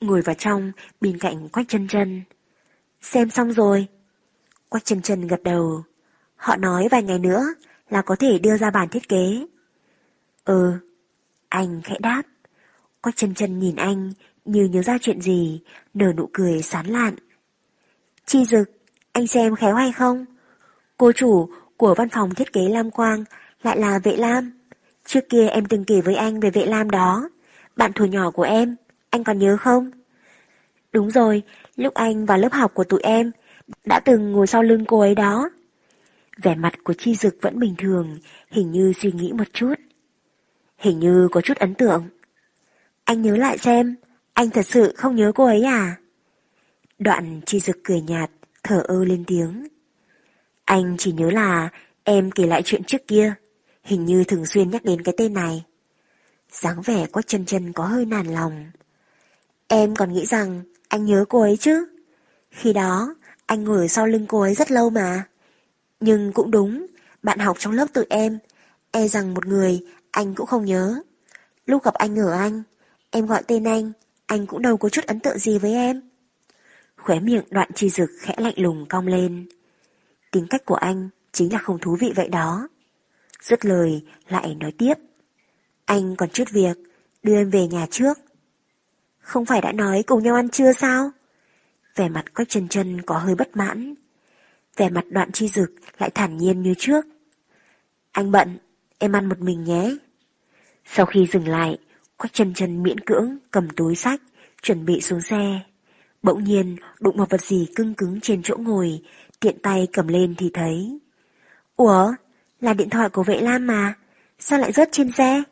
ngồi 0.00 0.22
vào 0.22 0.34
trong 0.34 0.72
bên 1.00 1.18
cạnh 1.18 1.48
Quách 1.48 1.68
chân 1.68 1.88
chân. 1.88 2.22
Xem 3.02 3.30
xong 3.30 3.52
rồi. 3.52 3.86
Quách 4.68 4.84
chân 4.84 5.02
chân 5.02 5.26
gật 5.26 5.42
đầu. 5.42 5.84
Họ 6.36 6.56
nói 6.56 6.88
vài 6.90 7.02
ngày 7.02 7.18
nữa 7.18 7.42
là 7.90 8.02
có 8.02 8.16
thể 8.16 8.38
đưa 8.38 8.56
ra 8.56 8.70
bản 8.70 8.88
thiết 8.88 9.08
kế. 9.08 9.46
Ừ, 10.44 10.72
anh 11.48 11.80
khẽ 11.84 11.96
đáp. 12.00 12.22
Quách 13.00 13.16
chân 13.16 13.34
chân 13.34 13.58
nhìn 13.58 13.76
anh 13.76 14.12
như 14.44 14.64
nhớ 14.64 14.82
ra 14.82 14.98
chuyện 15.00 15.20
gì, 15.20 15.60
nở 15.94 16.12
nụ 16.16 16.28
cười 16.32 16.62
sán 16.62 16.86
lạn. 16.86 17.14
Chi 18.26 18.44
dực, 18.44 18.70
anh 19.12 19.26
xem 19.26 19.56
khéo 19.56 19.74
hay 19.74 19.92
không? 19.92 20.24
Cô 20.96 21.12
chủ 21.12 21.48
của 21.76 21.94
văn 21.94 22.08
phòng 22.08 22.34
thiết 22.34 22.52
kế 22.52 22.68
Lam 22.68 22.90
Quang 22.90 23.24
lại 23.62 23.78
là 23.78 23.98
vệ 23.98 24.16
Lam. 24.16 24.52
Trước 25.04 25.28
kia 25.28 25.46
em 25.46 25.66
từng 25.66 25.84
kể 25.84 26.00
với 26.00 26.14
anh 26.14 26.40
về 26.40 26.50
vệ 26.50 26.66
Lam 26.66 26.90
đó. 26.90 27.28
Bạn 27.76 27.92
thù 27.92 28.04
nhỏ 28.04 28.30
của 28.30 28.42
em, 28.42 28.76
anh 29.10 29.24
còn 29.24 29.38
nhớ 29.38 29.56
không? 29.60 29.90
Đúng 30.92 31.10
rồi, 31.10 31.42
lúc 31.76 31.94
anh 31.94 32.26
vào 32.26 32.38
lớp 32.38 32.52
học 32.52 32.74
của 32.74 32.84
tụi 32.84 33.00
em, 33.00 33.30
đã 33.84 34.00
từng 34.00 34.32
ngồi 34.32 34.46
sau 34.46 34.62
lưng 34.62 34.84
cô 34.88 35.00
ấy 35.00 35.14
đó. 35.14 35.50
Vẻ 36.42 36.54
mặt 36.54 36.74
của 36.84 36.94
Chi 36.98 37.14
Dực 37.14 37.36
vẫn 37.40 37.58
bình 37.58 37.74
thường, 37.78 38.18
hình 38.50 38.72
như 38.72 38.92
suy 39.00 39.12
nghĩ 39.12 39.32
một 39.32 39.52
chút. 39.52 39.74
Hình 40.78 40.98
như 40.98 41.28
có 41.32 41.40
chút 41.40 41.56
ấn 41.56 41.74
tượng. 41.74 42.08
Anh 43.04 43.22
nhớ 43.22 43.36
lại 43.36 43.58
xem, 43.58 43.96
anh 44.32 44.50
thật 44.50 44.66
sự 44.66 44.92
không 44.96 45.16
nhớ 45.16 45.32
cô 45.34 45.44
ấy 45.44 45.62
à? 45.62 45.96
Đoạn 46.98 47.40
Chi 47.46 47.60
Dực 47.60 47.76
cười 47.84 48.00
nhạt, 48.00 48.30
thở 48.62 48.82
ơ 48.88 49.04
lên 49.04 49.24
tiếng. 49.26 49.68
Anh 50.64 50.96
chỉ 50.98 51.12
nhớ 51.12 51.30
là 51.30 51.68
em 52.04 52.30
kể 52.30 52.46
lại 52.46 52.62
chuyện 52.64 52.84
trước 52.84 53.06
kia, 53.08 53.34
hình 53.82 54.04
như 54.04 54.24
thường 54.24 54.46
xuyên 54.46 54.70
nhắc 54.70 54.84
đến 54.84 55.02
cái 55.02 55.14
tên 55.16 55.34
này. 55.34 55.64
dáng 56.50 56.82
vẻ 56.82 57.06
quách 57.06 57.26
chân 57.26 57.44
chân 57.44 57.72
có 57.72 57.84
hơi 57.86 58.04
nản 58.04 58.26
lòng. 58.26 58.70
Em 59.68 59.96
còn 59.96 60.12
nghĩ 60.12 60.26
rằng 60.26 60.62
anh 60.88 61.04
nhớ 61.04 61.24
cô 61.28 61.40
ấy 61.40 61.56
chứ. 61.56 61.86
Khi 62.50 62.72
đó, 62.72 63.14
anh 63.46 63.64
ngồi 63.64 63.88
sau 63.88 64.06
lưng 64.06 64.26
cô 64.28 64.40
ấy 64.40 64.54
rất 64.54 64.70
lâu 64.70 64.90
mà. 64.90 65.24
Nhưng 66.06 66.32
cũng 66.32 66.50
đúng, 66.50 66.86
bạn 67.22 67.38
học 67.38 67.56
trong 67.58 67.72
lớp 67.72 67.86
tụi 67.92 68.04
em, 68.10 68.38
e 68.90 69.08
rằng 69.08 69.34
một 69.34 69.46
người 69.46 69.80
anh 70.10 70.34
cũng 70.34 70.46
không 70.46 70.64
nhớ. 70.64 71.00
Lúc 71.66 71.84
gặp 71.84 71.94
anh 71.94 72.18
ở 72.18 72.32
anh, 72.32 72.62
em 73.10 73.26
gọi 73.26 73.42
tên 73.46 73.64
anh, 73.64 73.92
anh 74.26 74.46
cũng 74.46 74.62
đâu 74.62 74.76
có 74.76 74.88
chút 74.88 75.06
ấn 75.06 75.20
tượng 75.20 75.38
gì 75.38 75.58
với 75.58 75.72
em. 75.72 76.00
Khóe 76.96 77.20
miệng 77.20 77.44
đoạn 77.50 77.70
chi 77.74 77.90
dực 77.90 78.10
khẽ 78.20 78.34
lạnh 78.38 78.54
lùng 78.56 78.86
cong 78.88 79.06
lên. 79.06 79.48
Tính 80.30 80.46
cách 80.50 80.64
của 80.64 80.74
anh 80.74 81.08
chính 81.32 81.52
là 81.52 81.58
không 81.58 81.78
thú 81.78 81.96
vị 82.00 82.12
vậy 82.16 82.28
đó. 82.28 82.68
Dứt 83.42 83.64
lời 83.64 84.04
lại 84.28 84.54
nói 84.60 84.72
tiếp. 84.78 84.94
Anh 85.84 86.16
còn 86.16 86.28
chút 86.30 86.50
việc, 86.52 86.76
đưa 87.22 87.36
em 87.36 87.50
về 87.50 87.66
nhà 87.66 87.86
trước. 87.90 88.18
Không 89.20 89.44
phải 89.46 89.60
đã 89.60 89.72
nói 89.72 90.02
cùng 90.06 90.22
nhau 90.22 90.34
ăn 90.34 90.48
trưa 90.48 90.72
sao? 90.72 91.10
Vẻ 91.96 92.08
mặt 92.08 92.34
quách 92.34 92.48
chân 92.48 92.68
chân 92.68 93.02
có 93.02 93.18
hơi 93.18 93.34
bất 93.34 93.56
mãn. 93.56 93.94
Vẻ 94.76 94.90
mặt 94.90 95.04
đoạn 95.10 95.32
chi 95.32 95.48
dực 95.48 95.72
lại 95.98 96.10
thản 96.10 96.36
nhiên 96.36 96.62
như 96.62 96.74
trước. 96.78 97.06
Anh 98.12 98.30
bận, 98.30 98.58
em 98.98 99.12
ăn 99.12 99.28
một 99.28 99.40
mình 99.40 99.64
nhé. 99.64 99.96
Sau 100.84 101.06
khi 101.06 101.26
dừng 101.26 101.48
lại, 101.48 101.78
quách 102.16 102.32
chân 102.32 102.54
chân 102.54 102.82
miễn 102.82 103.00
cưỡng 103.00 103.36
cầm 103.50 103.68
túi 103.70 103.94
sách, 103.94 104.20
chuẩn 104.62 104.84
bị 104.84 105.00
xuống 105.00 105.20
xe. 105.20 105.60
Bỗng 106.22 106.44
nhiên 106.44 106.76
đụng 107.00 107.16
vào 107.16 107.26
vật 107.30 107.40
gì 107.40 107.66
cưng 107.74 107.94
cứng 107.94 108.20
trên 108.20 108.42
chỗ 108.42 108.56
ngồi, 108.56 109.02
tiện 109.40 109.58
tay 109.58 109.88
cầm 109.92 110.08
lên 110.08 110.34
thì 110.38 110.50
thấy. 110.54 110.98
Ủa, 111.76 112.12
là 112.60 112.74
điện 112.74 112.90
thoại 112.90 113.08
của 113.08 113.22
vệ 113.22 113.40
lam 113.40 113.66
mà, 113.66 113.94
sao 114.38 114.58
lại 114.58 114.72
rớt 114.72 114.88
trên 114.92 115.12
xe? 115.12 115.42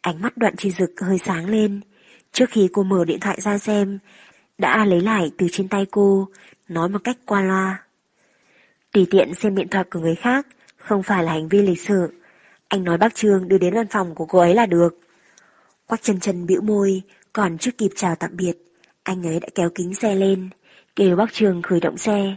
Ánh 0.00 0.22
mắt 0.22 0.36
đoạn 0.36 0.56
chi 0.56 0.70
dực 0.70 1.00
hơi 1.00 1.18
sáng 1.18 1.46
lên, 1.46 1.80
trước 2.32 2.50
khi 2.50 2.68
cô 2.72 2.82
mở 2.82 3.04
điện 3.04 3.20
thoại 3.20 3.40
ra 3.40 3.58
xem, 3.58 3.98
đã 4.58 4.84
lấy 4.84 5.00
lại 5.00 5.30
từ 5.38 5.46
trên 5.52 5.68
tay 5.68 5.86
cô, 5.90 6.28
nói 6.68 6.88
một 6.88 7.04
cách 7.04 7.16
qua 7.26 7.42
loa. 7.42 7.84
Tùy 8.92 9.06
tiện 9.10 9.34
xem 9.34 9.54
điện 9.54 9.68
thoại 9.68 9.84
của 9.90 10.00
người 10.00 10.14
khác, 10.14 10.46
không 10.76 11.02
phải 11.02 11.24
là 11.24 11.32
hành 11.32 11.48
vi 11.48 11.62
lịch 11.62 11.80
sự. 11.80 12.12
Anh 12.68 12.84
nói 12.84 12.98
bác 12.98 13.14
Trương 13.14 13.48
đưa 13.48 13.58
đến 13.58 13.74
văn 13.74 13.86
phòng 13.90 14.14
của 14.14 14.26
cô 14.26 14.38
ấy 14.38 14.54
là 14.54 14.66
được. 14.66 14.98
Quách 15.86 16.02
chân 16.02 16.20
chân 16.20 16.46
bĩu 16.46 16.60
môi, 16.60 17.02
còn 17.32 17.58
chưa 17.58 17.70
kịp 17.70 17.90
chào 17.96 18.14
tạm 18.14 18.36
biệt, 18.36 18.52
anh 19.02 19.26
ấy 19.26 19.40
đã 19.40 19.48
kéo 19.54 19.70
kính 19.74 19.94
xe 19.94 20.14
lên, 20.14 20.48
kêu 20.96 21.16
bác 21.16 21.32
Trương 21.32 21.62
khởi 21.62 21.80
động 21.80 21.98
xe. 21.98 22.36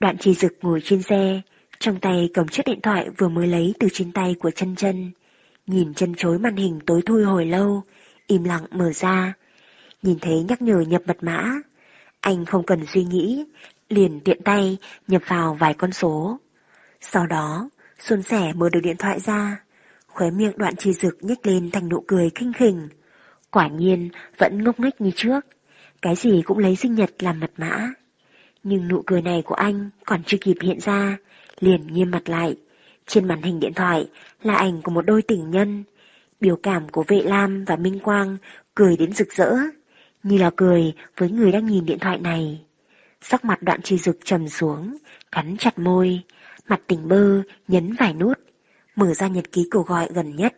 Đoạn 0.00 0.18
trì 0.18 0.34
dực 0.34 0.52
ngồi 0.62 0.80
trên 0.84 1.02
xe, 1.02 1.40
trong 1.78 2.00
tay 2.00 2.28
cầm 2.34 2.48
chiếc 2.48 2.62
điện 2.66 2.80
thoại 2.80 3.08
vừa 3.18 3.28
mới 3.28 3.46
lấy 3.46 3.74
từ 3.80 3.88
trên 3.92 4.12
tay 4.12 4.34
của 4.40 4.50
chân 4.50 4.76
chân. 4.76 5.10
Nhìn 5.66 5.94
chân 5.94 6.14
chối 6.14 6.38
màn 6.38 6.56
hình 6.56 6.80
tối 6.86 7.02
thui 7.06 7.24
hồi 7.24 7.46
lâu, 7.46 7.82
im 8.26 8.44
lặng 8.44 8.66
mở 8.70 8.92
ra. 8.92 9.34
Nhìn 10.02 10.18
thấy 10.18 10.44
nhắc 10.48 10.62
nhở 10.62 10.80
nhập 10.80 11.02
mật 11.06 11.16
mã. 11.20 11.52
Anh 12.20 12.44
không 12.44 12.66
cần 12.66 12.86
suy 12.86 13.04
nghĩ, 13.04 13.44
liền 13.88 14.20
tiện 14.20 14.42
tay 14.42 14.78
nhập 15.08 15.22
vào 15.26 15.54
vài 15.54 15.74
con 15.74 15.92
số. 15.92 16.38
Sau 17.00 17.26
đó, 17.26 17.68
xuân 17.98 18.22
sẻ 18.22 18.52
mở 18.56 18.68
được 18.72 18.80
điện 18.80 18.96
thoại 18.96 19.20
ra. 19.20 19.60
Khóe 20.06 20.30
miệng 20.30 20.52
đoạn 20.56 20.76
trì 20.76 20.92
dực 20.92 21.18
nhếch 21.20 21.46
lên 21.46 21.70
thành 21.70 21.88
nụ 21.88 22.04
cười 22.06 22.30
khinh 22.34 22.52
khỉnh. 22.52 22.88
Quả 23.50 23.68
nhiên 23.68 24.08
vẫn 24.38 24.64
ngốc 24.64 24.80
nghếch 24.80 25.00
như 25.00 25.10
trước. 25.16 25.46
Cái 26.02 26.16
gì 26.16 26.42
cũng 26.42 26.58
lấy 26.58 26.76
sinh 26.76 26.94
nhật 26.94 27.10
làm 27.18 27.40
mật 27.40 27.50
mã. 27.56 27.92
Nhưng 28.62 28.88
nụ 28.88 29.02
cười 29.06 29.22
này 29.22 29.42
của 29.42 29.54
anh 29.54 29.90
còn 30.04 30.22
chưa 30.26 30.38
kịp 30.40 30.56
hiện 30.60 30.80
ra, 30.80 31.18
liền 31.60 31.86
nghiêm 31.86 32.10
mặt 32.10 32.28
lại. 32.28 32.56
Trên 33.06 33.28
màn 33.28 33.42
hình 33.42 33.60
điện 33.60 33.74
thoại 33.74 34.08
là 34.42 34.54
ảnh 34.54 34.82
của 34.82 34.90
một 34.90 35.02
đôi 35.06 35.22
tình 35.22 35.50
nhân. 35.50 35.84
Biểu 36.40 36.56
cảm 36.56 36.88
của 36.88 37.04
vệ 37.08 37.22
lam 37.22 37.64
và 37.64 37.76
Minh 37.76 37.98
Quang 38.00 38.36
cười 38.74 38.96
đến 38.96 39.12
rực 39.12 39.32
rỡ, 39.32 39.56
như 40.22 40.38
là 40.38 40.50
cười 40.56 40.92
với 41.16 41.30
người 41.30 41.52
đang 41.52 41.66
nhìn 41.66 41.86
điện 41.86 41.98
thoại 41.98 42.18
này. 42.18 42.65
Sắc 43.20 43.44
mặt 43.44 43.62
đoạn 43.62 43.82
trì 43.82 43.98
dực 43.98 44.18
trầm 44.24 44.48
xuống, 44.48 44.96
cắn 45.32 45.56
chặt 45.56 45.78
môi, 45.78 46.20
mặt 46.68 46.80
tỉnh 46.86 47.08
bơ, 47.08 47.42
nhấn 47.68 47.94
vài 47.98 48.14
nút, 48.14 48.38
mở 48.96 49.14
ra 49.14 49.26
nhật 49.28 49.52
ký 49.52 49.68
cuộc 49.70 49.86
gọi 49.86 50.08
gần 50.14 50.36
nhất. 50.36 50.56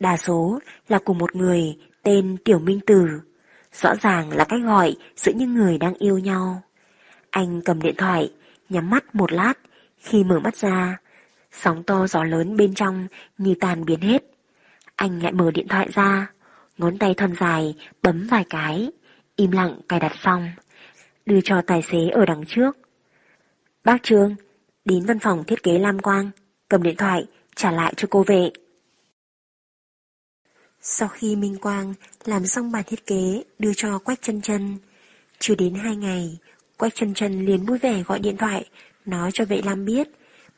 Đa 0.00 0.16
số 0.16 0.58
là 0.88 0.98
của 0.98 1.14
một 1.14 1.36
người 1.36 1.76
tên 2.02 2.36
Tiểu 2.44 2.58
Minh 2.58 2.80
Tử. 2.86 3.08
Rõ 3.72 3.94
ràng 3.94 4.36
là 4.36 4.44
cách 4.44 4.60
gọi 4.64 4.96
giữa 5.16 5.32
những 5.32 5.54
người 5.54 5.78
đang 5.78 5.94
yêu 5.94 6.18
nhau. 6.18 6.62
Anh 7.30 7.60
cầm 7.64 7.82
điện 7.82 7.94
thoại, 7.98 8.32
nhắm 8.68 8.90
mắt 8.90 9.14
một 9.14 9.32
lát, 9.32 9.54
khi 9.98 10.24
mở 10.24 10.40
mắt 10.40 10.56
ra, 10.56 10.98
sóng 11.52 11.82
to 11.82 12.06
gió 12.06 12.24
lớn 12.24 12.56
bên 12.56 12.74
trong 12.74 13.06
như 13.38 13.54
tàn 13.60 13.84
biến 13.84 14.00
hết. 14.00 14.22
Anh 14.96 15.22
lại 15.22 15.32
mở 15.32 15.50
điện 15.50 15.68
thoại 15.68 15.88
ra, 15.94 16.30
ngón 16.78 16.98
tay 16.98 17.14
thon 17.14 17.34
dài 17.40 17.74
bấm 18.02 18.26
vài 18.30 18.44
cái, 18.50 18.90
im 19.36 19.50
lặng 19.50 19.80
cài 19.88 20.00
đặt 20.00 20.12
xong, 20.22 20.50
đưa 21.28 21.40
cho 21.44 21.62
tài 21.66 21.82
xế 21.82 22.08
ở 22.08 22.26
đằng 22.26 22.44
trước. 22.46 22.78
Bác 23.84 24.02
Trương, 24.02 24.36
đến 24.84 25.06
văn 25.06 25.18
phòng 25.18 25.44
thiết 25.44 25.62
kế 25.62 25.78
Lam 25.78 25.98
Quang, 25.98 26.30
cầm 26.68 26.82
điện 26.82 26.96
thoại, 26.96 27.26
trả 27.56 27.70
lại 27.70 27.94
cho 27.96 28.08
cô 28.10 28.24
vệ. 28.26 28.50
Sau 30.80 31.08
khi 31.08 31.36
Minh 31.36 31.56
Quang 31.56 31.94
làm 32.24 32.46
xong 32.46 32.72
bản 32.72 32.84
thiết 32.86 33.06
kế 33.06 33.42
đưa 33.58 33.72
cho 33.76 33.98
Quách 33.98 34.22
chân 34.22 34.40
chân, 34.40 34.76
chưa 35.38 35.54
đến 35.54 35.74
hai 35.74 35.96
ngày, 35.96 36.38
Quách 36.76 36.94
chân 36.94 37.14
chân 37.14 37.46
liền 37.46 37.66
vui 37.66 37.78
vẻ 37.78 38.02
gọi 38.02 38.18
điện 38.18 38.36
thoại 38.36 38.64
nói 39.04 39.30
cho 39.34 39.44
vệ 39.44 39.62
Lam 39.64 39.84
biết 39.84 40.08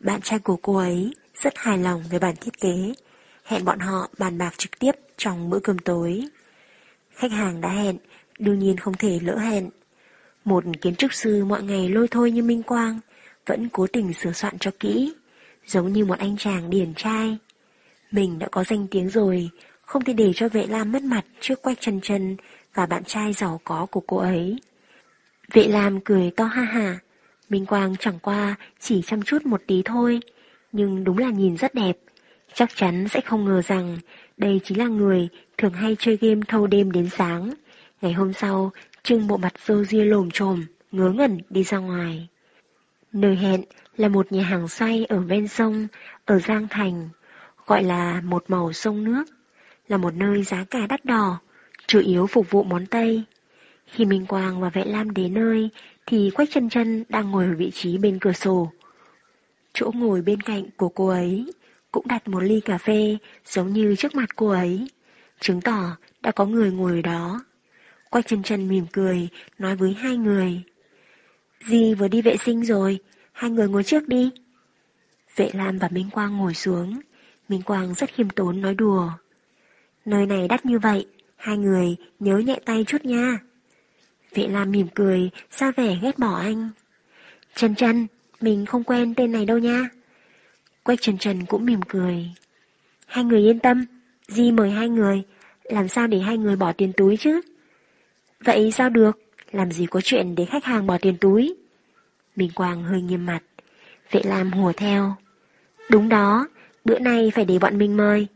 bạn 0.00 0.20
trai 0.22 0.38
của 0.38 0.56
cô 0.56 0.76
ấy 0.76 1.14
rất 1.34 1.52
hài 1.56 1.78
lòng 1.78 2.04
về 2.10 2.18
bản 2.18 2.34
thiết 2.40 2.60
kế, 2.60 2.92
hẹn 3.44 3.64
bọn 3.64 3.78
họ 3.78 4.08
bàn 4.18 4.38
bạc 4.38 4.54
trực 4.56 4.78
tiếp 4.78 4.92
trong 5.16 5.50
bữa 5.50 5.58
cơm 5.58 5.78
tối. 5.78 6.24
Khách 7.10 7.32
hàng 7.32 7.60
đã 7.60 7.68
hẹn, 7.68 7.96
đương 8.38 8.58
nhiên 8.58 8.76
không 8.76 8.94
thể 8.94 9.20
lỡ 9.22 9.38
hẹn. 9.38 9.70
Một 10.50 10.64
kiến 10.80 10.94
trúc 10.94 11.12
sư 11.12 11.44
mọi 11.44 11.62
ngày 11.62 11.88
lôi 11.88 12.08
thôi 12.08 12.30
như 12.30 12.42
Minh 12.42 12.62
Quang, 12.62 13.00
vẫn 13.46 13.68
cố 13.72 13.86
tình 13.86 14.12
sửa 14.12 14.32
soạn 14.32 14.58
cho 14.58 14.70
kỹ, 14.80 15.14
giống 15.66 15.92
như 15.92 16.04
một 16.04 16.18
anh 16.18 16.36
chàng 16.36 16.70
điển 16.70 16.94
trai. 16.94 17.38
Mình 18.10 18.38
đã 18.38 18.48
có 18.50 18.64
danh 18.64 18.86
tiếng 18.90 19.08
rồi, 19.08 19.50
không 19.82 20.04
thể 20.04 20.12
để 20.12 20.32
cho 20.34 20.48
vệ 20.48 20.66
lam 20.66 20.92
mất 20.92 21.02
mặt 21.02 21.24
trước 21.40 21.62
quách 21.62 21.80
chân 21.80 22.00
chân 22.02 22.36
và 22.74 22.86
bạn 22.86 23.04
trai 23.04 23.32
giàu 23.32 23.60
có 23.64 23.86
của 23.90 24.00
cô 24.00 24.16
ấy. 24.16 24.58
Vệ 25.52 25.68
lam 25.68 26.00
cười 26.00 26.30
to 26.30 26.44
ha 26.44 26.62
ha, 26.62 26.98
Minh 27.48 27.66
Quang 27.66 27.96
chẳng 27.96 28.18
qua 28.22 28.54
chỉ 28.80 29.02
chăm 29.06 29.22
chút 29.22 29.46
một 29.46 29.60
tí 29.66 29.82
thôi, 29.84 30.20
nhưng 30.72 31.04
đúng 31.04 31.18
là 31.18 31.30
nhìn 31.30 31.56
rất 31.56 31.74
đẹp. 31.74 31.96
Chắc 32.54 32.70
chắn 32.76 33.08
sẽ 33.08 33.20
không 33.20 33.44
ngờ 33.44 33.62
rằng 33.62 33.98
đây 34.36 34.60
chính 34.64 34.78
là 34.78 34.86
người 34.86 35.28
thường 35.58 35.72
hay 35.72 35.96
chơi 35.98 36.18
game 36.20 36.40
thâu 36.48 36.66
đêm 36.66 36.92
đến 36.92 37.08
sáng. 37.10 37.54
Ngày 38.02 38.12
hôm 38.12 38.32
sau, 38.32 38.72
trưng 39.02 39.26
bộ 39.26 39.36
mặt 39.36 39.52
râu 39.66 39.84
ria 39.84 40.04
lồm 40.04 40.30
trồm, 40.30 40.64
ngớ 40.92 41.10
ngẩn 41.10 41.38
đi 41.50 41.62
ra 41.62 41.78
ngoài. 41.78 42.28
Nơi 43.12 43.36
hẹn 43.36 43.62
là 43.96 44.08
một 44.08 44.32
nhà 44.32 44.42
hàng 44.42 44.68
xoay 44.68 45.04
ở 45.04 45.20
ven 45.20 45.48
sông, 45.48 45.86
ở 46.24 46.38
Giang 46.38 46.66
Thành, 46.70 47.08
gọi 47.66 47.82
là 47.82 48.20
một 48.24 48.44
màu 48.48 48.72
sông 48.72 49.04
nước, 49.04 49.24
là 49.88 49.96
một 49.96 50.14
nơi 50.14 50.42
giá 50.42 50.64
cả 50.70 50.86
đắt 50.86 51.04
đỏ, 51.04 51.38
chủ 51.86 52.00
yếu 52.00 52.26
phục 52.26 52.50
vụ 52.50 52.62
món 52.62 52.86
Tây. 52.86 53.24
Khi 53.86 54.04
Minh 54.04 54.26
Quang 54.26 54.60
và 54.60 54.70
Vệ 54.70 54.84
Lam 54.84 55.10
đến 55.10 55.34
nơi, 55.34 55.70
thì 56.06 56.30
Quách 56.30 56.48
chân 56.50 56.68
chân 56.68 57.04
đang 57.08 57.30
ngồi 57.30 57.44
ở 57.44 57.54
vị 57.56 57.70
trí 57.70 57.98
bên 57.98 58.18
cửa 58.18 58.32
sổ. 58.32 58.72
Chỗ 59.72 59.90
ngồi 59.94 60.22
bên 60.22 60.40
cạnh 60.40 60.64
của 60.76 60.88
cô 60.88 61.08
ấy 61.08 61.52
cũng 61.92 62.08
đặt 62.08 62.28
một 62.28 62.40
ly 62.40 62.60
cà 62.60 62.78
phê 62.78 63.16
giống 63.46 63.72
như 63.72 63.96
trước 63.96 64.14
mặt 64.14 64.36
cô 64.36 64.48
ấy, 64.48 64.88
chứng 65.40 65.60
tỏ 65.60 65.96
đã 66.20 66.30
có 66.30 66.44
người 66.44 66.70
ngồi 66.70 67.02
đó. 67.02 67.40
Quách 68.10 68.26
chân 68.26 68.42
chân 68.42 68.68
mỉm 68.68 68.86
cười, 68.92 69.28
nói 69.58 69.76
với 69.76 69.92
hai 69.92 70.16
người. 70.16 70.62
Di 71.66 71.94
vừa 71.94 72.08
đi 72.08 72.22
vệ 72.22 72.36
sinh 72.36 72.64
rồi, 72.64 72.98
hai 73.32 73.50
người 73.50 73.68
ngồi 73.68 73.84
trước 73.84 74.08
đi. 74.08 74.30
Vệ 75.36 75.50
Lam 75.52 75.78
và 75.78 75.88
Minh 75.92 76.10
Quang 76.10 76.36
ngồi 76.36 76.54
xuống, 76.54 77.00
Minh 77.48 77.62
Quang 77.62 77.94
rất 77.94 78.10
khiêm 78.14 78.30
tốn 78.30 78.60
nói 78.60 78.74
đùa. 78.74 79.10
Nơi 80.04 80.26
này 80.26 80.48
đắt 80.48 80.66
như 80.66 80.78
vậy, 80.78 81.06
hai 81.36 81.56
người 81.56 81.96
nhớ 82.18 82.38
nhẹ 82.38 82.60
tay 82.64 82.84
chút 82.86 83.04
nha. 83.04 83.38
Vệ 84.34 84.48
Lam 84.48 84.70
mỉm 84.70 84.86
cười, 84.94 85.30
ra 85.50 85.70
vẻ 85.70 85.98
ghét 86.02 86.18
bỏ 86.18 86.40
anh. 86.40 86.70
Trần 87.54 87.74
Trần, 87.74 88.06
mình 88.40 88.66
không 88.66 88.84
quen 88.84 89.14
tên 89.14 89.32
này 89.32 89.46
đâu 89.46 89.58
nha. 89.58 89.88
Quách 90.82 91.00
Trần 91.00 91.18
Trần 91.18 91.46
cũng 91.46 91.64
mỉm 91.64 91.80
cười. 91.88 92.30
Hai 93.06 93.24
người 93.24 93.40
yên 93.40 93.58
tâm, 93.58 93.84
Di 94.28 94.50
mời 94.50 94.70
hai 94.70 94.88
người, 94.88 95.22
làm 95.64 95.88
sao 95.88 96.06
để 96.06 96.18
hai 96.18 96.38
người 96.38 96.56
bỏ 96.56 96.72
tiền 96.72 96.92
túi 96.92 97.16
chứ? 97.16 97.40
Vậy 98.44 98.72
sao 98.72 98.90
được, 98.90 99.18
làm 99.52 99.72
gì 99.72 99.86
có 99.86 100.00
chuyện 100.00 100.34
để 100.34 100.44
khách 100.44 100.64
hàng 100.64 100.86
bỏ 100.86 100.98
tiền 100.98 101.16
túi? 101.16 101.54
Minh 102.36 102.50
Quang 102.54 102.82
hơi 102.82 103.02
nghiêm 103.02 103.26
mặt, 103.26 103.40
vệ 104.10 104.20
Lam 104.24 104.52
hùa 104.52 104.72
theo. 104.72 105.14
Đúng 105.90 106.08
đó, 106.08 106.48
bữa 106.84 106.98
nay 106.98 107.32
phải 107.34 107.44
để 107.44 107.58
bọn 107.58 107.78
mình 107.78 107.96
mời. 107.96 108.26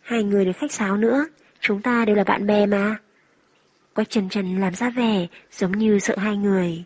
Hai 0.00 0.22
người 0.22 0.44
được 0.44 0.56
khách 0.56 0.72
sáo 0.72 0.96
nữa, 0.96 1.26
chúng 1.60 1.82
ta 1.82 2.04
đều 2.04 2.16
là 2.16 2.24
bạn 2.24 2.46
bè 2.46 2.66
mà. 2.66 2.96
Quách 3.94 4.10
Trần 4.10 4.28
Trần 4.28 4.60
làm 4.60 4.74
ra 4.74 4.90
vẻ 4.90 5.26
giống 5.52 5.72
như 5.72 5.98
sợ 5.98 6.16
hai 6.18 6.36
người. 6.36 6.84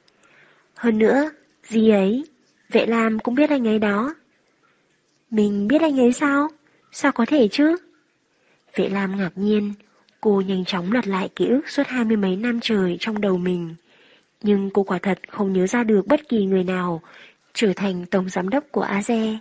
Hơn 0.75 0.99
nữa, 0.99 1.31
gì 1.65 1.91
ấy, 1.91 2.25
vệ 2.69 2.87
Lam 2.87 3.19
cũng 3.19 3.35
biết 3.35 3.51
anh 3.51 3.69
ấy 3.69 3.79
đó. 3.79 4.15
Mình 5.31 5.69
biết 5.69 5.81
anh 5.81 6.01
ấy 6.01 6.13
sao? 6.13 6.49
Sao 6.93 7.13
có 7.13 7.25
thể 7.29 7.49
chứ? 7.49 7.77
Vệ 8.77 8.89
Lam 8.89 9.17
ngạc 9.17 9.31
nhiên, 9.35 9.73
cô 10.21 10.43
nhanh 10.47 10.65
chóng 10.65 10.93
lật 10.93 11.07
lại 11.07 11.29
ký 11.37 11.47
ức 11.47 11.69
suốt 11.69 11.87
hai 11.87 12.05
mươi 12.05 12.17
mấy 12.17 12.37
năm 12.37 12.61
trời 12.63 12.97
trong 13.01 13.21
đầu 13.21 13.39
mình. 13.39 13.75
Nhưng 14.43 14.71
cô 14.71 14.83
quả 14.83 14.99
thật 14.99 15.19
không 15.29 15.53
nhớ 15.53 15.67
ra 15.67 15.85
được 15.85 16.07
bất 16.07 16.29
kỳ 16.29 16.45
người 16.45 16.65
nào 16.65 17.03
trở 17.55 17.73
thành 17.77 18.07
tổng 18.07 18.29
giám 18.29 18.49
đốc 18.49 18.65
của 18.71 18.85
AZE. 18.85 19.37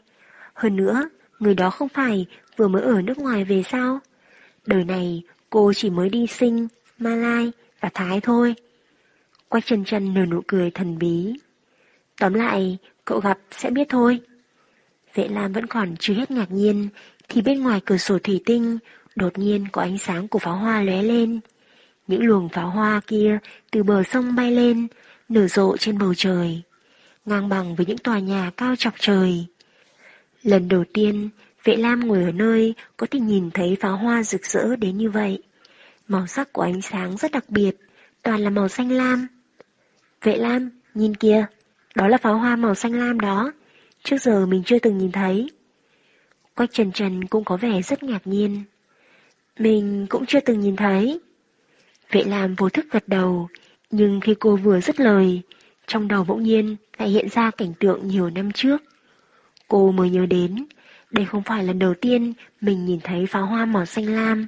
Hơn 0.53 0.75
nữa, 0.75 1.09
người 1.39 1.55
đó 1.55 1.69
không 1.69 1.89
phải 1.89 2.25
vừa 2.57 2.67
mới 2.67 2.81
ở 2.81 3.01
nước 3.01 3.17
ngoài 3.17 3.43
về 3.43 3.63
sao? 3.63 3.99
Đời 4.65 4.83
này 4.83 5.23
cô 5.49 5.73
chỉ 5.73 5.89
mới 5.89 6.09
đi 6.09 6.27
sinh, 6.27 6.67
Malai 6.97 7.51
và 7.79 7.89
Thái 7.93 8.21
thôi. 8.21 8.55
Quách 9.49 9.65
chân 9.65 9.83
chân 9.85 10.13
nở 10.13 10.25
nụ 10.25 10.41
cười 10.47 10.71
thần 10.71 10.97
bí. 10.97 11.33
Tóm 12.19 12.33
lại, 12.33 12.77
cậu 13.05 13.19
gặp 13.19 13.37
sẽ 13.51 13.69
biết 13.69 13.89
thôi. 13.89 14.19
Vệ 15.15 15.27
Lam 15.27 15.53
vẫn 15.53 15.67
còn 15.67 15.95
chưa 15.99 16.13
hết 16.13 16.31
ngạc 16.31 16.51
nhiên, 16.51 16.87
thì 17.29 17.41
bên 17.41 17.63
ngoài 17.63 17.81
cửa 17.85 17.97
sổ 17.97 18.19
thủy 18.19 18.41
tinh, 18.45 18.77
đột 19.19 19.37
nhiên 19.37 19.65
có 19.71 19.81
ánh 19.81 19.97
sáng 19.97 20.27
của 20.27 20.39
pháo 20.39 20.55
hoa 20.55 20.81
lóe 20.81 21.03
lên. 21.03 21.39
Những 22.07 22.23
luồng 22.23 22.49
pháo 22.49 22.69
hoa 22.69 23.01
kia 23.07 23.39
từ 23.71 23.83
bờ 23.83 24.03
sông 24.03 24.35
bay 24.35 24.51
lên, 24.51 24.87
nở 25.29 25.47
rộ 25.47 25.77
trên 25.77 25.97
bầu 25.97 26.13
trời, 26.13 26.61
ngang 27.25 27.49
bằng 27.49 27.75
với 27.75 27.85
những 27.85 27.97
tòa 27.97 28.19
nhà 28.19 28.51
cao 28.57 28.75
chọc 28.75 28.93
trời. 28.99 29.45
Lần 30.43 30.67
đầu 30.67 30.83
tiên, 30.93 31.29
vệ 31.63 31.75
lam 31.75 32.07
ngồi 32.07 32.23
ở 32.23 32.31
nơi 32.31 32.73
có 32.97 33.07
thể 33.11 33.19
nhìn 33.19 33.51
thấy 33.51 33.77
pháo 33.79 33.97
hoa 33.97 34.23
rực 34.23 34.45
rỡ 34.45 34.75
đến 34.75 34.97
như 34.97 35.09
vậy. 35.09 35.43
Màu 36.07 36.27
sắc 36.27 36.53
của 36.53 36.61
ánh 36.61 36.81
sáng 36.81 37.17
rất 37.17 37.31
đặc 37.31 37.49
biệt, 37.49 37.77
toàn 38.23 38.41
là 38.41 38.49
màu 38.49 38.67
xanh 38.67 38.91
lam. 38.91 39.27
Vệ 40.23 40.35
lam, 40.37 40.69
nhìn 40.93 41.15
kìa, 41.15 41.45
đó 41.95 42.07
là 42.07 42.17
pháo 42.17 42.37
hoa 42.37 42.55
màu 42.55 42.75
xanh 42.75 42.93
lam 42.93 43.19
đó. 43.19 43.51
Trước 44.03 44.17
giờ 44.21 44.45
mình 44.45 44.63
chưa 44.65 44.79
từng 44.79 44.97
nhìn 44.97 45.11
thấy. 45.11 45.49
Quách 46.55 46.73
Trần 46.73 46.91
Trần 46.91 47.25
cũng 47.27 47.43
có 47.43 47.57
vẻ 47.57 47.81
rất 47.81 48.03
ngạc 48.03 48.27
nhiên. 48.27 48.63
Mình 49.59 50.05
cũng 50.09 50.25
chưa 50.25 50.39
từng 50.39 50.59
nhìn 50.59 50.75
thấy. 50.75 51.19
Vệ 52.11 52.23
Lam 52.23 52.55
vô 52.55 52.69
thức 52.69 52.85
gật 52.91 53.07
đầu, 53.07 53.47
nhưng 53.91 54.19
khi 54.19 54.35
cô 54.39 54.55
vừa 54.55 54.81
dứt 54.81 54.99
lời, 54.99 55.41
trong 55.87 56.07
đầu 56.07 56.23
bỗng 56.23 56.43
nhiên 56.43 56.75
lại 56.97 57.09
hiện 57.09 57.29
ra 57.29 57.51
cảnh 57.51 57.73
tượng 57.79 58.07
nhiều 58.07 58.29
năm 58.29 58.51
trước. 58.51 58.83
Cô 59.67 59.91
mới 59.91 60.09
nhớ 60.09 60.25
đến, 60.25 60.65
đây 61.11 61.25
không 61.25 61.43
phải 61.43 61.63
lần 61.63 61.79
đầu 61.79 61.93
tiên 61.93 62.33
mình 62.61 62.85
nhìn 62.85 62.99
thấy 63.03 63.25
pháo 63.25 63.45
hoa 63.45 63.65
màu 63.65 63.85
xanh 63.85 64.05
lam. 64.05 64.47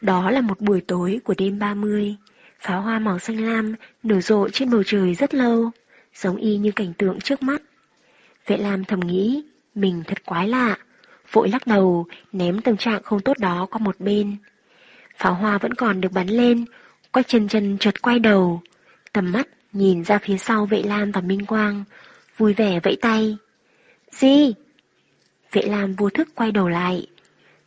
Đó 0.00 0.30
là 0.30 0.40
một 0.40 0.60
buổi 0.60 0.80
tối 0.80 1.20
của 1.24 1.34
đêm 1.38 1.58
30, 1.58 2.16
pháo 2.60 2.82
hoa 2.82 2.98
màu 2.98 3.18
xanh 3.18 3.44
lam 3.46 3.74
nở 4.02 4.20
rộ 4.20 4.48
trên 4.48 4.70
bầu 4.70 4.82
trời 4.86 5.14
rất 5.14 5.34
lâu, 5.34 5.70
giống 6.14 6.36
y 6.36 6.56
như 6.56 6.70
cảnh 6.70 6.92
tượng 6.98 7.20
trước 7.20 7.42
mắt. 7.42 7.62
Vệ 8.46 8.56
Lam 8.56 8.84
thầm 8.84 9.00
nghĩ, 9.00 9.42
mình 9.74 10.02
thật 10.06 10.24
quái 10.24 10.48
lạ, 10.48 10.78
vội 11.32 11.48
lắc 11.48 11.66
đầu, 11.66 12.06
ném 12.32 12.60
tâm 12.60 12.76
trạng 12.76 13.02
không 13.02 13.20
tốt 13.20 13.38
đó 13.38 13.66
qua 13.70 13.78
một 13.78 13.96
bên. 13.98 14.36
Pháo 15.16 15.34
hoa 15.34 15.58
vẫn 15.58 15.74
còn 15.74 16.00
được 16.00 16.12
bắn 16.12 16.28
lên, 16.28 16.64
quách 17.12 17.28
chân 17.28 17.48
chân 17.48 17.78
chợt 17.78 18.02
quay 18.02 18.18
đầu, 18.18 18.60
tầm 19.12 19.32
mắt 19.32 19.48
nhìn 19.72 20.04
ra 20.04 20.18
phía 20.18 20.38
sau 20.38 20.66
vệ 20.66 20.82
Lam 20.82 21.10
và 21.10 21.20
Minh 21.20 21.46
Quang, 21.46 21.84
vui 22.36 22.54
vẻ 22.54 22.80
vẫy 22.80 22.96
tay. 23.00 23.36
Gì? 24.10 24.54
Vệ 25.52 25.62
Lam 25.62 25.94
vô 25.94 26.10
thức 26.10 26.28
quay 26.34 26.52
đầu 26.52 26.68
lại. 26.68 27.06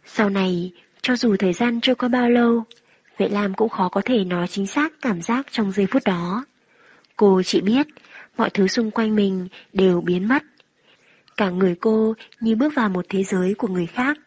Sau 0.06 0.30
này, 0.30 0.72
cho 1.02 1.16
dù 1.16 1.36
thời 1.40 1.54
gian 1.54 1.82
trôi 1.82 1.96
qua 1.96 2.10
bao 2.10 2.30
lâu, 2.30 2.64
vệ 3.18 3.30
Lam 3.30 3.54
cũng 3.54 3.70
khó 3.70 3.90
có 3.90 4.02
thể 4.06 4.24
nói 4.24 4.48
chính 4.48 4.68
xác 4.68 4.94
cảm 5.02 5.22
giác 5.22 5.48
trong 5.52 5.72
giây 5.72 5.88
phút 5.92 6.04
đó. 6.06 6.46
Cô 7.16 7.42
chỉ 7.46 7.62
biết, 7.62 7.88
mọi 8.38 8.50
thứ 8.50 8.68
xung 8.68 8.92
quanh 8.92 9.16
mình 9.16 9.48
đều 9.74 10.02
biến 10.02 10.28
mất. 10.28 10.44
Cả 11.42 11.50
người 11.50 11.76
cô 11.76 12.14
như 12.40 12.56
bước 12.56 12.74
vào 12.76 12.90
một 12.90 13.06
thế 13.10 13.24
giới 13.24 13.54
của 13.54 13.68
người 13.68 13.86
khác. 13.86 14.18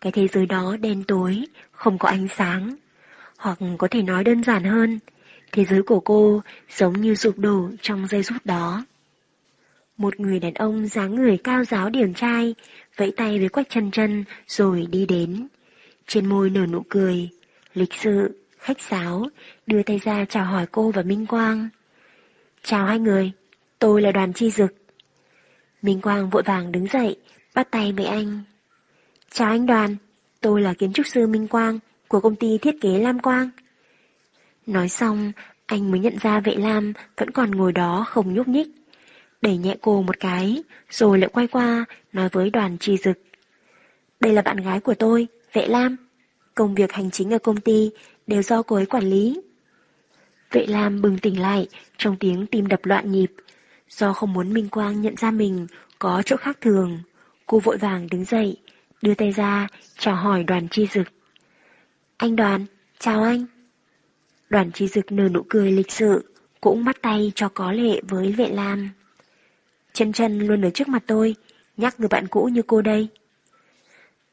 Cái 0.00 0.12
thế 0.12 0.28
giới 0.28 0.46
đó 0.46 0.76
đen 0.80 1.04
tối, 1.08 1.44
không 1.72 1.98
có 1.98 2.08
ánh 2.08 2.28
sáng. 2.36 2.74
Hoặc 3.38 3.58
có 3.78 3.88
thể 3.90 4.02
nói 4.02 4.24
đơn 4.24 4.44
giản 4.44 4.64
hơn, 4.64 4.98
thế 5.52 5.64
giới 5.64 5.82
của 5.82 6.00
cô 6.00 6.42
giống 6.76 7.00
như 7.00 7.14
sụp 7.14 7.38
đổ 7.38 7.70
trong 7.80 8.06
giây 8.06 8.22
phút 8.22 8.46
đó. 8.46 8.84
Một 9.96 10.20
người 10.20 10.40
đàn 10.40 10.54
ông 10.54 10.86
dáng 10.86 11.14
người 11.14 11.36
cao 11.44 11.64
giáo 11.64 11.90
điển 11.90 12.14
trai, 12.14 12.54
vẫy 12.96 13.12
tay 13.16 13.38
với 13.38 13.48
quách 13.48 13.70
chân 13.70 13.90
chân 13.90 14.24
rồi 14.46 14.86
đi 14.90 15.06
đến. 15.06 15.48
Trên 16.06 16.26
môi 16.26 16.50
nở 16.50 16.66
nụ 16.66 16.82
cười, 16.88 17.28
lịch 17.74 17.94
sự, 17.94 18.44
khách 18.58 18.80
sáo, 18.80 19.26
đưa 19.66 19.82
tay 19.82 19.98
ra 19.98 20.24
chào 20.24 20.44
hỏi 20.44 20.66
cô 20.72 20.90
và 20.90 21.02
Minh 21.02 21.26
Quang. 21.26 21.68
Chào 22.62 22.86
hai 22.86 22.98
người, 22.98 23.32
tôi 23.78 24.02
là 24.02 24.12
đoàn 24.12 24.32
chi 24.32 24.50
dực. 24.50 24.83
Minh 25.84 26.00
Quang 26.00 26.30
vội 26.30 26.42
vàng 26.42 26.72
đứng 26.72 26.86
dậy, 26.86 27.16
bắt 27.54 27.68
tay 27.70 27.92
với 27.92 28.04
anh. 28.06 28.40
Chào 29.30 29.48
anh 29.48 29.66
đoàn, 29.66 29.96
tôi 30.40 30.62
là 30.62 30.74
kiến 30.74 30.92
trúc 30.92 31.06
sư 31.06 31.26
Minh 31.26 31.48
Quang 31.48 31.78
của 32.08 32.20
công 32.20 32.36
ty 32.36 32.58
thiết 32.58 32.74
kế 32.80 32.98
Lam 32.98 33.18
Quang. 33.18 33.50
Nói 34.66 34.88
xong, 34.88 35.32
anh 35.66 35.90
mới 35.90 36.00
nhận 36.00 36.16
ra 36.20 36.40
vệ 36.40 36.54
Lam 36.54 36.92
vẫn 37.16 37.30
còn 37.30 37.50
ngồi 37.50 37.72
đó 37.72 38.04
không 38.08 38.34
nhúc 38.34 38.48
nhích. 38.48 38.68
đẩy 39.42 39.56
nhẹ 39.56 39.76
cô 39.80 40.02
một 40.02 40.20
cái, 40.20 40.62
rồi 40.90 41.18
lại 41.18 41.30
quay 41.32 41.46
qua, 41.46 41.84
nói 42.12 42.28
với 42.32 42.50
đoàn 42.50 42.78
trì 42.78 42.96
dực. 42.96 43.18
Đây 44.20 44.32
là 44.32 44.42
bạn 44.42 44.56
gái 44.56 44.80
của 44.80 44.94
tôi, 44.94 45.28
Vệ 45.52 45.66
Lam. 45.66 45.96
Công 46.54 46.74
việc 46.74 46.92
hành 46.92 47.10
chính 47.10 47.30
ở 47.30 47.38
công 47.38 47.60
ty 47.60 47.90
đều 48.26 48.42
do 48.42 48.62
cô 48.62 48.76
ấy 48.76 48.86
quản 48.86 49.04
lý. 49.04 49.40
Vệ 50.50 50.66
Lam 50.66 51.02
bừng 51.02 51.18
tỉnh 51.18 51.40
lại, 51.40 51.66
trong 51.98 52.16
tiếng 52.16 52.46
tim 52.46 52.66
đập 52.66 52.80
loạn 52.84 53.12
nhịp. 53.12 53.30
Do 53.96 54.12
không 54.12 54.32
muốn 54.32 54.52
Minh 54.52 54.68
Quang 54.68 55.02
nhận 55.02 55.16
ra 55.16 55.30
mình 55.30 55.66
có 55.98 56.22
chỗ 56.26 56.36
khác 56.36 56.58
thường, 56.60 56.98
cô 57.46 57.58
vội 57.58 57.76
vàng 57.76 58.06
đứng 58.10 58.24
dậy, 58.24 58.56
đưa 59.02 59.14
tay 59.14 59.30
ra, 59.30 59.68
chào 59.98 60.16
hỏi 60.16 60.44
đoàn 60.44 60.68
chi 60.70 60.86
dực. 60.86 61.06
Anh 62.16 62.36
đoàn, 62.36 62.66
chào 62.98 63.22
anh. 63.22 63.44
Đoàn 64.50 64.72
chi 64.72 64.88
dực 64.88 65.12
nở 65.12 65.28
nụ 65.28 65.42
cười 65.48 65.72
lịch 65.72 65.92
sự, 65.92 66.34
cũng 66.60 66.84
bắt 66.84 66.96
tay 67.02 67.32
cho 67.34 67.48
có 67.48 67.72
lệ 67.72 68.00
với 68.08 68.32
vệ 68.32 68.48
lam. 68.48 68.90
Chân 69.92 70.12
chân 70.12 70.38
luôn 70.38 70.64
ở 70.64 70.70
trước 70.70 70.88
mặt 70.88 71.02
tôi, 71.06 71.34
nhắc 71.76 72.00
người 72.00 72.08
bạn 72.08 72.26
cũ 72.28 72.44
như 72.44 72.62
cô 72.66 72.82
đây. 72.82 73.08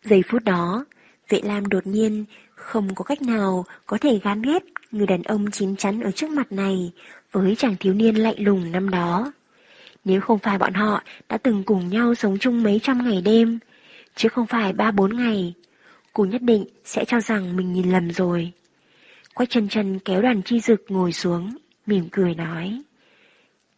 Giây 0.03 0.23
phút 0.27 0.43
đó, 0.43 0.85
vệ 1.29 1.41
lam 1.43 1.69
đột 1.69 1.87
nhiên 1.87 2.25
không 2.55 2.95
có 2.95 3.03
cách 3.03 3.21
nào 3.21 3.65
có 3.85 3.97
thể 3.97 4.19
gán 4.23 4.41
ghét 4.41 4.63
người 4.91 5.07
đàn 5.07 5.23
ông 5.23 5.51
chín 5.51 5.75
chắn 5.75 5.99
ở 5.99 6.11
trước 6.11 6.29
mặt 6.29 6.51
này 6.51 6.91
với 7.31 7.55
chàng 7.55 7.75
thiếu 7.79 7.93
niên 7.93 8.15
lạnh 8.15 8.35
lùng 8.37 8.71
năm 8.71 8.89
đó. 8.89 9.31
Nếu 10.05 10.21
không 10.21 10.39
phải 10.39 10.57
bọn 10.57 10.73
họ 10.73 11.03
đã 11.29 11.37
từng 11.37 11.63
cùng 11.63 11.89
nhau 11.89 12.15
sống 12.15 12.37
chung 12.39 12.63
mấy 12.63 12.79
trăm 12.83 13.09
ngày 13.09 13.21
đêm, 13.21 13.59
chứ 14.15 14.29
không 14.29 14.47
phải 14.47 14.73
ba 14.73 14.91
bốn 14.91 15.17
ngày, 15.17 15.53
cô 16.13 16.25
nhất 16.25 16.41
định 16.41 16.65
sẽ 16.85 17.05
cho 17.05 17.19
rằng 17.19 17.55
mình 17.55 17.73
nhìn 17.73 17.91
lầm 17.91 18.11
rồi. 18.11 18.51
Quách 19.33 19.49
chân 19.49 19.67
chân 19.69 19.99
kéo 19.99 20.21
đoàn 20.21 20.41
chi 20.41 20.59
dực 20.59 20.85
ngồi 20.89 21.13
xuống, 21.13 21.57
mỉm 21.85 22.07
cười 22.11 22.35
nói. 22.35 22.81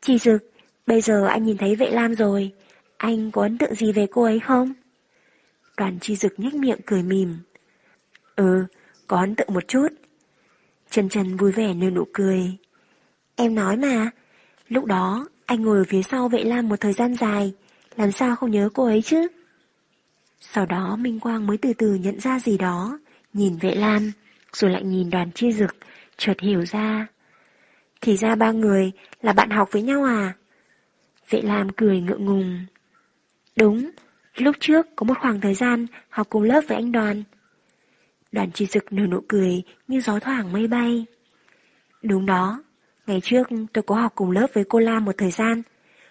Chi 0.02 0.18
dực, 0.18 0.52
bây 0.88 1.02
giờ 1.02 1.26
anh 1.28 1.44
nhìn 1.44 1.58
thấy 1.58 1.76
vệ 1.76 1.90
lam 1.90 2.16
rồi, 2.16 2.52
anh 2.98 3.32
có 3.32 3.42
ấn 3.42 3.58
tượng 3.58 3.76
gì 3.76 3.92
về 3.92 4.08
cô 4.12 4.24
ấy 4.24 4.40
không? 4.40 4.74
Đoàn 5.78 5.98
chi 6.02 6.16
dực 6.16 6.40
nhếch 6.40 6.54
miệng 6.54 6.80
cười 6.86 7.04
mỉm. 7.04 7.38
Ừ, 8.36 8.66
có 9.08 9.20
ấn 9.20 9.36
tượng 9.36 9.54
một 9.54 9.68
chút. 9.68 9.88
Chân 10.90 11.10
chân 11.10 11.38
vui 11.38 11.52
vẻ 11.52 11.74
nở 11.74 11.90
nụ 11.90 12.08
cười. 12.14 12.58
Em 13.36 13.56
nói 13.56 13.78
mà, 13.78 14.10
lúc 14.68 14.86
đó 14.86 15.28
anh 15.46 15.62
ngồi 15.62 15.78
ở 15.78 15.84
phía 15.90 16.02
sau 16.04 16.30
vệ 16.30 16.44
lam 16.44 16.70
một 16.70 16.76
thời 16.80 16.94
gian 16.94 17.16
dài, 17.16 17.54
làm 17.96 18.12
sao 18.12 18.36
không 18.36 18.52
nhớ 18.52 18.70
cô 18.74 18.86
ấy 18.86 19.02
chứ? 19.02 19.28
Sau 20.42 20.66
đó 20.66 20.96
Minh 20.96 21.20
Quang 21.20 21.48
mới 21.48 21.58
từ 21.58 21.74
từ 21.74 21.94
nhận 21.94 22.20
ra 22.20 22.40
gì 22.40 22.58
đó, 22.58 23.00
nhìn 23.34 23.58
vệ 23.58 23.76
lam, 23.76 24.12
rồi 24.54 24.72
lại 24.72 24.84
nhìn 24.84 25.10
đoàn 25.10 25.32
chi 25.32 25.54
dực, 25.54 25.76
chợt 26.18 26.40
hiểu 26.40 26.66
ra. 26.66 27.08
Thì 28.02 28.18
ra 28.18 28.36
ba 28.36 28.52
người 28.52 28.92
là 29.22 29.34
bạn 29.34 29.50
học 29.50 29.70
với 29.72 29.82
nhau 29.82 30.04
à? 30.04 30.34
Vệ 31.30 31.42
lam 31.42 31.70
cười 31.70 32.02
ngượng 32.02 32.26
ngùng. 32.26 32.66
Đúng, 33.56 33.90
lúc 34.36 34.56
trước 34.60 34.88
có 34.96 35.04
một 35.04 35.14
khoảng 35.20 35.42
thời 35.42 35.54
gian 35.54 35.88
học 36.10 36.28
cùng 36.30 36.44
lớp 36.44 36.62
với 36.68 36.78
anh 36.78 36.92
đoàn. 36.92 37.24
Đoàn 38.32 38.52
chi 38.52 38.66
dực 38.66 38.94
nở 38.94 39.08
nụ 39.08 39.22
cười 39.28 39.64
như 39.88 40.02
gió 40.02 40.20
thoảng 40.20 40.54
mây 40.54 40.68
bay. 40.68 41.06
Đúng 42.02 42.26
đó, 42.26 42.63
ngày 43.08 43.20
trước 43.24 43.48
tôi 43.74 43.84
có 43.84 43.96
học 43.96 44.12
cùng 44.16 44.32
lớp 44.32 44.48
với 44.54 44.64
cô 44.70 44.80
Lam 44.80 45.06
một 45.06 45.16
thời 45.18 45.32
gian. 45.32 45.62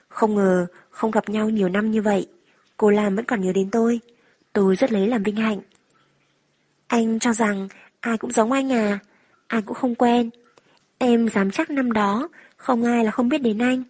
Không 0.09 0.35
ngờ 0.35 0.66
không 0.90 1.10
gặp 1.10 1.28
nhau 1.28 1.51
nhiều 1.51 1.69
năm 1.69 1.90
như 1.90 2.02
vậy, 2.02 2.27
cô 2.77 2.90
Lam 2.90 3.16
vẫn 3.16 3.24
còn 3.24 3.40
nhớ 3.40 3.52
đến 3.52 3.70
tôi. 3.70 4.01
Tôi 4.52 4.77
rất 4.77 4.93
lấy 4.93 5.06
làm 5.06 5.23
vinh 5.23 5.36
hạnh. 5.36 5.60
Anh 6.86 7.19
cho 7.19 7.32
rằng 7.32 7.69
ai 8.01 8.19
cũng 8.19 8.32
giống 8.32 8.52
anh 8.52 8.73
à, 8.73 8.98
ai 9.47 9.62
cũng 9.62 9.74
không 9.74 9.94
quen. 9.94 10.31
Em 10.98 11.28
dám 11.28 11.51
chắc 11.51 11.70
năm 11.70 11.93
đó, 11.93 12.28
không 12.56 12.85
ai 12.85 13.05
là 13.05 13.10
không 13.10 13.28
biết 13.28 13.43
đến 13.43 13.59
anh. 13.59 13.82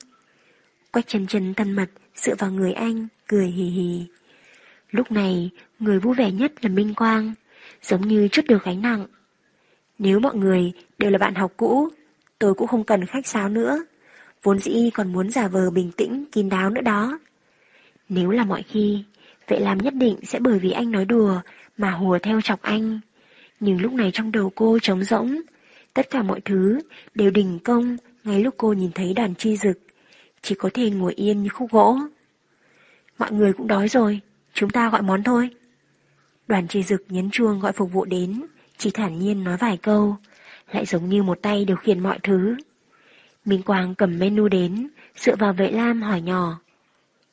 Quách 0.92 1.08
chân 1.08 1.26
chân 1.26 1.54
thân 1.54 1.72
mật, 1.72 1.90
dựa 2.14 2.34
vào 2.38 2.50
người 2.50 2.72
anh, 2.72 3.06
cười 3.26 3.46
hì 3.46 3.64
hì. 3.64 4.06
Lúc 4.90 5.12
này, 5.12 5.50
người 5.78 5.98
vui 5.98 6.14
vẻ 6.14 6.30
nhất 6.30 6.52
là 6.64 6.68
Minh 6.68 6.94
Quang, 6.94 7.34
giống 7.82 8.08
như 8.08 8.28
chút 8.28 8.42
được 8.48 8.64
gánh 8.64 8.82
nặng. 8.82 9.06
Nếu 9.98 10.20
mọi 10.20 10.34
người 10.34 10.72
đều 10.98 11.10
là 11.10 11.18
bạn 11.18 11.34
học 11.34 11.52
cũ, 11.56 11.88
tôi 12.42 12.54
cũng 12.54 12.68
không 12.68 12.84
cần 12.84 13.06
khách 13.06 13.26
sáo 13.26 13.48
nữa. 13.48 13.84
Vốn 14.42 14.58
dĩ 14.58 14.90
còn 14.94 15.12
muốn 15.12 15.30
giả 15.30 15.48
vờ 15.48 15.70
bình 15.70 15.90
tĩnh, 15.96 16.24
kín 16.32 16.48
đáo 16.48 16.70
nữa 16.70 16.80
đó. 16.80 17.18
Nếu 18.08 18.30
là 18.30 18.44
mọi 18.44 18.62
khi, 18.62 19.04
Vệ 19.48 19.58
làm 19.58 19.78
nhất 19.78 19.94
định 19.94 20.16
sẽ 20.22 20.38
bởi 20.38 20.58
vì 20.58 20.70
anh 20.70 20.90
nói 20.90 21.04
đùa 21.04 21.40
mà 21.76 21.90
hùa 21.90 22.18
theo 22.22 22.40
chọc 22.40 22.62
anh. 22.62 23.00
Nhưng 23.60 23.80
lúc 23.80 23.92
này 23.92 24.10
trong 24.14 24.32
đầu 24.32 24.52
cô 24.54 24.78
trống 24.82 25.04
rỗng, 25.04 25.40
tất 25.94 26.10
cả 26.10 26.22
mọi 26.22 26.40
thứ 26.40 26.80
đều 27.14 27.30
đình 27.30 27.58
công 27.64 27.96
ngay 28.24 28.40
lúc 28.40 28.54
cô 28.56 28.72
nhìn 28.72 28.92
thấy 28.92 29.14
đoàn 29.14 29.34
chi 29.34 29.56
dực, 29.56 29.78
chỉ 30.42 30.54
có 30.54 30.70
thể 30.74 30.90
ngồi 30.90 31.14
yên 31.14 31.42
như 31.42 31.48
khúc 31.48 31.70
gỗ. 31.70 31.98
Mọi 33.18 33.32
người 33.32 33.52
cũng 33.52 33.66
đói 33.66 33.88
rồi, 33.88 34.20
chúng 34.54 34.70
ta 34.70 34.90
gọi 34.90 35.02
món 35.02 35.22
thôi. 35.22 35.50
Đoàn 36.46 36.68
chi 36.68 36.82
dực 36.82 37.04
nhấn 37.08 37.30
chuông 37.30 37.60
gọi 37.60 37.72
phục 37.72 37.92
vụ 37.92 38.04
đến, 38.04 38.42
chỉ 38.78 38.90
thản 38.90 39.18
nhiên 39.18 39.44
nói 39.44 39.56
vài 39.56 39.76
câu, 39.76 40.16
lại 40.72 40.86
giống 40.86 41.08
như 41.08 41.22
một 41.22 41.38
tay 41.42 41.64
điều 41.64 41.76
khiển 41.76 42.00
mọi 42.00 42.18
thứ. 42.22 42.56
Minh 43.44 43.62
Quang 43.62 43.94
cầm 43.94 44.18
menu 44.18 44.48
đến, 44.48 44.88
dựa 45.16 45.36
vào 45.36 45.52
vệ 45.52 45.70
Lam 45.70 46.02
hỏi 46.02 46.20
nhỏ. 46.20 46.60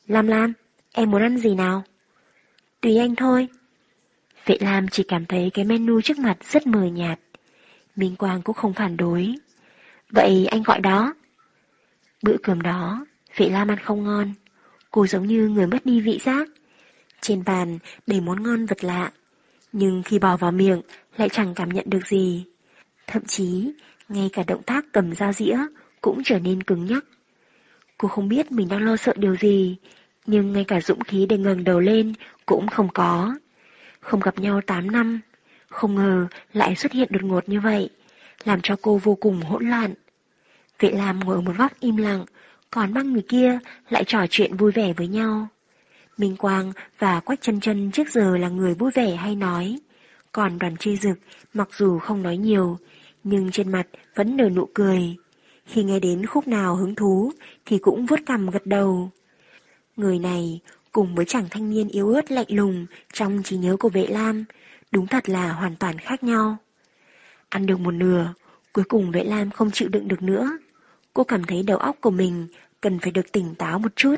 Lam 0.06 0.26
Lam, 0.26 0.52
em 0.92 1.10
muốn 1.10 1.22
ăn 1.22 1.38
gì 1.38 1.54
nào? 1.54 1.82
Tùy 2.80 2.96
anh 2.96 3.16
thôi. 3.16 3.48
Vệ 4.46 4.56
Lam 4.60 4.88
chỉ 4.88 5.02
cảm 5.02 5.26
thấy 5.26 5.50
cái 5.54 5.64
menu 5.64 6.00
trước 6.00 6.18
mặt 6.18 6.36
rất 6.44 6.66
mờ 6.66 6.84
nhạt. 6.84 7.20
Minh 7.96 8.16
Quang 8.16 8.42
cũng 8.42 8.56
không 8.56 8.72
phản 8.72 8.96
đối. 8.96 9.34
Vậy 10.10 10.46
anh 10.46 10.62
gọi 10.62 10.80
đó. 10.80 11.14
Bữa 12.22 12.36
cơm 12.42 12.62
đó, 12.62 13.06
Vệ 13.36 13.48
Lam 13.48 13.68
ăn 13.68 13.78
không 13.78 14.04
ngon. 14.04 14.32
Cô 14.90 15.06
giống 15.06 15.26
như 15.26 15.48
người 15.48 15.66
mất 15.66 15.86
đi 15.86 16.00
vị 16.00 16.18
giác. 16.22 16.48
Trên 17.20 17.44
bàn 17.44 17.78
đầy 18.06 18.20
món 18.20 18.42
ngon 18.42 18.66
vật 18.66 18.84
lạ. 18.84 19.10
Nhưng 19.72 20.02
khi 20.02 20.18
bỏ 20.18 20.36
vào 20.36 20.52
miệng 20.52 20.80
lại 21.16 21.28
chẳng 21.28 21.54
cảm 21.54 21.68
nhận 21.68 21.84
được 21.90 22.06
gì. 22.06 22.44
Thậm 23.10 23.24
chí, 23.24 23.72
ngay 24.08 24.30
cả 24.32 24.42
động 24.46 24.62
tác 24.62 24.84
cầm 24.92 25.14
dao 25.14 25.32
dĩa 25.32 25.58
cũng 26.00 26.22
trở 26.24 26.38
nên 26.38 26.62
cứng 26.62 26.84
nhắc. 26.86 27.04
Cô 27.98 28.08
không 28.08 28.28
biết 28.28 28.52
mình 28.52 28.68
đang 28.68 28.84
lo 28.84 28.96
sợ 28.96 29.12
điều 29.16 29.36
gì, 29.36 29.76
nhưng 30.26 30.52
ngay 30.52 30.64
cả 30.64 30.80
dũng 30.80 31.04
khí 31.04 31.26
để 31.28 31.38
ngẩng 31.38 31.64
đầu 31.64 31.80
lên 31.80 32.12
cũng 32.46 32.68
không 32.68 32.88
có. 32.94 33.34
Không 34.00 34.20
gặp 34.20 34.38
nhau 34.38 34.60
8 34.66 34.90
năm, 34.90 35.20
không 35.68 35.94
ngờ 35.94 36.26
lại 36.52 36.74
xuất 36.76 36.92
hiện 36.92 37.08
đột 37.10 37.22
ngột 37.22 37.48
như 37.48 37.60
vậy, 37.60 37.90
làm 38.44 38.60
cho 38.62 38.76
cô 38.82 39.00
vô 39.04 39.14
cùng 39.14 39.40
hỗn 39.42 39.68
loạn. 39.68 39.94
Vệ 40.78 40.90
Lam 40.90 41.20
ngồi 41.20 41.34
ở 41.34 41.40
một 41.40 41.56
góc 41.58 41.72
im 41.80 41.96
lặng, 41.96 42.24
còn 42.70 42.94
ba 42.94 43.02
người 43.02 43.22
kia 43.28 43.58
lại 43.88 44.04
trò 44.06 44.26
chuyện 44.30 44.56
vui 44.56 44.72
vẻ 44.72 44.92
với 44.92 45.08
nhau. 45.08 45.48
Minh 46.18 46.36
Quang 46.36 46.72
và 46.98 47.20
Quách 47.20 47.42
chân 47.42 47.60
chân 47.60 47.90
trước 47.90 48.10
giờ 48.10 48.36
là 48.36 48.48
người 48.48 48.74
vui 48.74 48.90
vẻ 48.94 49.16
hay 49.16 49.34
nói. 49.34 49.80
Còn 50.32 50.58
đoàn 50.58 50.76
chi 50.76 50.96
dực, 50.96 51.18
mặc 51.54 51.68
dù 51.72 51.98
không 51.98 52.22
nói 52.22 52.36
nhiều, 52.36 52.78
nhưng 53.24 53.50
trên 53.50 53.72
mặt 53.72 53.86
vẫn 54.14 54.36
nở 54.36 54.48
nụ 54.48 54.68
cười. 54.74 55.16
Khi 55.66 55.84
nghe 55.84 56.00
đến 56.00 56.26
khúc 56.26 56.48
nào 56.48 56.76
hứng 56.76 56.94
thú 56.94 57.32
thì 57.66 57.78
cũng 57.78 58.06
vuốt 58.06 58.20
cằm 58.26 58.50
gật 58.50 58.66
đầu. 58.66 59.10
Người 59.96 60.18
này 60.18 60.60
cùng 60.92 61.14
với 61.14 61.24
chàng 61.24 61.46
thanh 61.50 61.70
niên 61.70 61.88
yếu 61.88 62.12
ớt 62.12 62.32
lạnh 62.32 62.46
lùng 62.48 62.86
trong 63.12 63.42
trí 63.42 63.56
nhớ 63.56 63.76
của 63.76 63.88
vệ 63.88 64.06
lam, 64.06 64.44
đúng 64.90 65.06
thật 65.06 65.28
là 65.28 65.52
hoàn 65.52 65.76
toàn 65.76 65.98
khác 65.98 66.22
nhau. 66.24 66.56
Ăn 67.48 67.66
được 67.66 67.80
một 67.80 67.90
nửa, 67.90 68.34
cuối 68.72 68.84
cùng 68.88 69.10
vệ 69.10 69.24
lam 69.24 69.50
không 69.50 69.70
chịu 69.70 69.88
đựng 69.88 70.08
được 70.08 70.22
nữa. 70.22 70.58
Cô 71.14 71.24
cảm 71.24 71.44
thấy 71.44 71.62
đầu 71.62 71.78
óc 71.78 71.96
của 72.00 72.10
mình 72.10 72.46
cần 72.80 72.98
phải 72.98 73.10
được 73.10 73.32
tỉnh 73.32 73.54
táo 73.54 73.78
một 73.78 73.96
chút, 73.96 74.16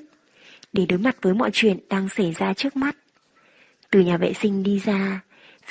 để 0.73 0.87
đối 0.87 0.99
mặt 0.99 1.17
với 1.23 1.35
mọi 1.35 1.51
chuyện 1.53 1.79
đang 1.89 2.09
xảy 2.09 2.33
ra 2.33 2.55
trước 2.55 2.77
mắt. 2.77 2.97
Từ 3.91 4.01
nhà 4.01 4.17
vệ 4.17 4.33
sinh 4.33 4.63
đi 4.63 4.79
ra, 4.79 5.21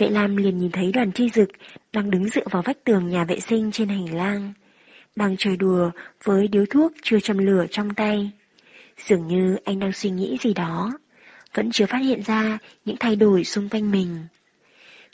vệ 0.02 0.10
lam 0.10 0.36
liền 0.36 0.58
nhìn 0.58 0.72
thấy 0.72 0.92
đoàn 0.92 1.12
chi 1.12 1.30
dực 1.30 1.50
đang 1.94 2.12
đứng 2.12 2.30
dựa 2.30 2.44
vào 2.52 2.62
vách 2.62 2.84
tường 2.84 3.10
nhà 3.10 3.24
vệ 3.24 3.40
sinh 3.40 3.72
trên 3.72 3.90
hành 3.90 4.16
lang, 4.16 4.54
đang 5.16 5.36
chơi 5.38 5.58
đùa 5.58 5.92
với 6.24 6.48
điếu 6.48 6.66
thuốc 6.70 6.92
chưa 7.04 7.20
châm 7.20 7.38
lửa 7.38 7.66
trong 7.72 7.94
tay. 7.94 8.32
Dường 8.98 9.28
như 9.28 9.58
anh 9.66 9.80
đang 9.80 9.92
suy 9.92 10.10
nghĩ 10.10 10.38
gì 10.42 10.54
đó, 10.54 10.92
vẫn 11.54 11.72
chưa 11.72 11.86
phát 11.86 11.98
hiện 11.98 12.22
ra 12.24 12.58
những 12.86 12.96
thay 13.00 13.16
đổi 13.16 13.44
xung 13.44 13.70
quanh 13.70 13.92
mình. 13.92 14.18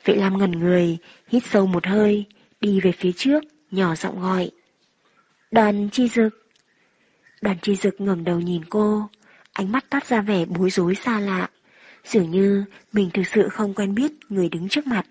Vệ 0.06 0.16
Lam 0.16 0.38
ngẩn 0.38 0.52
người, 0.52 0.98
hít 1.28 1.44
sâu 1.46 1.66
một 1.68 1.88
hơi, 1.88 2.26
đi 2.62 2.80
về 2.80 2.92
phía 2.92 3.12
trước, 3.12 3.44
nhỏ 3.72 3.96
giọng 3.96 4.22
gọi. 4.22 4.52
Đoàn 5.52 5.90
chi 5.92 6.08
dực. 6.08 6.48
Đoàn 7.42 7.58
chi 7.62 7.76
dực 7.76 8.02
ngẩng 8.02 8.24
đầu 8.24 8.40
nhìn 8.40 8.66
cô, 8.66 9.10
ánh 9.54 9.72
mắt 9.72 9.90
toát 9.90 10.08
ra 10.08 10.22
vẻ 10.22 10.46
bối 10.46 10.70
rối 10.70 10.96
xa 10.96 11.20
lạ. 11.20 11.50
Dường 12.08 12.32
như 12.32 12.64
mình 12.94 13.10
thực 13.14 13.28
sự 13.28 13.50
không 13.50 13.74
quen 13.74 13.96
biết 13.96 14.12
người 14.30 14.50
đứng 14.50 14.70
trước 14.70 14.88
mặt. 14.88 15.06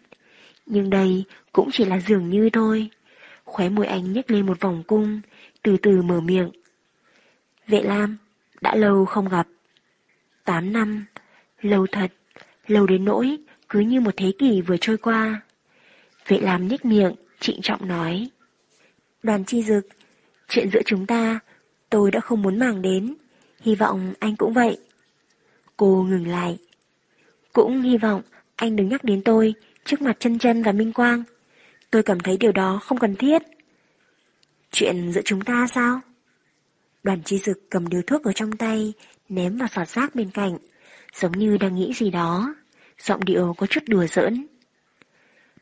Nhưng 0.66 0.90
đây 0.90 1.24
cũng 1.52 1.68
chỉ 1.72 1.84
là 1.84 2.00
dường 2.00 2.30
như 2.30 2.50
thôi. 2.52 2.90
Khóe 3.44 3.68
môi 3.68 3.86
anh 3.86 4.12
nhếch 4.12 4.30
lên 4.30 4.46
một 4.46 4.60
vòng 4.60 4.82
cung, 4.86 5.20
từ 5.62 5.76
từ 5.82 6.02
mở 6.02 6.20
miệng. 6.20 6.50
Vệ 7.66 7.82
Lam, 7.82 8.16
đã 8.60 8.74
lâu 8.74 9.04
không 9.04 9.28
gặp. 9.28 9.46
Tám 10.44 10.72
năm, 10.72 11.04
lâu 11.60 11.86
thật, 11.92 12.12
lâu 12.66 12.86
đến 12.86 13.04
nỗi 13.04 13.38
cứ 13.68 13.80
như 13.80 14.00
một 14.00 14.14
thế 14.16 14.32
kỷ 14.38 14.60
vừa 14.60 14.76
trôi 14.80 14.96
qua. 14.96 15.40
Vệ 16.28 16.38
lam 16.40 16.68
nhếch 16.68 16.84
miệng, 16.84 17.14
trịnh 17.40 17.60
trọng 17.62 17.88
nói. 17.88 18.30
Đoàn 19.22 19.44
chi 19.44 19.62
dực, 19.62 19.88
chuyện 20.48 20.70
giữa 20.72 20.82
chúng 20.86 21.06
ta, 21.06 21.40
tôi 21.90 22.10
đã 22.10 22.20
không 22.20 22.42
muốn 22.42 22.58
màng 22.58 22.82
đến, 22.82 23.14
hy 23.60 23.74
vọng 23.74 24.14
anh 24.18 24.36
cũng 24.36 24.52
vậy. 24.52 24.78
Cô 25.76 26.06
ngừng 26.08 26.26
lại. 26.26 26.58
Cũng 27.56 27.82
hy 27.82 27.96
vọng 27.96 28.22
anh 28.56 28.76
đừng 28.76 28.88
nhắc 28.88 29.04
đến 29.04 29.22
tôi 29.22 29.54
trước 29.84 30.02
mặt 30.02 30.16
chân 30.20 30.38
chân 30.38 30.62
và 30.62 30.72
Minh 30.72 30.92
Quang. 30.92 31.22
Tôi 31.90 32.02
cảm 32.02 32.20
thấy 32.20 32.36
điều 32.36 32.52
đó 32.52 32.80
không 32.82 32.98
cần 32.98 33.16
thiết. 33.16 33.42
Chuyện 34.72 35.12
giữa 35.12 35.20
chúng 35.24 35.40
ta 35.40 35.66
sao? 35.66 36.00
Đoàn 37.02 37.22
chi 37.24 37.38
dực 37.38 37.70
cầm 37.70 37.88
điếu 37.88 38.02
thuốc 38.06 38.24
ở 38.24 38.32
trong 38.32 38.52
tay, 38.52 38.92
ném 39.28 39.58
vào 39.58 39.68
sọt 39.68 39.88
rác 39.88 40.14
bên 40.14 40.30
cạnh, 40.30 40.58
giống 41.14 41.32
như 41.32 41.56
đang 41.58 41.74
nghĩ 41.74 41.92
gì 41.94 42.10
đó. 42.10 42.54
Giọng 43.00 43.24
điệu 43.24 43.54
có 43.58 43.66
chút 43.66 43.84
đùa 43.86 44.06
giỡn. 44.06 44.46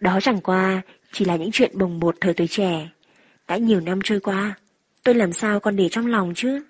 Đó 0.00 0.18
chẳng 0.22 0.40
qua 0.40 0.82
chỉ 1.12 1.24
là 1.24 1.36
những 1.36 1.50
chuyện 1.52 1.78
bồng 1.78 2.00
bột 2.00 2.16
thời 2.20 2.34
tuổi 2.34 2.48
trẻ. 2.48 2.88
Đã 3.48 3.56
nhiều 3.56 3.80
năm 3.80 4.00
trôi 4.04 4.20
qua, 4.20 4.54
tôi 5.02 5.14
làm 5.14 5.32
sao 5.32 5.60
còn 5.60 5.76
để 5.76 5.88
trong 5.90 6.06
lòng 6.06 6.32
chứ? 6.36 6.64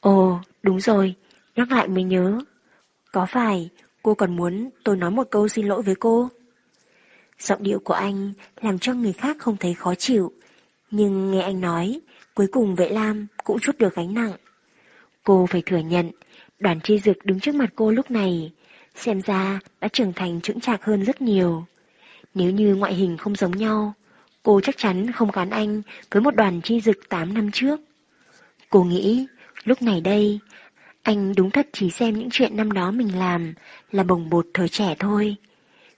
Ồ, 0.00 0.40
đúng 0.62 0.80
rồi, 0.80 1.14
nhắc 1.56 1.72
lại 1.72 1.88
mới 1.88 2.04
nhớ. 2.04 2.38
Có 3.12 3.26
phải 3.26 3.70
cô 4.04 4.14
còn 4.14 4.36
muốn 4.36 4.70
tôi 4.84 4.96
nói 4.96 5.10
một 5.10 5.26
câu 5.30 5.48
xin 5.48 5.66
lỗi 5.66 5.82
với 5.82 5.94
cô? 5.94 6.28
Giọng 7.38 7.62
điệu 7.62 7.78
của 7.84 7.94
anh 7.94 8.32
làm 8.60 8.78
cho 8.78 8.94
người 8.94 9.12
khác 9.12 9.36
không 9.40 9.56
thấy 9.56 9.74
khó 9.74 9.94
chịu, 9.94 10.32
nhưng 10.90 11.30
nghe 11.30 11.42
anh 11.42 11.60
nói, 11.60 12.00
cuối 12.34 12.46
cùng 12.52 12.74
Vệ 12.74 12.88
Lam 12.88 13.26
cũng 13.44 13.58
chút 13.60 13.78
được 13.78 13.94
gánh 13.94 14.14
nặng. 14.14 14.32
Cô 15.22 15.46
phải 15.50 15.62
thừa 15.66 15.78
nhận, 15.78 16.10
đoàn 16.58 16.80
chi 16.80 16.98
dực 16.98 17.16
đứng 17.24 17.40
trước 17.40 17.54
mặt 17.54 17.72
cô 17.74 17.90
lúc 17.90 18.10
này, 18.10 18.52
xem 18.94 19.22
ra 19.22 19.60
đã 19.80 19.88
trưởng 19.88 20.12
thành 20.12 20.40
trưởng 20.40 20.60
chạc 20.60 20.84
hơn 20.84 21.04
rất 21.04 21.22
nhiều. 21.22 21.64
Nếu 22.34 22.50
như 22.50 22.74
ngoại 22.74 22.94
hình 22.94 23.16
không 23.16 23.36
giống 23.36 23.56
nhau, 23.56 23.92
cô 24.42 24.60
chắc 24.60 24.76
chắn 24.78 25.12
không 25.12 25.30
gắn 25.30 25.50
anh 25.50 25.82
với 26.10 26.22
một 26.22 26.36
đoàn 26.36 26.60
chi 26.64 26.80
dực 26.80 27.08
8 27.08 27.34
năm 27.34 27.50
trước. 27.52 27.80
Cô 28.70 28.84
nghĩ, 28.84 29.26
lúc 29.64 29.82
này 29.82 30.00
đây, 30.00 30.40
anh 31.04 31.34
đúng 31.36 31.50
thật 31.50 31.68
chỉ 31.72 31.90
xem 31.90 32.18
những 32.18 32.28
chuyện 32.32 32.56
năm 32.56 32.72
đó 32.72 32.90
mình 32.90 33.18
làm 33.18 33.54
là 33.90 34.02
bồng 34.02 34.30
bột 34.30 34.46
thời 34.54 34.68
trẻ 34.68 34.94
thôi. 34.98 35.36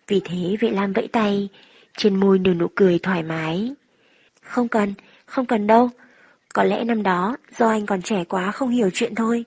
Vì 0.07 0.21
thế 0.25 0.57
Vệ 0.61 0.71
Lam 0.71 0.93
vẫy 0.93 1.09
tay, 1.09 1.49
trên 1.97 2.17
môi 2.17 2.39
nở 2.39 2.55
nụ 2.55 2.67
cười 2.75 2.99
thoải 2.99 3.23
mái. 3.23 3.75
Không 4.43 4.69
cần, 4.69 4.95
không 5.27 5.47
cần 5.47 5.67
đâu. 5.67 5.91
Có 6.55 6.65
lẽ 6.65 6.85
năm 6.85 7.03
đó 7.03 7.37
do 7.57 7.69
anh 7.69 7.87
còn 7.87 8.03
trẻ 8.03 8.25
quá 8.25 8.53
không 8.53 8.69
hiểu 8.71 8.91
chuyện 8.95 9.15
thôi. 9.15 9.45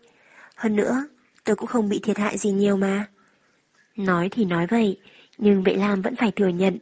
Hơn 0.56 0.76
nữa, 0.76 1.08
tôi 1.44 1.56
cũng 1.56 1.68
không 1.68 1.90
bị 1.90 2.00
thiệt 2.04 2.18
hại 2.18 2.38
gì 2.38 2.52
nhiều 2.52 2.78
mà. 2.78 3.06
Nói 3.96 4.30
thì 4.32 4.46
nói 4.46 4.68
vậy, 4.68 5.00
nhưng 5.38 5.64
Vệ 5.64 5.74
Lam 5.74 6.02
vẫn 6.02 6.16
phải 6.16 6.32
thừa 6.32 6.48
nhận. 6.48 6.78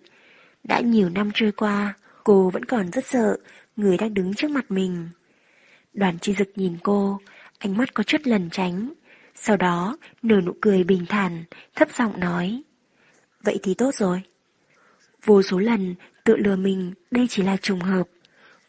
Đã 0.64 0.80
nhiều 0.80 1.10
năm 1.10 1.32
trôi 1.34 1.52
qua, 1.52 1.94
cô 2.24 2.50
vẫn 2.50 2.66
còn 2.66 2.92
rất 2.92 3.06
sợ 3.06 3.38
người 3.76 3.98
đang 3.98 4.14
đứng 4.14 4.34
trước 4.34 4.52
mặt 4.52 4.72
mình. 4.72 5.10
Đoàn 5.94 6.20
chi 6.22 6.34
dực 6.34 6.50
nhìn 6.56 6.78
cô, 6.84 7.20
ánh 7.58 7.78
mắt 7.78 7.94
có 7.94 8.04
chút 8.04 8.22
lần 8.24 8.50
tránh. 8.52 8.94
Sau 9.36 9.58
đó, 9.58 9.98
nở 10.22 10.42
nụ 10.42 10.54
cười 10.62 10.84
bình 10.84 11.06
thản, 11.10 11.44
thấp 11.76 11.88
giọng 11.92 12.20
nói. 12.20 12.62
Vậy 13.44 13.60
thì 13.64 13.74
tốt 13.74 13.96
rồi. 13.96 14.22
Vô 15.26 15.42
số 15.42 15.60
lần 15.60 15.96
tự 16.24 16.38
lừa 16.38 16.56
mình 16.56 16.94
đây 17.12 17.28
chỉ 17.30 17.44
là 17.44 17.58
trùng 17.58 17.80
hợp. 17.80 18.04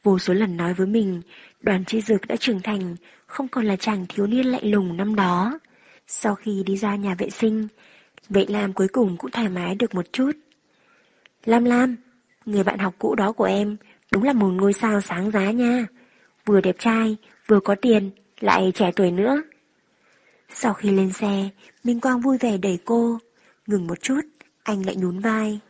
Vô 0.03 0.19
số 0.19 0.35
lần 0.35 0.57
nói 0.57 0.75
với 0.75 0.87
mình, 0.87 1.23
đoàn 1.61 1.85
chi 1.85 2.01
dực 2.01 2.27
đã 2.27 2.37
trưởng 2.37 2.61
thành, 2.61 2.97
không 3.27 3.49
còn 3.49 3.65
là 3.65 3.77
chàng 3.77 4.07
thiếu 4.09 4.27
niên 4.27 4.47
lạnh 4.47 4.71
lùng 4.71 4.97
năm 4.97 5.15
đó. 5.15 5.59
Sau 6.07 6.35
khi 6.35 6.63
đi 6.67 6.77
ra 6.77 6.97
nhà 6.97 7.15
vệ 7.19 7.31
sinh, 7.31 7.69
Vệ 8.29 8.47
Lam 8.49 8.73
cuối 8.73 8.89
cùng 8.89 9.17
cũng 9.17 9.31
thoải 9.31 9.49
mái 9.49 9.75
được 9.75 9.95
một 9.95 10.13
chút. 10.13 10.33
Lam 11.45 11.65
Lam, 11.65 11.97
người 12.47 12.65
bạn 12.65 12.79
học 12.79 12.95
cũ 12.99 13.15
đó 13.15 13.33
của 13.33 13.45
em, 13.45 13.77
đúng 14.13 14.23
là 14.23 14.33
một 14.33 14.49
ngôi 14.49 14.73
sao 14.73 15.01
sáng 15.01 15.31
giá 15.31 15.51
nha. 15.51 15.87
Vừa 16.47 16.61
đẹp 16.61 16.77
trai, 16.79 17.17
vừa 17.47 17.61
có 17.61 17.75
tiền, 17.75 18.11
lại 18.41 18.73
trẻ 18.75 18.91
tuổi 18.97 19.11
nữa. 19.11 19.43
Sau 20.51 20.75
khi 20.75 20.91
lên 20.91 21.13
xe, 21.13 21.49
Minh 21.85 22.01
Quang 22.01 22.21
vui 22.21 22.39
vẻ 22.39 22.57
đẩy 22.57 22.79
cô. 22.85 23.19
Ngừng 23.67 23.87
một 23.87 24.03
chút, 24.03 24.21
anh 24.63 24.87
lại 24.87 24.97
nhún 24.97 25.19
vai. 25.19 25.61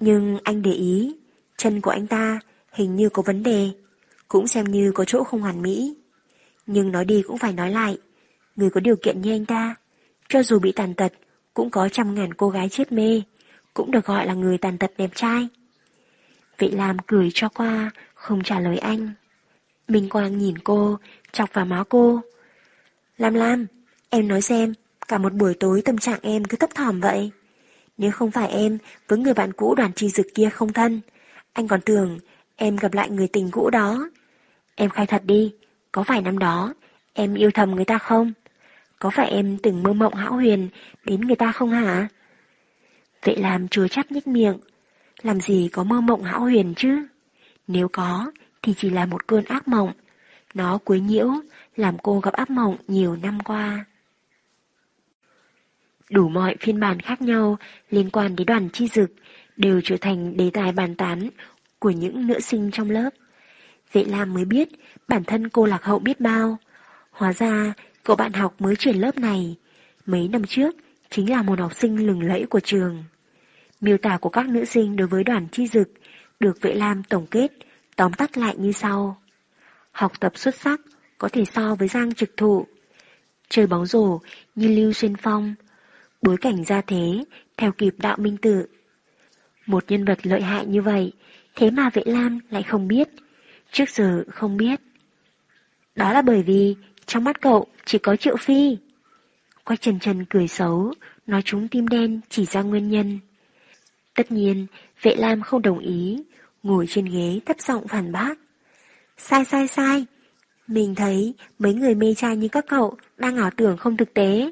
Nhưng 0.00 0.38
anh 0.44 0.62
để 0.62 0.72
ý, 0.72 1.16
chân 1.56 1.80
của 1.80 1.90
anh 1.90 2.06
ta 2.06 2.40
hình 2.72 2.96
như 2.96 3.08
có 3.08 3.22
vấn 3.22 3.42
đề, 3.42 3.70
cũng 4.28 4.46
xem 4.46 4.64
như 4.64 4.92
có 4.92 5.04
chỗ 5.04 5.24
không 5.24 5.40
hoàn 5.40 5.62
mỹ. 5.62 5.94
Nhưng 6.66 6.92
nói 6.92 7.04
đi 7.04 7.22
cũng 7.22 7.38
phải 7.38 7.52
nói 7.52 7.70
lại, 7.70 7.98
người 8.56 8.70
có 8.70 8.80
điều 8.80 8.96
kiện 8.96 9.20
như 9.20 9.32
anh 9.34 9.46
ta, 9.46 9.74
cho 10.28 10.42
dù 10.42 10.58
bị 10.58 10.72
tàn 10.72 10.94
tật, 10.94 11.12
cũng 11.54 11.70
có 11.70 11.88
trăm 11.88 12.14
ngàn 12.14 12.34
cô 12.34 12.48
gái 12.50 12.68
chết 12.68 12.92
mê, 12.92 13.22
cũng 13.74 13.90
được 13.90 14.06
gọi 14.06 14.26
là 14.26 14.34
người 14.34 14.58
tàn 14.58 14.78
tật 14.78 14.90
đẹp 14.98 15.10
trai. 15.14 15.48
Vị 16.58 16.70
Lam 16.70 16.96
cười 17.06 17.30
cho 17.34 17.48
qua, 17.48 17.90
không 18.14 18.42
trả 18.42 18.60
lời 18.60 18.78
anh. 18.78 19.10
Minh 19.90 20.08
Quang 20.08 20.38
nhìn 20.38 20.58
cô, 20.58 20.98
chọc 21.32 21.54
vào 21.54 21.64
má 21.64 21.84
cô. 21.88 22.20
Lam 23.18 23.34
Lam, 23.34 23.66
em 24.10 24.28
nói 24.28 24.42
xem, 24.42 24.74
cả 25.08 25.18
một 25.18 25.32
buổi 25.32 25.54
tối 25.54 25.82
tâm 25.84 25.98
trạng 25.98 26.18
em 26.22 26.44
cứ 26.44 26.56
thấp 26.56 26.70
thỏm 26.74 27.00
vậy. 27.00 27.30
Nếu 27.98 28.10
không 28.10 28.30
phải 28.30 28.48
em 28.48 28.78
với 29.08 29.18
người 29.18 29.34
bạn 29.34 29.52
cũ 29.52 29.74
đoàn 29.74 29.92
tri 29.92 30.08
dực 30.08 30.26
kia 30.34 30.50
không 30.50 30.72
thân, 30.72 31.00
anh 31.52 31.68
còn 31.68 31.80
tưởng 31.80 32.18
em 32.56 32.76
gặp 32.76 32.94
lại 32.94 33.10
người 33.10 33.28
tình 33.28 33.50
cũ 33.50 33.70
đó. 33.70 34.10
Em 34.74 34.90
khai 34.90 35.06
thật 35.06 35.22
đi, 35.24 35.52
có 35.92 36.02
phải 36.02 36.22
năm 36.22 36.38
đó 36.38 36.74
em 37.12 37.34
yêu 37.34 37.50
thầm 37.54 37.74
người 37.74 37.84
ta 37.84 37.98
không? 37.98 38.32
Có 38.98 39.10
phải 39.10 39.30
em 39.30 39.58
từng 39.62 39.82
mơ 39.82 39.92
mộng 39.92 40.14
hão 40.14 40.32
huyền 40.32 40.68
đến 41.04 41.20
người 41.20 41.36
ta 41.36 41.52
không 41.52 41.70
hả? 41.70 42.08
Vậy 43.24 43.36
làm 43.36 43.68
chua 43.68 43.88
chắp 43.88 44.12
nhích 44.12 44.26
miệng. 44.26 44.58
Làm 45.22 45.40
gì 45.40 45.68
có 45.72 45.84
mơ 45.84 46.00
mộng 46.00 46.22
hão 46.22 46.40
huyền 46.40 46.74
chứ? 46.76 47.06
Nếu 47.66 47.88
có, 47.88 48.32
thì 48.62 48.74
chỉ 48.76 48.90
là 48.90 49.06
một 49.06 49.26
cơn 49.26 49.44
ác 49.44 49.68
mộng. 49.68 49.92
Nó 50.54 50.78
quấy 50.84 51.00
nhiễu, 51.00 51.30
làm 51.76 51.98
cô 51.98 52.20
gặp 52.20 52.34
ác 52.34 52.50
mộng 52.50 52.76
nhiều 52.88 53.16
năm 53.16 53.40
qua. 53.40 53.84
Đủ 56.10 56.28
mọi 56.28 56.56
phiên 56.60 56.80
bản 56.80 57.00
khác 57.00 57.22
nhau 57.22 57.58
liên 57.90 58.10
quan 58.10 58.36
đến 58.36 58.46
đoàn 58.46 58.68
chi 58.72 58.88
dực 58.88 59.12
đều 59.56 59.80
trở 59.84 59.96
thành 60.00 60.36
đề 60.36 60.50
tài 60.50 60.72
bàn 60.72 60.94
tán 60.94 61.28
của 61.78 61.90
những 61.90 62.26
nữ 62.26 62.40
sinh 62.40 62.70
trong 62.70 62.90
lớp. 62.90 63.10
Vệ 63.92 64.04
Lam 64.04 64.34
mới 64.34 64.44
biết 64.44 64.68
bản 65.08 65.24
thân 65.24 65.48
cô 65.48 65.66
lạc 65.66 65.84
hậu 65.84 65.98
biết 65.98 66.20
bao. 66.20 66.58
Hóa 67.10 67.32
ra 67.32 67.72
cậu 68.04 68.16
bạn 68.16 68.32
học 68.32 68.54
mới 68.58 68.76
chuyển 68.76 68.96
lớp 68.96 69.18
này. 69.18 69.56
Mấy 70.06 70.28
năm 70.28 70.44
trước 70.44 70.76
chính 71.10 71.30
là 71.30 71.42
một 71.42 71.58
học 71.58 71.74
sinh 71.74 72.06
lừng 72.06 72.22
lẫy 72.22 72.46
của 72.50 72.60
trường. 72.60 73.04
Miêu 73.80 73.98
tả 73.98 74.18
của 74.18 74.28
các 74.28 74.48
nữ 74.48 74.64
sinh 74.64 74.96
đối 74.96 75.08
với 75.08 75.24
đoàn 75.24 75.46
chi 75.52 75.66
dực 75.66 75.90
được 76.40 76.60
Vệ 76.60 76.74
Lam 76.74 77.02
tổng 77.02 77.26
kết, 77.26 77.52
tóm 77.96 78.12
tắt 78.12 78.38
lại 78.38 78.56
như 78.58 78.72
sau. 78.72 79.20
Học 79.92 80.12
tập 80.20 80.32
xuất 80.36 80.54
sắc, 80.54 80.80
có 81.18 81.28
thể 81.28 81.44
so 81.44 81.74
với 81.74 81.88
Giang 81.88 82.14
trực 82.14 82.36
thụ. 82.36 82.66
Chơi 83.48 83.66
bóng 83.66 83.86
rổ 83.86 84.20
như 84.54 84.68
Lưu 84.68 84.92
Xuyên 84.92 85.16
Phong, 85.16 85.54
bối 86.22 86.36
cảnh 86.40 86.64
ra 86.64 86.80
thế, 86.80 87.24
theo 87.56 87.72
kịp 87.72 87.94
đạo 87.98 88.16
minh 88.16 88.36
tự. 88.36 88.66
Một 89.66 89.84
nhân 89.88 90.04
vật 90.04 90.26
lợi 90.26 90.42
hại 90.42 90.66
như 90.66 90.82
vậy, 90.82 91.12
thế 91.54 91.70
mà 91.70 91.90
Vệ 91.94 92.02
Lam 92.06 92.40
lại 92.50 92.62
không 92.62 92.88
biết, 92.88 93.08
trước 93.72 93.90
giờ 93.90 94.24
không 94.28 94.56
biết. 94.56 94.80
Đó 95.94 96.12
là 96.12 96.22
bởi 96.22 96.42
vì 96.42 96.76
trong 97.06 97.24
mắt 97.24 97.40
cậu 97.40 97.66
chỉ 97.84 97.98
có 97.98 98.16
Triệu 98.16 98.36
Phi. 98.36 98.76
Quách 99.64 99.80
Trần 99.80 99.98
Trần 99.98 100.24
cười 100.24 100.48
xấu, 100.48 100.92
nói 101.26 101.42
chúng 101.44 101.68
tim 101.68 101.88
đen 101.88 102.20
chỉ 102.28 102.44
ra 102.44 102.62
nguyên 102.62 102.88
nhân. 102.88 103.18
Tất 104.14 104.32
nhiên, 104.32 104.66
Vệ 105.02 105.14
Lam 105.16 105.40
không 105.40 105.62
đồng 105.62 105.78
ý, 105.78 106.22
ngồi 106.62 106.86
trên 106.88 107.04
ghế 107.04 107.40
thấp 107.46 107.60
giọng 107.60 107.88
phản 107.88 108.12
bác. 108.12 108.34
Sai 109.18 109.44
sai 109.44 109.68
sai, 109.68 110.04
mình 110.66 110.94
thấy 110.94 111.34
mấy 111.58 111.74
người 111.74 111.94
mê 111.94 112.14
trai 112.14 112.36
như 112.36 112.48
các 112.48 112.64
cậu 112.68 112.96
đang 113.16 113.36
ảo 113.36 113.50
tưởng 113.56 113.76
không 113.76 113.96
thực 113.96 114.14
tế. 114.14 114.50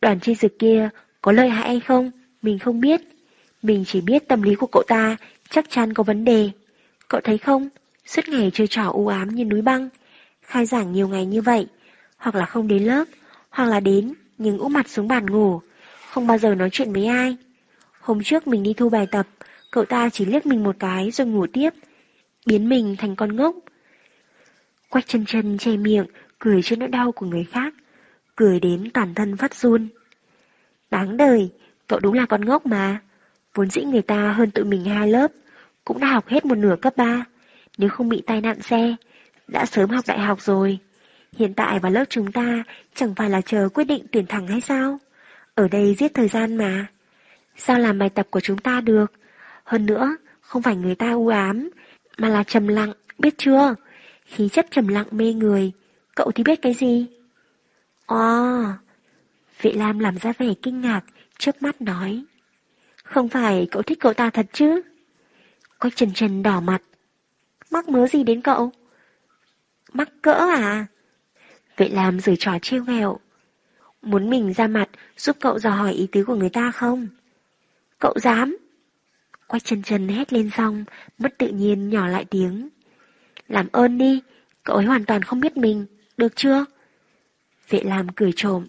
Đoàn 0.00 0.20
chi 0.20 0.34
dực 0.34 0.58
kia 0.58 0.88
có 1.22 1.32
lợi 1.32 1.48
hại 1.48 1.68
hay 1.68 1.80
không, 1.80 2.10
mình 2.42 2.58
không 2.58 2.80
biết. 2.80 3.00
Mình 3.62 3.84
chỉ 3.86 4.00
biết 4.00 4.28
tâm 4.28 4.42
lý 4.42 4.54
của 4.54 4.66
cậu 4.66 4.82
ta 4.82 5.16
chắc 5.50 5.70
chắn 5.70 5.94
có 5.94 6.02
vấn 6.02 6.24
đề. 6.24 6.50
Cậu 7.08 7.20
thấy 7.20 7.38
không, 7.38 7.68
suốt 8.06 8.28
ngày 8.28 8.50
chơi 8.54 8.66
trò 8.66 8.88
u 8.88 9.06
ám 9.06 9.28
như 9.28 9.44
núi 9.44 9.62
băng. 9.62 9.88
Khai 10.42 10.66
giảng 10.66 10.92
nhiều 10.92 11.08
ngày 11.08 11.26
như 11.26 11.42
vậy, 11.42 11.66
hoặc 12.16 12.34
là 12.34 12.46
không 12.46 12.68
đến 12.68 12.84
lớp, 12.84 13.04
hoặc 13.50 13.64
là 13.64 13.80
đến 13.80 14.14
nhưng 14.38 14.58
úp 14.58 14.70
mặt 14.70 14.88
xuống 14.88 15.08
bàn 15.08 15.26
ngủ, 15.26 15.60
không 16.10 16.26
bao 16.26 16.38
giờ 16.38 16.54
nói 16.54 16.68
chuyện 16.72 16.92
với 16.92 17.06
ai. 17.06 17.36
Hôm 18.00 18.22
trước 18.24 18.46
mình 18.46 18.62
đi 18.62 18.72
thu 18.72 18.88
bài 18.88 19.06
tập, 19.06 19.26
cậu 19.70 19.84
ta 19.84 20.08
chỉ 20.10 20.24
liếc 20.24 20.46
mình 20.46 20.64
một 20.64 20.76
cái 20.78 21.10
rồi 21.10 21.26
ngủ 21.26 21.46
tiếp, 21.52 21.70
biến 22.46 22.68
mình 22.68 22.96
thành 22.98 23.16
con 23.16 23.36
ngốc. 23.36 23.56
Quách 24.88 25.06
chân 25.06 25.24
chân 25.26 25.58
che 25.58 25.76
miệng, 25.76 26.06
cười 26.38 26.62
trước 26.62 26.76
nỗi 26.78 26.88
đau 26.88 27.12
của 27.12 27.26
người 27.26 27.44
khác, 27.44 27.74
cười 28.36 28.60
đến 28.60 28.90
toàn 28.94 29.14
thân 29.14 29.36
phát 29.36 29.54
run. 29.54 29.88
Đáng 30.90 31.16
đời, 31.16 31.50
cậu 31.86 31.98
đúng 32.00 32.14
là 32.14 32.26
con 32.26 32.44
ngốc 32.44 32.66
mà. 32.66 33.00
Vốn 33.54 33.70
dĩ 33.70 33.84
người 33.84 34.02
ta 34.02 34.32
hơn 34.32 34.50
tụi 34.50 34.64
mình 34.64 34.84
hai 34.84 35.08
lớp, 35.08 35.32
cũng 35.84 36.00
đã 36.00 36.06
học 36.06 36.28
hết 36.28 36.44
một 36.44 36.58
nửa 36.58 36.76
cấp 36.82 36.96
3. 36.96 37.24
Nếu 37.78 37.90
không 37.90 38.08
bị 38.08 38.22
tai 38.26 38.40
nạn 38.40 38.62
xe, 38.62 38.96
đã 39.48 39.66
sớm 39.66 39.90
học 39.90 40.04
đại 40.08 40.18
học 40.18 40.40
rồi. 40.40 40.78
Hiện 41.36 41.54
tại 41.54 41.78
vào 41.78 41.92
lớp 41.92 42.04
chúng 42.08 42.32
ta 42.32 42.64
chẳng 42.94 43.14
phải 43.14 43.30
là 43.30 43.40
chờ 43.40 43.68
quyết 43.68 43.84
định 43.84 44.06
tuyển 44.12 44.26
thẳng 44.26 44.46
hay 44.46 44.60
sao? 44.60 44.98
Ở 45.54 45.68
đây 45.68 45.94
giết 45.98 46.14
thời 46.14 46.28
gian 46.28 46.56
mà. 46.56 46.86
Sao 47.56 47.78
làm 47.78 47.98
bài 47.98 48.10
tập 48.10 48.26
của 48.30 48.40
chúng 48.40 48.58
ta 48.58 48.80
được? 48.80 49.12
Hơn 49.68 49.86
nữa, 49.86 50.16
không 50.40 50.62
phải 50.62 50.76
người 50.76 50.94
ta 50.94 51.12
u 51.12 51.28
ám, 51.28 51.70
mà 52.18 52.28
là 52.28 52.42
trầm 52.42 52.68
lặng, 52.68 52.92
biết 53.18 53.34
chưa? 53.38 53.74
Khí 54.24 54.48
chất 54.48 54.66
trầm 54.70 54.88
lặng 54.88 55.06
mê 55.10 55.32
người, 55.32 55.72
cậu 56.14 56.30
thì 56.30 56.44
biết 56.44 56.62
cái 56.62 56.74
gì? 56.74 57.06
Ồ, 58.06 58.62
Vệ 59.62 59.72
Lam 59.72 59.98
làm 59.98 60.18
ra 60.18 60.32
vẻ 60.38 60.54
kinh 60.62 60.80
ngạc, 60.80 61.00
chớp 61.38 61.62
mắt 61.62 61.82
nói. 61.82 62.24
Không 63.04 63.28
phải 63.28 63.68
cậu 63.70 63.82
thích 63.82 64.00
cậu 64.00 64.14
ta 64.14 64.30
thật 64.30 64.46
chứ? 64.52 64.80
Quách 65.78 65.96
trần 65.96 66.12
trần 66.14 66.42
đỏ 66.42 66.60
mặt. 66.60 66.82
Mắc 67.70 67.88
mớ 67.88 68.06
gì 68.06 68.24
đến 68.24 68.40
cậu? 68.40 68.72
Mắc 69.92 70.08
cỡ 70.22 70.32
à? 70.32 70.86
Vệ 71.76 71.88
Lam 71.88 72.20
rồi 72.20 72.36
trò 72.38 72.58
trêu 72.62 72.84
ghẹo. 72.84 73.18
Muốn 74.02 74.30
mình 74.30 74.52
ra 74.52 74.66
mặt 74.66 74.88
giúp 75.16 75.36
cậu 75.40 75.58
dò 75.58 75.70
hỏi 75.70 75.92
ý 75.92 76.06
tứ 76.12 76.24
của 76.24 76.34
người 76.34 76.50
ta 76.50 76.70
không? 76.70 77.08
Cậu 77.98 78.14
dám? 78.18 78.56
Quách 79.48 79.64
chân 79.64 79.82
chân 79.82 80.08
hét 80.08 80.32
lên 80.32 80.50
xong, 80.50 80.84
mất 81.18 81.38
tự 81.38 81.48
nhiên 81.48 81.90
nhỏ 81.90 82.06
lại 82.08 82.24
tiếng. 82.24 82.68
Làm 83.48 83.66
ơn 83.72 83.98
đi, 83.98 84.20
cậu 84.64 84.76
ấy 84.76 84.86
hoàn 84.86 85.04
toàn 85.04 85.22
không 85.22 85.40
biết 85.40 85.56
mình, 85.56 85.86
được 86.16 86.36
chưa? 86.36 86.64
Vệ 87.68 87.82
Lam 87.82 88.08
cười 88.08 88.32
trộm. 88.36 88.66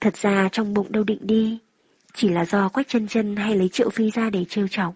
Thật 0.00 0.16
ra 0.16 0.48
trong 0.52 0.74
bụng 0.74 0.92
đâu 0.92 1.04
định 1.04 1.18
đi. 1.20 1.58
Chỉ 2.14 2.28
là 2.28 2.44
do 2.44 2.68
Quách 2.68 2.88
chân 2.88 3.08
chân 3.08 3.36
hay 3.36 3.56
lấy 3.56 3.68
triệu 3.68 3.90
phi 3.90 4.10
ra 4.10 4.30
để 4.30 4.44
trêu 4.48 4.68
chọc. 4.68 4.94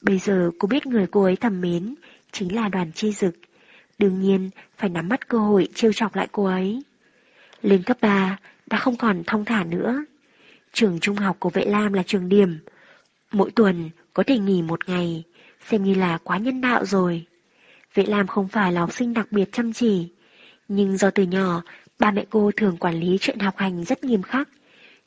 Bây 0.00 0.18
giờ 0.18 0.50
cô 0.58 0.68
biết 0.68 0.86
người 0.86 1.06
cô 1.10 1.22
ấy 1.22 1.36
thầm 1.36 1.60
mến, 1.60 1.94
chính 2.32 2.54
là 2.54 2.68
đoàn 2.68 2.92
chi 2.94 3.12
dực. 3.12 3.34
Đương 3.98 4.20
nhiên, 4.20 4.50
phải 4.76 4.90
nắm 4.90 5.08
bắt 5.08 5.28
cơ 5.28 5.38
hội 5.38 5.68
trêu 5.74 5.92
chọc 5.92 6.16
lại 6.16 6.28
cô 6.32 6.44
ấy. 6.44 6.82
Lên 7.62 7.82
cấp 7.82 7.96
3, 8.00 8.38
đã 8.66 8.78
không 8.78 8.96
còn 8.96 9.22
thông 9.26 9.44
thả 9.44 9.64
nữa. 9.64 10.04
Trường 10.72 11.00
trung 11.00 11.16
học 11.16 11.36
của 11.38 11.50
Vệ 11.50 11.64
Lam 11.64 11.92
là 11.92 12.02
trường 12.06 12.28
điểm. 12.28 12.58
Mỗi 13.32 13.50
tuần 13.50 13.90
có 14.16 14.22
thể 14.22 14.38
nghỉ 14.38 14.62
một 14.62 14.88
ngày, 14.88 15.24
xem 15.68 15.84
như 15.84 15.94
là 15.94 16.18
quá 16.24 16.38
nhân 16.38 16.60
đạo 16.60 16.84
rồi. 16.84 17.26
Vệ 17.94 18.04
Lam 18.04 18.26
không 18.26 18.48
phải 18.48 18.72
là 18.72 18.80
học 18.80 18.92
sinh 18.92 19.14
đặc 19.14 19.32
biệt 19.32 19.48
chăm 19.52 19.72
chỉ, 19.72 20.08
nhưng 20.68 20.96
do 20.96 21.10
từ 21.10 21.22
nhỏ, 21.22 21.62
ba 21.98 22.10
mẹ 22.10 22.24
cô 22.30 22.50
thường 22.56 22.76
quản 22.76 22.94
lý 22.94 23.18
chuyện 23.20 23.38
học 23.38 23.54
hành 23.56 23.84
rất 23.84 24.04
nghiêm 24.04 24.22
khắc, 24.22 24.48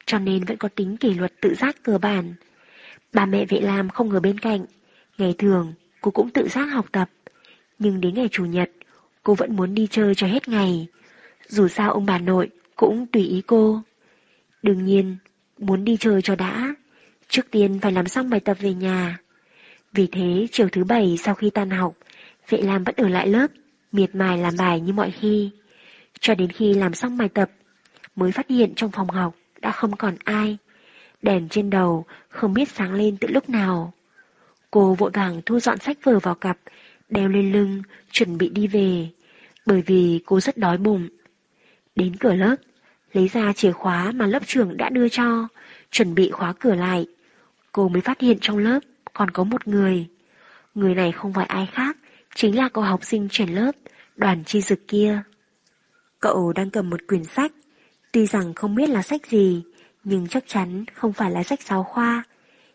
cho 0.06 0.20
nên 0.20 0.44
vẫn 0.44 0.58
có 0.58 0.70
tính 0.76 0.98
kỷ 0.98 1.14
luật 1.14 1.34
tự 1.42 1.56
giác 1.56 1.76
cơ 1.84 1.98
bản. 1.98 2.34
Ba 3.14 3.26
mẹ 3.26 3.46
Vệ 3.46 3.60
Lam 3.60 3.90
không 3.90 4.12
ở 4.12 4.20
bên 4.20 4.40
cạnh, 4.40 4.66
ngày 5.18 5.36
thường 5.38 5.74
cô 6.02 6.12
cũng 6.12 6.30
tự 6.30 6.48
giác 6.48 6.66
học 6.66 6.86
tập, 6.92 7.10
nhưng 7.80 8.02
đến 8.02 8.14
ngày 8.16 8.28
Chủ 8.32 8.46
nhật, 8.46 8.72
cô 9.24 9.34
vẫn 9.34 9.56
muốn 9.56 9.76
đi 9.76 9.88
chơi 9.92 10.16
cho 10.16 10.28
hết 10.28 10.48
ngày. 10.48 10.88
Dù 11.48 11.68
sao 11.68 11.94
ông 11.94 12.06
bà 12.06 12.18
nội 12.18 12.50
cũng 12.76 13.08
tùy 13.08 13.24
ý 13.24 13.42
cô. 13.48 13.82
Đương 14.64 14.86
nhiên, 14.86 15.18
muốn 15.58 15.86
đi 15.86 15.98
chơi 15.98 16.22
cho 16.22 16.36
đã, 16.36 16.76
trước 17.30 17.52
tiên 17.52 17.80
phải 17.82 17.92
làm 17.92 18.08
xong 18.08 18.30
bài 18.30 18.40
tập 18.40 18.58
về 18.60 18.74
nhà. 18.74 19.18
Vì 19.94 20.08
thế, 20.12 20.48
chiều 20.52 20.70
thứ 20.72 20.84
bảy 20.84 21.18
sau 21.18 21.36
khi 21.36 21.50
tan 21.50 21.70
học, 21.70 21.94
Vệ 22.50 22.62
Lam 22.62 22.84
vẫn 22.84 22.96
ở 22.98 23.10
lại 23.10 23.28
lớp, 23.28 23.48
miệt 23.92 24.16
mài 24.16 24.38
làm 24.38 24.54
bài 24.58 24.80
như 24.80 24.94
mọi 24.94 25.12
khi. 25.12 25.50
Cho 26.20 26.36
đến 26.36 26.52
khi 26.52 26.74
làm 26.74 26.94
xong 26.94 27.18
bài 27.18 27.30
tập, 27.30 27.52
mới 28.16 28.32
phát 28.32 28.50
hiện 28.50 28.74
trong 28.76 28.92
phòng 28.92 29.10
học 29.10 29.36
đã 29.62 29.72
không 29.72 29.96
còn 29.96 30.16
ai. 30.24 30.58
Đèn 31.22 31.50
trên 31.50 31.70
đầu 31.70 32.06
không 32.30 32.54
biết 32.54 32.70
sáng 32.70 32.94
lên 32.94 33.18
từ 33.18 33.28
lúc 33.28 33.50
nào. 33.50 33.94
Cô 34.72 34.94
vội 34.94 35.12
vàng 35.14 35.42
thu 35.46 35.60
dọn 35.60 35.80
sách 35.80 35.98
vở 36.04 36.20
vào 36.20 36.36
cặp, 36.36 36.58
đeo 37.10 37.28
lên 37.28 37.52
lưng, 37.52 37.82
chuẩn 38.12 38.38
bị 38.38 38.50
đi 38.50 38.68
về, 38.68 39.08
bởi 39.66 39.82
vì 39.86 40.20
cô 40.26 40.40
rất 40.40 40.58
đói 40.58 40.78
bụng. 40.78 41.10
Đến 41.96 42.16
cửa 42.16 42.34
lớp, 42.34 42.56
lấy 43.14 43.28
ra 43.28 43.54
chìa 43.54 43.72
khóa 43.72 44.12
mà 44.12 44.28
lớp 44.28 44.48
trưởng 44.48 44.78
đã 44.78 44.90
đưa 44.90 45.10
cho, 45.10 45.48
chuẩn 45.92 46.16
bị 46.16 46.32
khóa 46.32 46.54
cửa 46.60 46.76
lại. 46.76 47.08
Cô 47.72 47.90
mới 47.90 48.02
phát 48.02 48.22
hiện 48.22 48.38
trong 48.42 48.58
lớp 48.58 48.80
còn 49.14 49.32
có 49.32 49.44
một 49.44 49.68
người. 49.68 50.08
Người 50.76 50.96
này 50.96 51.12
không 51.12 51.34
phải 51.34 51.46
ai 51.46 51.66
khác, 51.66 51.98
chính 52.36 52.58
là 52.58 52.70
cậu 52.70 52.84
học 52.84 53.04
sinh 53.04 53.28
chuyển 53.32 53.50
lớp, 53.50 53.72
đoàn 54.16 54.44
chi 54.44 54.62
dực 54.62 54.88
kia. 54.88 55.22
Cậu 56.20 56.54
đang 56.54 56.70
cầm 56.70 56.90
một 56.90 57.08
quyển 57.08 57.24
sách, 57.24 57.52
tuy 58.12 58.26
rằng 58.26 58.54
không 58.54 58.76
biết 58.76 58.90
là 58.90 59.02
sách 59.02 59.28
gì, 59.28 59.64
nhưng 60.04 60.28
chắc 60.28 60.44
chắn 60.48 60.86
không 60.94 61.14
phải 61.14 61.32
là 61.32 61.44
sách 61.44 61.62
giáo 61.62 61.84
khoa, 61.84 62.24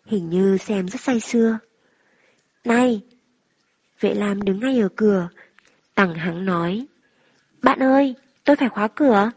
hình 0.06 0.30
như 0.30 0.58
xem 0.58 0.88
rất 0.88 1.00
say 1.00 1.20
xưa. 1.20 1.58
Này! 2.64 3.00
Vệ 4.00 4.14
Lam 4.14 4.42
đứng 4.42 4.60
ngay 4.60 4.80
ở 4.80 4.88
cửa, 4.96 5.28
tẳng 5.94 6.14
hắng 6.14 6.44
nói. 6.44 6.86
Bạn 7.62 7.82
ơi, 7.82 8.14
tôi 8.44 8.56
phải 8.56 8.68
khóa 8.68 8.88
cửa. 8.88 9.30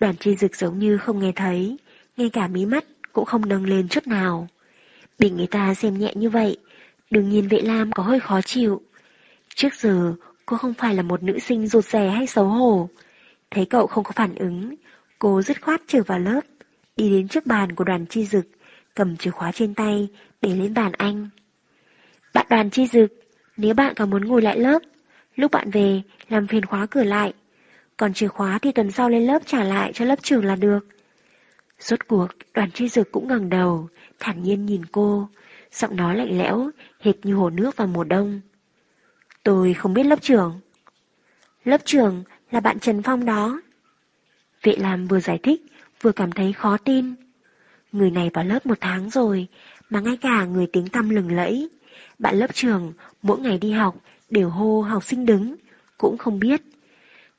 Đoàn 0.00 0.16
chi 0.16 0.36
dực 0.36 0.56
giống 0.56 0.78
như 0.78 0.98
không 0.98 1.18
nghe 1.18 1.32
thấy, 1.36 1.76
ngay 2.16 2.30
cả 2.30 2.48
mí 2.48 2.66
mắt 2.66 2.84
cũng 3.12 3.24
không 3.24 3.48
nâng 3.48 3.64
lên 3.64 3.88
chút 3.88 4.06
nào. 4.06 4.48
Bị 5.18 5.30
người 5.30 5.46
ta 5.46 5.74
xem 5.74 5.98
nhẹ 5.98 6.12
như 6.14 6.30
vậy, 6.30 6.56
đương 7.10 7.28
nhiên 7.28 7.48
vệ 7.48 7.60
lam 7.60 7.92
có 7.92 8.02
hơi 8.02 8.20
khó 8.20 8.40
chịu. 8.40 8.82
Trước 9.54 9.74
giờ, 9.74 10.14
cô 10.46 10.56
không 10.56 10.74
phải 10.74 10.94
là 10.94 11.02
một 11.02 11.22
nữ 11.22 11.38
sinh 11.38 11.66
rụt 11.66 11.84
rè 11.84 12.08
hay 12.08 12.26
xấu 12.26 12.44
hổ. 12.44 12.88
Thấy 13.50 13.64
cậu 13.64 13.86
không 13.86 14.04
có 14.04 14.12
phản 14.12 14.34
ứng, 14.34 14.74
cô 15.18 15.42
dứt 15.42 15.62
khoát 15.62 15.80
trở 15.86 16.02
vào 16.02 16.18
lớp, 16.18 16.40
đi 16.96 17.10
đến 17.10 17.28
trước 17.28 17.46
bàn 17.46 17.74
của 17.74 17.84
đoàn 17.84 18.06
chi 18.06 18.26
dực, 18.26 18.46
cầm 18.94 19.16
chìa 19.16 19.30
khóa 19.30 19.52
trên 19.52 19.74
tay 19.74 20.08
để 20.42 20.54
lên 20.54 20.74
bàn 20.74 20.92
anh. 20.92 21.28
Bạn 22.34 22.46
đoàn 22.50 22.70
chi 22.70 22.86
dực, 22.86 23.12
nếu 23.56 23.74
bạn 23.74 23.94
có 23.94 24.06
muốn 24.06 24.24
ngồi 24.24 24.42
lại 24.42 24.58
lớp, 24.58 24.82
lúc 25.36 25.50
bạn 25.50 25.70
về, 25.70 26.02
làm 26.28 26.46
phiền 26.46 26.66
khóa 26.66 26.86
cửa 26.86 27.04
lại. 27.04 27.32
Còn 27.96 28.12
chìa 28.14 28.28
khóa 28.28 28.58
thì 28.62 28.72
tuần 28.72 28.90
sau 28.90 29.08
lên 29.08 29.26
lớp 29.26 29.42
trả 29.46 29.64
lại 29.64 29.92
cho 29.92 30.04
lớp 30.04 30.22
trưởng 30.22 30.44
là 30.44 30.56
được. 30.56 30.86
Rốt 31.82 32.08
cuộc, 32.08 32.28
đoàn 32.54 32.70
chi 32.70 32.88
dược 32.88 33.12
cũng 33.12 33.28
ngẩng 33.28 33.48
đầu, 33.48 33.88
thản 34.20 34.42
nhiên 34.42 34.66
nhìn 34.66 34.86
cô, 34.92 35.28
giọng 35.72 35.96
nói 35.96 36.16
lạnh 36.16 36.38
lẽo, 36.38 36.70
hệt 37.00 37.26
như 37.26 37.34
hồ 37.34 37.50
nước 37.50 37.76
vào 37.76 37.86
mùa 37.86 38.04
đông. 38.04 38.40
Tôi 39.42 39.74
không 39.74 39.94
biết 39.94 40.06
lớp 40.06 40.22
trưởng. 40.22 40.60
Lớp 41.64 41.80
trưởng 41.84 42.24
là 42.50 42.60
bạn 42.60 42.78
Trần 42.78 43.02
Phong 43.02 43.24
đó. 43.24 43.60
Vệ 44.62 44.76
làm 44.76 45.06
vừa 45.06 45.20
giải 45.20 45.38
thích, 45.42 45.62
vừa 46.02 46.12
cảm 46.12 46.32
thấy 46.32 46.52
khó 46.52 46.76
tin. 46.76 47.14
Người 47.92 48.10
này 48.10 48.30
vào 48.34 48.44
lớp 48.44 48.66
một 48.66 48.78
tháng 48.80 49.10
rồi, 49.10 49.46
mà 49.90 50.00
ngay 50.00 50.16
cả 50.16 50.44
người 50.44 50.66
tiếng 50.72 50.88
tăm 50.88 51.08
lừng 51.08 51.36
lẫy. 51.36 51.68
Bạn 52.18 52.36
lớp 52.36 52.54
trưởng, 52.54 52.92
mỗi 53.22 53.38
ngày 53.38 53.58
đi 53.58 53.72
học, 53.72 53.96
đều 54.30 54.48
hô 54.48 54.80
học 54.82 55.04
sinh 55.04 55.26
đứng, 55.26 55.56
cũng 55.98 56.18
không 56.18 56.38
biết. 56.38 56.62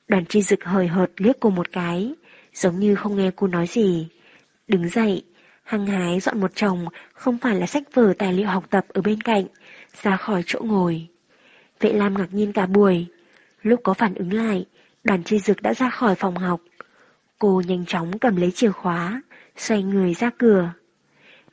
Đoàn 0.07 0.25
tri 0.25 0.41
dực 0.41 0.63
hời 0.63 0.87
hợt 0.87 1.11
liếc 1.17 1.39
cô 1.39 1.49
một 1.49 1.71
cái, 1.71 2.13
giống 2.53 2.79
như 2.79 2.95
không 2.95 3.15
nghe 3.15 3.31
cô 3.35 3.47
nói 3.47 3.67
gì. 3.67 4.07
Đứng 4.67 4.89
dậy, 4.89 5.23
hăng 5.63 5.85
hái 5.85 6.19
dọn 6.19 6.41
một 6.41 6.51
chồng 6.55 6.85
không 7.13 7.37
phải 7.37 7.55
là 7.55 7.65
sách 7.65 7.83
vở 7.93 8.13
tài 8.17 8.33
liệu 8.33 8.47
học 8.47 8.65
tập 8.69 8.85
ở 8.89 9.01
bên 9.01 9.21
cạnh, 9.21 9.45
ra 10.01 10.17
khỏi 10.17 10.43
chỗ 10.45 10.59
ngồi. 10.63 11.07
Vệ 11.79 11.93
Lam 11.93 12.17
ngạc 12.17 12.33
nhiên 12.33 12.53
cả 12.53 12.65
buổi. 12.65 13.05
Lúc 13.61 13.79
có 13.83 13.93
phản 13.93 14.13
ứng 14.13 14.33
lại, 14.33 14.65
đoàn 15.03 15.23
chi 15.23 15.39
dực 15.39 15.61
đã 15.61 15.73
ra 15.73 15.89
khỏi 15.89 16.15
phòng 16.15 16.35
học. 16.35 16.61
Cô 17.39 17.61
nhanh 17.67 17.85
chóng 17.85 18.19
cầm 18.19 18.35
lấy 18.35 18.51
chìa 18.51 18.71
khóa, 18.71 19.21
xoay 19.57 19.83
người 19.83 20.13
ra 20.13 20.29
cửa. 20.37 20.73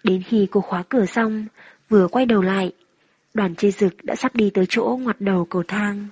Đến 0.05 0.23
khi 0.23 0.49
cô 0.51 0.61
khóa 0.61 0.83
cửa 0.89 1.07
xong, 1.07 1.47
vừa 1.89 2.09
quay 2.09 2.27
đầu 2.27 2.43
lại, 2.43 2.73
đoàn 3.35 3.55
chi 3.55 3.71
dực 3.71 4.05
đã 4.05 4.17
sắp 4.17 4.37
đi 4.37 4.51
tới 4.51 4.65
chỗ 4.69 4.99
ngoặt 5.03 5.21
đầu 5.21 5.45
cầu 5.45 5.63
thang. 5.69 6.07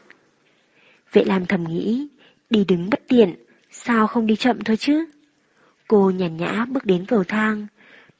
Vệ 1.12 1.24
Lam 1.24 1.46
thầm 1.46 1.64
nghĩ, 1.64 2.08
đi 2.50 2.64
đứng 2.64 2.90
bất 2.90 3.00
tiện, 3.08 3.34
sao 3.70 4.06
không 4.06 4.26
đi 4.26 4.36
chậm 4.36 4.64
thôi 4.64 4.76
chứ? 4.76 5.04
Cô 5.88 6.10
nhàn 6.10 6.36
nhã 6.36 6.66
bước 6.68 6.84
đến 6.84 7.04
cầu 7.06 7.24
thang, 7.24 7.66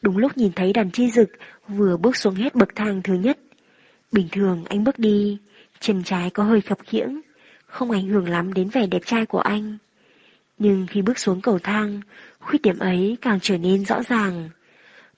đúng 0.03 0.19
lúc 0.19 0.37
nhìn 0.37 0.53
thấy 0.53 0.73
đàn 0.73 0.91
chi 0.91 1.11
dực 1.11 1.31
vừa 1.69 1.97
bước 1.97 2.17
xuống 2.17 2.35
hết 2.35 2.55
bậc 2.55 2.69
thang 2.75 3.03
thứ 3.05 3.15
nhất. 3.15 3.39
Bình 4.13 4.29
thường 4.33 4.65
anh 4.69 4.85
bước 4.85 4.99
đi, 4.99 5.39
chân 5.81 6.03
trái 6.05 6.31
có 6.31 6.45
hơi 6.45 6.61
khập 6.61 6.79
khiễng, 6.85 7.21
không 7.67 7.91
ảnh 7.91 8.09
hưởng 8.09 8.29
lắm 8.29 8.53
đến 8.53 8.69
vẻ 8.69 8.87
đẹp 8.87 9.03
trai 9.07 9.27
của 9.27 9.41
anh. 9.41 9.79
Nhưng 10.59 10.87
khi 10.91 11.03
bước 11.03 11.19
xuống 11.19 11.41
cầu 11.41 11.59
thang, 11.59 12.01
khuyết 12.41 12.63
điểm 12.63 12.79
ấy 12.79 13.17
càng 13.21 13.39
trở 13.43 13.59
nên 13.59 13.85
rõ 13.85 14.03
ràng. 14.03 14.51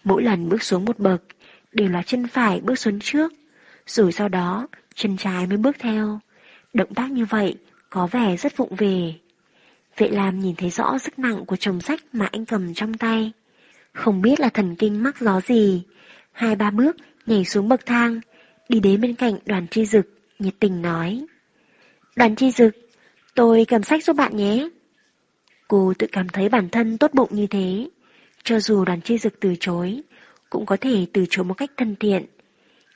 Mỗi 0.05 0.23
lần 0.23 0.49
bước 0.49 0.63
xuống 0.63 0.85
một 0.85 0.99
bậc, 0.99 1.23
đều 1.73 1.89
là 1.89 2.03
chân 2.03 2.27
phải 2.29 2.61
bước 2.61 2.79
xuống 2.79 2.99
trước, 3.01 3.33
rồi 3.87 4.13
sau 4.13 4.29
đó 4.29 4.69
chân 4.95 5.17
trái 5.17 5.47
mới 5.47 5.57
bước 5.57 5.77
theo. 5.79 6.21
Động 6.75 6.95
tác 6.95 7.11
như 7.11 7.25
vậy 7.25 7.57
có 7.91 8.07
vẻ 8.07 8.37
rất 8.37 8.57
vụng 8.57 8.75
về. 8.75 9.15
Vệ 10.01 10.09
Lam 10.09 10.41
nhìn 10.41 10.57
thấy 10.57 10.71
rõ 10.71 10.99
sức 10.99 11.19
nặng 11.19 11.45
của 11.47 11.57
chồng 11.57 11.81
sách 11.81 12.01
mà 12.13 12.29
anh 12.33 12.45
cầm 12.45 12.75
trong 12.75 12.95
tay. 12.95 13.33
Không 13.93 14.23
biết 14.23 14.41
là 14.41 14.49
thần 14.49 14.77
kinh 14.77 15.03
mắc 15.03 15.21
gió 15.21 15.41
gì. 15.41 15.83
Hai 16.33 16.57
ba 16.57 16.71
bước 16.71 16.97
nhảy 17.27 17.45
xuống 17.45 17.69
bậc 17.69 17.87
thang, 17.87 18.21
đi 18.69 18.81
đến 18.81 19.01
bên 19.01 19.15
cạnh 19.15 19.35
đoàn 19.47 19.69
tri 19.69 19.87
dực, 19.87 20.07
nhiệt 20.39 20.55
tình 20.61 20.83
nói. 20.83 21.27
Đoàn 22.17 22.37
tri 22.37 22.51
dực, 22.51 22.77
tôi 23.35 23.65
cầm 23.69 23.83
sách 23.83 24.05
giúp 24.05 24.17
bạn 24.17 24.37
nhé. 24.37 24.69
Cô 25.69 25.93
tự 25.99 26.07
cảm 26.13 26.29
thấy 26.29 26.49
bản 26.49 26.69
thân 26.69 26.99
tốt 26.99 27.11
bụng 27.15 27.29
như 27.33 27.47
thế. 27.47 27.89
Cho 28.45 28.61
dù 28.61 28.85
đoàn 28.85 29.01
tri 29.01 29.19
dực 29.19 29.41
từ 29.41 29.55
chối, 29.61 30.01
cũng 30.51 30.67
có 30.67 30.77
thể 30.81 31.07
từ 31.13 31.25
chối 31.31 31.45
một 31.45 31.55
cách 31.55 31.71
thân 31.77 31.97
thiện. 32.01 32.25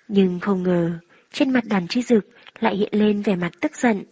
Nhưng 0.09 0.41
không 0.41 0.63
ngờ, 0.63 0.91
trên 1.33 1.51
mặt 1.51 1.65
đoàn 1.65 1.89
tri 1.89 2.03
dực 2.03 2.29
lại 2.61 2.77
hiện 2.77 2.91
lên 2.93 3.23
vẻ 3.23 3.37
mặt 3.37 3.53
tức 3.61 3.77
giận. 3.77 4.05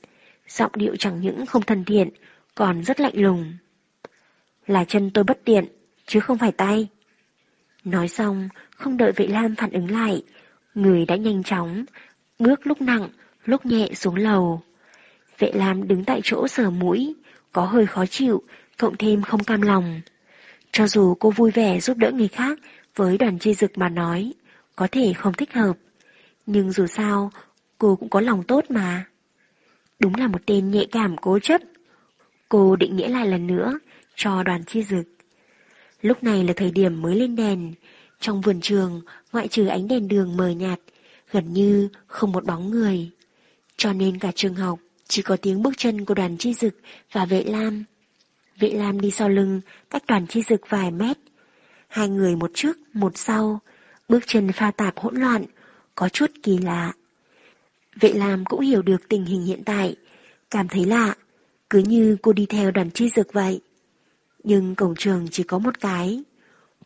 Giọng 0.49 0.73
điệu 0.75 0.97
chẳng 0.97 1.21
những 1.21 1.47
không 1.47 1.63
thân 1.63 1.85
thiện, 1.85 2.09
còn 2.55 2.85
rất 2.85 3.01
lạnh 3.01 3.15
lùng. 3.17 3.53
Là 4.67 4.85
chân 4.85 5.11
tôi 5.11 5.25
bất 5.25 5.41
tiện, 5.45 5.65
chứ 6.07 6.21
không 6.21 6.39
phải 6.39 6.53
tay. 6.53 6.89
Nói 7.85 8.09
xong, 8.09 8.49
không 8.77 8.97
đợi 8.97 9.13
vệ 9.13 9.27
lam 9.27 9.57
phản 9.57 9.71
ứng 9.71 9.91
lại, 9.91 10.23
người 10.75 11.07
đã 11.07 11.17
nhanh 11.17 11.43
chóng, 11.43 11.85
bước 12.39 12.67
lúc 12.67 12.83
nặng, 12.83 13.09
lúc 13.45 13.67
nhẹ 13.67 13.89
xuống 13.95 14.17
lầu. 14.17 14.63
Vệ 15.39 15.53
lam 15.55 15.89
đứng 15.89 16.05
tại 16.05 16.21
chỗ 16.25 16.49
sờ 16.49 16.71
mũi, 16.71 17.15
có 17.53 17.65
hơi 17.65 17.87
khó 17.87 18.07
chịu, 18.07 18.43
cộng 18.79 18.97
thêm 18.97 19.23
không 19.23 19.45
cam 19.45 19.63
lòng. 19.63 20.01
Cho 20.73 20.87
dù 20.87 21.15
cô 21.15 21.31
vui 21.31 21.51
vẻ 21.51 21.81
giúp 21.81 21.97
đỡ 21.97 22.11
người 22.11 22.29
khác 22.29 22.59
với 22.97 23.19
đoàn 23.19 23.39
chi 23.39 23.55
dực 23.55 23.79
mà 23.79 23.89
nói, 23.89 24.33
có 24.77 24.89
thể 24.93 25.13
không 25.13 25.33
thích 25.33 25.53
hợp. 25.53 25.77
Nhưng 26.47 26.73
dù 26.73 26.87
sao, 26.87 27.31
cô 27.79 27.97
cũng 27.97 28.09
có 28.09 28.21
lòng 28.21 28.43
tốt 28.43 28.65
mà. 28.69 29.05
Đúng 29.99 30.15
là 30.15 30.27
một 30.27 30.39
tên 30.47 30.71
nhạy 30.71 30.87
cảm 30.93 31.17
cố 31.17 31.39
chấp. 31.39 31.61
Cô 32.53 32.77
định 32.77 32.97
nghĩa 32.97 33.09
lại 33.09 33.27
lần 33.27 33.47
nữa 33.47 33.79
cho 34.17 34.43
đoàn 34.43 34.65
chi 34.65 34.83
dực. 34.83 35.03
Lúc 36.03 36.25
này 36.25 36.45
là 36.45 36.53
thời 36.57 36.71
điểm 36.71 37.03
mới 37.03 37.17
lên 37.17 37.37
đèn. 37.37 37.73
Trong 38.21 38.41
vườn 38.41 38.61
trường, 38.61 39.01
ngoại 39.33 39.49
trừ 39.49 39.67
ánh 39.67 39.89
đèn 39.89 40.09
đường 40.09 40.37
mờ 40.37 40.49
nhạt, 40.49 40.81
gần 41.31 41.53
như 41.53 41.89
không 42.07 42.33
một 42.33 42.45
bóng 42.45 42.71
người. 42.71 43.11
Cho 43.77 43.93
nên 43.93 44.19
cả 44.19 44.33
trường 44.35 44.55
học 44.55 44.79
chỉ 45.09 45.23
có 45.23 45.37
tiếng 45.37 45.63
bước 45.63 45.75
chân 45.77 46.05
của 46.05 46.15
đoàn 46.15 46.37
chi 46.39 46.55
dực 46.55 46.75
và 47.13 47.25
vệ 47.25 47.45
lam. 47.45 47.85
Vệ 48.59 48.71
lam 48.71 49.01
đi 49.01 49.11
sau 49.11 49.29
lưng, 49.29 49.61
cách 49.91 50.03
đoàn 50.07 50.27
chi 50.27 50.43
dực 50.43 50.61
vài 50.69 50.91
mét. 50.91 51.19
Hai 51.89 52.09
người 52.09 52.37
một 52.37 52.51
trước, 52.55 52.77
một 52.93 53.13
sau, 53.15 53.61
bước 54.09 54.23
chân 54.27 54.53
pha 54.53 54.71
tạp 54.71 54.99
hỗn 54.99 55.17
loạn, 55.17 55.45
có 55.95 56.09
chút 56.09 56.31
kỳ 56.43 56.59
lạ. 56.59 56.93
Vệ 58.01 58.13
lam 58.13 58.45
cũng 58.45 58.61
hiểu 58.61 58.83
được 58.83 59.09
tình 59.09 59.25
hình 59.25 59.45
hiện 59.45 59.63
tại, 59.65 59.97
cảm 60.51 60.69
thấy 60.69 60.85
lạ, 60.85 61.15
cứ 61.73 61.79
như 61.79 62.17
cô 62.23 62.33
đi 62.33 62.47
theo 62.47 62.71
đoàn 62.71 62.91
chi 62.91 63.09
dược 63.09 63.33
vậy. 63.33 63.61
Nhưng 64.45 64.75
cổng 64.75 64.95
trường 64.99 65.29
chỉ 65.31 65.43
có 65.43 65.59
một 65.59 65.81
cái. 65.81 66.23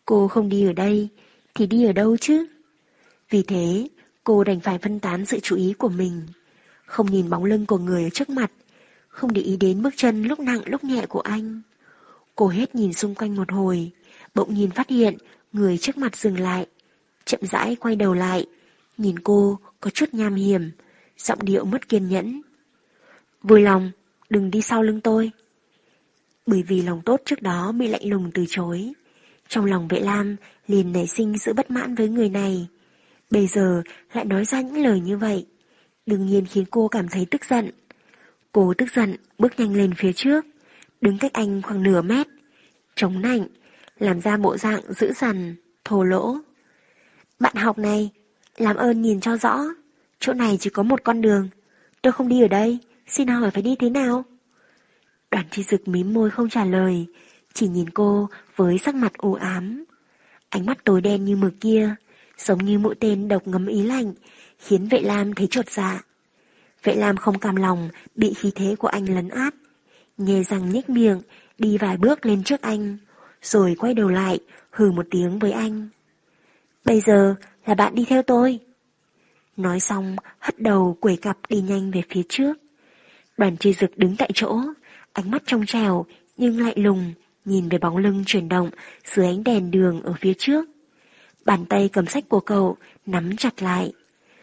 Cô 0.05 0.29
không 0.29 0.49
đi 0.49 0.67
ở 0.67 0.73
đây, 0.73 1.09
thì 1.55 1.67
đi 1.67 1.85
ở 1.85 1.93
đâu 1.93 2.17
chứ? 2.17 2.47
Vì 3.31 3.43
thế, 3.43 3.89
cô 4.25 4.45
đành 4.45 4.61
phải 4.61 4.79
phân 4.79 5.01
tán 5.01 5.27
sự 5.27 5.41
chú 5.41 5.57
ý 5.57 5.73
của 5.79 5.89
mình. 5.89 6.27
Không 6.85 7.11
nhìn 7.11 7.31
bóng 7.31 7.45
lưng 7.45 7.67
của 7.67 7.79
người 7.79 8.03
ở 8.05 8.11
trước 8.11 8.29
mặt, 8.29 8.53
không 9.09 9.33
để 9.33 9.43
ý 9.43 9.57
đến 9.57 9.83
bước 9.83 9.95
chân 9.97 10.23
lúc 10.23 10.41
nặng 10.41 10.61
lúc 10.67 10.85
nhẹ 10.85 11.07
của 11.09 11.21
anh. 11.21 11.63
Cô 12.35 12.49
hết 12.49 12.75
nhìn 12.75 12.93
xung 12.93 13.15
quanh 13.15 13.37
một 13.37 13.53
hồi, 13.53 13.91
bỗng 14.35 14.55
nhìn 14.55 14.71
phát 14.71 14.89
hiện 14.89 15.17
người 15.53 15.79
trước 15.79 15.99
mặt 15.99 16.17
dừng 16.17 16.41
lại, 16.41 16.67
chậm 17.25 17.41
rãi 17.43 17.77
quay 17.77 17.97
đầu 17.97 18.15
lại, 18.15 18.47
nhìn 18.99 19.19
cô 19.19 19.59
có 19.81 19.91
chút 19.91 20.07
nham 20.13 20.35
hiểm, 20.35 20.71
giọng 21.19 21.39
điệu 21.43 21.65
mất 21.65 21.89
kiên 21.89 22.09
nhẫn. 22.09 22.43
Vui 23.43 23.61
lòng, 23.61 23.91
đừng 24.31 24.51
đi 24.51 24.63
sau 24.63 24.83
lưng 24.83 25.01
tôi. 25.01 25.31
Bởi 26.47 26.63
vì 26.63 26.83
lòng 26.83 27.03
tốt 27.05 27.21
trước 27.25 27.43
đó 27.43 27.73
bị 27.73 27.87
lạnh 27.89 28.09
lùng 28.09 28.31
từ 28.35 28.45
chối. 28.49 28.93
Trong 29.49 29.65
lòng 29.65 29.89
vệ 29.89 30.01
lam 30.01 30.37
liền 30.67 30.93
nảy 30.93 31.07
sinh 31.07 31.39
sự 31.39 31.53
bất 31.53 31.71
mãn 31.71 31.95
với 31.95 32.09
người 32.09 32.29
này. 32.29 32.69
Bây 33.31 33.47
giờ 33.47 33.83
lại 34.13 34.25
nói 34.25 34.45
ra 34.45 34.61
những 34.61 34.85
lời 34.85 35.01
như 35.01 35.17
vậy. 35.17 35.47
Đương 36.07 36.27
nhiên 36.27 36.47
khiến 36.47 36.65
cô 36.71 36.89
cảm 36.89 37.09
thấy 37.09 37.27
tức 37.31 37.45
giận. 37.45 37.71
Cô 38.53 38.75
tức 38.79 38.87
giận 38.95 39.17
bước 39.39 39.53
nhanh 39.59 39.75
lên 39.75 39.95
phía 39.97 40.13
trước, 40.13 40.45
đứng 41.01 41.19
cách 41.19 41.33
anh 41.33 41.63
khoảng 41.63 41.83
nửa 41.83 42.03
mét. 42.03 42.27
Chống 42.95 43.23
nạnh, 43.23 43.47
làm 43.99 44.21
ra 44.21 44.37
bộ 44.37 44.57
dạng 44.57 44.93
dữ 44.93 45.13
dằn, 45.13 45.55
thô 45.85 46.03
lỗ. 46.03 46.37
Bạn 47.41 47.55
học 47.57 47.79
này, 47.79 48.11
làm 48.57 48.77
ơn 48.77 49.03
nhìn 49.03 49.21
cho 49.21 49.37
rõ, 49.37 49.61
chỗ 50.21 50.33
này 50.33 50.57
chỉ 50.61 50.71
có 50.71 50.83
một 50.83 51.05
con 51.05 51.21
đường. 51.21 51.49
Tôi 52.03 52.13
không 52.13 52.29
đi 52.29 52.43
ở 52.43 52.49
đây, 52.49 52.79
xin 53.07 53.29
hỏi 53.29 53.51
phải 53.51 53.63
đi 53.63 53.77
thế 53.79 53.91
nào? 53.91 54.25
Đoàn 55.31 55.47
chi 55.51 55.63
dực 55.63 55.89
mím 55.89 56.15
môi 56.15 56.31
không 56.31 56.49
trả 56.49 56.65
lời, 56.65 57.07
chỉ 57.53 57.69
nhìn 57.69 57.91
cô 57.91 58.29
với 58.57 58.79
sắc 58.79 58.95
mặt 58.95 59.13
u 59.19 59.35
ám. 59.35 59.85
Ánh 60.49 60.67
mắt 60.67 60.85
tối 60.85 61.01
đen 61.01 61.25
như 61.25 61.37
mực 61.37 61.55
kia, 61.61 61.95
giống 62.39 62.65
như 62.65 62.79
mũi 62.79 62.95
tên 63.01 63.29
độc 63.29 63.47
ngấm 63.47 63.67
ý 63.67 63.83
lạnh, 63.83 64.13
khiến 64.59 64.89
vệ 64.89 65.01
lam 65.01 65.35
thấy 65.35 65.47
trột 65.51 65.71
dạ. 65.71 66.03
Vệ 66.85 66.95
lam 66.95 67.17
không 67.17 67.39
cam 67.39 67.57
lòng 67.57 67.89
bị 68.15 68.35
khí 68.35 68.53
thế 68.55 68.77
của 68.79 68.89
anh 68.89 69.15
lấn 69.15 69.29
át. 69.29 69.55
Nhè 70.19 70.43
răng 70.43 70.71
nhếch 70.71 70.91
miệng, 70.91 71.23
đi 71.59 71.79
vài 71.79 71.97
bước 71.97 72.27
lên 72.27 72.45
trước 72.45 72.63
anh, 72.63 72.99
rồi 73.43 73.77
quay 73.79 73.95
đầu 73.95 74.09
lại, 74.09 74.39
hừ 74.71 74.93
một 74.93 75.07
tiếng 75.11 75.39
với 75.39 75.53
anh. 75.53 75.89
Bây 76.85 77.01
giờ 77.01 77.35
là 77.67 77.75
bạn 77.75 77.95
đi 77.95 78.05
theo 78.09 78.23
tôi. 78.23 78.59
Nói 79.57 79.81
xong, 79.81 80.17
hất 80.39 80.61
đầu 80.61 80.99
quẩy 81.01 81.17
cặp 81.17 81.39
đi 81.49 81.61
nhanh 81.61 81.91
về 81.91 82.03
phía 82.11 82.23
trước. 82.29 82.57
Đoàn 83.37 83.57
chi 83.57 83.73
dực 83.73 83.99
đứng 83.99 84.17
tại 84.17 84.31
chỗ, 84.35 84.61
ánh 85.13 85.31
mắt 85.31 85.43
trong 85.47 85.67
trèo 85.67 86.07
nhưng 86.37 86.61
lại 86.61 86.75
lùng, 86.77 87.13
nhìn 87.45 87.69
về 87.69 87.79
bóng 87.79 87.97
lưng 87.97 88.23
chuyển 88.27 88.49
động 88.49 88.71
dưới 89.05 89.27
ánh 89.27 89.45
đèn 89.45 89.71
đường 89.71 90.03
ở 90.03 90.15
phía 90.21 90.33
trước. 90.39 90.69
Bàn 91.45 91.65
tay 91.65 91.89
cầm 91.93 92.07
sách 92.07 92.25
của 92.29 92.41
cậu 92.41 92.77
nắm 93.07 93.37
chặt 93.37 93.63
lại. 93.63 93.93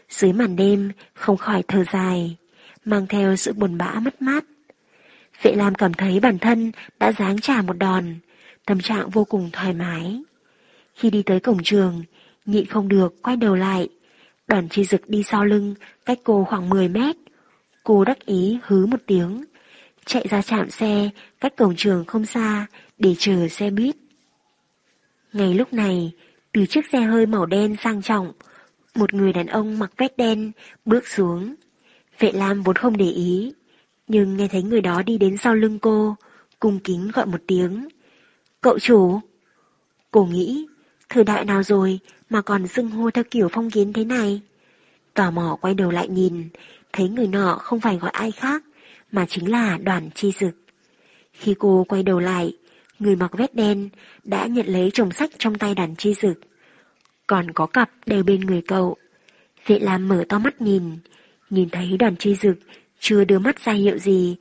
Dưới 0.10 0.34
màn 0.34 0.56
đêm 0.56 0.92
không 1.14 1.38
khỏi 1.38 1.64
thở 1.68 1.84
dài, 1.92 2.38
mang 2.86 3.08
theo 3.08 3.36
sự 3.36 3.54
buồn 3.54 3.78
bã 3.78 4.00
mất 4.02 4.22
mát. 4.22 4.44
Vệ 5.42 5.56
Lam 5.56 5.76
cảm 5.76 5.94
thấy 5.94 6.20
bản 6.20 6.40
thân 6.40 6.72
đã 7.00 7.12
giáng 7.12 7.40
trả 7.40 7.62
một 7.62 7.78
đòn, 7.78 8.16
tâm 8.66 8.80
trạng 8.80 9.10
vô 9.10 9.24
cùng 9.24 9.50
thoải 9.54 9.74
mái. 9.74 10.24
Khi 10.96 11.10
đi 11.10 11.24
tới 11.24 11.40
cổng 11.40 11.64
trường, 11.64 12.04
nhịn 12.46 12.66
không 12.66 12.88
được 12.88 13.22
quay 13.24 13.38
đầu 13.38 13.56
lại. 13.56 13.90
Đoàn 14.48 14.70
chi 14.70 14.84
dực 14.84 15.10
đi 15.10 15.24
sau 15.24 15.46
lưng, 15.46 15.76
cách 16.06 16.20
cô 16.24 16.44
khoảng 16.44 16.70
10 16.70 16.88
mét. 16.88 17.16
Cô 17.84 18.04
đắc 18.04 18.26
ý 18.26 18.60
hứ 18.64 18.86
một 18.86 19.00
tiếng, 19.06 19.44
chạy 20.06 20.28
ra 20.30 20.42
chạm 20.42 20.70
xe 20.70 21.10
cách 21.40 21.56
cổng 21.58 21.76
trường 21.76 22.06
không 22.06 22.26
xa 22.26 22.68
để 22.98 23.16
chờ 23.18 23.48
xe 23.48 23.70
buýt. 23.70 23.96
Ngay 25.34 25.54
lúc 25.54 25.74
này, 25.74 26.12
từ 26.52 26.66
chiếc 26.66 26.86
xe 26.92 27.02
hơi 27.02 27.26
màu 27.26 27.46
đen 27.46 27.76
sang 27.76 28.02
trọng, 28.02 28.32
một 28.96 29.14
người 29.14 29.34
đàn 29.34 29.48
ông 29.48 29.80
mặc 29.80 29.92
vest 29.98 30.12
đen 30.18 30.52
bước 30.86 31.08
xuống. 31.08 31.56
Vệ 32.20 32.32
Lam 32.32 32.62
vốn 32.62 32.76
không 32.76 32.98
để 32.98 33.10
ý, 33.10 33.54
nhưng 34.08 34.38
nghe 34.38 34.48
thấy 34.48 34.64
người 34.64 34.82
đó 34.82 35.04
đi 35.04 35.18
đến 35.18 35.38
sau 35.38 35.56
lưng 35.56 35.80
cô, 35.80 36.16
cung 36.60 36.80
kính 36.80 37.12
gọi 37.14 37.26
một 37.26 37.42
tiếng. 37.48 37.88
Cậu 38.62 38.80
chủ! 38.80 39.20
Cô 40.12 40.26
nghĩ, 40.26 40.68
thời 41.10 41.24
đại 41.24 41.46
nào 41.46 41.64
rồi 41.64 42.00
mà 42.30 42.42
còn 42.42 42.68
xưng 42.68 42.90
hô 42.90 43.10
theo 43.12 43.24
kiểu 43.32 43.48
phong 43.52 43.70
kiến 43.70 43.94
thế 43.94 44.06
này? 44.06 44.42
Tò 45.14 45.32
mò 45.32 45.58
quay 45.62 45.74
đầu 45.74 45.92
lại 45.92 46.08
nhìn, 46.08 46.50
thấy 46.94 47.10
người 47.10 47.28
nọ 47.28 47.56
không 47.56 47.80
phải 47.80 47.98
gọi 47.98 48.12
ai 48.12 48.32
khác, 48.32 48.64
mà 49.12 49.26
chính 49.26 49.52
là 49.52 49.78
đoàn 49.78 50.10
chi 50.16 50.32
dực. 50.32 50.56
Khi 51.34 51.56
cô 51.60 51.86
quay 51.90 52.04
đầu 52.04 52.20
lại, 52.20 52.54
người 53.00 53.16
mặc 53.16 53.32
vest 53.38 53.54
đen 53.54 53.90
đã 54.24 54.46
nhận 54.46 54.66
lấy 54.68 54.90
chồng 54.94 55.12
sách 55.12 55.30
trong 55.38 55.56
tay 55.56 55.76
đoàn 55.76 55.96
chi 55.96 56.14
dực. 56.14 56.40
Còn 57.28 57.52
có 57.52 57.66
cặp 57.66 57.90
đều 58.06 58.24
bên 58.24 58.42
người 58.42 58.62
cậu. 58.62 58.98
Vệ 59.68 59.80
Lam 59.80 60.08
mở 60.08 60.24
to 60.30 60.40
mắt 60.40 60.62
nhìn, 60.62 60.84
nhìn 61.50 61.70
thấy 61.70 61.98
đoàn 61.98 62.16
chi 62.18 62.36
dực 62.36 62.58
chưa 63.00 63.24
đưa 63.24 63.40
mắt 63.40 63.60
ra 63.60 63.74
hiệu 63.74 63.98
gì, 63.98 64.36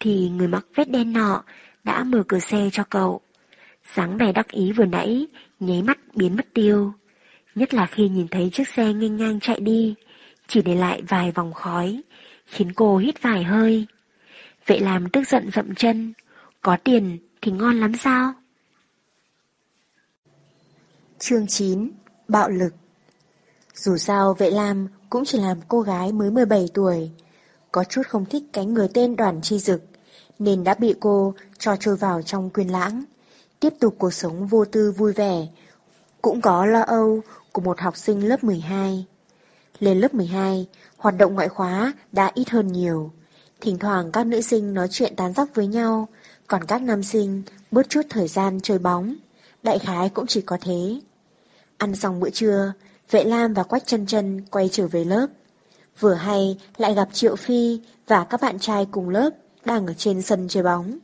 thì 0.00 0.28
người 0.28 0.48
mặc 0.48 0.66
vest 0.74 0.88
đen 0.88 1.12
nọ 1.12 1.42
đã 1.84 2.04
mở 2.04 2.22
cửa 2.28 2.38
xe 2.38 2.68
cho 2.72 2.84
cậu. 2.90 3.20
Sáng 3.94 4.18
vẻ 4.18 4.32
đắc 4.32 4.48
ý 4.48 4.72
vừa 4.72 4.84
nãy, 4.84 5.26
nháy 5.60 5.82
mắt 5.82 5.98
biến 6.14 6.36
mất 6.36 6.46
tiêu. 6.54 6.92
Nhất 7.54 7.74
là 7.74 7.86
khi 7.86 8.08
nhìn 8.08 8.28
thấy 8.28 8.50
chiếc 8.52 8.68
xe 8.68 8.92
nghênh 8.92 9.16
ngang 9.16 9.40
chạy 9.40 9.60
đi, 9.60 9.94
chỉ 10.48 10.62
để 10.62 10.74
lại 10.74 11.02
vài 11.08 11.32
vòng 11.32 11.52
khói, 11.52 12.02
khiến 12.46 12.72
cô 12.72 12.96
hít 12.96 13.22
vài 13.22 13.44
hơi. 13.44 13.86
Vệ 14.66 14.78
làm 14.78 15.08
tức 15.08 15.28
giận 15.28 15.50
dậm 15.54 15.74
chân, 15.74 16.12
có 16.62 16.76
tiền 16.84 17.18
thì 17.42 17.52
ngon 17.52 17.80
lắm 17.80 17.92
sao? 17.94 18.32
Chương 21.18 21.46
9 21.46 21.90
Bạo 22.28 22.50
lực 22.50 22.74
Dù 23.74 23.96
sao 23.96 24.34
vệ 24.34 24.50
lam 24.50 24.88
cũng 25.10 25.24
chỉ 25.24 25.38
làm 25.38 25.58
cô 25.68 25.80
gái 25.80 26.12
mới 26.12 26.30
17 26.30 26.68
tuổi, 26.74 27.10
có 27.72 27.84
chút 27.84 28.02
không 28.08 28.24
thích 28.24 28.42
cái 28.52 28.66
người 28.66 28.88
tên 28.94 29.16
đoàn 29.16 29.40
chi 29.42 29.58
dực, 29.58 29.82
nên 30.38 30.64
đã 30.64 30.74
bị 30.74 30.94
cô 31.00 31.34
cho 31.58 31.76
trôi 31.76 31.96
vào 31.96 32.22
trong 32.22 32.50
quyền 32.50 32.72
lãng, 32.72 33.04
tiếp 33.60 33.72
tục 33.80 33.94
cuộc 33.98 34.14
sống 34.14 34.46
vô 34.46 34.64
tư 34.64 34.92
vui 34.96 35.12
vẻ, 35.12 35.46
cũng 36.22 36.40
có 36.40 36.66
lo 36.66 36.80
âu 36.80 37.20
của 37.52 37.62
một 37.62 37.80
học 37.80 37.96
sinh 37.96 38.28
lớp 38.28 38.44
12. 38.44 39.06
Lên 39.80 40.00
lớp 40.00 40.14
12, 40.14 40.66
hoạt 40.96 41.14
động 41.18 41.34
ngoại 41.34 41.48
khóa 41.48 41.92
đã 42.12 42.30
ít 42.34 42.50
hơn 42.50 42.72
nhiều. 42.72 43.10
Thỉnh 43.60 43.78
thoảng 43.78 44.12
các 44.12 44.26
nữ 44.26 44.40
sinh 44.40 44.74
nói 44.74 44.88
chuyện 44.90 45.16
tán 45.16 45.32
dóc 45.32 45.48
với 45.54 45.66
nhau, 45.66 46.08
còn 46.46 46.64
các 46.64 46.82
nam 46.82 47.02
sinh 47.02 47.42
bớt 47.70 47.88
chút 47.88 48.02
thời 48.10 48.28
gian 48.28 48.60
chơi 48.62 48.78
bóng. 48.78 49.14
Đại 49.62 49.78
khái 49.78 50.08
cũng 50.08 50.26
chỉ 50.26 50.40
có 50.40 50.58
thế. 50.60 51.00
Ăn 51.78 51.94
xong 51.94 52.20
bữa 52.20 52.30
trưa, 52.30 52.72
Vệ 53.10 53.24
Lam 53.24 53.54
và 53.54 53.62
Quách 53.62 53.86
chân 53.86 54.06
chân 54.06 54.40
quay 54.50 54.68
trở 54.72 54.88
về 54.88 55.04
lớp. 55.04 55.26
Vừa 56.00 56.14
hay 56.14 56.58
lại 56.76 56.94
gặp 56.94 57.08
Triệu 57.12 57.36
Phi 57.36 57.80
và 58.06 58.24
các 58.24 58.40
bạn 58.40 58.58
trai 58.58 58.86
cùng 58.90 59.08
lớp 59.08 59.30
đang 59.64 59.86
ở 59.86 59.94
trên 59.94 60.22
sân 60.22 60.48
chơi 60.48 60.62
bóng. 60.62 60.98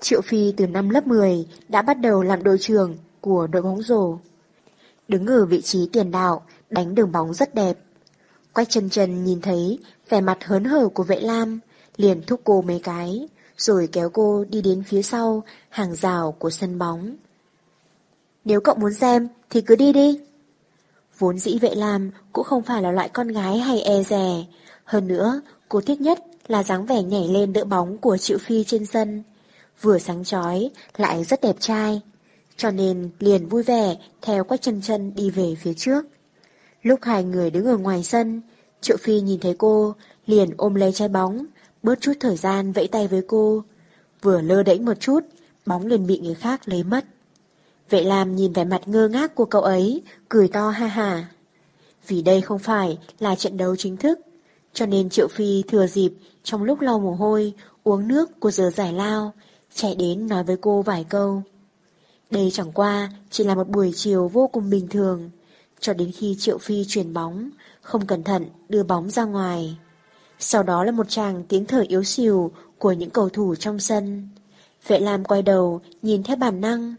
Triệu 0.00 0.20
Phi 0.20 0.52
từ 0.56 0.66
năm 0.66 0.88
lớp 0.88 1.06
10 1.06 1.46
đã 1.68 1.82
bắt 1.82 2.00
đầu 2.00 2.22
làm 2.22 2.42
đội 2.42 2.58
trưởng 2.58 2.96
của 3.20 3.46
đội 3.46 3.62
bóng 3.62 3.82
rổ. 3.82 4.18
Đứng 5.08 5.26
ở 5.26 5.46
vị 5.46 5.60
trí 5.60 5.88
tiền 5.92 6.10
đạo, 6.10 6.42
đánh 6.70 6.94
đường 6.94 7.12
bóng 7.12 7.34
rất 7.34 7.54
đẹp. 7.54 7.78
Quách 8.52 8.70
chân 8.70 8.90
chân 8.90 9.24
nhìn 9.24 9.40
thấy 9.40 9.78
vẻ 10.08 10.20
mặt 10.20 10.44
hớn 10.44 10.64
hở 10.64 10.88
của 10.88 11.02
vệ 11.02 11.20
lam, 11.20 11.60
liền 11.96 12.22
thúc 12.22 12.40
cô 12.44 12.62
mấy 12.62 12.80
cái, 12.84 13.28
rồi 13.56 13.88
kéo 13.92 14.10
cô 14.10 14.44
đi 14.48 14.62
đến 14.62 14.82
phía 14.82 15.02
sau 15.02 15.42
hàng 15.68 15.94
rào 15.94 16.32
của 16.32 16.50
sân 16.50 16.78
bóng. 16.78 17.16
Nếu 18.44 18.60
cậu 18.60 18.74
muốn 18.74 18.94
xem 18.94 19.28
thì 19.50 19.60
cứ 19.60 19.76
đi 19.76 19.92
đi. 19.92 20.20
Vốn 21.18 21.38
dĩ 21.38 21.58
vệ 21.58 21.74
lam 21.74 22.10
cũng 22.32 22.44
không 22.44 22.62
phải 22.62 22.82
là 22.82 22.92
loại 22.92 23.08
con 23.08 23.28
gái 23.28 23.58
hay 23.58 23.80
e 23.80 24.02
rè. 24.02 24.44
Hơn 24.84 25.08
nữa, 25.08 25.40
cô 25.68 25.80
thích 25.80 26.00
nhất 26.00 26.18
là 26.48 26.62
dáng 26.62 26.86
vẻ 26.86 27.02
nhảy 27.02 27.28
lên 27.28 27.52
đỡ 27.52 27.64
bóng 27.64 27.98
của 27.98 28.16
Triệu 28.16 28.38
Phi 28.38 28.64
trên 28.64 28.86
sân. 28.86 29.22
vừa 29.80 29.98
sáng 29.98 30.24
chói 30.24 30.70
lại 30.96 31.24
rất 31.24 31.40
đẹp 31.40 31.56
trai, 31.60 32.00
cho 32.56 32.70
nên 32.70 33.10
liền 33.18 33.48
vui 33.48 33.62
vẻ 33.62 33.96
theo 34.22 34.44
quách 34.44 34.62
chân 34.62 34.82
chân 34.82 35.14
đi 35.14 35.30
về 35.30 35.54
phía 35.60 35.74
trước. 35.74 36.04
Lúc 36.82 37.00
hai 37.02 37.24
người 37.24 37.50
đứng 37.50 37.66
ở 37.66 37.76
ngoài 37.76 38.04
sân, 38.04 38.40
Triệu 38.80 38.96
Phi 38.96 39.20
nhìn 39.20 39.40
thấy 39.40 39.54
cô, 39.58 39.94
liền 40.26 40.50
ôm 40.56 40.74
lấy 40.74 40.92
trái 40.92 41.08
bóng, 41.08 41.46
bớt 41.82 42.00
chút 42.00 42.12
thời 42.20 42.36
gian 42.36 42.72
vẫy 42.72 42.88
tay 42.88 43.08
với 43.08 43.22
cô. 43.26 43.64
Vừa 44.22 44.40
lơ 44.40 44.62
đễnh 44.62 44.84
một 44.84 45.00
chút, 45.00 45.20
bóng 45.66 45.86
liền 45.86 46.06
bị 46.06 46.18
người 46.18 46.34
khác 46.34 46.68
lấy 46.68 46.84
mất. 46.84 47.04
Vệ 47.90 48.02
Lam 48.02 48.36
nhìn 48.36 48.52
vẻ 48.52 48.64
mặt 48.64 48.82
ngơ 48.86 49.08
ngác 49.08 49.34
của 49.34 49.44
cậu 49.44 49.62
ấy, 49.62 50.02
cười 50.28 50.48
to 50.48 50.70
ha 50.70 50.86
ha. 50.86 51.28
Vì 52.06 52.22
đây 52.22 52.40
không 52.40 52.58
phải 52.58 52.98
là 53.18 53.34
trận 53.34 53.56
đấu 53.56 53.76
chính 53.76 53.96
thức, 53.96 54.18
cho 54.72 54.86
nên 54.86 55.10
Triệu 55.10 55.28
Phi 55.28 55.62
thừa 55.68 55.86
dịp 55.86 56.12
trong 56.42 56.62
lúc 56.62 56.80
lau 56.80 56.98
mồ 56.98 57.14
hôi, 57.14 57.54
uống 57.84 58.08
nước 58.08 58.40
của 58.40 58.50
giờ 58.50 58.70
giải 58.70 58.92
lao, 58.92 59.32
chạy 59.74 59.94
đến 59.94 60.26
nói 60.26 60.44
với 60.44 60.56
cô 60.56 60.82
vài 60.82 61.04
câu. 61.08 61.42
Đây 62.30 62.50
chẳng 62.52 62.72
qua 62.72 63.10
chỉ 63.30 63.44
là 63.44 63.54
một 63.54 63.68
buổi 63.68 63.92
chiều 63.94 64.28
vô 64.28 64.48
cùng 64.52 64.70
bình 64.70 64.88
thường, 64.88 65.30
cho 65.80 65.94
đến 65.94 66.10
khi 66.16 66.36
Triệu 66.38 66.58
Phi 66.58 66.84
chuyển 66.88 67.14
bóng, 67.14 67.50
không 67.80 68.06
cẩn 68.06 68.24
thận 68.24 68.46
đưa 68.68 68.82
bóng 68.82 69.10
ra 69.10 69.24
ngoài. 69.24 69.78
Sau 70.38 70.62
đó 70.62 70.84
là 70.84 70.92
một 70.92 71.08
tràng 71.08 71.44
tiếng 71.48 71.64
thở 71.64 71.84
yếu 71.88 72.04
xìu 72.04 72.52
của 72.78 72.92
những 72.92 73.10
cầu 73.10 73.28
thủ 73.28 73.54
trong 73.54 73.78
sân. 73.78 74.28
Vệ 74.86 75.00
Lam 75.00 75.24
quay 75.24 75.42
đầu, 75.42 75.80
nhìn 76.02 76.22
theo 76.22 76.36
bản 76.36 76.60
năng. 76.60 76.94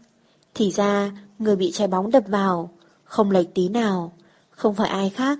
Thì 0.54 0.70
ra, 0.70 1.10
người 1.38 1.56
bị 1.56 1.70
trái 1.72 1.88
bóng 1.88 2.10
đập 2.10 2.24
vào, 2.26 2.70
không 3.04 3.30
lệch 3.30 3.54
tí 3.54 3.68
nào, 3.68 4.12
không 4.50 4.74
phải 4.74 4.88
ai 4.88 5.10
khác. 5.10 5.38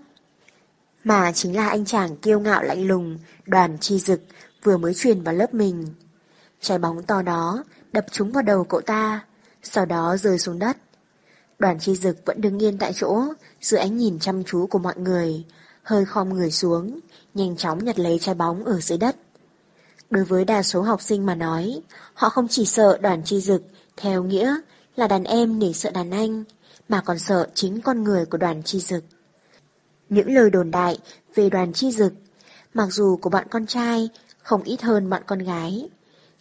Mà 1.04 1.32
chính 1.32 1.56
là 1.56 1.68
anh 1.68 1.84
chàng 1.84 2.16
kiêu 2.16 2.40
ngạo 2.40 2.62
lạnh 2.62 2.86
lùng, 2.86 3.18
đoàn 3.46 3.78
chi 3.80 3.98
dực, 3.98 4.20
vừa 4.62 4.76
mới 4.76 4.94
truyền 4.94 5.22
vào 5.22 5.34
lớp 5.34 5.54
mình. 5.54 5.86
Trái 6.60 6.78
bóng 6.78 7.02
to 7.02 7.22
đó, 7.22 7.64
đập 7.92 8.06
trúng 8.10 8.32
vào 8.32 8.42
đầu 8.42 8.64
cậu 8.64 8.80
ta, 8.80 9.24
sau 9.62 9.86
đó 9.86 10.16
rơi 10.16 10.38
xuống 10.38 10.58
đất. 10.58 10.76
Đoàn 11.62 11.78
chi 11.78 11.96
dực 11.96 12.16
vẫn 12.26 12.40
đứng 12.40 12.62
yên 12.62 12.78
tại 12.78 12.92
chỗ, 12.92 13.22
dưới 13.60 13.80
ánh 13.80 13.96
nhìn 13.96 14.18
chăm 14.18 14.44
chú 14.44 14.66
của 14.66 14.78
mọi 14.78 14.94
người, 14.96 15.44
hơi 15.82 16.04
khom 16.04 16.34
người 16.34 16.50
xuống, 16.50 17.00
nhanh 17.34 17.56
chóng 17.56 17.84
nhặt 17.84 17.98
lấy 17.98 18.18
trái 18.18 18.34
bóng 18.34 18.64
ở 18.64 18.80
dưới 18.80 18.98
đất. 18.98 19.16
Đối 20.10 20.24
với 20.24 20.44
đa 20.44 20.62
số 20.62 20.82
học 20.82 21.02
sinh 21.02 21.26
mà 21.26 21.34
nói, 21.34 21.80
họ 22.14 22.28
không 22.28 22.48
chỉ 22.48 22.64
sợ 22.64 22.98
đoàn 23.02 23.22
chi 23.24 23.40
dực, 23.40 23.62
theo 23.96 24.22
nghĩa 24.22 24.56
là 24.96 25.08
đàn 25.08 25.24
em 25.24 25.58
nể 25.58 25.72
sợ 25.72 25.90
đàn 25.90 26.10
anh, 26.10 26.44
mà 26.88 27.00
còn 27.00 27.18
sợ 27.18 27.48
chính 27.54 27.80
con 27.80 28.04
người 28.04 28.24
của 28.26 28.38
đoàn 28.38 28.62
chi 28.62 28.80
dực. 28.80 29.04
Những 30.08 30.34
lời 30.34 30.50
đồn 30.50 30.70
đại 30.70 30.98
về 31.34 31.50
đoàn 31.50 31.72
chi 31.72 31.92
dực, 31.92 32.12
mặc 32.74 32.86
dù 32.90 33.16
của 33.16 33.30
bạn 33.30 33.46
con 33.50 33.66
trai 33.66 34.08
không 34.42 34.62
ít 34.62 34.82
hơn 34.82 35.10
bạn 35.10 35.22
con 35.26 35.38
gái, 35.38 35.88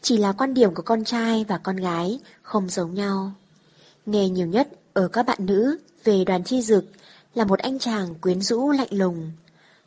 chỉ 0.01 0.17
là 0.17 0.31
quan 0.31 0.53
điểm 0.53 0.73
của 0.73 0.83
con 0.83 1.03
trai 1.03 1.45
và 1.47 1.57
con 1.57 1.75
gái 1.75 2.19
không 2.41 2.69
giống 2.69 2.93
nhau. 2.93 3.31
Nghe 4.05 4.29
nhiều 4.29 4.47
nhất 4.47 4.67
ở 4.93 5.07
các 5.07 5.25
bạn 5.25 5.37
nữ 5.45 5.77
về 6.03 6.23
đoàn 6.23 6.43
chi 6.43 6.61
dực 6.61 6.85
là 7.35 7.45
một 7.45 7.59
anh 7.59 7.79
chàng 7.79 8.15
quyến 8.15 8.41
rũ 8.41 8.71
lạnh 8.71 8.87
lùng. 8.91 9.31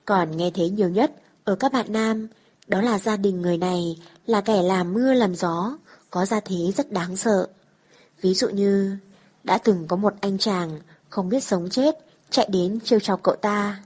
Còn 0.05 0.37
nghe 0.37 0.51
thấy 0.55 0.71
nhiều 0.71 0.89
nhất 0.89 1.13
ở 1.45 1.55
các 1.55 1.73
bạn 1.73 1.87
nam, 1.89 2.29
đó 2.67 2.81
là 2.81 2.99
gia 2.99 3.17
đình 3.17 3.43
người 3.43 3.59
này 3.59 3.99
là 4.27 4.41
kẻ 4.41 4.63
làm 4.63 4.93
mưa 4.93 5.13
làm 5.15 5.35
gió, 5.35 5.79
có 6.11 6.27
gia 6.27 6.41
thế 6.41 6.73
rất 6.77 6.93
đáng 6.93 7.17
sợ. 7.17 7.49
Ví 8.21 8.35
dụ 8.35 8.49
như, 8.49 8.97
đã 9.45 9.59
từng 9.59 9.87
có 9.89 9.97
một 9.97 10.15
anh 10.21 10.39
chàng 10.39 10.81
không 11.09 11.29
biết 11.29 11.45
sống 11.45 11.69
chết 11.71 11.95
chạy 12.31 12.49
đến 12.53 12.81
trêu 12.85 13.01
chọc 13.01 13.23
cậu 13.23 13.37
ta. 13.37 13.83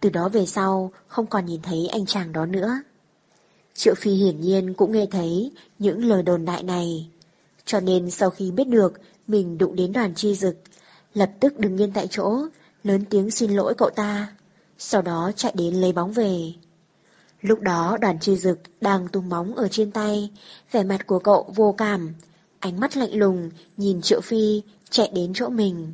Từ 0.00 0.10
đó 0.10 0.28
về 0.28 0.46
sau 0.46 0.92
không 1.06 1.26
còn 1.26 1.46
nhìn 1.46 1.62
thấy 1.62 1.88
anh 1.92 2.06
chàng 2.06 2.32
đó 2.32 2.46
nữa. 2.46 2.82
Triệu 3.74 3.94
Phi 3.94 4.10
hiển 4.14 4.40
nhiên 4.40 4.74
cũng 4.74 4.92
nghe 4.92 5.06
thấy 5.10 5.52
những 5.78 6.04
lời 6.04 6.22
đồn 6.22 6.44
đại 6.44 6.62
này. 6.62 7.10
Cho 7.64 7.80
nên 7.80 8.10
sau 8.10 8.30
khi 8.30 8.50
biết 8.50 8.68
được 8.68 8.92
mình 9.28 9.58
đụng 9.58 9.76
đến 9.76 9.92
đoàn 9.92 10.14
chi 10.14 10.34
dực, 10.34 10.56
lập 11.14 11.30
tức 11.40 11.58
đứng 11.58 11.80
yên 11.80 11.92
tại 11.92 12.06
chỗ, 12.10 12.46
lớn 12.84 13.04
tiếng 13.10 13.30
xin 13.30 13.50
lỗi 13.50 13.74
cậu 13.78 13.90
ta, 13.90 14.32
sau 14.78 15.02
đó 15.02 15.30
chạy 15.36 15.52
đến 15.56 15.74
lấy 15.74 15.92
bóng 15.92 16.12
về. 16.12 16.52
Lúc 17.40 17.60
đó 17.60 17.98
đoàn 18.00 18.18
chi 18.20 18.36
dực 18.36 18.58
đang 18.80 19.08
tung 19.08 19.28
bóng 19.28 19.54
ở 19.54 19.68
trên 19.68 19.90
tay, 19.90 20.30
vẻ 20.72 20.84
mặt 20.84 21.06
của 21.06 21.18
cậu 21.18 21.52
vô 21.54 21.74
cảm, 21.78 22.14
ánh 22.58 22.80
mắt 22.80 22.96
lạnh 22.96 23.14
lùng 23.14 23.50
nhìn 23.76 24.00
Triệu 24.02 24.20
Phi 24.20 24.62
chạy 24.90 25.10
đến 25.14 25.32
chỗ 25.34 25.48
mình. 25.48 25.92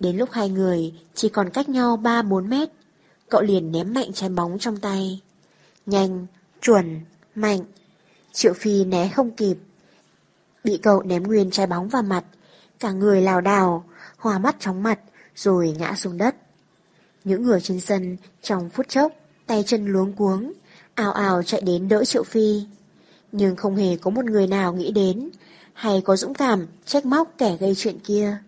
Đến 0.00 0.16
lúc 0.16 0.30
hai 0.32 0.48
người 0.48 0.92
chỉ 1.14 1.28
còn 1.28 1.50
cách 1.50 1.68
nhau 1.68 1.96
3-4 2.02 2.48
mét, 2.48 2.68
cậu 3.28 3.42
liền 3.42 3.72
ném 3.72 3.94
mạnh 3.94 4.12
trái 4.12 4.28
bóng 4.28 4.58
trong 4.58 4.76
tay. 4.76 5.20
Nhanh, 5.86 6.26
chuẩn, 6.62 7.00
mạnh. 7.34 7.60
Triệu 8.32 8.52
Phi 8.52 8.84
né 8.84 9.08
không 9.08 9.30
kịp. 9.30 9.56
Bị 10.64 10.78
cậu 10.82 11.02
ném 11.02 11.22
nguyên 11.22 11.50
trái 11.50 11.66
bóng 11.66 11.88
vào 11.88 12.02
mặt, 12.02 12.24
cả 12.80 12.92
người 12.92 13.22
lào 13.22 13.40
đảo, 13.40 13.84
hòa 14.16 14.38
mắt 14.38 14.56
chóng 14.60 14.82
mặt, 14.82 15.00
rồi 15.36 15.74
ngã 15.78 15.94
xuống 15.96 16.18
đất. 16.18 16.36
Những 17.24 17.42
người 17.42 17.60
trên 17.60 17.80
sân 17.80 18.16
trong 18.42 18.70
phút 18.70 18.88
chốc, 18.88 19.12
tay 19.46 19.64
chân 19.66 19.86
luống 19.86 20.12
cuống, 20.12 20.52
ào 20.94 21.12
ào 21.12 21.42
chạy 21.42 21.60
đến 21.60 21.88
đỡ 21.88 22.04
Triệu 22.04 22.24
Phi. 22.24 22.62
Nhưng 23.32 23.56
không 23.56 23.76
hề 23.76 23.96
có 23.96 24.10
một 24.10 24.24
người 24.24 24.46
nào 24.46 24.72
nghĩ 24.72 24.92
đến, 24.92 25.30
hay 25.72 26.02
có 26.04 26.16
dũng 26.16 26.34
cảm 26.34 26.66
trách 26.84 27.06
móc 27.06 27.34
kẻ 27.38 27.56
gây 27.56 27.74
chuyện 27.74 27.98
kia. 27.98 28.38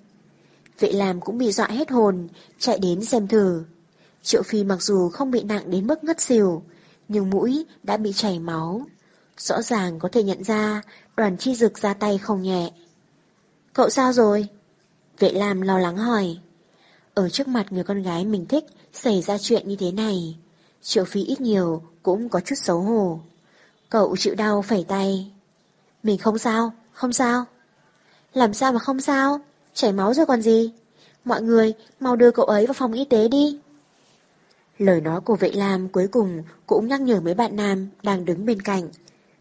Vệ 0.78 0.92
làm 0.92 1.20
cũng 1.20 1.38
bị 1.38 1.52
dọa 1.52 1.66
hết 1.66 1.90
hồn, 1.90 2.28
chạy 2.58 2.78
đến 2.78 3.04
xem 3.04 3.28
thử. 3.28 3.64
Triệu 4.22 4.42
Phi 4.42 4.64
mặc 4.64 4.82
dù 4.82 5.08
không 5.08 5.30
bị 5.30 5.42
nặng 5.42 5.70
đến 5.70 5.86
mức 5.86 6.04
ngất 6.04 6.20
xỉu, 6.20 6.62
nhưng 7.08 7.30
mũi 7.30 7.66
đã 7.82 7.96
bị 7.96 8.12
chảy 8.12 8.38
máu. 8.38 8.86
Rõ 9.38 9.62
ràng 9.62 9.98
có 9.98 10.08
thể 10.12 10.22
nhận 10.22 10.44
ra 10.44 10.82
đoàn 11.16 11.36
chi 11.36 11.54
dực 11.54 11.78
ra 11.78 11.94
tay 11.94 12.18
không 12.18 12.42
nhẹ. 12.42 12.70
Cậu 13.72 13.90
sao 13.90 14.12
rồi? 14.12 14.48
Vệ 15.18 15.32
Lam 15.32 15.60
lo 15.60 15.78
lắng 15.78 15.96
hỏi. 15.96 16.38
Ở 17.14 17.28
trước 17.28 17.48
mặt 17.48 17.66
người 17.70 17.84
con 17.84 18.02
gái 18.02 18.24
mình 18.24 18.46
thích 18.46 18.64
xảy 18.92 19.22
ra 19.22 19.38
chuyện 19.38 19.68
như 19.68 19.76
thế 19.76 19.92
này. 19.92 20.38
Triệu 20.82 21.04
Phi 21.04 21.24
ít 21.24 21.40
nhiều 21.40 21.82
cũng 22.02 22.28
có 22.28 22.40
chút 22.40 22.54
xấu 22.58 22.80
hổ. 22.80 23.20
Cậu 23.88 24.16
chịu 24.16 24.34
đau 24.34 24.62
phẩy 24.62 24.84
tay. 24.88 25.32
Mình 26.02 26.18
không 26.18 26.38
sao, 26.38 26.72
không 26.92 27.12
sao. 27.12 27.44
Làm 28.34 28.54
sao 28.54 28.72
mà 28.72 28.78
không 28.78 29.00
sao? 29.00 29.40
Chảy 29.74 29.92
máu 29.92 30.14
rồi 30.14 30.26
còn 30.26 30.42
gì? 30.42 30.72
Mọi 31.24 31.42
người 31.42 31.72
mau 32.00 32.16
đưa 32.16 32.30
cậu 32.30 32.46
ấy 32.46 32.66
vào 32.66 32.74
phòng 32.74 32.92
y 32.92 33.04
tế 33.04 33.28
đi. 33.28 33.58
Lời 34.78 35.00
nói 35.00 35.20
của 35.20 35.36
vệ 35.36 35.52
lam 35.52 35.88
cuối 35.88 36.06
cùng 36.06 36.42
cũng 36.66 36.88
nhắc 36.88 37.00
nhở 37.00 37.20
mấy 37.20 37.34
bạn 37.34 37.56
nam 37.56 37.88
đang 38.02 38.24
đứng 38.24 38.46
bên 38.46 38.62
cạnh. 38.62 38.88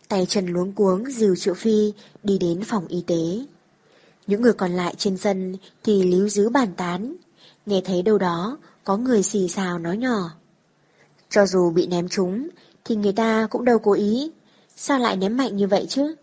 Tay 0.08 0.26
chân 0.26 0.48
luống 0.48 0.72
cuống 0.72 1.12
dìu 1.12 1.36
Triệu 1.36 1.54
Phi 1.54 1.94
đi 2.24 2.38
đến 2.38 2.62
phòng 2.66 2.88
y 2.88 3.04
tế. 3.08 3.46
Những 4.30 4.42
người 4.42 4.54
còn 4.54 4.72
lại 4.72 4.94
trên 4.98 5.18
sân 5.18 5.58
thì 5.84 6.04
líu 6.04 6.30
díu 6.30 6.50
bàn 6.50 6.74
tán. 6.78 7.16
Nghe 7.66 7.82
thấy 7.86 8.02
đâu 8.02 8.18
đó 8.18 8.58
có 8.84 8.98
người 8.98 9.24
xì 9.24 9.48
xào 9.48 9.80
nói 9.80 9.98
nhỏ. 9.98 10.32
Cho 11.30 11.46
dù 11.46 11.72
bị 11.72 11.88
ném 11.88 12.10
trúng 12.10 12.50
thì 12.86 12.96
người 12.96 13.14
ta 13.14 13.48
cũng 13.50 13.66
đâu 13.66 13.80
cố 13.80 13.94
ý. 13.94 14.32
Sao 14.76 15.00
lại 15.00 15.18
ném 15.18 15.38
mạnh 15.38 15.58
như 15.58 15.68
vậy 15.68 15.86
chứ? 15.90 16.16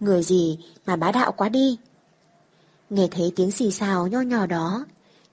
Người 0.00 0.22
gì 0.22 0.58
mà 0.86 0.96
bá 0.96 1.12
đạo 1.12 1.32
quá 1.32 1.48
đi. 1.48 1.78
Nghe 2.90 3.08
thấy 3.10 3.32
tiếng 3.36 3.50
xì 3.50 3.70
xào 3.70 4.06
nho 4.06 4.20
nhỏ 4.20 4.46
đó. 4.46 4.84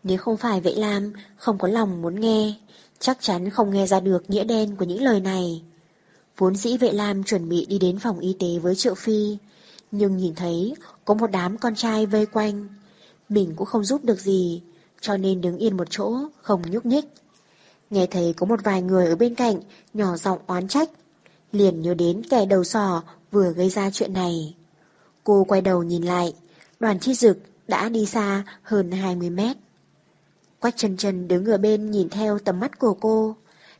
Nếu 0.03 0.17
không 0.17 0.37
phải 0.37 0.61
vậy 0.61 0.75
Lam 0.75 1.13
không 1.37 1.57
có 1.57 1.67
lòng 1.67 2.01
muốn 2.01 2.19
nghe, 2.19 2.53
chắc 2.99 3.17
chắn 3.21 3.49
không 3.49 3.71
nghe 3.71 3.87
ra 3.87 3.99
được 3.99 4.29
nghĩa 4.29 4.43
đen 4.43 4.75
của 4.75 4.85
những 4.85 5.03
lời 5.03 5.19
này. 5.19 5.61
Vốn 6.37 6.55
dĩ 6.55 6.77
vệ 6.77 6.91
lam 6.91 7.23
chuẩn 7.23 7.49
bị 7.49 7.65
đi 7.65 7.79
đến 7.79 7.99
phòng 7.99 8.19
y 8.19 8.35
tế 8.39 8.47
với 8.61 8.75
Triệu 8.75 8.95
Phi, 8.95 9.37
nhưng 9.91 10.17
nhìn 10.17 10.35
thấy 10.35 10.75
có 11.05 11.13
một 11.13 11.31
đám 11.31 11.57
con 11.57 11.75
trai 11.75 12.05
vây 12.05 12.25
quanh. 12.25 12.67
Mình 13.29 13.53
cũng 13.55 13.67
không 13.67 13.83
giúp 13.83 14.03
được 14.03 14.19
gì, 14.19 14.61
cho 15.01 15.17
nên 15.17 15.41
đứng 15.41 15.57
yên 15.57 15.77
một 15.77 15.87
chỗ, 15.89 16.15
không 16.41 16.61
nhúc 16.71 16.85
nhích. 16.85 17.05
Nghe 17.89 18.05
thấy 18.05 18.33
có 18.37 18.45
một 18.45 18.63
vài 18.63 18.81
người 18.81 19.05
ở 19.07 19.15
bên 19.15 19.35
cạnh, 19.35 19.59
nhỏ 19.93 20.17
giọng 20.17 20.39
oán 20.47 20.67
trách. 20.67 20.89
Liền 21.51 21.81
nhớ 21.81 21.93
đến 21.93 22.21
kẻ 22.29 22.45
đầu 22.45 22.63
sò 22.63 23.03
vừa 23.31 23.51
gây 23.51 23.69
ra 23.69 23.89
chuyện 23.91 24.13
này. 24.13 24.55
Cô 25.23 25.43
quay 25.47 25.61
đầu 25.61 25.83
nhìn 25.83 26.03
lại, 26.03 26.33
đoàn 26.79 26.99
chi 26.99 27.13
dực 27.13 27.37
đã 27.67 27.89
đi 27.89 28.05
xa 28.05 28.43
hơn 28.61 28.91
20 28.91 29.29
mét. 29.29 29.57
Quách 30.59 30.77
chân 30.77 30.97
chân 30.97 31.27
đứng 31.27 31.45
ở 31.45 31.57
bên 31.57 31.91
nhìn 31.91 32.09
theo 32.09 32.39
tầm 32.39 32.59
mắt 32.59 32.79
của 32.79 32.93
cô, 32.93 33.35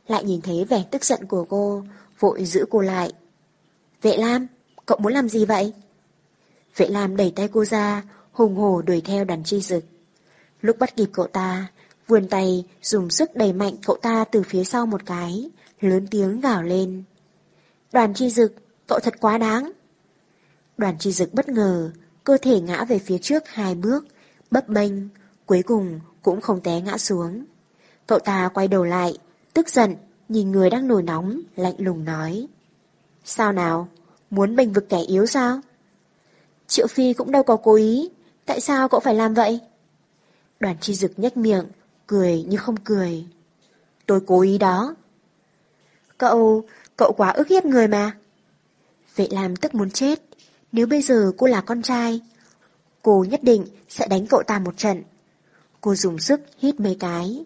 lại 0.08 0.24
nhìn 0.24 0.40
thấy 0.40 0.64
vẻ 0.64 0.84
tức 0.90 1.04
giận 1.04 1.26
của 1.26 1.44
cô, 1.44 1.84
vội 2.18 2.44
giữ 2.44 2.64
cô 2.70 2.80
lại. 2.80 3.12
Vệ 4.02 4.16
Lam, 4.16 4.46
cậu 4.86 4.98
muốn 4.98 5.12
làm 5.12 5.28
gì 5.28 5.44
vậy? 5.44 5.72
Vệ 6.76 6.88
Lam 6.88 7.16
đẩy 7.16 7.32
tay 7.36 7.48
cô 7.52 7.64
ra, 7.64 8.02
hùng 8.32 8.56
hổ 8.56 8.82
đuổi 8.82 9.00
theo 9.00 9.24
đàn 9.24 9.44
chi 9.44 9.60
dực. 9.60 9.84
Lúc 10.60 10.78
bắt 10.78 10.96
kịp 10.96 11.08
cậu 11.12 11.26
ta, 11.26 11.66
vươn 12.06 12.28
tay 12.28 12.64
dùng 12.82 13.10
sức 13.10 13.36
đẩy 13.36 13.52
mạnh 13.52 13.74
cậu 13.86 13.96
ta 14.02 14.24
từ 14.24 14.42
phía 14.42 14.64
sau 14.64 14.86
một 14.86 15.06
cái, 15.06 15.50
lớn 15.80 16.06
tiếng 16.10 16.40
gào 16.40 16.62
lên. 16.62 17.02
Đoàn 17.92 18.14
chi 18.14 18.30
dực, 18.30 18.54
cậu 18.86 18.98
thật 18.98 19.14
quá 19.20 19.38
đáng. 19.38 19.72
Đoàn 20.78 20.96
chi 20.98 21.12
dực 21.12 21.34
bất 21.34 21.48
ngờ, 21.48 21.90
cơ 22.24 22.36
thể 22.42 22.60
ngã 22.60 22.84
về 22.84 22.98
phía 22.98 23.18
trước 23.18 23.48
hai 23.48 23.74
bước, 23.74 24.06
bấp 24.50 24.68
bênh, 24.68 24.92
cuối 25.46 25.62
cùng 25.62 26.00
cũng 26.22 26.40
không 26.40 26.60
té 26.60 26.80
ngã 26.80 26.98
xuống. 26.98 27.44
Cậu 28.06 28.18
ta 28.18 28.50
quay 28.54 28.68
đầu 28.68 28.84
lại, 28.84 29.18
tức 29.54 29.68
giận, 29.68 29.94
nhìn 30.28 30.50
người 30.52 30.70
đang 30.70 30.88
nổi 30.88 31.02
nóng, 31.02 31.40
lạnh 31.56 31.74
lùng 31.78 32.04
nói. 32.04 32.46
Sao 33.24 33.52
nào? 33.52 33.88
Muốn 34.30 34.56
bênh 34.56 34.72
vực 34.72 34.88
kẻ 34.88 35.00
yếu 35.00 35.26
sao? 35.26 35.60
Triệu 36.70 36.86
Phi 36.86 37.12
cũng 37.12 37.30
đâu 37.30 37.42
có 37.42 37.56
cố 37.56 37.74
ý, 37.74 38.10
tại 38.46 38.60
sao 38.60 38.88
cậu 38.88 39.00
phải 39.00 39.14
làm 39.14 39.34
vậy? 39.34 39.60
Đoàn 40.60 40.76
chi 40.80 40.94
dực 40.94 41.18
nhếch 41.18 41.36
miệng, 41.36 41.64
cười 42.06 42.42
như 42.42 42.56
không 42.56 42.76
cười. 42.76 43.24
Tôi 44.06 44.20
cố 44.26 44.40
ý 44.40 44.58
đó. 44.58 44.94
Cậu, 46.18 46.64
cậu 46.96 47.12
quá 47.16 47.30
ức 47.30 47.48
hiếp 47.48 47.64
người 47.64 47.88
mà. 47.88 48.16
Vệ 49.16 49.28
làm 49.30 49.56
tức 49.56 49.74
muốn 49.74 49.90
chết. 49.90 50.20
Nếu 50.72 50.86
bây 50.86 51.02
giờ 51.02 51.32
cô 51.38 51.46
là 51.46 51.60
con 51.60 51.82
trai, 51.82 52.20
cô 53.02 53.24
nhất 53.28 53.42
định 53.42 53.66
sẽ 53.88 54.06
đánh 54.06 54.26
cậu 54.26 54.42
ta 54.46 54.58
một 54.58 54.76
trận. 54.76 55.02
Cô 55.80 55.94
dùng 55.94 56.18
sức 56.18 56.40
hít 56.58 56.80
mấy 56.80 56.96
cái. 57.00 57.44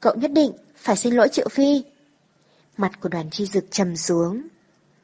Cậu 0.00 0.14
nhất 0.14 0.32
định 0.32 0.52
phải 0.76 0.96
xin 0.96 1.14
lỗi 1.14 1.28
Triệu 1.32 1.48
Phi. 1.48 1.84
Mặt 2.76 3.00
của 3.00 3.08
đoàn 3.08 3.30
chi 3.30 3.46
dực 3.46 3.64
trầm 3.70 3.96
xuống. 3.96 4.42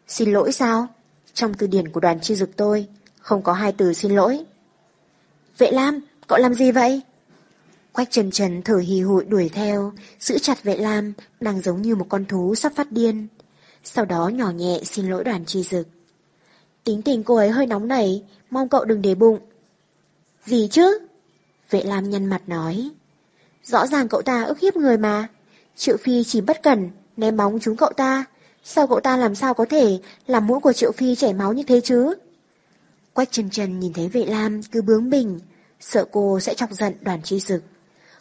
Xin 0.08 0.32
lỗi 0.32 0.52
sao? 0.52 0.86
Trong 1.32 1.54
từ 1.54 1.66
điển 1.66 1.88
của 1.88 2.00
đoàn 2.00 2.20
chi 2.20 2.34
dực 2.34 2.56
tôi, 2.56 2.88
không 3.24 3.42
có 3.42 3.52
hai 3.52 3.72
từ 3.72 3.92
xin 3.92 4.14
lỗi. 4.14 4.44
Vệ 5.58 5.70
Lam, 5.70 6.00
cậu 6.26 6.38
làm 6.38 6.54
gì 6.54 6.72
vậy? 6.72 7.02
Quách 7.92 8.10
trần 8.10 8.30
trần 8.30 8.62
thở 8.62 8.76
hì 8.76 9.00
hụi 9.00 9.24
đuổi 9.24 9.48
theo, 9.48 9.92
giữ 10.20 10.38
chặt 10.38 10.62
vệ 10.62 10.76
lam, 10.76 11.12
đang 11.40 11.60
giống 11.60 11.82
như 11.82 11.94
một 11.94 12.06
con 12.08 12.24
thú 12.24 12.54
sắp 12.54 12.72
phát 12.76 12.92
điên. 12.92 13.26
Sau 13.84 14.04
đó 14.04 14.28
nhỏ 14.28 14.50
nhẹ 14.50 14.80
xin 14.84 15.10
lỗi 15.10 15.24
đoàn 15.24 15.44
chi 15.44 15.62
dực. 15.62 15.88
Tính 16.84 17.02
tình 17.02 17.22
cô 17.22 17.36
ấy 17.36 17.50
hơi 17.50 17.66
nóng 17.66 17.88
nảy, 17.88 18.22
mong 18.50 18.68
cậu 18.68 18.84
đừng 18.84 19.02
để 19.02 19.14
bụng. 19.14 19.38
Gì 20.46 20.68
chứ? 20.70 20.98
Vệ 21.70 21.82
lam 21.82 22.10
nhăn 22.10 22.26
mặt 22.26 22.42
nói. 22.46 22.90
Rõ 23.64 23.86
ràng 23.86 24.08
cậu 24.08 24.22
ta 24.22 24.42
ức 24.42 24.58
hiếp 24.58 24.76
người 24.76 24.98
mà. 24.98 25.28
Triệu 25.76 25.96
Phi 25.96 26.24
chỉ 26.24 26.40
bất 26.40 26.62
cẩn, 26.62 26.90
ném 27.16 27.36
bóng 27.36 27.60
trúng 27.60 27.76
cậu 27.76 27.92
ta. 27.92 28.24
Sao 28.64 28.86
cậu 28.86 29.00
ta 29.00 29.16
làm 29.16 29.34
sao 29.34 29.54
có 29.54 29.64
thể 29.64 29.98
làm 30.26 30.46
mũi 30.46 30.60
của 30.60 30.72
Triệu 30.72 30.92
Phi 30.92 31.14
chảy 31.14 31.32
máu 31.32 31.52
như 31.52 31.62
thế 31.62 31.80
chứ? 31.80 32.14
Quách 33.14 33.32
trần 33.32 33.50
trần 33.50 33.80
nhìn 33.80 33.92
thấy 33.92 34.08
vệ 34.08 34.26
lam 34.26 34.62
cứ 34.62 34.82
bướng 34.82 35.10
bỉnh, 35.10 35.40
sợ 35.80 36.04
cô 36.12 36.40
sẽ 36.40 36.54
chọc 36.54 36.72
giận 36.72 36.94
đoàn 37.00 37.22
chi 37.22 37.40
dực. 37.40 37.62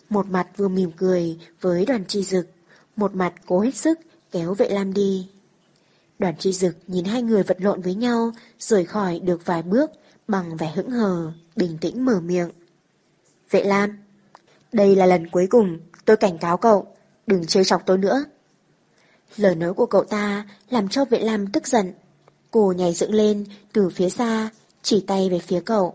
Một 0.09 0.25
mặt 0.29 0.47
vừa 0.57 0.67
mỉm 0.67 0.91
cười 0.97 1.39
với 1.61 1.85
đoàn 1.85 2.03
chi 2.07 2.23
dực, 2.23 2.47
một 2.95 3.15
mặt 3.15 3.33
cố 3.45 3.59
hết 3.59 3.75
sức 3.75 3.99
kéo 4.31 4.53
vệ 4.53 4.69
lam 4.69 4.93
đi. 4.93 5.29
Đoàn 6.19 6.35
chi 6.39 6.53
dực 6.53 6.75
nhìn 6.87 7.05
hai 7.05 7.21
người 7.21 7.43
vật 7.43 7.57
lộn 7.59 7.81
với 7.81 7.95
nhau, 7.95 8.31
rời 8.59 8.85
khỏi 8.85 9.19
được 9.19 9.45
vài 9.45 9.63
bước, 9.63 9.91
bằng 10.27 10.57
vẻ 10.57 10.71
hững 10.75 10.89
hờ, 10.89 11.31
bình 11.55 11.77
tĩnh 11.81 12.05
mở 12.05 12.19
miệng. 12.19 12.49
Vệ 13.49 13.63
lam, 13.63 13.97
đây 14.71 14.95
là 14.95 15.05
lần 15.05 15.29
cuối 15.29 15.47
cùng 15.49 15.79
tôi 16.05 16.17
cảnh 16.17 16.37
cáo 16.37 16.57
cậu, 16.57 16.87
đừng 17.27 17.45
chơi 17.45 17.65
chọc 17.65 17.85
tôi 17.85 17.97
nữa. 17.97 18.25
Lời 19.37 19.55
nói 19.55 19.73
của 19.73 19.85
cậu 19.85 20.03
ta 20.03 20.47
làm 20.69 20.89
cho 20.89 21.05
vệ 21.05 21.19
lam 21.19 21.47
tức 21.47 21.67
giận. 21.67 21.93
Cô 22.51 22.73
nhảy 22.77 22.93
dựng 22.93 23.13
lên 23.13 23.45
từ 23.73 23.89
phía 23.89 24.09
xa, 24.09 24.49
chỉ 24.83 25.03
tay 25.07 25.29
về 25.29 25.39
phía 25.39 25.61
cậu. 25.65 25.93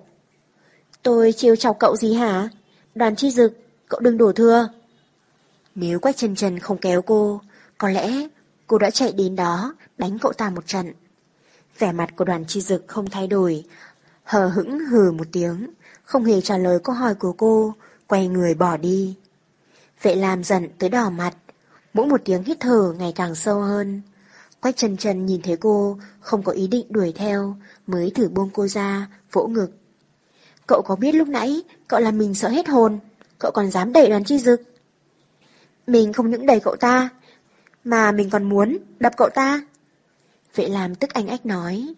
Tôi 1.03 1.33
chiêu 1.33 1.57
chọc 1.57 1.77
cậu 1.81 1.97
gì 1.97 2.15
hả? 2.15 2.49
Đoàn 2.95 3.17
chi 3.17 3.31
dực, 3.31 3.53
cậu 3.89 4.01
đừng 4.01 4.19
đổ 4.19 4.33
thừa. 4.33 4.69
Nếu 5.75 6.01
Quách 6.01 6.17
Trần 6.17 6.35
Trần 6.35 6.59
không 6.59 6.79
kéo 6.79 7.03
cô, 7.03 7.41
có 7.79 7.89
lẽ 7.89 8.29
cô 8.67 8.79
đã 8.79 8.91
chạy 8.91 9.13
đến 9.13 9.37
đó 9.37 9.75
đánh 9.99 10.19
cậu 10.19 10.33
ta 10.33 10.51
một 10.51 10.67
trận. 10.67 10.93
Vẻ 11.79 11.93
mặt 11.93 12.17
của 12.17 12.25
đoàn 12.25 12.45
chi 12.49 12.61
dực 12.61 12.85
không 12.87 13.11
thay 13.11 13.27
đổi, 13.27 13.65
hờ 14.25 14.49
hững 14.49 14.79
hừ 14.79 15.13
một 15.13 15.27
tiếng, 15.33 15.71
không 16.05 16.25
hề 16.25 16.41
trả 16.41 16.59
lời 16.59 16.79
câu 16.85 16.95
hỏi 16.95 17.15
của 17.15 17.33
cô, 17.33 17.75
quay 18.07 18.29
người 18.29 18.55
bỏ 18.55 18.77
đi. 18.77 19.15
Vệ 20.03 20.15
làm 20.15 20.45
giận 20.45 20.69
tới 20.79 20.91
đỏ 20.91 21.11
mặt, 21.11 21.35
mỗi 21.95 22.07
một 22.07 22.21
tiếng 22.25 22.43
hít 22.43 22.61
thở 22.61 22.95
ngày 22.99 23.13
càng 23.17 23.35
sâu 23.35 23.61
hơn. 23.61 24.03
Quách 24.61 24.77
Trần 24.77 24.97
Trần 24.97 25.27
nhìn 25.27 25.43
thấy 25.43 25.57
cô, 25.57 25.99
không 26.21 26.43
có 26.43 26.53
ý 26.53 26.67
định 26.67 26.87
đuổi 26.91 27.13
theo, 27.17 27.57
mới 27.87 28.11
thử 28.11 28.29
buông 28.29 28.51
cô 28.53 28.67
ra, 28.67 29.09
vỗ 29.33 29.47
ngực. 29.47 29.71
Cậu 30.67 30.83
có 30.83 30.97
biết 30.97 31.15
lúc 31.15 31.29
nãy, 31.29 31.63
cậu 31.89 32.01
làm 32.01 32.19
mình 32.19 32.35
sợ 32.35 32.49
hết 32.49 32.69
hồn, 32.69 32.99
cậu 33.39 33.51
còn 33.55 33.71
dám 33.71 33.93
đẩy 33.93 34.09
đoàn 34.09 34.25
chi 34.25 34.39
dực. 34.39 34.63
Mình 35.87 36.13
không 36.13 36.31
những 36.31 36.47
đẩy 36.47 36.61
cậu 36.61 36.77
ta, 36.77 37.09
mà 37.85 38.13
mình 38.13 38.31
còn 38.31 38.45
muốn 38.49 38.79
đập 39.01 39.13
cậu 39.17 39.29
ta. 39.35 39.63
Vệ 40.55 40.69
làm 40.69 40.95
tức 40.95 41.11
anh 41.11 41.27
ách 41.27 41.47
nói. 41.47 41.95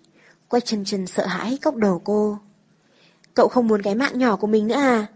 Quách 0.48 0.64
Trần 0.64 0.84
Trần 0.84 1.06
sợ 1.06 1.26
hãi 1.26 1.58
cốc 1.62 1.76
đầu 1.76 2.02
cô. 2.04 2.38
Cậu 3.34 3.48
không 3.48 3.68
muốn 3.68 3.82
cái 3.82 3.94
mạng 3.94 4.18
nhỏ 4.18 4.36
của 4.36 4.46
mình 4.46 4.66
nữa 4.66 4.74
à? 4.74 5.06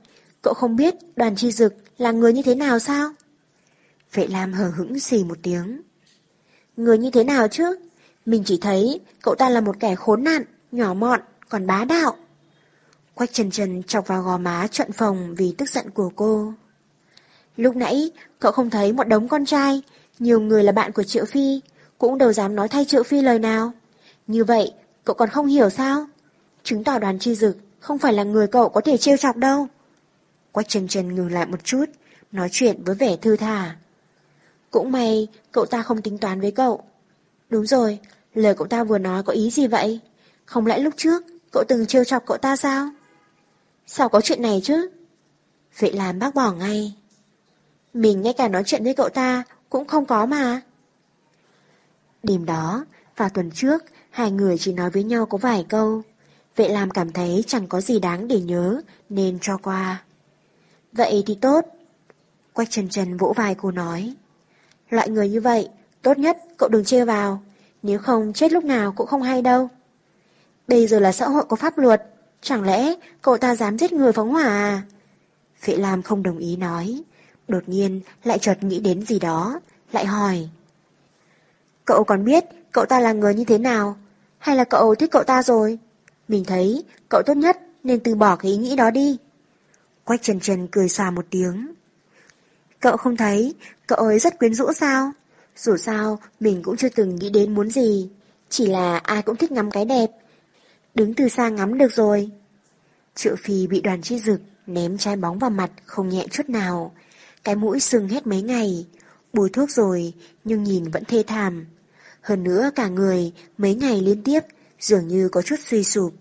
Cậu 0.42 0.54
không 0.54 0.76
biết 0.76 0.94
đoàn 1.16 1.36
chi 1.36 1.52
dực 1.52 1.74
là 1.98 2.12
người 2.12 2.32
như 2.32 2.42
thế 2.42 2.54
nào 2.54 2.78
sao? 2.78 3.12
Vệ 4.12 4.26
Lam 4.26 4.52
hờ 4.52 4.68
hững 4.68 5.00
xì 5.00 5.24
một 5.24 5.38
tiếng. 5.42 5.82
Người 6.76 6.98
như 6.98 7.10
thế 7.10 7.24
nào 7.24 7.48
chứ? 7.48 7.76
Mình 8.26 8.42
chỉ 8.46 8.58
thấy 8.60 9.00
cậu 9.22 9.34
ta 9.34 9.48
là 9.48 9.60
một 9.60 9.76
kẻ 9.80 9.94
khốn 9.94 10.24
nạn, 10.24 10.42
nhỏ 10.72 10.94
mọn, 10.94 11.20
còn 11.48 11.66
bá 11.66 11.84
đạo. 11.84 12.16
Quách 13.14 13.32
Trần 13.32 13.50
Trần 13.50 13.82
chọc 13.82 14.06
vào 14.06 14.22
gò 14.22 14.38
má 14.38 14.66
trận 14.70 14.92
phòng 14.92 15.34
vì 15.34 15.54
tức 15.58 15.68
giận 15.68 15.90
của 15.90 16.10
cô. 16.16 16.52
Lúc 17.56 17.76
nãy, 17.76 18.10
cậu 18.38 18.52
không 18.52 18.70
thấy 18.70 18.92
một 18.92 19.04
đống 19.04 19.28
con 19.28 19.44
trai, 19.44 19.82
nhiều 20.18 20.40
người 20.40 20.64
là 20.64 20.72
bạn 20.72 20.92
của 20.92 21.02
Triệu 21.02 21.24
Phi, 21.24 21.60
cũng 21.98 22.18
đâu 22.18 22.32
dám 22.32 22.56
nói 22.56 22.68
thay 22.68 22.84
Triệu 22.84 23.02
Phi 23.02 23.22
lời 23.22 23.38
nào. 23.38 23.72
Như 24.26 24.44
vậy, 24.44 24.72
cậu 25.04 25.14
còn 25.14 25.28
không 25.28 25.46
hiểu 25.46 25.70
sao? 25.70 26.06
Chứng 26.62 26.84
tỏ 26.84 26.98
đoàn 26.98 27.18
chi 27.18 27.34
dực 27.34 27.56
không 27.80 27.98
phải 27.98 28.12
là 28.12 28.22
người 28.22 28.46
cậu 28.46 28.68
có 28.68 28.80
thể 28.80 28.96
trêu 28.96 29.16
chọc 29.16 29.36
đâu. 29.36 29.68
Quách 30.52 30.68
Trần 30.68 30.88
Trần 30.88 31.14
ngừng 31.14 31.32
lại 31.32 31.46
một 31.46 31.64
chút, 31.64 31.84
nói 32.32 32.48
chuyện 32.52 32.84
với 32.84 32.94
vẻ 32.94 33.16
thư 33.16 33.36
thả. 33.36 33.76
Cũng 34.74 34.92
may, 34.92 35.28
cậu 35.52 35.66
ta 35.66 35.82
không 35.82 36.02
tính 36.02 36.18
toán 36.18 36.40
với 36.40 36.50
cậu. 36.50 36.82
Đúng 37.50 37.66
rồi, 37.66 37.98
lời 38.34 38.54
cậu 38.54 38.66
ta 38.66 38.84
vừa 38.84 38.98
nói 38.98 39.22
có 39.22 39.32
ý 39.32 39.50
gì 39.50 39.66
vậy? 39.66 40.00
Không 40.44 40.66
lẽ 40.66 40.78
lúc 40.78 40.94
trước, 40.96 41.24
cậu 41.52 41.64
từng 41.68 41.86
trêu 41.86 42.04
chọc 42.04 42.26
cậu 42.26 42.36
ta 42.36 42.56
sao? 42.56 42.90
Sao 43.86 44.08
có 44.08 44.20
chuyện 44.20 44.42
này 44.42 44.60
chứ? 44.64 44.90
Vệ 45.78 45.90
làm 45.90 46.18
bác 46.18 46.34
bỏ 46.34 46.52
ngay. 46.52 46.94
Mình 47.94 48.22
ngay 48.22 48.32
cả 48.32 48.48
nói 48.48 48.62
chuyện 48.66 48.84
với 48.84 48.94
cậu 48.94 49.08
ta 49.08 49.42
cũng 49.68 49.84
không 49.84 50.06
có 50.06 50.26
mà. 50.26 50.60
Đêm 52.22 52.44
đó, 52.44 52.84
vào 53.16 53.28
tuần 53.28 53.50
trước, 53.50 53.84
hai 54.10 54.30
người 54.30 54.58
chỉ 54.58 54.72
nói 54.72 54.90
với 54.90 55.02
nhau 55.02 55.26
có 55.26 55.38
vài 55.38 55.66
câu. 55.68 56.02
Vệ 56.56 56.68
làm 56.68 56.90
cảm 56.90 57.12
thấy 57.12 57.44
chẳng 57.46 57.66
có 57.66 57.80
gì 57.80 58.00
đáng 58.00 58.28
để 58.28 58.40
nhớ, 58.40 58.80
nên 59.08 59.38
cho 59.40 59.56
qua. 59.56 60.04
Vậy 60.92 61.22
thì 61.26 61.38
tốt. 61.40 61.64
Quách 62.52 62.70
trần 62.70 62.88
trần 62.88 63.16
vỗ 63.16 63.32
vai 63.36 63.54
cô 63.54 63.70
nói. 63.70 64.14
Loại 64.90 65.10
người 65.10 65.28
như 65.28 65.40
vậy, 65.40 65.68
tốt 66.02 66.18
nhất 66.18 66.38
cậu 66.56 66.68
đừng 66.68 66.84
chê 66.84 67.04
vào, 67.04 67.42
nếu 67.82 67.98
không 67.98 68.32
chết 68.32 68.52
lúc 68.52 68.64
nào 68.64 68.92
cũng 68.92 69.06
không 69.06 69.22
hay 69.22 69.42
đâu. 69.42 69.68
Bây 70.68 70.86
giờ 70.86 71.00
là 71.00 71.12
xã 71.12 71.28
hội 71.28 71.44
có 71.48 71.56
pháp 71.56 71.78
luật, 71.78 72.02
chẳng 72.40 72.64
lẽ 72.64 72.94
cậu 73.22 73.36
ta 73.38 73.56
dám 73.56 73.78
giết 73.78 73.92
người 73.92 74.12
phóng 74.12 74.30
hỏa 74.30 74.44
à? 74.44 74.82
Phệ 75.60 75.76
Lam 75.76 76.02
không 76.02 76.22
đồng 76.22 76.38
ý 76.38 76.56
nói, 76.56 77.02
đột 77.48 77.62
nhiên 77.66 78.00
lại 78.24 78.38
chợt 78.38 78.62
nghĩ 78.62 78.80
đến 78.80 79.06
gì 79.06 79.18
đó, 79.18 79.60
lại 79.92 80.06
hỏi. 80.06 80.48
Cậu 81.84 82.04
còn 82.04 82.24
biết 82.24 82.44
cậu 82.72 82.84
ta 82.84 83.00
là 83.00 83.12
người 83.12 83.34
như 83.34 83.44
thế 83.44 83.58
nào, 83.58 83.96
hay 84.38 84.56
là 84.56 84.64
cậu 84.64 84.94
thích 84.94 85.10
cậu 85.12 85.22
ta 85.24 85.42
rồi? 85.42 85.78
Mình 86.28 86.44
thấy 86.44 86.84
cậu 87.08 87.22
tốt 87.26 87.34
nhất 87.34 87.58
nên 87.84 88.00
từ 88.00 88.14
bỏ 88.14 88.36
cái 88.36 88.50
ý 88.50 88.56
nghĩ 88.56 88.76
đó 88.76 88.90
đi. 88.90 89.18
Quách 90.04 90.22
Trần 90.22 90.40
Trần 90.40 90.66
cười 90.66 90.88
xòa 90.88 91.10
một 91.10 91.26
tiếng. 91.30 91.73
Cậu 92.84 92.96
không 92.96 93.16
thấy 93.16 93.54
cậu 93.86 93.98
ấy 93.98 94.18
rất 94.18 94.38
quyến 94.38 94.54
rũ 94.54 94.72
sao? 94.72 95.12
Dù 95.56 95.76
sao, 95.76 96.18
mình 96.40 96.62
cũng 96.62 96.76
chưa 96.76 96.88
từng 96.88 97.16
nghĩ 97.16 97.30
đến 97.30 97.54
muốn 97.54 97.70
gì. 97.70 98.10
Chỉ 98.48 98.66
là 98.66 98.98
ai 98.98 99.22
cũng 99.22 99.36
thích 99.36 99.52
ngắm 99.52 99.70
cái 99.70 99.84
đẹp. 99.84 100.10
Đứng 100.94 101.14
từ 101.14 101.28
xa 101.28 101.48
ngắm 101.48 101.78
được 101.78 101.92
rồi. 101.92 102.30
Triệu 103.14 103.36
Phi 103.36 103.66
bị 103.66 103.80
đoàn 103.80 104.02
chi 104.02 104.18
dực 104.18 104.40
ném 104.66 104.98
trái 104.98 105.16
bóng 105.16 105.38
vào 105.38 105.50
mặt 105.50 105.70
không 105.84 106.08
nhẹ 106.08 106.26
chút 106.30 106.48
nào. 106.48 106.94
Cái 107.44 107.54
mũi 107.54 107.80
sưng 107.80 108.08
hết 108.08 108.26
mấy 108.26 108.42
ngày. 108.42 108.86
Bùi 109.32 109.50
thuốc 109.50 109.70
rồi, 109.70 110.12
nhưng 110.44 110.64
nhìn 110.64 110.90
vẫn 110.90 111.04
thê 111.04 111.22
thảm. 111.26 111.66
Hơn 112.20 112.44
nữa 112.44 112.70
cả 112.74 112.88
người 112.88 113.32
mấy 113.58 113.74
ngày 113.74 114.00
liên 114.00 114.22
tiếp 114.22 114.40
dường 114.80 115.08
như 115.08 115.28
có 115.28 115.42
chút 115.42 115.56
suy 115.64 115.84
sụp. 115.84 116.14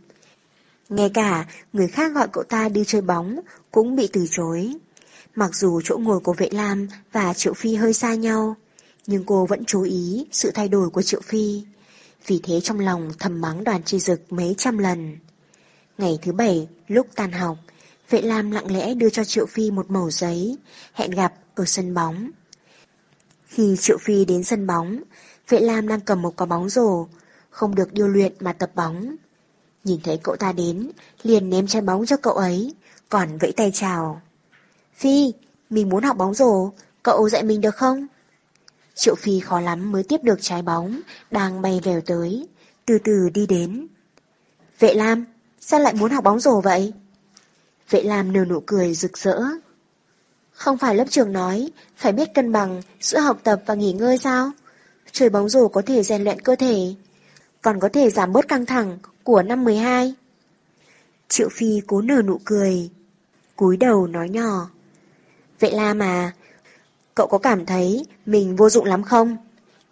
Ngay 0.90 1.12
cả 1.14 1.46
người 1.74 1.88
khác 1.88 2.14
gọi 2.14 2.28
cậu 2.34 2.44
ta 2.44 2.70
đi 2.70 2.84
chơi 2.88 3.02
bóng 3.02 3.40
cũng 3.72 3.96
bị 3.96 4.10
từ 4.14 4.26
chối. 4.32 4.74
Mặc 5.36 5.56
dù 5.56 5.82
chỗ 5.84 5.98
ngồi 5.98 6.20
của 6.20 6.34
vệ 6.34 6.50
lam 6.52 6.88
và 7.12 7.34
Triệu 7.34 7.54
Phi 7.54 7.76
hơi 7.76 7.94
xa 7.94 8.14
nhau, 8.14 8.56
nhưng 9.08 9.24
cô 9.24 9.46
vẫn 9.46 9.66
chú 9.66 9.82
ý 9.82 10.28
sự 10.32 10.52
thay 10.52 10.68
đổi 10.68 10.90
của 10.90 11.02
Triệu 11.02 11.22
Phi. 11.22 11.64
Vì 12.28 12.40
thế 12.44 12.62
trong 12.62 12.80
lòng 12.80 13.12
thầm 13.20 13.42
mắng 13.42 13.64
đoàn 13.64 13.84
chi 13.84 14.00
dực 14.00 14.34
mấy 14.34 14.56
trăm 14.58 14.78
lần. 14.78 15.18
Ngày 15.98 16.20
thứ 16.22 16.32
bảy, 16.32 16.68
lúc 16.88 17.08
tan 17.16 17.32
học, 17.32 17.58
vệ 18.10 18.22
lam 18.22 18.52
lặng 18.52 18.72
lẽ 18.72 18.94
đưa 18.94 19.10
cho 19.10 19.24
Triệu 19.24 19.46
Phi 19.46 19.72
một 19.72 19.92
mẩu 19.92 20.12
giấy, 20.12 20.58
hẹn 20.94 21.12
gặp 21.12 21.34
ở 21.56 21.66
sân 21.66 21.94
bóng. 21.94 22.32
Khi 23.46 23.76
Triệu 23.80 23.98
Phi 24.02 24.26
đến 24.26 24.44
sân 24.44 24.68
bóng, 24.68 25.04
vệ 25.50 25.60
lam 25.60 25.88
đang 25.88 26.02
cầm 26.02 26.22
một 26.22 26.36
quả 26.36 26.46
bóng 26.46 26.70
rổ, 26.70 27.08
không 27.50 27.76
được 27.76 27.94
điêu 27.94 28.08
luyện 28.08 28.34
mà 28.40 28.54
tập 28.54 28.72
bóng. 28.76 29.16
Nhìn 29.84 30.00
thấy 30.04 30.20
cậu 30.24 30.36
ta 30.36 30.52
đến, 30.52 30.92
liền 31.24 31.50
ném 31.50 31.68
trái 31.68 31.82
bóng 31.82 32.06
cho 32.06 32.18
cậu 32.18 32.34
ấy, 32.34 32.76
còn 33.10 33.38
vẫy 33.38 33.52
tay 33.52 33.72
chào. 33.74 34.22
Phi, 34.96 35.34
mình 35.70 35.90
muốn 35.90 36.04
học 36.04 36.18
bóng 36.18 36.34
rổ, 36.34 36.72
cậu 37.04 37.30
dạy 37.30 37.44
mình 37.44 37.62
được 37.62 37.76
không? 37.76 38.08
Triệu 38.96 39.16
Phi 39.16 39.40
khó 39.40 39.60
lắm 39.60 39.92
mới 39.92 40.04
tiếp 40.04 40.18
được 40.24 40.42
trái 40.42 40.62
bóng, 40.62 41.02
đang 41.32 41.62
bay 41.62 41.82
vèo 41.84 42.02
tới, 42.02 42.48
từ 42.86 42.98
từ 43.04 43.30
đi 43.34 43.46
đến. 43.46 43.88
Vệ 44.80 44.94
Lam, 44.94 45.26
sao 45.60 45.80
lại 45.80 45.94
muốn 45.94 46.12
học 46.12 46.24
bóng 46.24 46.40
rổ 46.40 46.62
vậy? 46.62 46.94
Vệ 47.90 48.04
Lam 48.04 48.34
nở 48.34 48.46
nụ 48.46 48.60
cười 48.66 48.94
rực 48.94 49.18
rỡ. 49.18 49.42
Không 50.52 50.78
phải 50.78 50.96
lớp 50.96 51.06
trường 51.10 51.34
nói, 51.34 51.72
phải 51.98 52.12
biết 52.12 52.34
cân 52.34 52.52
bằng 52.52 52.82
giữa 53.02 53.20
học 53.20 53.40
tập 53.44 53.62
và 53.66 53.74
nghỉ 53.74 53.94
ngơi 53.94 54.18
sao? 54.18 54.52
Chơi 55.12 55.30
bóng 55.30 55.50
rổ 55.50 55.68
có 55.68 55.82
thể 55.86 56.04
rèn 56.04 56.24
luyện 56.24 56.42
cơ 56.42 56.56
thể, 56.56 56.94
còn 57.62 57.80
có 57.80 57.90
thể 57.94 58.10
giảm 58.10 58.34
bớt 58.34 58.48
căng 58.48 58.66
thẳng 58.66 58.98
của 59.24 59.42
năm 59.42 59.64
12. 59.64 60.14
Triệu 61.30 61.50
Phi 61.52 61.82
cố 61.88 62.02
nở 62.02 62.22
nụ 62.22 62.40
cười, 62.46 62.90
cúi 63.56 63.78
đầu 63.78 64.08
nói 64.08 64.30
nhỏ. 64.30 64.70
Vệ 65.64 65.72
la 65.72 65.94
mà, 65.94 66.32
cậu 67.16 67.28
có 67.28 67.38
cảm 67.38 67.66
thấy 67.66 68.06
mình 68.26 68.56
vô 68.56 68.70
dụng 68.70 68.86
lắm 68.86 69.04
không? 69.04 69.38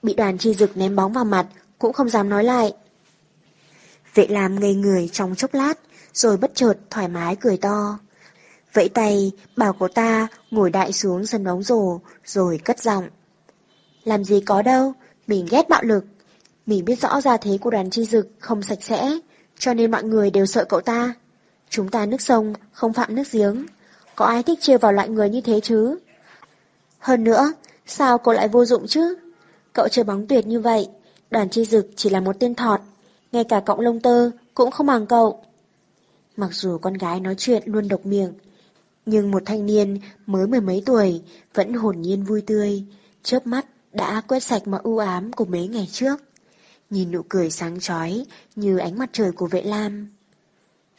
Bị 0.04 0.14
đoàn 0.14 0.38
chi 0.38 0.54
dực 0.54 0.78
ném 0.78 0.96
bóng 0.96 1.14
vào 1.14 1.26
mặt 1.26 1.48
cũng 1.80 1.94
không 1.94 2.10
dám 2.10 2.30
nói 2.30 2.44
lại. 2.44 2.74
Vệ 4.16 4.28
làm 4.28 4.60
ngây 4.60 4.76
người 4.76 5.10
trong 5.14 5.36
chốc 5.36 5.54
lát, 5.54 5.74
rồi 6.14 6.38
bất 6.38 6.52
chợt 6.56 6.74
thoải 6.90 7.08
mái 7.08 7.36
cười 7.36 7.58
to. 7.58 8.00
Vẫy 8.74 8.90
tay, 8.90 9.32
bảo 9.58 9.76
cô 9.80 9.88
ta 9.88 10.28
ngồi 10.52 10.70
đại 10.70 10.94
xuống 10.94 11.26
sân 11.26 11.44
bóng 11.44 11.64
rổ, 11.64 12.00
rồi 12.26 12.58
cất 12.58 12.80
giọng. 12.80 13.08
Làm 14.04 14.24
gì 14.24 14.42
có 14.46 14.62
đâu, 14.62 14.94
mình 15.28 15.48
ghét 15.52 15.70
bạo 15.70 15.84
lực. 15.84 16.06
Mình 16.66 16.86
biết 16.86 17.02
rõ 17.02 17.22
ra 17.22 17.38
thế 17.38 17.58
của 17.62 17.70
đoàn 17.70 17.90
chi 17.90 18.06
dực 18.06 18.30
không 18.40 18.64
sạch 18.64 18.80
sẽ, 18.82 19.20
cho 19.60 19.74
nên 19.74 19.92
mọi 19.92 20.04
người 20.04 20.32
đều 20.32 20.46
sợ 20.46 20.66
cậu 20.66 20.82
ta. 20.82 21.14
Chúng 21.70 21.90
ta 21.90 22.06
nước 22.06 22.22
sông, 22.22 22.54
không 22.72 22.94
phạm 22.94 23.16
nước 23.16 23.32
giếng. 23.32 23.66
Có 24.16 24.26
ai 24.26 24.44
thích 24.44 24.62
chia 24.62 24.78
vào 24.78 24.94
loại 24.94 25.10
người 25.10 25.30
như 25.30 25.42
thế 25.42 25.60
chứ? 25.64 25.98
Hơn 27.00 27.24
nữa, 27.24 27.54
sao 27.86 28.18
cô 28.18 28.34
lại 28.34 28.48
vô 28.48 28.66
dụng 28.66 28.88
chứ? 28.88 29.16
Cậu 29.74 29.88
chơi 29.88 30.06
bóng 30.06 30.28
tuyệt 30.28 30.48
như 30.48 30.60
vậy, 30.60 30.88
đoàn 31.32 31.50
chi 31.50 31.66
dực 31.66 31.90
chỉ 31.96 32.10
là 32.10 32.20
một 32.20 32.36
tên 32.40 32.56
thọt, 32.56 32.82
ngay 33.32 33.44
cả 33.44 33.60
cọng 33.60 33.80
lông 33.80 34.00
tơ 34.00 34.32
cũng 34.54 34.72
không 34.72 34.88
bằng 34.88 35.06
cậu. 35.06 35.44
Mặc 36.38 36.50
dù 36.54 36.78
con 36.78 36.94
gái 36.94 37.20
nói 37.20 37.36
chuyện 37.38 37.64
luôn 37.66 37.88
độc 37.88 38.06
miệng, 38.06 38.34
nhưng 39.06 39.32
một 39.32 39.44
thanh 39.46 39.66
niên 39.66 40.00
mới 40.26 40.48
mười 40.48 40.62
mấy 40.62 40.84
tuổi 40.86 41.22
vẫn 41.54 41.74
hồn 41.74 42.02
nhiên 42.02 42.24
vui 42.24 42.42
tươi, 42.42 42.84
chớp 43.24 43.48
mắt 43.48 43.66
đã 43.94 44.22
quét 44.28 44.44
sạch 44.44 44.68
mọi 44.68 44.82
u 44.84 44.98
ám 44.98 45.34
của 45.34 45.46
mấy 45.46 45.68
ngày 45.68 45.88
trước. 45.92 46.22
Nhìn 46.90 47.12
nụ 47.12 47.22
cười 47.30 47.52
sáng 47.52 47.80
chói 47.80 48.26
như 48.56 48.78
ánh 48.78 48.98
mặt 48.98 49.10
trời 49.14 49.32
của 49.32 49.48
vệ 49.48 49.62
lam. 49.62 50.10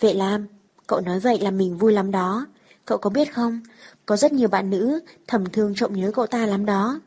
Vệ 0.01 0.15
lam, 0.15 0.47
cậu 0.87 1.01
nói 1.01 1.21
vậy 1.21 1.39
là 1.41 1.51
mình 1.51 1.79
vui 1.79 1.93
lắm 1.93 2.11
đó. 2.11 2.47
Cậu 2.87 2.99
có 2.99 3.11
biết 3.11 3.35
không, 3.35 3.61
có 4.07 4.17
rất 4.17 4.33
nhiều 4.33 4.49
bạn 4.49 4.71
nữ 4.71 5.01
thầm 5.27 5.45
thương 5.47 5.75
trộm 5.75 5.93
nhớ 5.93 6.11
cậu 6.15 6.27
ta 6.27 6.47
lắm 6.47 6.67
đó. 6.67 7.01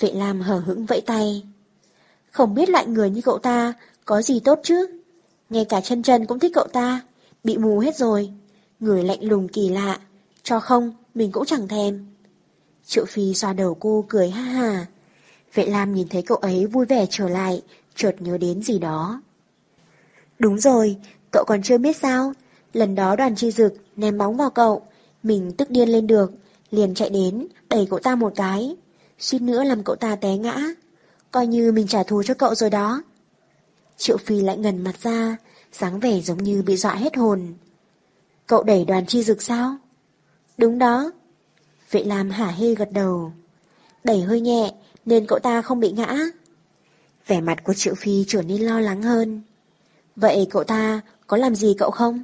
Vệ 0.00 0.12
lam 0.12 0.40
hở 0.40 0.58
hững 0.58 0.86
vẫy 0.86 1.00
tay. 1.00 1.42
Không 2.30 2.54
biết 2.54 2.68
lại 2.68 2.86
người 2.86 3.10
như 3.10 3.20
cậu 3.20 3.38
ta 3.38 3.72
có 4.04 4.22
gì 4.22 4.40
tốt 4.40 4.60
chứ. 4.62 4.86
Ngay 5.50 5.64
cả 5.64 5.80
chân 5.80 6.02
chân 6.02 6.26
cũng 6.26 6.38
thích 6.38 6.52
cậu 6.54 6.66
ta, 6.72 7.00
bị 7.44 7.58
mù 7.58 7.78
hết 7.78 7.96
rồi. 7.96 8.32
Người 8.80 9.04
lạnh 9.04 9.24
lùng 9.24 9.48
kỳ 9.48 9.68
lạ, 9.68 9.98
cho 10.42 10.60
không, 10.60 10.92
mình 11.14 11.32
cũng 11.32 11.44
chẳng 11.44 11.68
thèm. 11.68 12.06
Triệu 12.86 13.04
Phi 13.04 13.34
xoa 13.34 13.52
đầu 13.52 13.76
cô 13.80 14.04
cười 14.08 14.30
ha 14.30 14.42
ha. 14.42 14.86
Vệ 15.54 15.66
Lam 15.66 15.94
nhìn 15.94 16.08
thấy 16.08 16.22
cậu 16.22 16.38
ấy 16.38 16.66
vui 16.66 16.86
vẻ 16.86 17.06
trở 17.10 17.28
lại, 17.28 17.62
chợt 17.94 18.14
nhớ 18.18 18.38
đến 18.38 18.62
gì 18.62 18.78
đó. 18.78 19.22
Đúng 20.38 20.58
rồi, 20.58 20.96
cậu 21.30 21.44
còn 21.46 21.62
chưa 21.62 21.78
biết 21.78 21.96
sao. 21.96 22.32
Lần 22.74 22.94
đó 22.94 23.16
đoàn 23.16 23.36
chi 23.36 23.50
dực 23.50 23.74
ném 23.96 24.18
bóng 24.18 24.36
vào 24.36 24.50
cậu, 24.50 24.82
mình 25.22 25.52
tức 25.52 25.70
điên 25.70 25.88
lên 25.88 26.06
được, 26.06 26.32
liền 26.70 26.94
chạy 26.94 27.10
đến, 27.10 27.46
đẩy 27.68 27.86
cậu 27.90 27.98
ta 27.98 28.14
một 28.14 28.32
cái. 28.36 28.76
Suýt 29.18 29.42
nữa 29.42 29.64
làm 29.64 29.82
cậu 29.84 29.96
ta 29.96 30.16
té 30.16 30.36
ngã. 30.36 30.58
Coi 31.30 31.46
như 31.46 31.72
mình 31.72 31.86
trả 31.86 32.02
thù 32.02 32.22
cho 32.22 32.34
cậu 32.34 32.54
rồi 32.54 32.70
đó. 32.70 33.02
Triệu 33.96 34.16
Phi 34.16 34.40
lại 34.40 34.56
ngần 34.56 34.84
mặt 34.84 34.94
ra, 35.02 35.36
dáng 35.72 36.00
vẻ 36.00 36.20
giống 36.20 36.42
như 36.42 36.62
bị 36.62 36.76
dọa 36.76 36.94
hết 36.94 37.16
hồn. 37.16 37.54
Cậu 38.46 38.62
đẩy 38.62 38.84
đoàn 38.84 39.06
chi 39.06 39.22
dực 39.22 39.42
sao? 39.42 39.76
Đúng 40.58 40.78
đó. 40.78 41.10
Vệ 41.90 42.04
Lam 42.04 42.30
hả 42.30 42.46
hê 42.46 42.74
gật 42.74 42.92
đầu. 42.92 43.32
Đẩy 44.04 44.20
hơi 44.20 44.40
nhẹ 44.40 44.74
nên 45.06 45.26
cậu 45.26 45.38
ta 45.38 45.62
không 45.62 45.80
bị 45.80 45.90
ngã. 45.92 46.16
Vẻ 47.26 47.40
mặt 47.40 47.64
của 47.64 47.74
Triệu 47.74 47.94
Phi 47.94 48.24
trở 48.28 48.42
nên 48.42 48.62
lo 48.62 48.80
lắng 48.80 49.02
hơn. 49.02 49.42
Vậy 50.16 50.46
cậu 50.50 50.64
ta 50.64 51.00
có 51.26 51.36
làm 51.36 51.54
gì 51.54 51.74
cậu 51.78 51.90
không? 51.90 52.22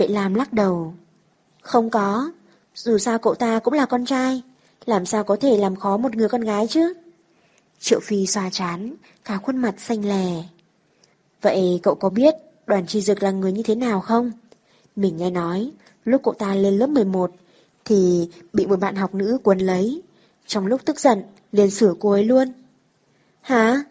Vệ 0.00 0.08
Lam 0.08 0.34
lắc 0.34 0.52
đầu. 0.52 0.94
Không 1.62 1.90
có. 1.90 2.30
Dù 2.74 2.98
sao 2.98 3.18
cậu 3.18 3.34
ta 3.34 3.58
cũng 3.58 3.74
là 3.74 3.86
con 3.86 4.06
trai. 4.06 4.42
Làm 4.84 5.06
sao 5.06 5.24
có 5.24 5.36
thể 5.36 5.56
làm 5.56 5.76
khó 5.76 5.96
một 5.96 6.16
người 6.16 6.28
con 6.28 6.40
gái 6.40 6.66
chứ? 6.66 6.94
Triệu 7.80 8.00
Phi 8.00 8.26
xoa 8.26 8.50
chán, 8.50 8.94
cả 9.24 9.36
khuôn 9.36 9.56
mặt 9.56 9.74
xanh 9.78 10.08
lè. 10.08 10.44
Vậy 11.42 11.80
cậu 11.82 11.94
có 11.94 12.10
biết 12.10 12.34
đoàn 12.66 12.86
chi 12.86 13.00
dực 13.00 13.22
là 13.22 13.30
người 13.30 13.52
như 13.52 13.62
thế 13.62 13.74
nào 13.74 14.00
không? 14.00 14.32
Mình 14.96 15.16
nghe 15.16 15.30
nói, 15.30 15.70
lúc 16.04 16.20
cậu 16.24 16.34
ta 16.34 16.54
lên 16.54 16.78
lớp 16.78 16.86
11 16.86 17.32
thì 17.84 18.28
bị 18.52 18.66
một 18.66 18.80
bạn 18.80 18.96
học 18.96 19.14
nữ 19.14 19.38
quấn 19.42 19.58
lấy. 19.58 20.02
Trong 20.46 20.66
lúc 20.66 20.80
tức 20.84 21.00
giận, 21.00 21.22
liền 21.52 21.70
sửa 21.70 21.94
cô 22.00 22.10
ấy 22.10 22.24
luôn. 22.24 22.52
Hả? 23.40 23.84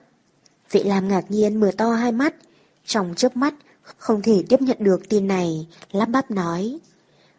Vệ 0.72 0.84
làm 0.84 1.08
ngạc 1.08 1.26
nhiên 1.30 1.60
mở 1.60 1.72
to 1.78 1.92
hai 1.92 2.12
mắt, 2.12 2.36
trong 2.86 3.14
chớp 3.16 3.38
mắt 3.38 3.54
không 3.98 4.22
thể 4.22 4.44
tiếp 4.50 4.62
nhận 4.62 4.78
được 4.80 5.10
tin 5.10 5.28
này, 5.28 5.68
lắp 5.92 6.06
bắp 6.06 6.32
nói. 6.32 6.80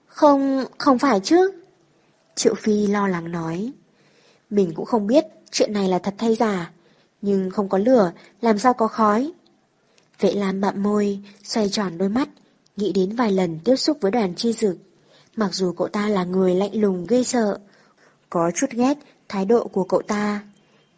Không, 0.06 0.64
không 0.78 0.98
phải 0.98 1.20
chứ. 1.20 1.51
Triệu 2.35 2.55
Phi 2.55 2.86
lo 2.86 3.09
lắng 3.09 3.32
nói. 3.32 3.72
Mình 4.51 4.72
cũng 4.74 4.86
không 4.86 5.06
biết 5.06 5.24
chuyện 5.51 5.72
này 5.72 5.89
là 5.89 5.98
thật 5.98 6.14
hay 6.18 6.35
giả, 6.35 6.72
nhưng 7.22 7.51
không 7.51 7.68
có 7.68 7.78
lửa, 7.78 8.12
làm 8.40 8.59
sao 8.59 8.74
có 8.74 8.89
khói. 8.89 9.32
Vệ 10.20 10.32
Lam 10.32 10.60
bạm 10.60 10.82
môi, 10.82 11.20
xoay 11.44 11.68
tròn 11.68 11.98
đôi 11.98 12.09
mắt, 12.09 12.28
nghĩ 12.77 12.93
đến 12.93 13.16
vài 13.16 13.32
lần 13.32 13.59
tiếp 13.64 13.77
xúc 13.77 13.98
với 14.01 14.10
đoàn 14.10 14.35
chi 14.35 14.52
dực. 14.52 14.77
Mặc 15.36 15.55
dù 15.55 15.72
cậu 15.72 15.89
ta 15.89 16.09
là 16.09 16.24
người 16.24 16.55
lạnh 16.55 16.81
lùng 16.81 17.06
ghê 17.09 17.24
sợ, 17.24 17.59
có 18.31 18.51
chút 18.55 18.66
ghét 18.70 18.98
thái 19.28 19.44
độ 19.44 19.66
của 19.66 19.85
cậu 19.85 20.02
ta, 20.02 20.43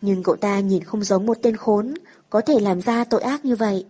nhưng 0.00 0.22
cậu 0.22 0.36
ta 0.36 0.60
nhìn 0.60 0.84
không 0.84 1.04
giống 1.04 1.26
một 1.26 1.38
tên 1.42 1.56
khốn, 1.56 1.94
có 2.30 2.40
thể 2.40 2.60
làm 2.60 2.82
ra 2.82 3.04
tội 3.04 3.22
ác 3.22 3.44
như 3.44 3.56
vậy. 3.56 3.84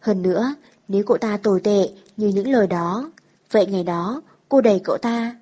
Hơn 0.00 0.22
nữa, 0.22 0.54
nếu 0.88 1.02
cậu 1.06 1.18
ta 1.18 1.36
tồi 1.36 1.60
tệ 1.60 1.88
như 2.16 2.28
những 2.28 2.48
lời 2.48 2.66
đó, 2.66 3.10
vậy 3.50 3.66
ngày 3.66 3.84
đó 3.84 4.22
cô 4.48 4.60
đẩy 4.60 4.80
cậu 4.84 4.98
ta. 4.98 5.36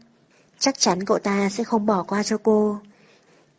Chắc 0.58 0.78
chắn 0.78 1.04
cậu 1.04 1.18
ta 1.18 1.48
sẽ 1.48 1.64
không 1.64 1.86
bỏ 1.86 2.02
qua 2.02 2.22
cho 2.22 2.38
cô. 2.42 2.78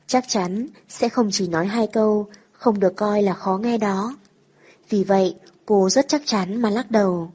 Chắc 0.07 0.25
chắn 0.27 0.67
sẽ 0.89 1.09
không 1.09 1.29
chỉ 1.31 1.47
nói 1.47 1.67
hai 1.67 1.87
câu, 1.87 2.27
không 2.51 2.79
được 2.79 2.95
coi 2.95 3.21
là 3.21 3.33
khó 3.33 3.57
nghe 3.57 3.77
đó. 3.77 4.15
Vì 4.89 5.03
vậy, 5.03 5.35
cô 5.65 5.89
rất 5.89 6.05
chắc 6.07 6.21
chắn 6.25 6.61
mà 6.61 6.69
lắc 6.69 6.91
đầu. 6.91 7.31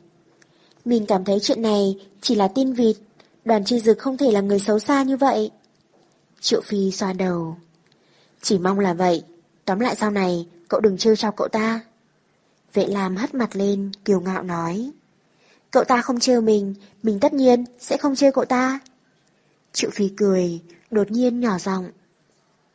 Mình 0.85 1.07
cảm 1.07 1.25
thấy 1.25 1.39
chuyện 1.43 1.63
này 1.63 1.97
chỉ 2.21 2.35
là 2.35 2.49
tin 2.49 2.73
vịt, 2.73 2.97
đoàn 3.45 3.65
chi 3.65 3.81
dực 3.81 3.99
không 3.99 4.17
thể 4.17 4.33
là 4.33 4.41
người 4.41 4.59
xấu 4.59 4.79
xa 4.79 5.03
như 5.03 5.17
vậy. 5.17 5.51
Triệu 6.41 6.61
Phi 6.61 6.91
xoa 6.91 7.13
đầu. 7.13 7.57
Chỉ 8.43 8.59
mong 8.59 8.81
là 8.81 8.95
vậy, 8.95 9.23
tóm 9.65 9.81
lại 9.81 9.97
sau 9.97 10.11
này 10.11 10.47
cậu 10.69 10.81
đừng 10.81 10.99
trêu 10.99 11.17
cho 11.17 11.31
cậu 11.31 11.49
ta. 11.49 11.81
Vệ 12.75 12.87
Lam 12.87 13.17
hất 13.17 13.35
mặt 13.35 13.57
lên, 13.57 13.91
kiều 14.05 14.21
ngạo 14.21 14.43
nói. 14.43 14.91
Cậu 15.71 15.85
ta 15.85 16.03
không 16.03 16.21
trêu 16.21 16.41
mình, 16.41 16.75
mình 17.03 17.21
tất 17.21 17.33
nhiên 17.33 17.65
sẽ 17.79 17.97
không 17.97 18.17
trêu 18.17 18.33
cậu 18.33 18.45
ta. 18.45 18.81
Triệu 19.73 19.91
Phi 19.91 20.09
cười, 20.17 20.61
đột 20.91 21.11
nhiên 21.11 21.41
nhỏ 21.41 21.59
giọng. 21.59 21.91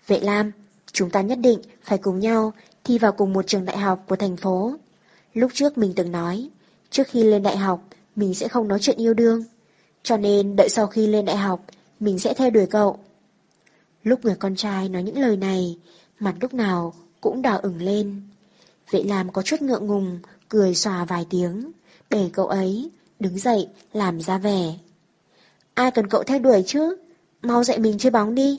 Vệ 0.07 0.19
Lam, 0.19 0.51
chúng 0.91 1.09
ta 1.09 1.21
nhất 1.21 1.39
định 1.41 1.59
phải 1.83 1.97
cùng 1.97 2.19
nhau 2.19 2.53
thi 2.83 2.97
vào 2.97 3.11
cùng 3.11 3.33
một 3.33 3.47
trường 3.47 3.65
đại 3.65 3.77
học 3.77 4.03
của 4.07 4.15
thành 4.15 4.37
phố. 4.37 4.75
Lúc 5.33 5.51
trước 5.53 5.77
mình 5.77 5.93
từng 5.95 6.11
nói, 6.11 6.49
trước 6.89 7.07
khi 7.07 7.23
lên 7.23 7.43
đại 7.43 7.57
học, 7.57 7.87
mình 8.15 8.33
sẽ 8.33 8.47
không 8.47 8.67
nói 8.67 8.79
chuyện 8.81 8.97
yêu 8.97 9.13
đương. 9.13 9.43
Cho 10.03 10.17
nên 10.17 10.55
đợi 10.55 10.69
sau 10.69 10.87
khi 10.87 11.07
lên 11.07 11.25
đại 11.25 11.37
học, 11.37 11.65
mình 11.99 12.19
sẽ 12.19 12.33
theo 12.33 12.49
đuổi 12.49 12.65
cậu. 12.65 12.97
Lúc 14.03 14.25
người 14.25 14.35
con 14.35 14.55
trai 14.55 14.89
nói 14.89 15.03
những 15.03 15.17
lời 15.17 15.37
này, 15.37 15.77
mặt 16.19 16.35
lúc 16.41 16.53
nào 16.53 16.93
cũng 17.21 17.41
đỏ 17.41 17.59
ửng 17.61 17.81
lên. 17.81 18.21
Vệ 18.93 19.03
làm 19.03 19.31
có 19.31 19.41
chút 19.41 19.61
ngượng 19.61 19.87
ngùng, 19.87 20.19
cười 20.49 20.75
xòa 20.75 21.05
vài 21.05 21.25
tiếng, 21.29 21.71
để 22.09 22.29
cậu 22.33 22.47
ấy 22.47 22.91
đứng 23.19 23.37
dậy 23.37 23.67
làm 23.93 24.21
ra 24.21 24.37
vẻ. 24.37 24.73
Ai 25.73 25.91
cần 25.91 26.07
cậu 26.07 26.23
theo 26.23 26.39
đuổi 26.39 26.63
chứ? 26.67 26.95
Mau 27.41 27.63
dạy 27.63 27.79
mình 27.79 27.97
chơi 27.97 28.11
bóng 28.11 28.35
đi. 28.35 28.57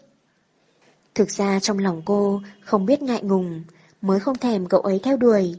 Thực 1.14 1.30
ra 1.30 1.60
trong 1.60 1.78
lòng 1.78 2.02
cô 2.04 2.42
không 2.60 2.86
biết 2.86 3.02
ngại 3.02 3.22
ngùng, 3.22 3.62
mới 4.02 4.20
không 4.20 4.38
thèm 4.38 4.66
cậu 4.66 4.80
ấy 4.80 5.00
theo 5.02 5.16
đuổi. 5.16 5.54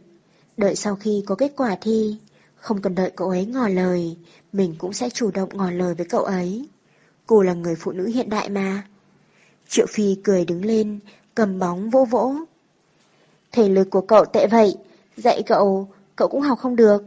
Đợi 0.57 0.76
sau 0.76 0.95
khi 0.95 1.23
có 1.26 1.35
kết 1.35 1.53
quả 1.56 1.77
thi, 1.81 2.18
không 2.56 2.81
cần 2.81 2.95
đợi 2.95 3.11
cậu 3.15 3.30
ấy 3.30 3.45
ngỏ 3.45 3.68
lời, 3.68 4.18
mình 4.53 4.76
cũng 4.77 4.93
sẽ 4.93 5.10
chủ 5.10 5.31
động 5.31 5.49
ngỏ 5.53 5.72
lời 5.72 5.93
với 5.93 6.06
cậu 6.06 6.23
ấy. 6.23 6.69
Cô 7.26 7.41
là 7.41 7.53
người 7.53 7.76
phụ 7.76 7.91
nữ 7.91 8.07
hiện 8.07 8.30
đại 8.30 8.49
mà. 8.49 8.88
Triệu 9.69 9.85
Phi 9.89 10.15
cười 10.23 10.45
đứng 10.45 10.65
lên, 10.65 10.99
cầm 11.35 11.60
bóng 11.60 11.89
vỗ 11.89 12.06
vỗ. 12.06 12.35
Thể 13.56 13.69
lực 13.69 13.90
của 13.90 14.02
cậu 14.02 14.26
tệ 14.26 14.48
vậy, 14.48 14.76
dạy 15.18 15.44
cậu, 15.45 15.88
cậu 16.15 16.27
cũng 16.27 16.41
học 16.41 16.60
không 16.60 16.76
được. 16.76 17.03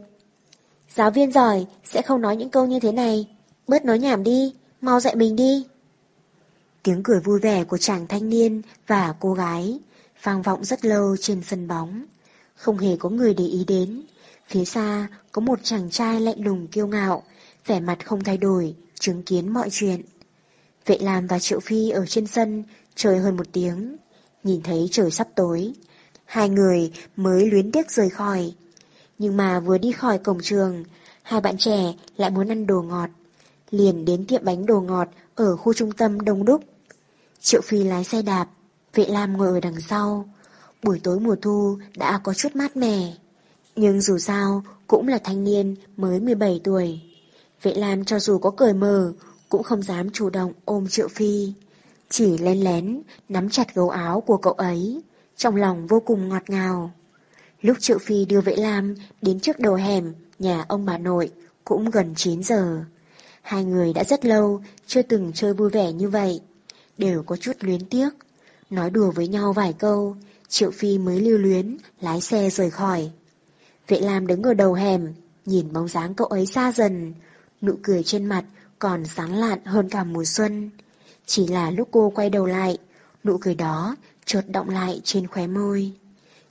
Giáo 0.95 1.11
viên 1.11 1.31
giỏi 1.31 1.65
sẽ 1.85 2.01
không 2.01 2.21
nói 2.21 2.35
những 2.35 2.49
câu 2.49 2.65
như 2.65 2.79
thế 2.79 2.91
này. 2.91 3.27
Bớt 3.67 3.85
nói 3.85 3.99
nhảm 3.99 4.23
đi, 4.23 4.53
mau 4.81 4.99
dạy 4.99 5.15
mình 5.15 5.35
đi. 5.35 5.67
Tiếng 6.83 7.03
cười 7.03 7.19
vui 7.19 7.39
vẻ 7.39 7.63
của 7.63 7.77
chàng 7.77 8.07
thanh 8.07 8.29
niên 8.29 8.61
và 8.87 9.13
cô 9.19 9.33
gái 9.33 9.79
vang 10.23 10.41
vọng 10.41 10.65
rất 10.65 10.85
lâu 10.85 11.15
trên 11.17 11.41
sân 11.43 11.67
bóng. 11.67 12.05
Không 12.55 12.77
hề 12.77 12.97
có 12.97 13.09
người 13.09 13.33
để 13.33 13.45
ý 13.45 13.65
đến. 13.67 14.01
Phía 14.47 14.65
xa 14.65 15.07
có 15.31 15.41
một 15.41 15.59
chàng 15.63 15.89
trai 15.89 16.21
lạnh 16.21 16.43
lùng 16.43 16.67
kiêu 16.67 16.87
ngạo, 16.87 17.23
vẻ 17.65 17.79
mặt 17.79 18.05
không 18.05 18.23
thay 18.23 18.37
đổi, 18.37 18.75
chứng 18.99 19.23
kiến 19.23 19.53
mọi 19.53 19.69
chuyện. 19.71 20.01
Vệ 20.85 20.97
Lam 20.97 21.27
và 21.27 21.39
Triệu 21.39 21.59
Phi 21.59 21.89
ở 21.89 22.05
trên 22.05 22.27
sân 22.27 22.63
chơi 22.95 23.19
hơn 23.19 23.37
một 23.37 23.47
tiếng, 23.51 23.97
nhìn 24.43 24.61
thấy 24.61 24.87
trời 24.91 25.11
sắp 25.11 25.27
tối. 25.35 25.73
Hai 26.29 26.49
người 26.49 26.91
mới 27.15 27.51
luyến 27.51 27.71
tiếc 27.71 27.91
rời 27.91 28.09
khỏi. 28.09 28.53
Nhưng 29.17 29.37
mà 29.37 29.59
vừa 29.59 29.77
đi 29.77 29.91
khỏi 29.91 30.17
cổng 30.17 30.39
trường, 30.41 30.83
hai 31.23 31.41
bạn 31.41 31.57
trẻ 31.57 31.93
lại 32.17 32.29
muốn 32.29 32.47
ăn 32.47 32.67
đồ 32.67 32.81
ngọt. 32.81 33.09
Liền 33.71 34.05
đến 34.05 34.25
tiệm 34.25 34.45
bánh 34.45 34.65
đồ 34.65 34.81
ngọt 34.81 35.07
ở 35.35 35.55
khu 35.55 35.73
trung 35.73 35.91
tâm 35.91 36.21
đông 36.21 36.45
đúc. 36.45 36.63
Triệu 37.41 37.61
Phi 37.61 37.83
lái 37.83 38.03
xe 38.03 38.21
đạp, 38.21 38.47
Vệ 38.93 39.05
Lam 39.05 39.37
ngồi 39.37 39.47
ở 39.47 39.59
đằng 39.59 39.81
sau. 39.81 40.29
Buổi 40.83 40.99
tối 41.03 41.19
mùa 41.19 41.35
thu 41.41 41.77
đã 41.97 42.19
có 42.23 42.33
chút 42.33 42.55
mát 42.55 42.77
mẻ. 42.77 43.13
Nhưng 43.75 44.01
dù 44.01 44.17
sao 44.17 44.63
cũng 44.87 45.07
là 45.07 45.17
thanh 45.23 45.43
niên 45.43 45.75
mới 45.97 46.19
17 46.19 46.61
tuổi. 46.63 46.99
Vệ 47.61 47.73
Lam 47.73 48.05
cho 48.05 48.19
dù 48.19 48.37
có 48.37 48.51
cười 48.57 48.73
mờ 48.73 49.13
cũng 49.49 49.63
không 49.63 49.83
dám 49.83 50.09
chủ 50.09 50.29
động 50.29 50.53
ôm 50.65 50.87
Triệu 50.87 51.07
Phi. 51.07 51.53
Chỉ 52.09 52.37
lén 52.37 52.59
lén 52.59 53.01
nắm 53.29 53.49
chặt 53.49 53.75
gấu 53.75 53.89
áo 53.89 54.21
của 54.21 54.37
cậu 54.37 54.53
ấy, 54.53 55.01
trong 55.39 55.55
lòng 55.55 55.87
vô 55.87 55.99
cùng 55.99 56.29
ngọt 56.29 56.49
ngào. 56.49 56.91
Lúc 57.61 57.77
Triệu 57.79 57.97
Phi 57.99 58.25
đưa 58.25 58.41
Vệ 58.41 58.55
Lam 58.55 58.95
đến 59.21 59.39
trước 59.39 59.59
đầu 59.59 59.75
hẻm 59.75 60.13
nhà 60.39 60.65
ông 60.67 60.85
bà 60.85 60.97
nội 60.97 61.31
cũng 61.65 61.89
gần 61.89 62.13
9 62.15 62.43
giờ. 62.43 62.83
Hai 63.41 63.65
người 63.65 63.93
đã 63.93 64.03
rất 64.03 64.25
lâu 64.25 64.61
chưa 64.87 65.01
từng 65.01 65.31
chơi 65.33 65.53
vui 65.53 65.69
vẻ 65.69 65.91
như 65.91 66.09
vậy, 66.09 66.41
đều 66.97 67.23
có 67.23 67.35
chút 67.35 67.51
luyến 67.59 67.85
tiếc. 67.85 68.09
Nói 68.69 68.89
đùa 68.89 69.11
với 69.11 69.27
nhau 69.27 69.53
vài 69.53 69.73
câu, 69.73 70.15
Triệu 70.47 70.71
Phi 70.71 70.97
mới 70.97 71.19
lưu 71.19 71.37
luyến 71.37 71.77
lái 72.01 72.21
xe 72.21 72.49
rời 72.49 72.69
khỏi. 72.69 73.11
Vệ 73.87 73.99
Lam 73.99 74.27
đứng 74.27 74.43
ở 74.43 74.53
đầu 74.53 74.73
hẻm, 74.73 75.13
nhìn 75.45 75.73
bóng 75.73 75.87
dáng 75.87 76.13
cậu 76.13 76.27
ấy 76.27 76.45
xa 76.45 76.71
dần, 76.71 77.13
nụ 77.61 77.73
cười 77.83 78.03
trên 78.03 78.25
mặt 78.25 78.43
còn 78.79 79.05
sáng 79.05 79.35
lạn 79.35 79.59
hơn 79.65 79.89
cả 79.89 80.03
mùa 80.03 80.25
xuân. 80.25 80.69
Chỉ 81.25 81.47
là 81.47 81.71
lúc 81.71 81.87
cô 81.91 82.09
quay 82.15 82.29
đầu 82.29 82.45
lại, 82.45 82.77
nụ 83.23 83.37
cười 83.37 83.55
đó 83.55 83.95
chợt 84.29 84.49
động 84.49 84.69
lại 84.69 85.01
trên 85.03 85.27
khóe 85.27 85.47
môi. 85.47 85.91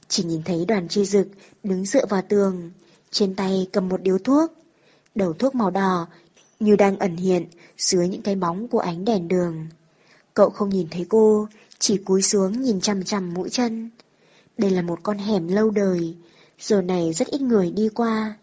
Chỉ 0.08 0.24
nhìn 0.24 0.42
thấy 0.42 0.64
đoàn 0.64 0.88
chi 0.88 1.04
dực 1.04 1.28
đứng 1.62 1.84
dựa 1.84 2.06
vào 2.06 2.22
tường, 2.28 2.70
trên 3.10 3.34
tay 3.34 3.68
cầm 3.72 3.88
một 3.88 4.02
điếu 4.02 4.18
thuốc. 4.18 4.52
Đầu 5.14 5.32
thuốc 5.32 5.54
màu 5.54 5.70
đỏ 5.70 6.06
như 6.60 6.76
đang 6.76 6.98
ẩn 6.98 7.16
hiện 7.16 7.46
dưới 7.76 8.08
những 8.08 8.22
cái 8.22 8.34
bóng 8.34 8.68
của 8.68 8.78
ánh 8.78 9.04
đèn 9.04 9.28
đường. 9.28 9.66
Cậu 10.34 10.50
không 10.50 10.68
nhìn 10.68 10.88
thấy 10.90 11.06
cô, 11.08 11.48
chỉ 11.78 11.96
cúi 11.96 12.22
xuống 12.22 12.62
nhìn 12.62 12.80
chằm 12.80 13.04
chằm 13.04 13.34
mũi 13.34 13.50
chân. 13.50 13.90
Đây 14.58 14.70
là 14.70 14.82
một 14.82 14.98
con 15.02 15.18
hẻm 15.18 15.48
lâu 15.48 15.70
đời, 15.70 16.16
giờ 16.60 16.82
này 16.82 17.12
rất 17.12 17.28
ít 17.28 17.40
người 17.40 17.70
đi 17.70 17.88
qua. 17.88 18.34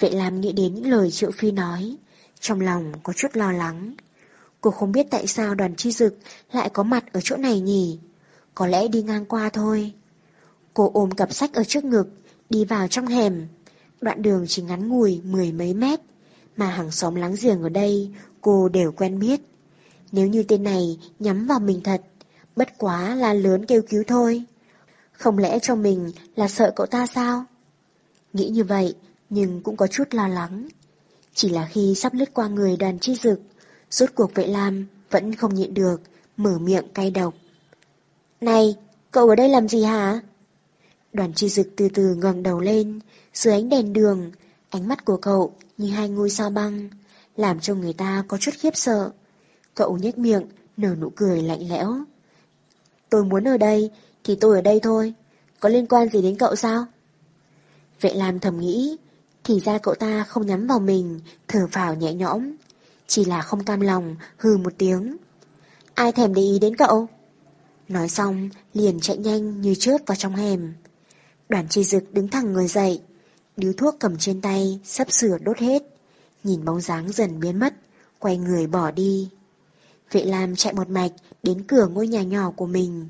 Vậy 0.00 0.12
làm 0.12 0.40
nghĩ 0.40 0.52
đến 0.52 0.74
những 0.74 0.90
lời 0.90 1.10
Triệu 1.10 1.30
Phi 1.30 1.50
nói, 1.50 1.96
trong 2.40 2.60
lòng 2.60 2.92
có 3.02 3.12
chút 3.12 3.28
lo 3.34 3.52
lắng. 3.52 3.94
Cô 4.60 4.70
không 4.70 4.92
biết 4.92 5.06
tại 5.10 5.26
sao 5.26 5.54
đoàn 5.54 5.76
chi 5.76 5.92
dực 5.92 6.18
lại 6.52 6.70
có 6.72 6.82
mặt 6.82 7.12
ở 7.12 7.20
chỗ 7.24 7.36
này 7.36 7.60
nhỉ? 7.60 7.98
Có 8.58 8.66
lẽ 8.66 8.88
đi 8.88 9.02
ngang 9.02 9.24
qua 9.24 9.50
thôi. 9.52 9.92
Cô 10.74 10.90
ôm 10.94 11.10
cặp 11.10 11.32
sách 11.32 11.52
ở 11.52 11.64
trước 11.64 11.84
ngực, 11.84 12.08
đi 12.50 12.64
vào 12.64 12.88
trong 12.88 13.06
hẻm. 13.06 13.46
Đoạn 14.00 14.22
đường 14.22 14.44
chỉ 14.48 14.62
ngắn 14.62 14.88
ngủi 14.88 15.20
mười 15.24 15.52
mấy 15.52 15.74
mét, 15.74 16.00
mà 16.56 16.66
hàng 16.66 16.90
xóm 16.90 17.14
láng 17.14 17.34
giềng 17.42 17.62
ở 17.62 17.68
đây 17.68 18.10
cô 18.40 18.68
đều 18.68 18.92
quen 18.92 19.18
biết. 19.18 19.40
Nếu 20.12 20.26
như 20.26 20.42
tên 20.42 20.62
này 20.62 20.98
nhắm 21.18 21.46
vào 21.46 21.60
mình 21.60 21.80
thật, 21.84 22.02
bất 22.56 22.78
quá 22.78 23.14
là 23.14 23.32
lớn 23.32 23.66
kêu 23.66 23.82
cứu 23.88 24.02
thôi. 24.06 24.44
Không 25.12 25.38
lẽ 25.38 25.58
cho 25.58 25.74
mình 25.74 26.12
là 26.36 26.48
sợ 26.48 26.72
cậu 26.76 26.86
ta 26.86 27.06
sao? 27.06 27.44
Nghĩ 28.32 28.48
như 28.48 28.64
vậy, 28.64 28.94
nhưng 29.30 29.60
cũng 29.62 29.76
có 29.76 29.86
chút 29.86 30.04
lo 30.10 30.28
lắng. 30.28 30.68
Chỉ 31.34 31.48
là 31.48 31.68
khi 31.70 31.94
sắp 31.96 32.14
lướt 32.14 32.34
qua 32.34 32.48
người 32.48 32.76
đoàn 32.76 32.98
chi 32.98 33.14
dực, 33.14 33.40
rốt 33.90 34.10
cuộc 34.14 34.34
vệ 34.34 34.46
lam 34.46 34.86
vẫn 35.10 35.34
không 35.34 35.54
nhịn 35.54 35.74
được, 35.74 36.00
mở 36.36 36.58
miệng 36.58 36.88
cay 36.94 37.10
độc. 37.10 37.34
Này, 38.40 38.76
cậu 39.10 39.28
ở 39.28 39.34
đây 39.34 39.48
làm 39.48 39.68
gì 39.68 39.82
hả? 39.82 40.20
Đoàn 41.12 41.32
chi 41.32 41.48
dực 41.48 41.68
từ 41.76 41.88
từ 41.94 42.14
ngẩng 42.14 42.42
đầu 42.42 42.60
lên, 42.60 43.00
dưới 43.34 43.54
ánh 43.54 43.68
đèn 43.68 43.92
đường, 43.92 44.30
ánh 44.70 44.88
mắt 44.88 45.04
của 45.04 45.16
cậu 45.16 45.52
như 45.76 45.90
hai 45.90 46.08
ngôi 46.08 46.30
sao 46.30 46.50
băng, 46.50 46.88
làm 47.36 47.60
cho 47.60 47.74
người 47.74 47.92
ta 47.92 48.24
có 48.28 48.38
chút 48.38 48.50
khiếp 48.58 48.76
sợ. 48.76 49.10
Cậu 49.74 49.98
nhếch 49.98 50.18
miệng, 50.18 50.46
nở 50.76 50.94
nụ 51.00 51.10
cười 51.16 51.42
lạnh 51.42 51.68
lẽo. 51.68 51.94
Tôi 53.10 53.24
muốn 53.24 53.48
ở 53.48 53.56
đây, 53.56 53.90
thì 54.24 54.36
tôi 54.36 54.56
ở 54.56 54.62
đây 54.62 54.80
thôi. 54.80 55.14
Có 55.60 55.68
liên 55.68 55.86
quan 55.86 56.08
gì 56.08 56.22
đến 56.22 56.36
cậu 56.38 56.56
sao? 56.56 56.86
Vệ 58.00 58.14
Lam 58.14 58.40
thầm 58.40 58.60
nghĩ, 58.60 58.96
thì 59.44 59.60
ra 59.60 59.78
cậu 59.78 59.94
ta 59.94 60.24
không 60.28 60.46
nhắm 60.46 60.66
vào 60.66 60.78
mình, 60.78 61.20
thở 61.48 61.66
phào 61.70 61.94
nhẹ 61.94 62.14
nhõm. 62.14 62.52
Chỉ 63.06 63.24
là 63.24 63.42
không 63.42 63.64
cam 63.64 63.80
lòng, 63.80 64.16
hừ 64.36 64.56
một 64.56 64.72
tiếng. 64.78 65.16
Ai 65.94 66.12
thèm 66.12 66.34
để 66.34 66.42
ý 66.42 66.58
đến 66.58 66.76
cậu? 66.76 67.08
Nói 67.88 68.08
xong, 68.08 68.48
liền 68.74 69.00
chạy 69.00 69.16
nhanh 69.16 69.60
như 69.60 69.74
chớp 69.74 69.98
vào 70.06 70.16
trong 70.16 70.36
hẻm. 70.36 70.72
Đoàn 71.48 71.68
chi 71.68 71.84
dực 71.84 72.12
đứng 72.12 72.28
thẳng 72.28 72.52
người 72.52 72.68
dậy, 72.68 73.00
điếu 73.56 73.72
thuốc 73.72 73.96
cầm 74.00 74.18
trên 74.18 74.40
tay, 74.40 74.80
sắp 74.84 75.12
sửa 75.12 75.38
đốt 75.38 75.58
hết. 75.58 75.82
Nhìn 76.44 76.64
bóng 76.64 76.80
dáng 76.80 77.12
dần 77.12 77.40
biến 77.40 77.58
mất, 77.58 77.74
quay 78.18 78.36
người 78.38 78.66
bỏ 78.66 78.90
đi. 78.90 79.28
Vệ 80.12 80.24
Lam 80.24 80.56
chạy 80.56 80.72
một 80.72 80.88
mạch 80.88 81.12
đến 81.42 81.62
cửa 81.68 81.86
ngôi 81.86 82.08
nhà 82.08 82.22
nhỏ 82.22 82.50
của 82.50 82.66
mình, 82.66 83.08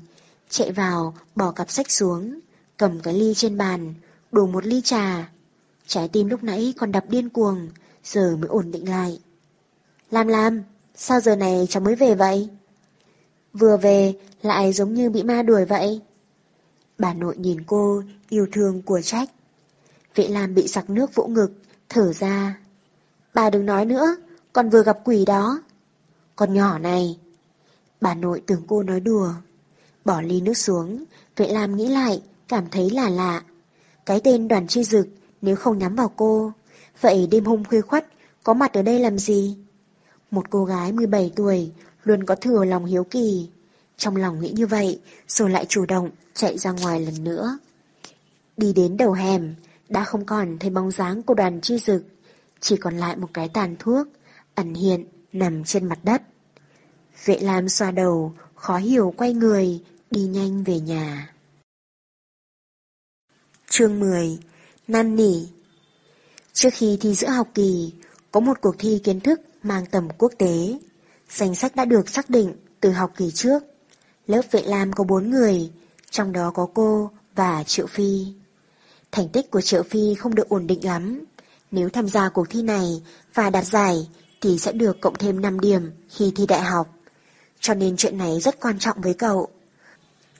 chạy 0.49 0.71
vào, 0.71 1.13
bỏ 1.35 1.51
cặp 1.51 1.71
sách 1.71 1.91
xuống, 1.91 2.39
cầm 2.77 2.99
cái 2.99 3.13
ly 3.13 3.33
trên 3.35 3.57
bàn, 3.57 3.93
đổ 4.31 4.45
một 4.45 4.65
ly 4.65 4.81
trà. 4.81 5.31
Trái 5.87 6.07
tim 6.07 6.27
lúc 6.29 6.43
nãy 6.43 6.73
còn 6.77 6.91
đập 6.91 7.05
điên 7.09 7.29
cuồng, 7.29 7.69
giờ 8.03 8.37
mới 8.37 8.47
ổn 8.47 8.71
định 8.71 8.89
lại. 8.89 9.19
Lam 10.11 10.27
Lam, 10.27 10.63
sao 10.95 11.19
giờ 11.19 11.35
này 11.35 11.67
cháu 11.69 11.83
mới 11.83 11.95
về 11.95 12.15
vậy? 12.15 12.49
Vừa 13.53 13.77
về, 13.77 14.13
lại 14.41 14.73
giống 14.73 14.93
như 14.93 15.09
bị 15.09 15.23
ma 15.23 15.43
đuổi 15.43 15.65
vậy. 15.65 16.01
Bà 16.97 17.13
nội 17.13 17.37
nhìn 17.37 17.63
cô, 17.63 18.03
yêu 18.29 18.47
thương 18.51 18.81
của 18.81 19.01
trách. 19.01 19.29
Vệ 20.15 20.27
Lam 20.27 20.55
bị 20.55 20.67
sặc 20.67 20.89
nước 20.89 21.15
vỗ 21.15 21.27
ngực, 21.27 21.51
thở 21.89 22.13
ra. 22.13 22.59
Bà 23.33 23.49
đừng 23.49 23.65
nói 23.65 23.85
nữa, 23.85 24.15
con 24.53 24.69
vừa 24.69 24.83
gặp 24.83 24.99
quỷ 25.03 25.25
đó. 25.25 25.61
Con 26.35 26.53
nhỏ 26.53 26.77
này. 26.77 27.17
Bà 28.01 28.15
nội 28.15 28.41
tưởng 28.47 28.61
cô 28.67 28.83
nói 28.83 28.99
đùa. 28.99 29.33
Bỏ 30.05 30.21
ly 30.21 30.41
nước 30.41 30.57
xuống, 30.57 31.03
vệ 31.35 31.47
Lam 31.47 31.75
nghĩ 31.75 31.87
lại, 31.87 32.21
cảm 32.47 32.65
thấy 32.71 32.89
là 32.89 33.09
lạ. 33.09 33.43
Cái 34.05 34.21
tên 34.23 34.47
đoàn 34.47 34.67
chi 34.67 34.83
dực, 34.83 35.07
nếu 35.41 35.55
không 35.55 35.77
nhắm 35.77 35.95
vào 35.95 36.11
cô, 36.15 36.51
vậy 37.01 37.27
đêm 37.31 37.45
hôm 37.45 37.63
khuya 37.65 37.81
khuất, 37.81 38.07
có 38.43 38.53
mặt 38.53 38.73
ở 38.73 38.81
đây 38.81 38.99
làm 38.99 39.19
gì? 39.19 39.57
Một 40.31 40.49
cô 40.49 40.65
gái 40.65 40.91
17 40.91 41.31
tuổi, 41.35 41.71
luôn 42.03 42.23
có 42.23 42.35
thừa 42.35 42.65
lòng 42.65 42.85
hiếu 42.85 43.03
kỳ. 43.03 43.49
Trong 43.99 44.15
lòng 44.15 44.39
nghĩ 44.39 44.51
như 44.55 44.67
vậy, 44.67 44.99
rồi 45.27 45.49
lại 45.49 45.65
chủ 45.69 45.85
động 45.85 46.09
chạy 46.33 46.57
ra 46.57 46.71
ngoài 46.71 46.99
lần 46.99 47.23
nữa. 47.23 47.57
Đi 48.57 48.73
đến 48.73 48.97
đầu 48.97 49.13
hẻm, 49.13 49.55
đã 49.89 50.03
không 50.03 50.25
còn 50.25 50.57
thấy 50.59 50.69
bóng 50.69 50.91
dáng 50.91 51.23
của 51.23 51.33
đoàn 51.33 51.61
chi 51.61 51.77
dực, 51.79 52.03
chỉ 52.59 52.77
còn 52.77 52.97
lại 52.97 53.15
một 53.15 53.29
cái 53.33 53.49
tàn 53.49 53.75
thuốc, 53.79 54.07
ẩn 54.55 54.73
hiện, 54.73 55.05
nằm 55.33 55.63
trên 55.63 55.85
mặt 55.85 55.99
đất. 56.03 56.21
Vệ 57.25 57.39
Lam 57.39 57.69
xoa 57.69 57.91
đầu, 57.91 58.33
khó 58.55 58.77
hiểu 58.77 59.13
quay 59.17 59.33
người, 59.33 59.79
đi 60.11 60.21
nhanh 60.21 60.63
về 60.63 60.79
nhà. 60.79 61.33
Chương 63.69 63.99
10 63.99 64.39
Năn 64.87 65.15
nỉ 65.15 65.47
Trước 66.53 66.69
khi 66.73 66.97
thi 67.01 67.15
giữa 67.15 67.29
học 67.29 67.47
kỳ, 67.53 67.93
có 68.31 68.39
một 68.39 68.61
cuộc 68.61 68.75
thi 68.79 69.01
kiến 69.03 69.19
thức 69.19 69.41
mang 69.63 69.85
tầm 69.85 70.07
quốc 70.17 70.33
tế. 70.37 70.79
Danh 71.29 71.55
sách 71.55 71.75
đã 71.75 71.85
được 71.85 72.09
xác 72.09 72.29
định 72.29 72.53
từ 72.79 72.91
học 72.91 73.11
kỳ 73.17 73.31
trước. 73.31 73.63
Lớp 74.29 74.41
vệ 74.51 74.61
lam 74.61 74.93
có 74.93 75.03
bốn 75.03 75.29
người, 75.29 75.71
trong 76.09 76.31
đó 76.31 76.51
có 76.55 76.67
cô 76.73 77.11
và 77.35 77.63
Triệu 77.63 77.87
Phi. 77.87 78.25
Thành 79.11 79.29
tích 79.29 79.51
của 79.51 79.61
Triệu 79.61 79.83
Phi 79.83 80.15
không 80.15 80.35
được 80.35 80.49
ổn 80.49 80.67
định 80.67 80.85
lắm. 80.85 81.23
Nếu 81.71 81.89
tham 81.89 82.09
gia 82.09 82.29
cuộc 82.29 82.49
thi 82.49 82.61
này 82.61 83.01
và 83.33 83.49
đạt 83.49 83.65
giải 83.65 84.09
thì 84.41 84.59
sẽ 84.59 84.71
được 84.71 85.01
cộng 85.01 85.13
thêm 85.19 85.41
5 85.41 85.59
điểm 85.59 85.91
khi 86.09 86.31
thi 86.35 86.45
đại 86.45 86.61
học. 86.61 86.87
Cho 87.59 87.73
nên 87.73 87.97
chuyện 87.97 88.17
này 88.17 88.39
rất 88.39 88.59
quan 88.59 88.79
trọng 88.79 89.01
với 89.01 89.13
cậu. 89.13 89.47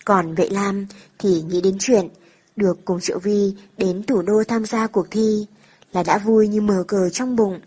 Còn 0.06 0.36
vệ 0.36 0.50
lam 0.50 0.88
thì 1.20 1.42
nghĩ 1.42 1.62
đến 1.62 1.78
chuyện 1.80 2.08
được 2.56 2.86
cùng 2.86 3.00
Triệu 3.00 3.20
Vi 3.20 3.54
đến 3.78 4.04
thủ 4.04 4.22
đô 4.22 4.44
tham 4.48 4.66
gia 4.66 4.88
cuộc 4.88 5.08
thi 5.12 5.48
là 5.92 6.04
đã 6.04 6.18
vui 6.18 6.48
như 6.48 6.62
mở 6.62 6.84
cờ 6.88 7.10
trong 7.10 7.36
bụng. 7.36 7.60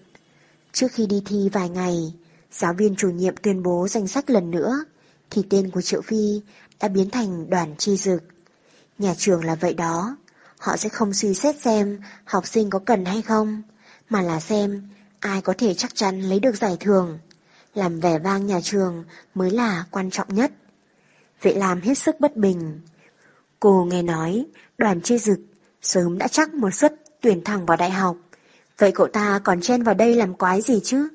Trước 0.72 0.92
khi 0.92 1.06
đi 1.06 1.22
thi 1.26 1.48
vài 1.52 1.68
ngày, 1.68 2.14
giáo 2.52 2.74
viên 2.74 2.96
chủ 2.96 3.10
nhiệm 3.10 3.34
tuyên 3.36 3.62
bố 3.62 3.88
danh 3.88 4.08
sách 4.08 4.30
lần 4.30 4.50
nữa, 4.50 4.84
thì 5.32 5.42
tên 5.50 5.70
của 5.70 5.82
Triệu 5.82 6.02
Phi 6.02 6.42
đã 6.80 6.88
biến 6.88 7.10
thành 7.10 7.50
đoàn 7.50 7.74
chi 7.78 7.96
dực. 7.96 8.22
Nhà 8.98 9.14
trường 9.18 9.44
là 9.44 9.54
vậy 9.54 9.74
đó, 9.74 10.16
họ 10.58 10.76
sẽ 10.76 10.88
không 10.88 11.12
suy 11.12 11.34
xét 11.34 11.60
xem 11.60 12.00
học 12.24 12.46
sinh 12.46 12.70
có 12.70 12.78
cần 12.78 13.04
hay 13.04 13.22
không, 13.22 13.62
mà 14.08 14.22
là 14.22 14.40
xem 14.40 14.88
ai 15.20 15.42
có 15.42 15.54
thể 15.58 15.74
chắc 15.74 15.94
chắn 15.94 16.20
lấy 16.20 16.40
được 16.40 16.56
giải 16.56 16.76
thưởng. 16.80 17.18
Làm 17.74 18.00
vẻ 18.00 18.18
vang 18.18 18.46
nhà 18.46 18.60
trường 18.60 19.04
mới 19.34 19.50
là 19.50 19.84
quan 19.90 20.10
trọng 20.10 20.34
nhất. 20.34 20.52
Vậy 21.42 21.54
làm 21.54 21.80
hết 21.80 21.98
sức 21.98 22.20
bất 22.20 22.36
bình. 22.36 22.80
Cô 23.60 23.84
nghe 23.84 24.02
nói 24.02 24.46
đoàn 24.78 25.00
chi 25.00 25.18
dực 25.18 25.40
sớm 25.82 26.18
đã 26.18 26.28
chắc 26.28 26.54
một 26.54 26.70
suất 26.70 26.94
tuyển 27.20 27.44
thẳng 27.44 27.66
vào 27.66 27.76
đại 27.76 27.90
học. 27.90 28.16
Vậy 28.78 28.92
cậu 28.94 29.06
ta 29.06 29.40
còn 29.44 29.60
chen 29.60 29.82
vào 29.82 29.94
đây 29.94 30.14
làm 30.14 30.34
quái 30.34 30.62
gì 30.62 30.80
chứ? 30.84 31.08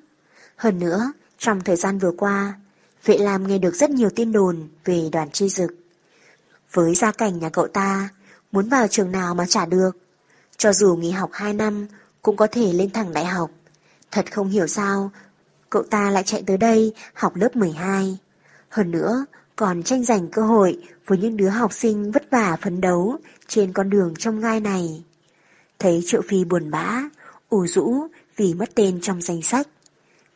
Hơn 0.55 0.79
nữa, 0.79 1.11
trong 1.37 1.61
thời 1.61 1.75
gian 1.75 1.97
vừa 1.97 2.11
qua, 2.17 2.53
Vệ 3.07 3.17
Lam 3.17 3.47
nghe 3.47 3.57
được 3.57 3.75
rất 3.75 3.89
nhiều 3.89 4.09
tin 4.09 4.31
đồn 4.31 4.67
về 4.85 5.09
đoàn 5.11 5.29
chi 5.31 5.49
dực. 5.49 5.75
Với 6.73 6.95
gia 6.95 7.11
cảnh 7.11 7.39
nhà 7.39 7.49
cậu 7.49 7.67
ta, 7.67 8.09
muốn 8.51 8.69
vào 8.69 8.87
trường 8.87 9.11
nào 9.11 9.35
mà 9.35 9.45
trả 9.49 9.65
được. 9.65 9.91
Cho 10.57 10.73
dù 10.73 10.95
nghỉ 10.95 11.11
học 11.11 11.29
2 11.33 11.53
năm, 11.53 11.87
cũng 12.21 12.35
có 12.35 12.47
thể 12.47 12.73
lên 12.73 12.89
thẳng 12.89 13.13
đại 13.13 13.25
học. 13.25 13.51
Thật 14.11 14.33
không 14.33 14.49
hiểu 14.49 14.67
sao, 14.67 15.11
cậu 15.69 15.83
ta 15.83 16.11
lại 16.11 16.23
chạy 16.23 16.43
tới 16.47 16.57
đây 16.57 16.93
học 17.13 17.35
lớp 17.35 17.55
12. 17.55 18.17
Hơn 18.69 18.91
nữa, 18.91 19.25
còn 19.55 19.83
tranh 19.83 20.03
giành 20.03 20.27
cơ 20.27 20.41
hội 20.41 20.83
với 21.05 21.17
những 21.17 21.37
đứa 21.37 21.49
học 21.49 21.73
sinh 21.73 22.11
vất 22.11 22.31
vả 22.31 22.57
phấn 22.61 22.81
đấu 22.81 23.17
trên 23.47 23.73
con 23.73 23.89
đường 23.89 24.13
trong 24.19 24.41
gai 24.41 24.59
này. 24.59 25.03
Thấy 25.79 26.03
Triệu 26.05 26.21
Phi 26.27 26.43
buồn 26.43 26.71
bã, 26.71 27.03
ủ 27.49 27.67
rũ 27.67 28.07
vì 28.35 28.53
mất 28.53 28.69
tên 28.75 29.01
trong 29.01 29.21
danh 29.21 29.41
sách. 29.41 29.67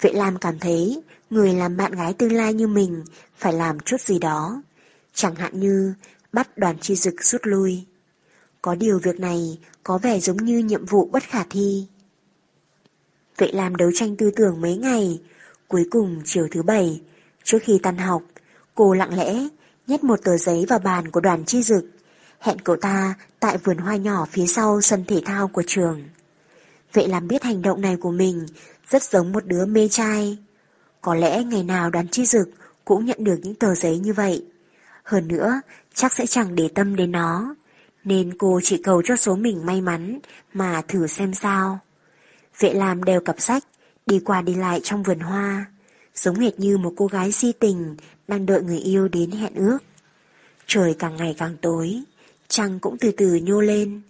Vệ 0.01 0.13
Lam 0.13 0.37
cảm 0.37 0.59
thấy 0.59 1.01
người 1.31 1.53
làm 1.53 1.77
bạn 1.77 1.91
gái 1.91 2.13
tương 2.13 2.33
lai 2.33 2.53
như 2.53 2.67
mình 2.67 3.03
phải 3.37 3.53
làm 3.53 3.79
chút 3.79 4.01
gì 4.01 4.19
đó. 4.19 4.63
Chẳng 5.13 5.35
hạn 5.35 5.59
như 5.59 5.93
bắt 6.33 6.57
đoàn 6.57 6.77
chi 6.81 6.95
dực 6.95 7.23
rút 7.23 7.41
lui. 7.43 7.85
Có 8.61 8.75
điều 8.75 8.99
việc 8.99 9.19
này 9.19 9.59
có 9.83 9.97
vẻ 9.97 10.19
giống 10.19 10.37
như 10.37 10.59
nhiệm 10.59 10.85
vụ 10.85 11.09
bất 11.11 11.23
khả 11.23 11.43
thi. 11.49 11.87
Vệ 13.37 13.47
làm 13.47 13.75
đấu 13.75 13.91
tranh 13.95 14.15
tư 14.15 14.31
tưởng 14.35 14.61
mấy 14.61 14.77
ngày, 14.77 15.21
cuối 15.67 15.87
cùng 15.91 16.21
chiều 16.25 16.47
thứ 16.51 16.63
bảy, 16.63 17.01
trước 17.43 17.57
khi 17.63 17.79
tan 17.83 17.97
học, 17.97 18.23
cô 18.75 18.93
lặng 18.93 19.13
lẽ 19.17 19.47
nhét 19.87 20.03
một 20.03 20.19
tờ 20.23 20.37
giấy 20.37 20.65
vào 20.69 20.79
bàn 20.79 21.11
của 21.11 21.19
đoàn 21.19 21.45
chi 21.45 21.63
dực, 21.63 21.85
hẹn 22.39 22.59
cậu 22.59 22.75
ta 22.75 23.15
tại 23.39 23.57
vườn 23.57 23.77
hoa 23.77 23.95
nhỏ 23.95 24.27
phía 24.31 24.45
sau 24.45 24.81
sân 24.81 25.05
thể 25.07 25.21
thao 25.25 25.47
của 25.47 25.63
trường. 25.67 26.03
Vệ 26.93 27.07
làm 27.07 27.27
biết 27.27 27.43
hành 27.43 27.61
động 27.61 27.81
này 27.81 27.95
của 27.95 28.11
mình 28.11 28.45
rất 28.89 29.03
giống 29.03 29.31
một 29.31 29.45
đứa 29.45 29.65
mê 29.65 29.87
trai. 29.87 30.37
Có 31.01 31.15
lẽ 31.15 31.43
ngày 31.43 31.63
nào 31.63 31.89
đoàn 31.89 32.07
chi 32.07 32.25
dực 32.25 32.49
cũng 32.85 33.05
nhận 33.05 33.23
được 33.23 33.39
những 33.43 33.55
tờ 33.55 33.75
giấy 33.75 33.97
như 33.97 34.13
vậy. 34.13 34.45
Hơn 35.03 35.27
nữa, 35.27 35.61
chắc 35.93 36.13
sẽ 36.13 36.25
chẳng 36.25 36.55
để 36.55 36.69
tâm 36.75 36.95
đến 36.95 37.11
nó. 37.11 37.55
Nên 38.03 38.37
cô 38.37 38.59
chỉ 38.63 38.81
cầu 38.83 39.01
cho 39.05 39.15
số 39.15 39.35
mình 39.35 39.65
may 39.65 39.81
mắn 39.81 40.19
mà 40.53 40.81
thử 40.87 41.07
xem 41.07 41.33
sao. 41.33 41.79
Vệ 42.59 42.73
làm 42.73 43.03
đều 43.03 43.21
cặp 43.21 43.41
sách, 43.41 43.63
đi 44.05 44.19
qua 44.19 44.41
đi 44.41 44.55
lại 44.55 44.81
trong 44.83 45.03
vườn 45.03 45.19
hoa. 45.19 45.65
Giống 46.15 46.35
hệt 46.35 46.59
như 46.59 46.77
một 46.77 46.93
cô 46.97 47.07
gái 47.07 47.31
si 47.31 47.51
tình 47.59 47.95
đang 48.27 48.45
đợi 48.45 48.61
người 48.61 48.79
yêu 48.79 49.07
đến 49.07 49.31
hẹn 49.31 49.55
ước. 49.55 49.77
Trời 50.67 50.95
càng 50.99 51.15
ngày 51.15 51.35
càng 51.37 51.57
tối, 51.61 52.01
trăng 52.47 52.79
cũng 52.79 52.97
từ 52.97 53.11
từ 53.17 53.35
nhô 53.35 53.61
lên. 53.61 54.01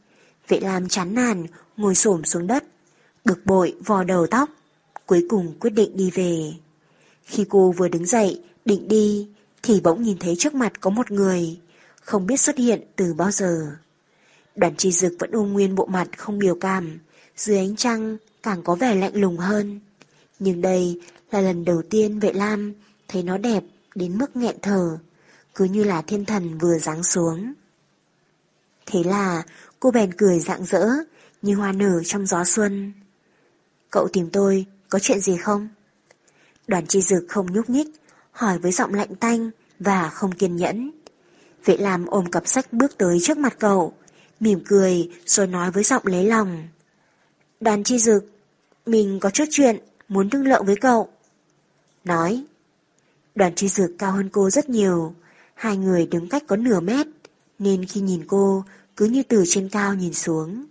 Vệ 0.47 0.59
làm 0.59 0.87
chán 0.87 1.15
nản, 1.15 1.45
ngồi 1.77 1.95
xổm 1.95 2.23
xuống 2.23 2.47
đất, 2.47 2.63
bực 3.25 3.45
bội 3.45 3.75
vò 3.85 4.03
đầu 4.03 4.27
tóc, 4.27 4.49
cuối 5.05 5.25
cùng 5.29 5.53
quyết 5.59 5.69
định 5.69 5.97
đi 5.97 6.11
về. 6.11 6.53
Khi 7.31 7.45
cô 7.49 7.71
vừa 7.71 7.87
đứng 7.87 8.05
dậy, 8.05 8.41
định 8.65 8.87
đi, 8.87 9.29
thì 9.63 9.81
bỗng 9.81 10.03
nhìn 10.03 10.17
thấy 10.19 10.35
trước 10.39 10.53
mặt 10.53 10.81
có 10.81 10.89
một 10.89 11.11
người, 11.11 11.59
không 12.01 12.27
biết 12.27 12.39
xuất 12.39 12.57
hiện 12.57 12.81
từ 12.95 13.13
bao 13.13 13.31
giờ. 13.31 13.67
Đoàn 14.55 14.75
chi 14.77 14.91
dực 14.91 15.13
vẫn 15.19 15.31
ôm 15.31 15.53
nguyên 15.53 15.75
bộ 15.75 15.85
mặt 15.85 16.07
không 16.17 16.39
biểu 16.39 16.55
cảm, 16.55 16.99
dưới 17.37 17.57
ánh 17.57 17.75
trăng 17.75 18.17
càng 18.43 18.63
có 18.63 18.75
vẻ 18.75 18.95
lạnh 18.95 19.15
lùng 19.15 19.37
hơn. 19.37 19.79
Nhưng 20.39 20.61
đây 20.61 21.01
là 21.31 21.41
lần 21.41 21.65
đầu 21.65 21.81
tiên 21.89 22.19
vệ 22.19 22.33
lam 22.33 22.73
thấy 23.07 23.23
nó 23.23 23.37
đẹp 23.37 23.63
đến 23.95 24.17
mức 24.17 24.35
nghẹn 24.35 24.55
thở, 24.61 24.97
cứ 25.55 25.65
như 25.65 25.83
là 25.83 26.01
thiên 26.01 26.25
thần 26.25 26.57
vừa 26.57 26.77
giáng 26.77 27.03
xuống. 27.03 27.53
Thế 28.85 29.03
là 29.03 29.43
cô 29.79 29.91
bèn 29.91 30.13
cười 30.13 30.39
rạng 30.39 30.65
rỡ, 30.65 30.87
như 31.41 31.55
hoa 31.55 31.71
nở 31.71 32.03
trong 32.05 32.25
gió 32.25 32.43
xuân. 32.43 32.93
Cậu 33.89 34.07
tìm 34.13 34.29
tôi, 34.29 34.65
có 34.89 34.99
chuyện 34.99 35.19
gì 35.19 35.37
không? 35.37 35.69
Đoàn 36.71 36.87
chi 36.87 37.01
dực 37.01 37.25
không 37.29 37.53
nhúc 37.53 37.69
nhích, 37.69 37.87
hỏi 38.31 38.59
với 38.59 38.71
giọng 38.71 38.93
lạnh 38.93 39.15
tanh 39.15 39.51
và 39.79 40.09
không 40.09 40.31
kiên 40.31 40.55
nhẫn. 40.55 40.91
Vệ 41.65 41.77
làm 41.77 42.05
ôm 42.05 42.31
cặp 42.31 42.47
sách 42.47 42.73
bước 42.73 42.97
tới 42.97 43.19
trước 43.21 43.37
mặt 43.37 43.55
cậu, 43.59 43.93
mỉm 44.39 44.59
cười 44.65 45.09
rồi 45.25 45.47
nói 45.47 45.71
với 45.71 45.83
giọng 45.83 46.01
lấy 46.05 46.25
lòng. 46.25 46.67
Đoàn 47.59 47.83
chi 47.83 47.99
dực, 47.99 48.25
mình 48.85 49.19
có 49.19 49.29
chút 49.29 49.43
chuyện 49.51 49.79
muốn 50.07 50.29
thương 50.29 50.47
lượng 50.47 50.65
với 50.65 50.75
cậu. 50.75 51.09
Nói, 52.03 52.43
đoàn 53.35 53.55
chi 53.55 53.69
dực 53.69 53.91
cao 53.99 54.11
hơn 54.11 54.29
cô 54.29 54.49
rất 54.49 54.69
nhiều, 54.69 55.15
hai 55.53 55.77
người 55.77 56.05
đứng 56.05 56.29
cách 56.29 56.43
có 56.47 56.55
nửa 56.55 56.79
mét, 56.79 57.07
nên 57.59 57.85
khi 57.85 58.01
nhìn 58.01 58.23
cô 58.27 58.63
cứ 58.97 59.05
như 59.05 59.23
từ 59.23 59.43
trên 59.47 59.69
cao 59.69 59.93
nhìn 59.93 60.13
xuống. 60.13 60.65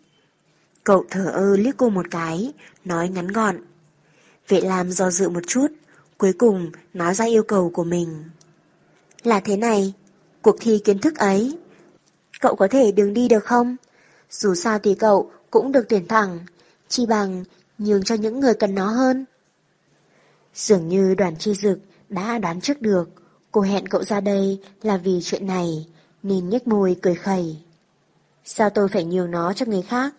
Cậu 0.85 1.05
thở 1.11 1.25
ơ 1.25 1.57
liếc 1.57 1.77
cô 1.77 1.89
một 1.89 2.07
cái, 2.11 2.53
nói 2.85 3.09
ngắn 3.09 3.29
gọn. 3.29 3.57
Vệ 4.49 4.61
Lam 4.61 4.91
do 4.91 5.11
dự 5.11 5.29
một 5.29 5.43
chút, 5.47 5.67
cuối 6.21 6.33
cùng 6.33 6.71
nói 6.95 7.15
ra 7.15 7.25
yêu 7.25 7.43
cầu 7.43 7.71
của 7.71 7.85
mình. 7.85 8.25
Là 9.23 9.41
thế 9.41 9.57
này, 9.57 9.95
cuộc 10.43 10.57
thi 10.61 10.79
kiến 10.85 10.99
thức 10.99 11.17
ấy, 11.19 11.59
cậu 12.41 12.57
có 12.57 12.69
thể 12.69 12.93
đừng 12.93 13.15
đi 13.15 13.29
được 13.29 13.45
không? 13.45 13.77
Dù 14.31 14.55
sao 14.55 14.79
thì 14.79 14.95
cậu 14.95 15.31
cũng 15.51 15.73
được 15.73 15.89
tuyển 15.89 16.09
thẳng, 16.09 16.39
chi 16.89 17.07
bằng 17.07 17.45
nhường 17.79 18.03
cho 18.03 18.15
những 18.15 18.41
người 18.41 18.55
cần 18.55 18.75
nó 18.75 18.87
hơn. 18.87 19.25
Dường 20.55 20.89
như 20.89 21.15
đoàn 21.15 21.37
chi 21.37 21.55
dực 21.55 21.79
đã 22.09 22.39
đoán 22.39 22.61
trước 22.61 22.83
được, 22.83 23.09
cô 23.53 23.61
hẹn 23.61 23.89
cậu 23.89 24.05
ra 24.05 24.21
đây 24.21 24.61
là 24.83 24.97
vì 24.97 25.21
chuyện 25.23 25.47
này, 25.47 25.87
nên 26.23 26.49
nhếch 26.49 26.67
môi 26.67 26.97
cười 27.03 27.15
khẩy. 27.15 27.57
Sao 28.45 28.71
tôi 28.71 28.89
phải 28.89 29.05
nhường 29.05 29.31
nó 29.31 29.53
cho 29.53 29.67
người 29.67 29.83
khác? 29.83 30.15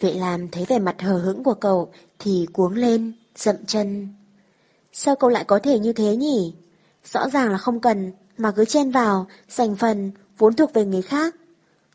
Vệ 0.00 0.12
làm 0.12 0.48
thấy 0.48 0.64
vẻ 0.68 0.78
mặt 0.78 1.02
hờ 1.02 1.18
hững 1.18 1.44
của 1.44 1.54
cậu 1.54 1.92
thì 2.18 2.46
cuống 2.52 2.74
lên, 2.74 3.12
dậm 3.36 3.56
chân. 3.66 4.08
Sao 4.98 5.16
cậu 5.16 5.30
lại 5.30 5.44
có 5.44 5.58
thể 5.58 5.78
như 5.78 5.92
thế 5.92 6.16
nhỉ? 6.16 6.54
Rõ 7.04 7.28
ràng 7.28 7.50
là 7.50 7.58
không 7.58 7.80
cần, 7.80 8.12
mà 8.38 8.50
cứ 8.50 8.64
chen 8.64 8.90
vào, 8.90 9.26
giành 9.48 9.76
phần, 9.76 10.12
vốn 10.38 10.54
thuộc 10.54 10.72
về 10.74 10.84
người 10.84 11.02
khác. 11.02 11.34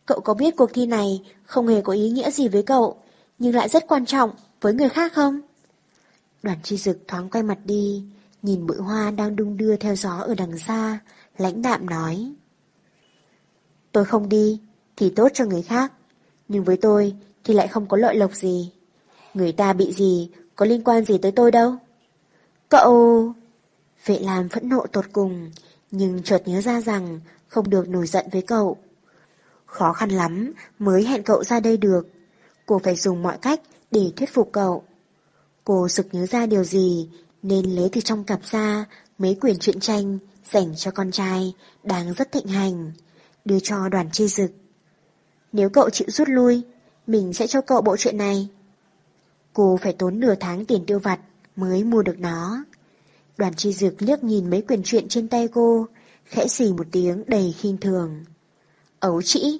Cậu 0.05 0.19
có 0.19 0.33
biết 0.33 0.55
cuộc 0.55 0.69
thi 0.73 0.85
này 0.85 1.21
không 1.43 1.67
hề 1.67 1.81
có 1.81 1.93
ý 1.93 2.09
nghĩa 2.09 2.31
gì 2.31 2.47
với 2.47 2.63
cậu, 2.63 2.97
nhưng 3.39 3.55
lại 3.55 3.69
rất 3.69 3.87
quan 3.87 4.05
trọng 4.05 4.31
với 4.61 4.73
người 4.73 4.89
khác 4.89 5.13
không? 5.13 5.41
Đoàn 6.43 6.57
chi 6.63 6.77
dực 6.77 6.97
thoáng 7.07 7.29
quay 7.29 7.43
mặt 7.43 7.57
đi, 7.65 8.03
nhìn 8.41 8.67
bụi 8.67 8.77
hoa 8.77 9.11
đang 9.11 9.35
đung 9.35 9.57
đưa 9.57 9.75
theo 9.75 9.95
gió 9.95 10.17
ở 10.17 10.35
đằng 10.35 10.57
xa, 10.57 10.99
lãnh 11.37 11.61
đạm 11.61 11.89
nói. 11.89 12.33
Tôi 13.91 14.05
không 14.05 14.29
đi, 14.29 14.59
thì 14.95 15.09
tốt 15.09 15.27
cho 15.33 15.45
người 15.45 15.61
khác, 15.61 15.93
nhưng 16.47 16.63
với 16.63 16.77
tôi 16.77 17.13
thì 17.43 17.53
lại 17.53 17.67
không 17.67 17.87
có 17.87 17.97
lợi 17.97 18.15
lộc 18.15 18.35
gì. 18.35 18.71
Người 19.33 19.51
ta 19.51 19.73
bị 19.73 19.93
gì, 19.93 20.29
có 20.55 20.65
liên 20.65 20.83
quan 20.83 21.05
gì 21.05 21.17
tới 21.17 21.31
tôi 21.31 21.51
đâu. 21.51 21.77
Cậu... 22.71 23.33
Vệ 24.05 24.19
làm 24.19 24.49
phẫn 24.49 24.69
nộ 24.69 24.85
tột 24.91 25.05
cùng, 25.13 25.51
nhưng 25.91 26.23
chợt 26.23 26.41
nhớ 26.45 26.61
ra 26.61 26.81
rằng 26.81 27.19
không 27.47 27.69
được 27.69 27.89
nổi 27.89 28.07
giận 28.07 28.25
với 28.31 28.41
cậu. 28.41 28.77
Khó 29.65 29.93
khăn 29.93 30.09
lắm 30.09 30.53
mới 30.79 31.03
hẹn 31.03 31.23
cậu 31.23 31.43
ra 31.43 31.59
đây 31.59 31.77
được. 31.77 32.07
Cô 32.65 32.79
phải 32.83 32.95
dùng 32.95 33.23
mọi 33.23 33.37
cách 33.41 33.61
để 33.91 34.11
thuyết 34.15 34.33
phục 34.33 34.49
cậu. 34.51 34.83
Cô 35.63 35.87
sực 35.87 36.07
nhớ 36.11 36.25
ra 36.25 36.45
điều 36.45 36.63
gì 36.63 37.09
nên 37.43 37.65
lấy 37.75 37.89
từ 37.91 38.01
trong 38.01 38.23
cặp 38.23 38.39
ra 38.45 38.85
mấy 39.17 39.35
quyển 39.41 39.59
truyện 39.59 39.79
tranh 39.79 40.17
dành 40.51 40.75
cho 40.75 40.91
con 40.91 41.11
trai 41.11 41.53
đang 41.83 42.13
rất 42.13 42.31
thịnh 42.31 42.47
hành, 42.47 42.91
đưa 43.45 43.59
cho 43.59 43.89
đoàn 43.89 44.09
chi 44.11 44.27
dực. 44.27 44.51
Nếu 45.53 45.69
cậu 45.69 45.89
chịu 45.89 46.07
rút 46.11 46.29
lui, 46.29 46.61
mình 47.07 47.33
sẽ 47.33 47.47
cho 47.47 47.61
cậu 47.61 47.81
bộ 47.81 47.97
chuyện 47.97 48.17
này. 48.17 48.49
Cô 49.53 49.79
phải 49.81 49.93
tốn 49.93 50.19
nửa 50.19 50.35
tháng 50.39 50.65
tiền 50.65 50.85
tiêu 50.85 50.99
vặt 50.99 51.19
mới 51.55 51.83
mua 51.83 52.01
được 52.01 52.19
nó. 52.19 52.63
Đoàn 53.37 53.53
chi 53.53 53.73
dực 53.73 54.01
liếc 54.01 54.23
nhìn 54.23 54.49
mấy 54.49 54.61
quyển 54.61 54.83
truyện 54.83 55.07
trên 55.09 55.27
tay 55.27 55.47
cô, 55.47 55.87
khẽ 56.25 56.47
xì 56.47 56.73
một 56.73 56.87
tiếng 56.91 57.23
đầy 57.27 57.55
khinh 57.57 57.77
thường. 57.77 58.25
Ấu 58.99 59.21
trĩ! 59.21 59.59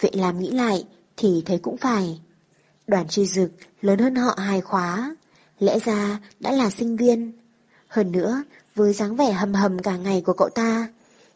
Vệ 0.00 0.10
làm 0.12 0.38
nghĩ 0.40 0.50
lại 0.50 0.84
thì 1.16 1.42
thấy 1.46 1.58
cũng 1.58 1.76
phải. 1.76 2.20
Đoàn 2.86 3.08
chi 3.08 3.26
dực 3.26 3.50
lớn 3.80 3.98
hơn 3.98 4.14
họ 4.14 4.34
hai 4.38 4.60
khóa, 4.60 5.16
lẽ 5.58 5.78
ra 5.78 6.20
đã 6.40 6.52
là 6.52 6.70
sinh 6.70 6.96
viên. 6.96 7.32
Hơn 7.88 8.12
nữa, 8.12 8.42
với 8.74 8.92
dáng 8.92 9.16
vẻ 9.16 9.32
hầm 9.32 9.54
hầm 9.54 9.78
cả 9.78 9.96
ngày 9.96 10.20
của 10.20 10.32
cậu 10.32 10.48
ta, 10.48 10.88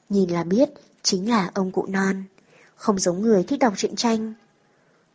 nhìn 0.08 0.30
là 0.30 0.44
biết 0.44 0.70
chính 1.02 1.30
là 1.30 1.50
ông 1.54 1.70
cụ 1.70 1.86
non, 1.86 2.22
không 2.76 2.98
giống 2.98 3.22
người 3.22 3.42
thích 3.42 3.58
đọc 3.58 3.72
truyện 3.76 3.96
tranh. 3.96 4.34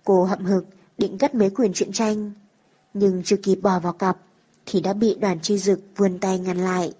Cô 0.03 0.23
hậm 0.23 0.45
hực 0.45 0.65
định 0.97 1.17
cất 1.17 1.35
mấy 1.35 1.49
quyển 1.49 1.73
truyện 1.73 1.91
tranh, 1.91 2.31
nhưng 2.93 3.23
chưa 3.25 3.37
kịp 3.37 3.55
bỏ 3.55 3.79
vào 3.79 3.93
cặp 3.93 4.17
thì 4.69 4.81
đã 4.81 4.93
bị 4.93 5.15
đoàn 5.19 5.39
chi 5.41 5.57
dực 5.57 5.79
vươn 5.95 6.19
tay 6.19 6.39
ngăn 6.39 6.57
lại. 6.57 6.93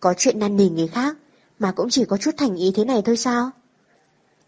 Có 0.00 0.14
chuyện 0.18 0.38
năn 0.38 0.56
nỉ 0.56 0.68
người 0.68 0.88
khác 0.88 1.16
mà 1.58 1.72
cũng 1.72 1.90
chỉ 1.90 2.04
có 2.04 2.16
chút 2.16 2.30
thành 2.36 2.56
ý 2.56 2.72
thế 2.74 2.84
này 2.84 3.02
thôi 3.04 3.16
sao? 3.16 3.50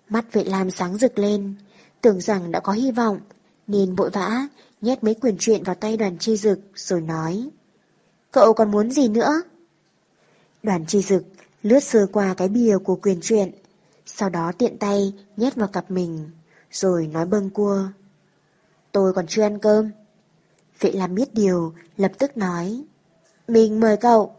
Mắt 0.09 0.33
vệ 0.33 0.45
lam 0.45 0.71
sáng 0.71 0.99
rực 0.99 1.19
lên, 1.19 1.55
tưởng 2.01 2.21
rằng 2.21 2.51
đã 2.51 2.61
có 2.61 2.73
hy 2.73 2.91
vọng, 2.91 3.21
nên 3.67 3.95
vội 3.95 4.11
vã 4.11 4.49
nhét 4.81 5.05
mấy 5.05 5.15
quyển 5.15 5.37
truyện 5.39 5.63
vào 5.63 5.75
tay 5.75 5.97
đoàn 5.97 6.19
chi 6.19 6.37
dực 6.37 6.61
rồi 6.75 7.01
nói. 7.01 7.49
Cậu 8.33 8.53
còn 8.55 8.71
muốn 8.71 8.91
gì 8.91 9.09
nữa? 9.09 9.43
Đoàn 10.63 10.85
chi 10.87 11.03
dực 11.03 11.25
lướt 11.63 11.81
sơ 11.81 12.07
qua 12.13 12.35
cái 12.35 12.49
bìa 12.49 12.79
của 12.79 12.97
quyền 12.97 13.21
truyện, 13.23 13.51
sau 14.07 14.29
đó 14.29 14.53
tiện 14.59 14.79
tay 14.79 15.13
nhét 15.37 15.55
vào 15.55 15.69
cặp 15.69 15.91
mình, 15.91 16.31
rồi 16.71 17.07
nói 17.07 17.27
bâng 17.27 17.51
cua. 17.51 17.83
Tôi 18.93 19.13
còn 19.13 19.27
chưa 19.27 19.43
ăn 19.43 19.59
cơm. 19.59 19.91
Vệ 20.81 20.93
Lam 20.93 21.15
biết 21.15 21.35
điều, 21.35 21.75
lập 21.97 22.13
tức 22.19 22.37
nói. 22.37 22.85
Mình 23.49 23.81
mời 23.81 23.97
cậu. 23.97 24.35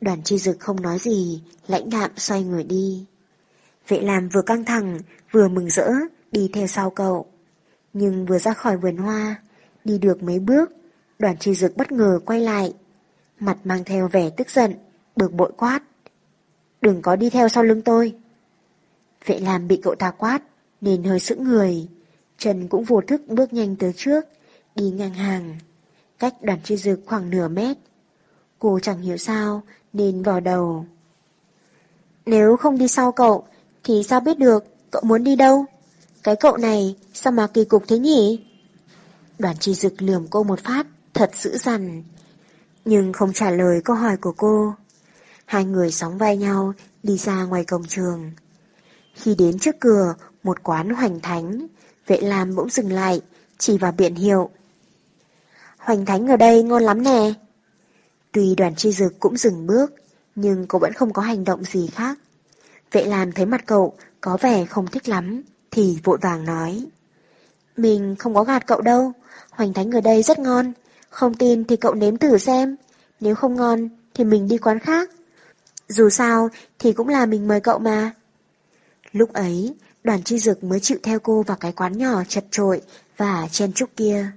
Đoàn 0.00 0.22
chi 0.22 0.38
dực 0.38 0.60
không 0.60 0.82
nói 0.82 0.98
gì, 0.98 1.42
lãnh 1.68 1.90
đạm 1.90 2.10
xoay 2.16 2.44
người 2.44 2.64
đi. 2.64 3.06
Vệ 3.88 4.00
Lam 4.00 4.28
vừa 4.28 4.42
căng 4.42 4.64
thẳng, 4.64 4.98
vừa 5.30 5.48
mừng 5.48 5.70
rỡ, 5.70 5.90
đi 6.32 6.50
theo 6.52 6.66
sau 6.66 6.90
cậu. 6.90 7.26
Nhưng 7.92 8.26
vừa 8.26 8.38
ra 8.38 8.52
khỏi 8.52 8.76
vườn 8.76 8.96
hoa, 8.96 9.42
đi 9.84 9.98
được 9.98 10.22
mấy 10.22 10.38
bước, 10.38 10.70
đoàn 11.18 11.36
chi 11.38 11.54
dực 11.54 11.76
bất 11.76 11.92
ngờ 11.92 12.20
quay 12.26 12.40
lại. 12.40 12.74
Mặt 13.40 13.58
mang 13.64 13.84
theo 13.84 14.08
vẻ 14.08 14.30
tức 14.30 14.50
giận, 14.50 14.74
bực 15.16 15.32
bội 15.32 15.52
quát. 15.56 15.82
Đừng 16.80 17.02
có 17.02 17.16
đi 17.16 17.30
theo 17.30 17.48
sau 17.48 17.64
lưng 17.64 17.82
tôi. 17.82 18.14
Vệ 19.26 19.38
Lam 19.38 19.68
bị 19.68 19.80
cậu 19.82 19.94
ta 19.94 20.10
quát, 20.10 20.42
nên 20.80 21.04
hơi 21.04 21.20
sững 21.20 21.44
người. 21.44 21.88
Trần 22.38 22.68
cũng 22.68 22.84
vô 22.84 23.00
thức 23.00 23.22
bước 23.28 23.52
nhanh 23.52 23.76
tới 23.76 23.92
trước, 23.96 24.24
đi 24.76 24.90
ngang 24.90 25.14
hàng, 25.14 25.58
cách 26.18 26.34
đoàn 26.42 26.58
chi 26.64 26.76
dực 26.76 27.00
khoảng 27.06 27.30
nửa 27.30 27.48
mét. 27.48 27.76
Cô 28.58 28.78
chẳng 28.82 29.02
hiểu 29.02 29.16
sao, 29.16 29.62
nên 29.92 30.22
vào 30.22 30.40
đầu. 30.40 30.86
Nếu 32.26 32.56
không 32.56 32.78
đi 32.78 32.88
sau 32.88 33.12
cậu, 33.12 33.46
thì 33.84 34.02
sao 34.02 34.20
biết 34.20 34.38
được 34.38 34.64
cậu 34.90 35.02
muốn 35.04 35.24
đi 35.24 35.36
đâu? 35.36 35.64
Cái 36.22 36.36
cậu 36.36 36.56
này 36.56 36.96
sao 37.14 37.32
mà 37.32 37.46
kỳ 37.46 37.64
cục 37.64 37.84
thế 37.88 37.98
nhỉ? 37.98 38.44
Đoàn 39.38 39.56
chi 39.60 39.74
dực 39.74 40.02
lườm 40.02 40.26
cô 40.30 40.42
một 40.42 40.60
phát, 40.64 40.86
thật 41.14 41.30
dữ 41.34 41.58
dằn. 41.58 42.02
Nhưng 42.84 43.12
không 43.12 43.32
trả 43.32 43.50
lời 43.50 43.80
câu 43.84 43.96
hỏi 43.96 44.16
của 44.16 44.32
cô. 44.36 44.74
Hai 45.44 45.64
người 45.64 45.92
sóng 45.92 46.18
vai 46.18 46.36
nhau 46.36 46.72
đi 47.02 47.18
ra 47.18 47.44
ngoài 47.44 47.64
cổng 47.64 47.84
trường. 47.84 48.30
Khi 49.14 49.34
đến 49.34 49.58
trước 49.58 49.76
cửa 49.80 50.14
một 50.42 50.62
quán 50.62 50.90
hoành 50.90 51.20
thánh, 51.20 51.66
vệ 52.06 52.20
làm 52.20 52.54
bỗng 52.54 52.70
dừng 52.70 52.92
lại, 52.92 53.20
chỉ 53.58 53.78
vào 53.78 53.92
biển 53.92 54.14
hiệu. 54.14 54.50
Hoành 55.86 56.04
thánh 56.04 56.26
ở 56.26 56.36
đây 56.36 56.62
ngon 56.62 56.82
lắm 56.82 57.02
nè. 57.02 57.32
Tuy 58.32 58.54
đoàn 58.54 58.74
chi 58.74 58.92
dực 58.92 59.20
cũng 59.20 59.36
dừng 59.36 59.66
bước, 59.66 59.94
nhưng 60.34 60.66
cậu 60.66 60.78
vẫn 60.78 60.92
không 60.92 61.12
có 61.12 61.22
hành 61.22 61.44
động 61.44 61.64
gì 61.64 61.86
khác. 61.86 62.18
Vệ 62.92 63.04
làm 63.04 63.32
thấy 63.32 63.46
mặt 63.46 63.62
cậu 63.66 63.96
có 64.20 64.38
vẻ 64.40 64.64
không 64.64 64.86
thích 64.86 65.08
lắm, 65.08 65.42
thì 65.70 65.98
vội 66.04 66.18
vàng 66.20 66.44
nói. 66.44 66.86
Mình 67.76 68.16
không 68.18 68.34
có 68.34 68.44
gạt 68.44 68.66
cậu 68.66 68.80
đâu, 68.80 69.12
hoành 69.50 69.72
thánh 69.72 69.90
ở 69.90 70.00
đây 70.00 70.22
rất 70.22 70.38
ngon, 70.38 70.72
không 71.10 71.34
tin 71.34 71.64
thì 71.64 71.76
cậu 71.76 71.94
nếm 71.94 72.16
thử 72.16 72.38
xem, 72.38 72.76
nếu 73.20 73.34
không 73.34 73.56
ngon 73.56 73.88
thì 74.14 74.24
mình 74.24 74.48
đi 74.48 74.58
quán 74.58 74.78
khác. 74.78 75.10
Dù 75.88 76.10
sao 76.10 76.48
thì 76.78 76.92
cũng 76.92 77.08
là 77.08 77.26
mình 77.26 77.48
mời 77.48 77.60
cậu 77.60 77.78
mà. 77.78 78.12
Lúc 79.12 79.32
ấy, 79.32 79.74
đoàn 80.04 80.22
chi 80.22 80.38
dực 80.38 80.64
mới 80.64 80.80
chịu 80.80 80.98
theo 81.02 81.18
cô 81.18 81.42
vào 81.42 81.56
cái 81.56 81.72
quán 81.72 81.98
nhỏ 81.98 82.22
chật 82.28 82.44
trội 82.50 82.82
và 83.16 83.48
chen 83.50 83.72
chúc 83.72 83.90
kia. 83.96 84.32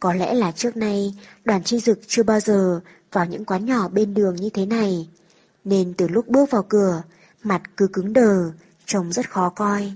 Có 0.00 0.12
lẽ 0.14 0.34
là 0.34 0.52
trước 0.52 0.76
nay, 0.76 1.14
đoàn 1.44 1.62
chi 1.62 1.80
dực 1.80 2.00
chưa 2.06 2.22
bao 2.22 2.40
giờ 2.40 2.80
vào 3.12 3.26
những 3.26 3.44
quán 3.44 3.66
nhỏ 3.66 3.88
bên 3.88 4.14
đường 4.14 4.36
như 4.36 4.50
thế 4.50 4.66
này, 4.66 5.08
nên 5.64 5.94
từ 5.94 6.08
lúc 6.08 6.28
bước 6.28 6.50
vào 6.50 6.62
cửa, 6.62 7.02
mặt 7.42 7.62
cứ 7.76 7.86
cứng 7.86 8.12
đờ, 8.12 8.50
trông 8.86 9.12
rất 9.12 9.30
khó 9.30 9.48
coi. 9.48 9.92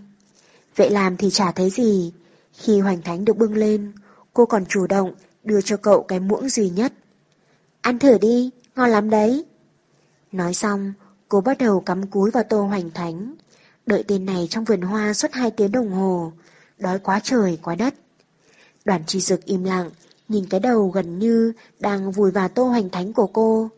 Vậy 0.77 0.91
làm 0.91 1.17
thì 1.17 1.31
chả 1.31 1.53
thấy 1.53 1.71
gì, 1.71 2.13
khi 2.53 2.81
hoành 2.81 3.03
thánh 3.03 3.25
được 3.25 3.37
bưng 3.37 3.55
lên, 3.55 3.93
cô 4.33 4.47
còn 4.47 4.67
chủ 4.67 4.87
động 4.87 5.15
đưa 5.45 5.61
cho 5.61 5.77
cậu 5.77 6.03
cái 6.03 6.21
muỗng 6.21 6.49
duy 6.49 6.71
nhất. 6.71 6.93
Ăn 7.81 7.99
thử 7.99 8.19
đi, 8.19 8.51
ngon 8.77 8.91
lắm 8.91 9.11
đấy. 9.11 9.45
Nói 10.33 10.55
xong, 10.55 10.93
cô 11.29 11.41
bắt 11.41 11.59
đầu 11.59 11.81
cắm 11.81 12.07
cúi 12.07 12.31
vào 12.31 12.43
tô 12.43 12.63
hoành 12.63 12.91
thánh, 12.91 13.35
đợi 13.87 14.05
tên 14.09 14.27
này 14.27 14.47
trong 14.51 14.65
vườn 14.65 14.81
hoa 14.81 15.15
suốt 15.15 15.33
hai 15.33 15.51
tiếng 15.51 15.73
đồng 15.73 15.91
hồ, 15.91 16.33
đói 16.79 16.99
quá 16.99 17.21
trời 17.23 17.59
quá 17.63 17.75
đất. 17.75 17.95
Đoàn 18.85 19.03
chi 19.07 19.21
dực 19.21 19.45
im 19.45 19.65
lặng, 19.65 19.91
nhìn 20.29 20.47
cái 20.51 20.61
đầu 20.61 20.89
gần 20.89 21.19
như 21.19 21.53
đang 21.81 22.13
vùi 22.13 22.31
vào 22.31 22.49
tô 22.49 22.65
hoành 22.65 22.91
thánh 22.91 23.13
của 23.13 23.27
cô. 23.27 23.71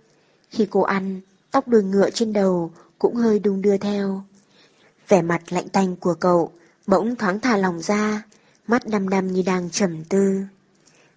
Khi 0.50 0.66
cô 0.70 0.80
ăn, 0.80 1.20
tóc 1.50 1.68
đuôi 1.68 1.82
ngựa 1.82 2.10
trên 2.10 2.32
đầu 2.32 2.70
cũng 2.98 3.14
hơi 3.14 3.38
đung 3.38 3.62
đưa 3.62 3.76
theo. 3.76 4.22
Vẻ 5.08 5.22
mặt 5.22 5.42
lạnh 5.52 5.68
tanh 5.68 5.96
của 5.96 6.14
cậu 6.14 6.52
bỗng 6.86 7.16
thoáng 7.16 7.40
thả 7.40 7.56
lòng 7.56 7.80
ra, 7.82 8.22
mắt 8.66 8.82
đăm 8.86 9.08
đăm 9.08 9.32
như 9.32 9.42
đang 9.46 9.70
trầm 9.70 10.04
tư. 10.04 10.40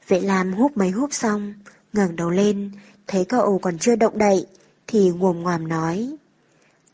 Vệ 0.07 0.19
Lam 0.19 0.53
húp 0.53 0.77
mấy 0.77 0.89
húp 0.89 1.13
xong, 1.13 1.53
ngẩng 1.93 2.15
đầu 2.15 2.29
lên, 2.29 2.71
thấy 3.07 3.25
cậu 3.25 3.59
còn 3.59 3.77
chưa 3.77 3.95
động 3.95 4.17
đậy, 4.17 4.47
thì 4.87 5.09
ngồm 5.09 5.39
ngoàm 5.43 5.67
nói. 5.67 6.17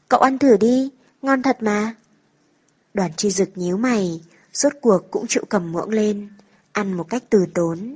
Cậu 0.10 0.20
ăn 0.20 0.38
thử 0.38 0.58
đi, 0.58 0.90
ngon 1.22 1.44
thật 1.44 1.64
mà. 1.64 1.96
Đoàn 2.94 3.12
chi 3.18 3.32
dực 3.32 3.50
nhíu 3.56 3.78
mày, 3.78 4.22
rốt 4.54 4.74
cuộc 4.82 5.12
cũng 5.12 5.26
chịu 5.28 5.44
cầm 5.50 5.72
muỗng 5.72 5.90
lên, 5.90 6.28
ăn 6.76 6.94
một 6.94 7.04
cách 7.10 7.24
từ 7.30 7.46
tốn. 7.54 7.96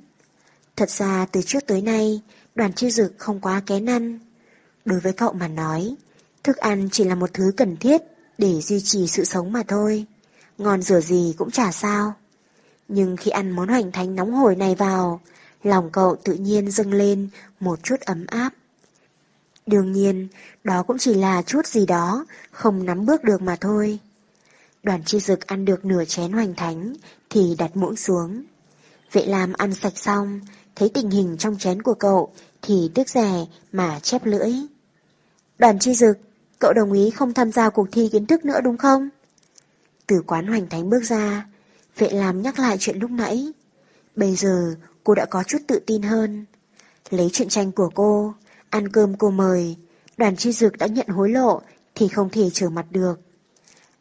Thật 0.76 0.89
ra 0.89 1.26
từ 1.31 1.41
trước 1.41 1.60
tới 1.68 1.81
nay, 1.81 2.22
đoàn 2.56 2.73
chi 2.73 2.91
dực 2.91 3.14
không 3.18 3.39
quá 3.39 3.61
kén 3.65 3.89
ăn. 3.89 4.19
Đối 4.85 4.99
với 4.99 5.14
cậu 5.14 5.34
mà 5.34 5.47
nói, 5.47 5.95
thức 6.43 6.57
ăn 6.57 6.89
chỉ 6.91 7.03
là 7.03 7.15
một 7.15 7.30
thứ 7.34 7.51
cần 7.57 7.77
thiết 7.77 8.01
để 8.38 8.61
duy 8.61 8.81
trì 8.81 9.07
sự 9.07 9.23
sống 9.23 9.51
mà 9.51 9.64
thôi. 9.68 10.06
Ngon 10.57 10.81
rửa 10.81 11.01
gì 11.01 11.35
cũng 11.38 11.51
chả 11.51 11.72
sao. 11.72 12.14
Nhưng 12.88 13.18
khi 13.18 13.31
ăn 13.31 13.51
món 13.51 13.68
hoành 13.68 13.91
thánh 13.91 14.15
nóng 14.15 14.34
hổi 14.34 14.56
này 14.56 14.76
vào, 14.76 15.22
lòng 15.64 15.89
cậu 15.91 16.15
tự 16.23 16.34
nhiên 16.34 16.72
dâng 16.72 16.93
lên 16.93 17.30
một 17.60 17.84
chút 17.84 17.99
ấm 17.99 18.26
áp. 18.27 18.53
Đương 19.65 19.91
nhiên, 19.91 20.27
đó 20.64 20.84
cũng 20.84 20.97
chỉ 20.97 21.14
là 21.14 21.41
chút 21.41 21.68
gì 21.68 21.85
đó, 21.85 22.26
không 22.51 22.85
nắm 22.85 23.06
bước 23.06 23.23
được 23.23 23.41
mà 23.41 23.56
thôi. 23.61 23.99
Đoàn 24.84 25.03
chi 25.06 25.19
dực 25.19 25.47
ăn 25.47 25.65
được 25.65 25.85
nửa 25.85 26.06
chén 26.06 26.31
hoành 26.31 26.53
thánh, 26.56 26.93
thì 27.30 27.56
đặt 27.57 27.77
muỗng 27.77 27.95
xuống. 27.95 28.43
Vệ 29.11 29.26
Lam 29.26 29.53
ăn 29.53 29.73
sạch 29.73 29.98
xong, 29.98 30.40
thấy 30.76 30.90
tình 30.94 31.10
hình 31.10 31.36
trong 31.40 31.57
chén 31.57 31.81
của 31.81 31.94
cậu, 31.94 32.34
thì 32.61 32.91
tiếc 32.95 33.10
rẻ 33.10 33.45
mà 33.72 33.99
chép 33.99 34.26
lưỡi. 34.26 34.52
Đoàn 35.57 35.80
chi 35.80 35.94
dực, 35.94 36.18
cậu 36.60 36.73
đồng 36.73 36.94
ý 36.94 37.10
không 37.10 37.34
tham 37.34 37.52
gia 37.52 37.69
cuộc 37.69 37.88
thi 37.91 38.10
kiến 38.11 38.26
thức 38.26 38.45
nữa 38.45 38.61
đúng 38.64 38.77
không? 38.77 39.10
Từ 40.07 40.22
quán 40.27 40.48
hoành 40.48 40.69
thánh 40.69 40.90
bước 40.90 41.03
ra, 41.03 41.48
vệ 41.98 42.10
làm 42.10 42.41
nhắc 42.41 42.60
lại 42.60 42.77
chuyện 42.80 42.99
lúc 42.99 43.11
nãy. 43.11 43.52
Bây 44.15 44.36
giờ 44.36 44.76
cô 45.03 45.15
đã 45.15 45.26
có 45.26 45.44
chút 45.44 45.57
tự 45.68 45.80
tin 45.86 46.02
hơn. 46.02 46.45
Lấy 47.10 47.30
chuyện 47.34 47.49
tranh 47.49 47.72
của 47.72 47.90
cô, 47.95 48.34
ăn 48.69 48.90
cơm 48.91 49.18
cô 49.18 49.30
mời, 49.31 49.76
đoàn 50.18 50.36
chi 50.36 50.52
dực 50.52 50.77
đã 50.77 50.88
nhận 50.88 51.07
hối 51.07 51.30
lộ 51.30 51.61
thì 51.95 52.07
không 52.07 52.30
thể 52.30 52.49
trở 52.53 52.69
mặt 52.69 52.86
được. 52.90 53.19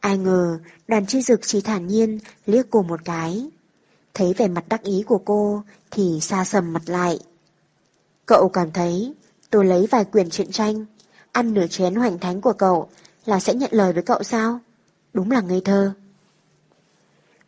Ai 0.00 0.18
ngờ 0.18 0.58
đoàn 0.88 1.06
chi 1.06 1.22
dực 1.22 1.40
chỉ 1.42 1.60
thản 1.60 1.86
nhiên 1.86 2.18
liếc 2.46 2.66
cô 2.70 2.82
một 2.82 3.00
cái. 3.04 3.50
Thấy 4.18 4.34
vẻ 4.34 4.48
mặt 4.48 4.64
đắc 4.68 4.82
ý 4.82 5.04
của 5.06 5.18
cô 5.18 5.62
thì 5.90 6.18
xa 6.20 6.44
sầm 6.44 6.72
mặt 6.72 6.82
lại. 6.86 7.18
Cậu 8.26 8.48
cảm 8.48 8.70
thấy 8.72 9.14
tôi 9.50 9.64
lấy 9.64 9.86
vài 9.90 10.04
quyền 10.04 10.30
truyện 10.30 10.50
tranh, 10.50 10.84
ăn 11.32 11.54
nửa 11.54 11.66
chén 11.66 11.94
hoành 11.94 12.18
thánh 12.18 12.40
của 12.40 12.52
cậu 12.52 12.88
là 13.24 13.40
sẽ 13.40 13.54
nhận 13.54 13.70
lời 13.72 13.92
với 13.92 14.02
cậu 14.02 14.22
sao? 14.22 14.60
Đúng 15.12 15.30
là 15.30 15.40
ngây 15.40 15.60
thơ. 15.64 15.92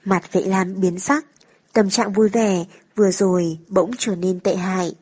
Mặt 0.05 0.33
vệ 0.33 0.41
lam 0.41 0.81
biến 0.81 0.99
sắc, 0.99 1.27
tâm 1.73 1.91
trạng 1.91 2.13
vui 2.13 2.29
vẻ 2.29 2.65
vừa 2.97 3.11
rồi 3.11 3.59
bỗng 3.69 3.91
trở 3.99 4.17
nên 4.17 4.41
tệ 4.41 4.57
hại. 4.57 4.95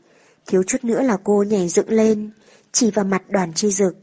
Thiếu 0.46 0.62
chút 0.66 0.84
nữa 0.84 1.02
là 1.02 1.16
cô 1.24 1.42
nhảy 1.42 1.68
dựng 1.68 1.90
lên, 1.90 2.30
chỉ 2.72 2.90
vào 2.90 3.04
mặt 3.04 3.22
đoàn 3.28 3.52
chi 3.54 3.70
dực. 3.70 3.96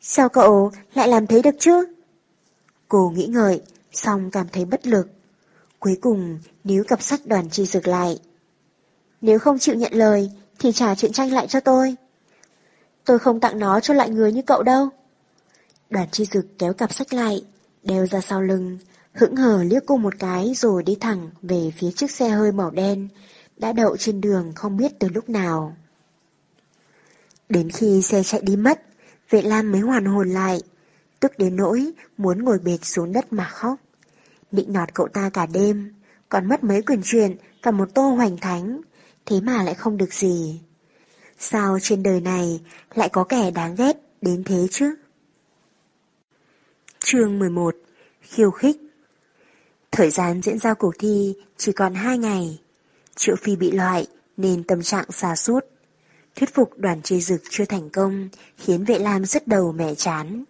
Sao 0.00 0.28
cậu 0.28 0.72
lại 0.94 1.08
làm 1.08 1.26
thế 1.26 1.42
được 1.42 1.54
chứ? 1.58 1.84
Cô 2.88 3.10
nghĩ 3.10 3.26
ngợi, 3.26 3.62
xong 3.92 4.30
cảm 4.30 4.46
thấy 4.52 4.64
bất 4.64 4.86
lực. 4.86 5.08
Cuối 5.78 5.98
cùng 6.00 6.38
níu 6.64 6.84
cặp 6.84 7.02
sách 7.02 7.20
đoàn 7.26 7.50
chi 7.50 7.66
dược 7.66 7.88
lại. 7.88 8.18
Nếu 9.20 9.38
không 9.38 9.58
chịu 9.58 9.74
nhận 9.74 9.92
lời 9.94 10.30
thì 10.58 10.72
trả 10.72 10.94
chuyện 10.94 11.12
tranh 11.12 11.32
lại 11.32 11.46
cho 11.46 11.60
tôi. 11.60 11.96
Tôi 13.04 13.18
không 13.18 13.40
tặng 13.40 13.58
nó 13.58 13.80
cho 13.80 13.94
lại 13.94 14.10
người 14.10 14.32
như 14.32 14.42
cậu 14.42 14.62
đâu. 14.62 14.88
Đoàn 15.90 16.08
chi 16.12 16.24
dực 16.24 16.46
kéo 16.58 16.72
cặp 16.72 16.92
sách 16.92 17.12
lại, 17.12 17.44
đeo 17.82 18.06
ra 18.06 18.20
sau 18.20 18.42
lưng, 18.42 18.78
hững 19.12 19.36
hờ 19.36 19.62
liếc 19.62 19.82
cô 19.86 19.96
một 19.96 20.14
cái 20.18 20.52
rồi 20.56 20.82
đi 20.82 20.96
thẳng 21.00 21.30
về 21.42 21.72
phía 21.76 21.90
chiếc 21.90 22.10
xe 22.10 22.28
hơi 22.28 22.52
màu 22.52 22.70
đen, 22.70 23.08
đã 23.56 23.72
đậu 23.72 23.96
trên 23.96 24.20
đường 24.20 24.52
không 24.56 24.76
biết 24.76 24.92
từ 24.98 25.08
lúc 25.08 25.28
nào. 25.28 25.76
Đến 27.48 27.70
khi 27.70 28.02
xe 28.02 28.22
chạy 28.22 28.40
đi 28.40 28.56
mất, 28.56 28.82
vệ 29.30 29.42
lam 29.42 29.72
mới 29.72 29.80
hoàn 29.80 30.04
hồn 30.04 30.30
lại, 30.30 30.62
tức 31.20 31.38
đến 31.38 31.56
nỗi 31.56 31.92
muốn 32.16 32.44
ngồi 32.44 32.58
bệt 32.58 32.78
xuống 32.84 33.12
đất 33.12 33.32
mà 33.32 33.44
khóc. 33.44 33.76
Định 34.52 34.72
nọt 34.72 34.94
cậu 34.94 35.08
ta 35.08 35.30
cả 35.30 35.46
đêm, 35.46 35.94
còn 36.28 36.48
mất 36.48 36.64
mấy 36.64 36.82
quyền 36.82 37.00
truyện 37.04 37.36
và 37.62 37.70
một 37.70 37.94
tô 37.94 38.02
hoành 38.02 38.36
thánh, 38.36 38.80
thế 39.26 39.40
mà 39.40 39.62
lại 39.62 39.74
không 39.74 39.96
được 39.96 40.14
gì. 40.14 40.60
Sao 41.38 41.78
trên 41.82 42.02
đời 42.02 42.20
này 42.20 42.60
lại 42.94 43.08
có 43.08 43.24
kẻ 43.24 43.50
đáng 43.50 43.74
ghét 43.74 43.96
đến 44.20 44.44
thế 44.44 44.66
chứ? 44.70 44.94
Chương 46.98 47.38
11 47.38 47.74
Khiêu 48.22 48.50
khích 48.50 48.76
Thời 49.90 50.10
gian 50.10 50.42
diễn 50.42 50.58
ra 50.58 50.74
cuộc 50.74 50.94
thi 50.98 51.34
chỉ 51.56 51.72
còn 51.72 51.94
2 51.94 52.18
ngày. 52.18 52.60
Triệu 53.16 53.36
Phi 53.42 53.56
bị 53.56 53.70
loại 53.70 54.06
nên 54.36 54.64
tâm 54.64 54.82
trạng 54.82 55.12
xa 55.12 55.36
suốt. 55.36 55.60
Thuyết 56.36 56.54
phục 56.54 56.78
đoàn 56.78 57.02
chê 57.02 57.20
dực 57.20 57.42
chưa 57.50 57.64
thành 57.64 57.90
công 57.90 58.28
khiến 58.56 58.84
vệ 58.84 58.98
lam 58.98 59.24
rất 59.24 59.48
đầu 59.48 59.72
mẹ 59.72 59.94
chán. 59.94 60.44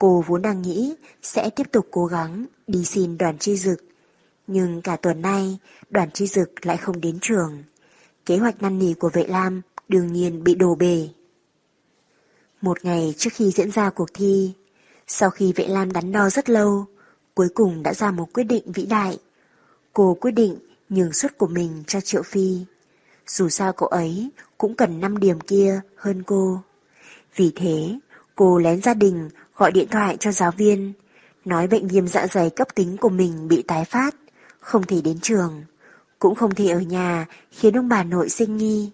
Cô 0.00 0.24
vốn 0.26 0.42
đang 0.42 0.62
nghĩ 0.62 0.94
sẽ 1.22 1.50
tiếp 1.50 1.72
tục 1.72 1.86
cố 1.90 2.06
gắng 2.06 2.46
đi 2.66 2.84
xin 2.84 3.18
đoàn 3.18 3.38
chi 3.38 3.56
dực. 3.56 3.84
Nhưng 4.46 4.82
cả 4.82 4.96
tuần 4.96 5.22
nay, 5.22 5.58
đoàn 5.90 6.10
chi 6.10 6.26
dực 6.26 6.66
lại 6.66 6.76
không 6.76 7.00
đến 7.00 7.18
trường. 7.20 7.62
Kế 8.26 8.36
hoạch 8.36 8.62
năn 8.62 8.78
nỉ 8.78 8.94
của 8.94 9.10
vệ 9.12 9.26
lam 9.26 9.62
đương 9.88 10.12
nhiên 10.12 10.44
bị 10.44 10.54
đổ 10.54 10.74
bể. 10.74 11.08
Một 12.60 12.84
ngày 12.84 13.14
trước 13.18 13.30
khi 13.32 13.50
diễn 13.50 13.70
ra 13.70 13.90
cuộc 13.90 14.08
thi, 14.14 14.52
sau 15.06 15.30
khi 15.30 15.52
vệ 15.52 15.68
lam 15.68 15.92
đắn 15.92 16.12
đo 16.12 16.30
rất 16.30 16.50
lâu, 16.50 16.84
cuối 17.34 17.48
cùng 17.54 17.82
đã 17.82 17.94
ra 17.94 18.10
một 18.10 18.28
quyết 18.32 18.44
định 18.44 18.72
vĩ 18.72 18.86
đại. 18.86 19.18
Cô 19.92 20.16
quyết 20.20 20.30
định 20.30 20.58
nhường 20.88 21.12
suất 21.12 21.38
của 21.38 21.46
mình 21.46 21.84
cho 21.86 22.00
Triệu 22.00 22.22
Phi. 22.22 22.58
Dù 23.26 23.48
sao 23.48 23.72
cậu 23.72 23.88
ấy 23.88 24.30
cũng 24.58 24.74
cần 24.74 25.00
5 25.00 25.18
điểm 25.18 25.40
kia 25.40 25.80
hơn 25.96 26.22
cô. 26.22 26.60
Vì 27.36 27.52
thế, 27.56 27.98
cô 28.34 28.58
lén 28.58 28.82
gia 28.82 28.94
đình 28.94 29.30
gọi 29.60 29.72
điện 29.72 29.88
thoại 29.90 30.16
cho 30.20 30.32
giáo 30.32 30.50
viên, 30.50 30.92
nói 31.44 31.66
bệnh 31.66 31.88
viêm 31.88 32.08
dạ 32.08 32.26
dày 32.26 32.50
cấp 32.50 32.68
tính 32.74 32.96
của 32.96 33.08
mình 33.08 33.48
bị 33.48 33.62
tái 33.62 33.84
phát, 33.84 34.14
không 34.60 34.82
thể 34.82 35.00
đến 35.00 35.18
trường, 35.22 35.64
cũng 36.18 36.34
không 36.34 36.54
thể 36.54 36.68
ở 36.68 36.80
nhà 36.80 37.26
khiến 37.50 37.78
ông 37.78 37.88
bà 37.88 38.04
nội 38.04 38.28
sinh 38.28 38.56
nghi. 38.56 38.90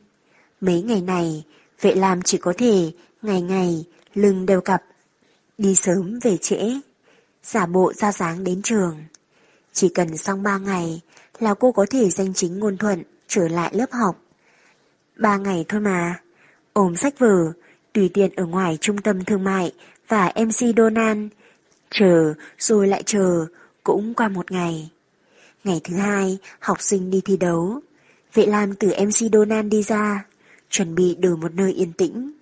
Mấy 0.60 0.82
ngày 0.82 1.00
này, 1.00 1.44
vệ 1.80 1.94
làm 1.94 2.22
chỉ 2.22 2.38
có 2.38 2.52
thể 2.58 2.92
ngày 3.22 3.42
ngày 3.42 3.84
lưng 4.14 4.46
đều 4.46 4.60
cặp, 4.60 4.82
đi 5.58 5.74
sớm 5.74 6.18
về 6.22 6.36
trễ, 6.36 6.80
giả 7.42 7.66
bộ 7.66 7.92
ra 7.92 8.12
dáng 8.12 8.44
đến 8.44 8.62
trường. 8.62 9.04
Chỉ 9.72 9.88
cần 9.88 10.16
xong 10.16 10.42
3 10.42 10.58
ngày 10.58 11.00
là 11.38 11.54
cô 11.54 11.72
có 11.72 11.86
thể 11.90 12.10
danh 12.10 12.34
chính 12.34 12.58
ngôn 12.58 12.76
thuận 12.76 13.02
trở 13.28 13.48
lại 13.48 13.70
lớp 13.74 13.92
học. 13.92 14.16
Ba 15.16 15.36
ngày 15.36 15.64
thôi 15.68 15.80
mà, 15.80 16.20
ôm 16.72 16.96
sách 16.96 17.18
vở, 17.18 17.52
tùy 17.92 18.10
tiện 18.14 18.34
ở 18.36 18.46
ngoài 18.46 18.78
trung 18.80 18.98
tâm 18.98 19.24
thương 19.24 19.44
mại 19.44 19.72
và 20.08 20.32
MC 20.36 20.76
Donan, 20.76 21.28
chờ 21.90 22.34
rồi 22.58 22.88
lại 22.88 23.02
chờ, 23.06 23.46
cũng 23.84 24.14
qua 24.14 24.28
một 24.28 24.52
ngày. 24.52 24.90
Ngày 25.64 25.80
thứ 25.84 25.96
hai, 25.96 26.38
học 26.58 26.80
sinh 26.80 27.10
đi 27.10 27.20
thi 27.24 27.36
đấu. 27.36 27.80
Vệ 28.34 28.46
Lam 28.46 28.74
từ 28.74 28.88
MC 28.88 29.32
Donan 29.32 29.70
đi 29.70 29.82
ra, 29.82 30.24
chuẩn 30.70 30.94
bị 30.94 31.14
đổi 31.14 31.36
một 31.36 31.54
nơi 31.54 31.72
yên 31.72 31.92
tĩnh. 31.92 32.32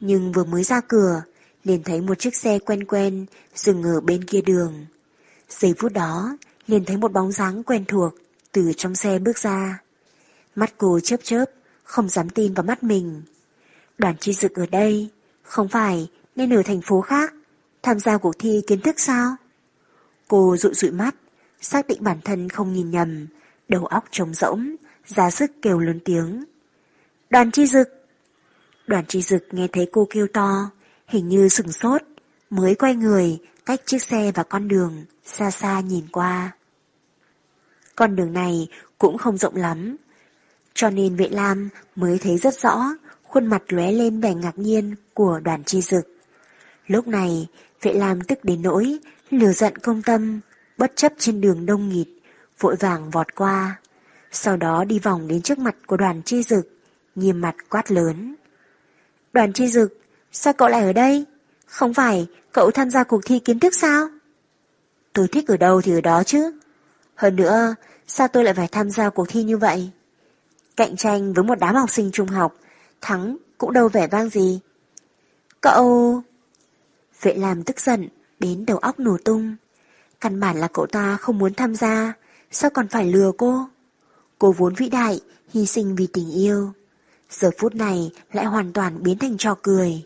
Nhưng 0.00 0.32
vừa 0.32 0.44
mới 0.44 0.62
ra 0.62 0.80
cửa, 0.80 1.22
liền 1.64 1.82
thấy 1.82 2.00
một 2.00 2.18
chiếc 2.18 2.36
xe 2.36 2.58
quen 2.58 2.84
quen 2.84 3.26
dừng 3.54 3.82
ở 3.82 4.00
bên 4.00 4.24
kia 4.24 4.40
đường. 4.40 4.86
Giây 5.48 5.74
phút 5.78 5.92
đó, 5.92 6.36
liền 6.66 6.84
thấy 6.84 6.96
một 6.96 7.12
bóng 7.12 7.32
dáng 7.32 7.62
quen 7.62 7.84
thuộc 7.88 8.14
từ 8.52 8.72
trong 8.76 8.94
xe 8.94 9.18
bước 9.18 9.38
ra. 9.38 9.82
Mắt 10.54 10.74
cô 10.78 11.00
chớp 11.00 11.20
chớp, 11.22 11.44
không 11.84 12.08
dám 12.08 12.30
tin 12.30 12.54
vào 12.54 12.64
mắt 12.64 12.82
mình. 12.82 13.22
Đoàn 13.98 14.16
chi 14.20 14.32
dực 14.32 14.54
ở 14.54 14.66
đây, 14.66 15.08
không 15.42 15.68
phải 15.68 16.08
nên 16.38 16.54
ở 16.54 16.62
thành 16.62 16.80
phố 16.80 17.00
khác, 17.00 17.34
tham 17.82 17.98
gia 17.98 18.18
cuộc 18.18 18.38
thi 18.38 18.62
kiến 18.66 18.80
thức 18.80 19.00
sao? 19.00 19.36
Cô 20.28 20.56
dụi 20.56 20.74
dụi 20.74 20.90
mắt, 20.90 21.14
xác 21.60 21.86
định 21.86 21.98
bản 22.00 22.18
thân 22.24 22.48
không 22.48 22.72
nhìn 22.72 22.90
nhầm, 22.90 23.26
đầu 23.68 23.86
óc 23.86 24.04
trống 24.10 24.34
rỗng, 24.34 24.74
ra 25.06 25.30
sức 25.30 25.50
kêu 25.62 25.78
lớn 25.78 26.00
tiếng. 26.04 26.44
Đoàn 27.30 27.50
chi 27.50 27.66
dực! 27.66 27.88
Đoàn 28.86 29.04
chi 29.08 29.22
dực 29.22 29.46
nghe 29.50 29.68
thấy 29.72 29.88
cô 29.92 30.06
kêu 30.10 30.26
to, 30.32 30.70
hình 31.06 31.28
như 31.28 31.48
sừng 31.48 31.72
sốt, 31.72 32.02
mới 32.50 32.74
quay 32.74 32.94
người, 32.94 33.38
cách 33.66 33.80
chiếc 33.86 34.02
xe 34.02 34.32
và 34.34 34.42
con 34.42 34.68
đường, 34.68 35.04
xa 35.24 35.50
xa 35.50 35.80
nhìn 35.80 36.04
qua. 36.12 36.52
Con 37.96 38.16
đường 38.16 38.32
này 38.32 38.68
cũng 38.98 39.18
không 39.18 39.38
rộng 39.38 39.56
lắm, 39.56 39.96
cho 40.74 40.90
nên 40.90 41.16
vệ 41.16 41.28
lam 41.28 41.68
mới 41.96 42.18
thấy 42.18 42.38
rất 42.38 42.54
rõ 42.54 42.94
khuôn 43.22 43.46
mặt 43.46 43.62
lóe 43.68 43.92
lên 43.92 44.20
vẻ 44.20 44.34
ngạc 44.34 44.58
nhiên 44.58 44.94
của 45.14 45.40
đoàn 45.44 45.64
chi 45.64 45.82
dực. 45.82 46.17
Lúc 46.88 47.08
này, 47.08 47.48
vệ 47.82 47.92
lam 47.92 48.20
tức 48.20 48.38
đến 48.42 48.62
nỗi, 48.62 48.98
lừa 49.30 49.52
giận 49.52 49.78
công 49.78 50.02
tâm, 50.02 50.40
bất 50.78 50.92
chấp 50.96 51.12
trên 51.18 51.40
đường 51.40 51.66
đông 51.66 51.88
nghịt, 51.88 52.08
vội 52.60 52.76
vàng 52.76 53.10
vọt 53.10 53.34
qua. 53.34 53.80
Sau 54.30 54.56
đó 54.56 54.84
đi 54.84 54.98
vòng 54.98 55.28
đến 55.28 55.42
trước 55.42 55.58
mặt 55.58 55.76
của 55.86 55.96
đoàn 55.96 56.22
chi 56.22 56.42
dực, 56.42 56.68
nghiêm 57.14 57.40
mặt 57.40 57.54
quát 57.68 57.90
lớn. 57.90 58.34
Đoàn 59.32 59.52
chi 59.52 59.68
dực, 59.68 60.00
sao 60.32 60.52
cậu 60.52 60.68
lại 60.68 60.82
ở 60.82 60.92
đây? 60.92 61.24
Không 61.66 61.94
phải 61.94 62.26
cậu 62.52 62.70
tham 62.70 62.90
gia 62.90 63.04
cuộc 63.04 63.20
thi 63.24 63.38
kiến 63.38 63.60
thức 63.60 63.74
sao? 63.74 64.08
Tôi 65.12 65.28
thích 65.28 65.48
ở 65.48 65.56
đâu 65.56 65.80
thì 65.80 65.92
ở 65.92 66.00
đó 66.00 66.22
chứ. 66.24 66.52
Hơn 67.14 67.36
nữa, 67.36 67.74
sao 68.06 68.28
tôi 68.28 68.44
lại 68.44 68.54
phải 68.54 68.68
tham 68.68 68.90
gia 68.90 69.10
cuộc 69.10 69.26
thi 69.28 69.42
như 69.42 69.56
vậy? 69.56 69.90
Cạnh 70.76 70.96
tranh 70.96 71.32
với 71.32 71.44
một 71.44 71.58
đám 71.58 71.74
học 71.74 71.90
sinh 71.90 72.10
trung 72.12 72.28
học, 72.28 72.54
thắng 73.00 73.36
cũng 73.58 73.72
đâu 73.72 73.88
vẻ 73.88 74.06
vang 74.06 74.28
gì. 74.28 74.60
Cậu... 75.60 76.22
Vệ 77.22 77.34
làm 77.34 77.62
tức 77.62 77.80
giận, 77.80 78.08
đến 78.40 78.66
đầu 78.66 78.78
óc 78.78 79.00
nổ 79.00 79.16
tung. 79.24 79.56
Căn 80.20 80.40
bản 80.40 80.56
là 80.56 80.68
cậu 80.68 80.86
ta 80.86 81.16
không 81.16 81.38
muốn 81.38 81.54
tham 81.54 81.74
gia, 81.74 82.12
sao 82.50 82.70
còn 82.70 82.88
phải 82.88 83.12
lừa 83.12 83.32
cô? 83.38 83.68
Cô 84.38 84.52
vốn 84.52 84.74
vĩ 84.74 84.88
đại, 84.88 85.20
hy 85.48 85.66
sinh 85.66 85.96
vì 85.96 86.06
tình 86.06 86.30
yêu. 86.30 86.72
Giờ 87.30 87.50
phút 87.58 87.74
này 87.74 88.10
lại 88.32 88.44
hoàn 88.44 88.72
toàn 88.72 89.02
biến 89.02 89.18
thành 89.18 89.36
trò 89.38 89.54
cười. 89.62 90.02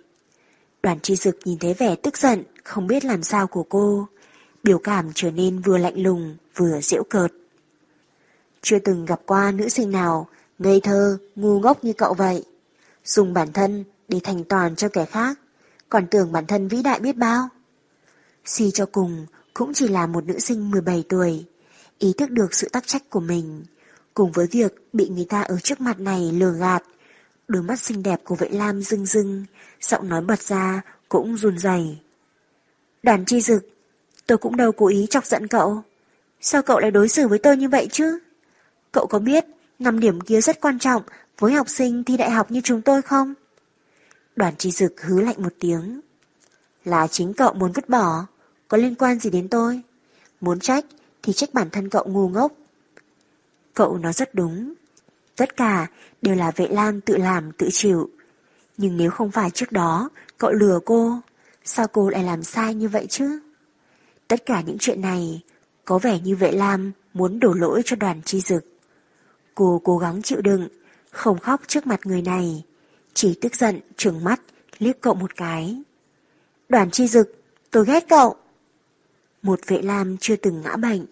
Đoàn 0.83 1.01
chi 1.01 1.17
dực 1.17 1.39
nhìn 1.45 1.59
thấy 1.59 1.75
vẻ 1.75 1.97
tức 1.97 2.19
giận, 2.19 2.45
không 2.65 2.87
biết 2.87 3.05
làm 3.05 3.23
sao 3.23 3.47
của 3.47 3.63
cô. 3.63 4.09
Biểu 4.63 4.79
cảm 4.79 5.11
trở 5.15 5.31
nên 5.31 5.59
vừa 5.59 5.79
lạnh 5.79 6.03
lùng, 6.03 6.37
vừa 6.57 6.81
diễu 6.83 7.03
cợt. 7.11 7.33
Chưa 8.63 8.79
từng 8.79 9.05
gặp 9.05 9.21
qua 9.27 9.53
nữ 9.53 9.69
sinh 9.69 9.91
nào 9.91 10.29
ngây 10.59 10.81
thơ, 10.81 11.19
ngu 11.37 11.61
ngốc 11.61 11.85
như 11.85 11.93
cậu 11.93 12.15
vậy. 12.15 12.45
Dùng 13.05 13.35
bản 13.35 13.53
thân 13.53 13.85
để 14.09 14.21
thành 14.25 14.45
toàn 14.45 14.77
cho 14.77 14.89
kẻ 14.89 15.05
khác, 15.05 15.39
còn 15.93 16.06
tưởng 16.06 16.32
bản 16.32 16.47
thân 16.47 16.69
vĩ 16.69 16.82
đại 16.82 17.01
biết 17.01 17.16
bao. 17.16 17.48
Suy 18.44 18.70
cho 18.70 18.86
cùng, 18.86 19.27
cũng 19.55 19.74
chỉ 19.74 19.89
là 19.89 20.06
một 20.06 20.24
nữ 20.24 20.39
sinh 20.39 20.70
17 20.70 21.05
tuổi, 21.09 21.44
ý 21.98 22.12
thức 22.19 22.31
được 22.31 22.55
sự 22.55 22.69
tắc 22.69 22.86
trách 22.86 23.10
của 23.10 23.20
mình, 23.20 23.64
cùng 24.14 24.32
với 24.32 24.47
việc 24.47 24.89
bị 24.93 25.09
người 25.09 25.24
ta 25.28 25.43
ở 25.43 25.59
trước 25.62 25.81
mặt 25.81 26.01
này 26.01 26.32
lừa 26.32 26.52
gạt. 26.52 26.82
Đôi 27.48 27.62
mắt 27.62 27.81
xinh 27.81 28.02
đẹp 28.02 28.20
của 28.24 28.35
vệ 28.35 28.48
lam 28.48 28.82
rưng 28.82 29.06
rưng, 29.06 29.44
giọng 29.81 30.09
nói 30.09 30.20
bật 30.20 30.43
ra 30.43 30.82
cũng 31.09 31.36
run 31.36 31.59
rẩy. 31.59 31.98
Đoàn 33.02 33.24
chi 33.24 33.40
dực, 33.40 33.69
tôi 34.27 34.39
cũng 34.39 34.56
đâu 34.56 34.73
cố 34.73 34.89
ý 34.89 35.06
chọc 35.10 35.27
giận 35.27 35.47
cậu. 35.48 35.82
Sao 36.40 36.62
cậu 36.62 36.78
lại 36.78 36.90
đối 36.90 37.09
xử 37.09 37.28
với 37.28 37.39
tôi 37.39 37.56
như 37.56 37.69
vậy 37.69 37.89
chứ? 37.93 38.19
Cậu 38.93 39.06
có 39.06 39.19
biết 39.19 39.44
năm 39.78 40.01
điểm 40.01 40.20
kia 40.20 40.40
rất 40.40 40.60
quan 40.60 40.78
trọng 40.78 41.02
với 41.39 41.52
học 41.52 41.69
sinh 41.69 42.05
thi 42.05 42.16
đại 42.16 42.31
học 42.31 42.51
như 42.51 42.60
chúng 42.64 42.82
tôi 42.82 43.02
không? 43.02 43.35
Đoàn 44.37 44.55
chi 44.59 44.71
dực 44.71 45.03
hứ 45.03 45.21
lạnh 45.21 45.43
một 45.43 45.53
tiếng. 45.59 46.01
Là 46.85 47.07
chính 47.07 47.35
cậu 47.35 47.53
muốn 47.53 47.73
vứt 47.73 47.89
bỏ, 47.89 48.27
có 48.69 48.77
liên 48.77 48.95
quan 48.95 49.19
gì 49.19 49.31
đến 49.31 49.49
tôi? 49.49 49.81
Muốn 50.41 50.61
trách 50.61 50.85
thì 51.23 51.33
trách 51.33 51.55
bản 51.55 51.71
thân 51.71 51.89
cậu 51.89 52.05
ngu 52.05 52.29
ngốc. 52.29 52.53
Cậu 53.75 53.99
nói 53.99 54.13
rất 54.13 54.35
đúng. 54.35 54.75
Tất 55.37 55.57
cả 55.57 55.87
đều 56.23 56.35
là 56.35 56.53
vệ 56.57 56.69
lam 56.69 57.01
tự 57.01 57.17
làm 57.17 57.53
tự 57.53 57.69
chịu. 57.73 58.11
Nhưng 58.77 58.97
nếu 58.97 59.11
không 59.11 59.31
phải 59.31 59.51
trước 59.51 59.73
đó 59.73 60.09
cậu 60.39 60.53
lừa 60.53 60.81
cô, 60.85 61.21
sao 61.65 61.87
cô 61.89 62.09
lại 62.09 62.25
làm 62.25 62.43
sai 62.43 62.75
như 62.75 62.89
vậy 62.89 63.07
chứ? 63.11 63.41
Tất 64.29 64.47
cả 64.47 64.61
những 64.61 64.77
chuyện 64.81 65.01
này 65.01 65.43
có 65.85 65.99
vẻ 65.99 66.21
như 66.21 66.37
vệ 66.37 66.53
lam 66.53 66.93
muốn 67.15 67.41
đổ 67.41 67.53
lỗi 67.53 67.83
cho 67.85 67.97
đoàn 67.97 68.21
chi 68.25 68.41
dực. 68.41 68.65
Cô 69.55 69.81
cố 69.85 69.99
gắng 69.99 70.23
chịu 70.23 70.41
đựng, 70.41 70.69
không 71.11 71.39
khóc 71.39 71.61
trước 71.67 71.87
mặt 71.87 72.01
người 72.05 72.23
này, 72.23 72.65
chỉ 73.15 73.39
tức 73.41 73.57
giận 73.57 73.81
trừng 73.97 74.25
mắt 74.25 74.41
liếc 74.79 75.01
cậu 75.01 75.15
một 75.15 75.37
cái. 75.37 75.83
Đoàn 76.69 76.91
chi 76.91 77.09
dực, 77.09 77.43
tôi 77.71 77.85
ghét 77.85 78.05
cậu. 78.09 78.37
Một 79.43 79.61
vệ 79.67 79.83
lam 79.83 80.17
chưa 80.21 80.37
từng 80.37 80.63
ngã 80.63 80.77
bệnh, 80.77 81.07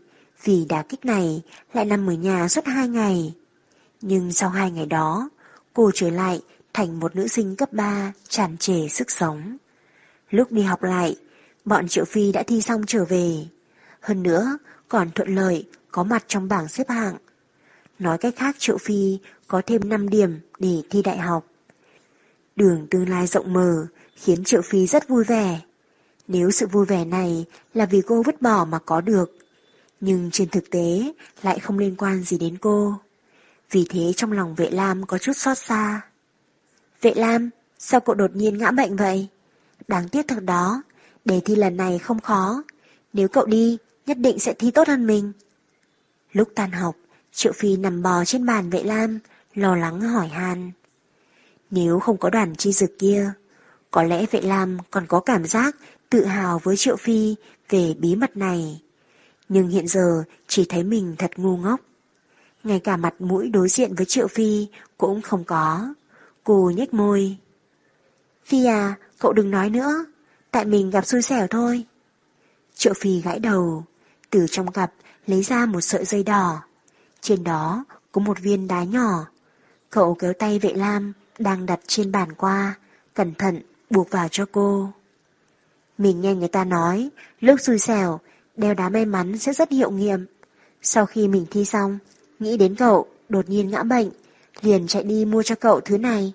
vì 0.45 0.65
đá 0.69 0.83
kích 0.83 1.05
này 1.05 1.43
lại 1.73 1.85
nằm 1.85 2.11
ở 2.11 2.13
nhà 2.13 2.49
suốt 2.49 2.67
hai 2.67 2.89
ngày. 2.89 3.35
Nhưng 4.01 4.33
sau 4.33 4.51
hai 4.51 4.71
ngày 4.71 4.87
đó, 4.87 5.29
cô 5.73 5.91
trở 5.95 6.11
lại 6.11 6.41
thành 6.73 7.01
một 7.01 7.17
nữ 7.17 7.29
sinh 7.29 7.57
cấp 7.57 7.73
3 7.73 8.13
tràn 8.29 8.57
trề 8.57 8.89
sức 8.89 9.11
sống. 9.11 9.57
Lúc 10.31 10.53
đi 10.53 10.63
học 10.63 10.83
lại, 10.83 11.17
bọn 11.65 11.89
Triệu 11.89 12.05
Phi 12.05 12.33
đã 12.33 12.43
thi 12.43 12.63
xong 12.63 12.83
trở 12.87 13.05
về. 13.05 13.47
Hơn 14.01 14.23
nữa, 14.23 14.59
còn 14.89 15.11
thuận 15.11 15.35
lợi 15.35 15.69
có 15.91 16.05
mặt 16.05 16.25
trong 16.27 16.49
bảng 16.49 16.69
xếp 16.69 16.89
hạng 16.89 17.17
Nói 18.01 18.19
cách 18.19 18.35
khác 18.37 18.57
Triệu 18.59 18.79
Phi 18.79 19.19
có 19.49 19.63
thêm 19.67 19.89
5 19.89 20.09
điểm 20.09 20.41
để 20.59 20.83
thi 20.91 21.03
đại 21.03 21.19
học. 21.19 21.50
Đường 22.61 22.87
tương 22.91 23.09
lai 23.09 23.27
rộng 23.27 23.53
mở 23.53 23.87
khiến 24.16 24.45
Triệu 24.45 24.62
Phi 24.62 24.87
rất 24.87 25.09
vui 25.09 25.24
vẻ. 25.24 25.61
Nếu 26.28 26.51
sự 26.51 26.66
vui 26.66 26.87
vẻ 26.87 27.05
này 27.05 27.45
là 27.74 27.87
vì 27.87 28.03
cô 28.07 28.23
vứt 28.23 28.43
bỏ 28.43 28.65
mà 28.65 28.78
có 28.78 29.01
được, 29.01 29.37
nhưng 30.01 30.31
trên 30.31 30.49
thực 30.49 30.70
tế 30.70 31.12
lại 31.43 31.59
không 31.59 31.78
liên 31.78 31.97
quan 31.97 32.23
gì 32.23 32.39
đến 32.39 32.57
cô. 32.61 32.95
Vì 33.70 33.87
thế 33.91 34.12
trong 34.16 34.32
lòng 34.32 34.55
vệ 34.55 34.70
lam 34.70 35.07
có 35.07 35.19
chút 35.19 35.32
xót 35.37 35.59
xa. 35.59 36.01
Vệ 37.01 37.15
lam, 37.15 37.51
sao 37.78 38.01
cậu 38.01 38.15
đột 38.15 38.37
nhiên 38.37 38.59
ngã 38.59 38.70
bệnh 38.70 38.97
vậy? 38.97 39.28
Đáng 39.89 40.09
tiếc 40.09 40.28
thật 40.28 40.45
đó, 40.45 40.82
đề 41.24 41.41
thi 41.45 41.57
lần 41.57 41.77
này 41.77 41.99
không 41.99 42.20
khó. 42.20 42.62
Nếu 43.12 43.28
cậu 43.28 43.47
đi, 43.47 43.78
nhất 44.07 44.19
định 44.19 44.39
sẽ 44.39 44.53
thi 44.53 44.70
tốt 44.70 44.89
hơn 44.89 45.07
mình. 45.07 45.32
Lúc 46.32 46.49
tan 46.55 46.73
học, 46.73 46.97
Triệu 47.32 47.53
Phi 47.53 47.77
nằm 47.77 48.03
bò 48.03 48.24
trên 48.24 48.47
bàn 48.47 48.70
vệ 48.70 48.82
lam, 48.82 49.19
lo 49.55 49.77
lắng 49.77 50.01
hỏi 50.01 50.28
han. 50.28 50.70
Nếu 51.71 52.01
không 52.01 52.17
có 52.17 52.31
đoàn 52.31 52.55
chi 52.55 52.73
dực 52.73 52.99
kia, 52.99 53.33
có 53.91 54.03
lẽ 54.03 54.27
vệ 54.31 54.41
lam 54.41 54.79
còn 54.91 55.07
có 55.07 55.21
cảm 55.21 55.45
giác 55.45 55.77
tự 56.11 56.25
hào 56.25 56.59
với 56.59 56.77
Triệu 56.77 56.97
Phi 56.97 57.35
về 57.69 57.95
bí 57.99 58.15
mật 58.15 58.37
này. 58.37 58.83
nhưng 59.49 59.69
hiện 59.69 59.89
giờ 59.89 60.25
chỉ 60.49 60.67
thấy 60.69 60.85
mình 60.85 61.15
thật 61.19 61.31
ngu 61.37 61.57
ngốc. 61.57 61.81
Ngay 62.65 62.81
cả 62.81 62.97
mặt 62.97 63.15
mũi 63.19 63.49
đối 63.49 63.69
diện 63.69 63.95
với 63.95 64.07
Triệu 64.07 64.29
Phi 64.29 64.69
cũng 64.99 65.23
không 65.23 65.45
có. 65.45 65.95
Cô 66.45 66.73
nhếch 66.77 66.95
môi. 66.95 67.37
Phi 68.45 68.65
à, 68.65 68.95
cậu 69.19 69.33
đừng 69.33 69.51
nói 69.51 69.71
nữa, 69.71 70.05
tại 70.51 70.65
mình 70.65 70.91
gặp 70.91 71.07
xui 71.07 71.23
xẻo 71.23 71.47
thôi. 71.47 71.85
Triệu 72.75 72.95
Phi 72.95 73.21
gãi 73.21 73.39
đầu, 73.39 73.85
từ 74.31 74.47
trong 74.51 74.73
cặp 74.73 74.93
lấy 75.27 75.43
ra 75.43 75.67
một 75.67 75.81
sợi 75.81 76.05
dây 76.05 76.23
đỏ. 76.23 76.63
Trên 77.21 77.45
đó 77.45 77.85
có 78.13 78.21
một 78.21 78.41
viên 78.41 78.69
đá 78.69 78.85
nhỏ. 78.85 79.27
Cậu 79.91 80.15
kéo 80.15 80.33
tay 80.33 80.59
vệ 80.59 80.73
lam 80.75 81.13
đang 81.41 81.67
đặt 81.67 81.81
trên 81.87 82.12
bàn 82.12 82.33
qua, 82.33 82.75
cẩn 83.15 83.35
thận 83.35 83.62
buộc 83.91 84.11
vào 84.11 84.29
cho 84.31 84.47
cô. 84.53 84.93
Mình 85.99 86.21
nghe 86.21 86.35
người 86.35 86.49
ta 86.49 86.65
nói, 86.65 87.11
lúc 87.41 87.61
xui 87.61 87.79
xẻo, 87.79 88.21
đeo 88.57 88.75
đá 88.75 88.89
may 88.89 89.05
mắn 89.05 89.39
sẽ 89.39 89.53
rất 89.53 89.71
hiệu 89.71 89.91
nghiệm. 89.91 90.27
Sau 90.83 91.07
khi 91.07 91.29
mình 91.29 91.47
thi 91.51 91.65
xong, 91.65 91.99
nghĩ 92.39 92.57
đến 92.57 92.75
cậu, 92.75 93.07
đột 93.29 93.49
nhiên 93.49 93.71
ngã 93.71 93.83
bệnh, 93.83 94.11
liền 94.61 94.87
chạy 94.87 95.03
đi 95.05 95.25
mua 95.25 95.43
cho 95.43 95.55
cậu 95.55 95.81
thứ 95.81 95.99
này. 95.99 96.33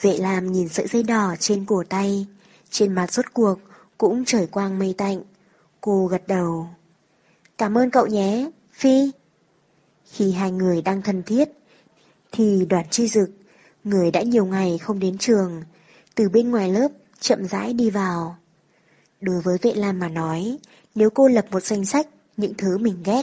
Vệ 0.00 0.18
làm 0.18 0.52
nhìn 0.52 0.68
sợi 0.68 0.86
dây 0.86 1.02
đỏ 1.02 1.34
trên 1.38 1.64
cổ 1.64 1.82
tay, 1.88 2.26
trên 2.70 2.94
mặt 2.94 3.12
rốt 3.12 3.24
cuộc 3.32 3.58
cũng 3.98 4.24
trời 4.24 4.46
quang 4.46 4.78
mây 4.78 4.94
tạnh. 4.98 5.22
Cô 5.80 6.06
gật 6.06 6.22
đầu. 6.28 6.68
Cảm 7.58 7.78
ơn 7.78 7.90
cậu 7.90 8.06
nhé, 8.06 8.50
Phi. 8.72 9.10
Khi 10.12 10.32
hai 10.32 10.50
người 10.50 10.82
đang 10.82 11.02
thân 11.02 11.22
thiết, 11.22 11.48
thì 12.32 12.66
đoàn 12.68 12.84
chi 12.90 13.08
dực, 13.08 13.30
người 13.86 14.10
đã 14.10 14.22
nhiều 14.22 14.46
ngày 14.46 14.78
không 14.78 14.98
đến 14.98 15.18
trường, 15.18 15.62
từ 16.14 16.28
bên 16.28 16.50
ngoài 16.50 16.70
lớp 16.70 16.88
chậm 17.20 17.46
rãi 17.46 17.72
đi 17.72 17.90
vào. 17.90 18.36
Đối 19.20 19.40
với 19.40 19.58
vệ 19.62 19.74
lam 19.74 19.98
mà 19.98 20.08
nói, 20.08 20.58
nếu 20.94 21.10
cô 21.10 21.28
lập 21.28 21.46
một 21.50 21.62
danh 21.62 21.84
sách 21.84 22.06
những 22.36 22.54
thứ 22.54 22.78
mình 22.78 23.02
ghét, 23.04 23.22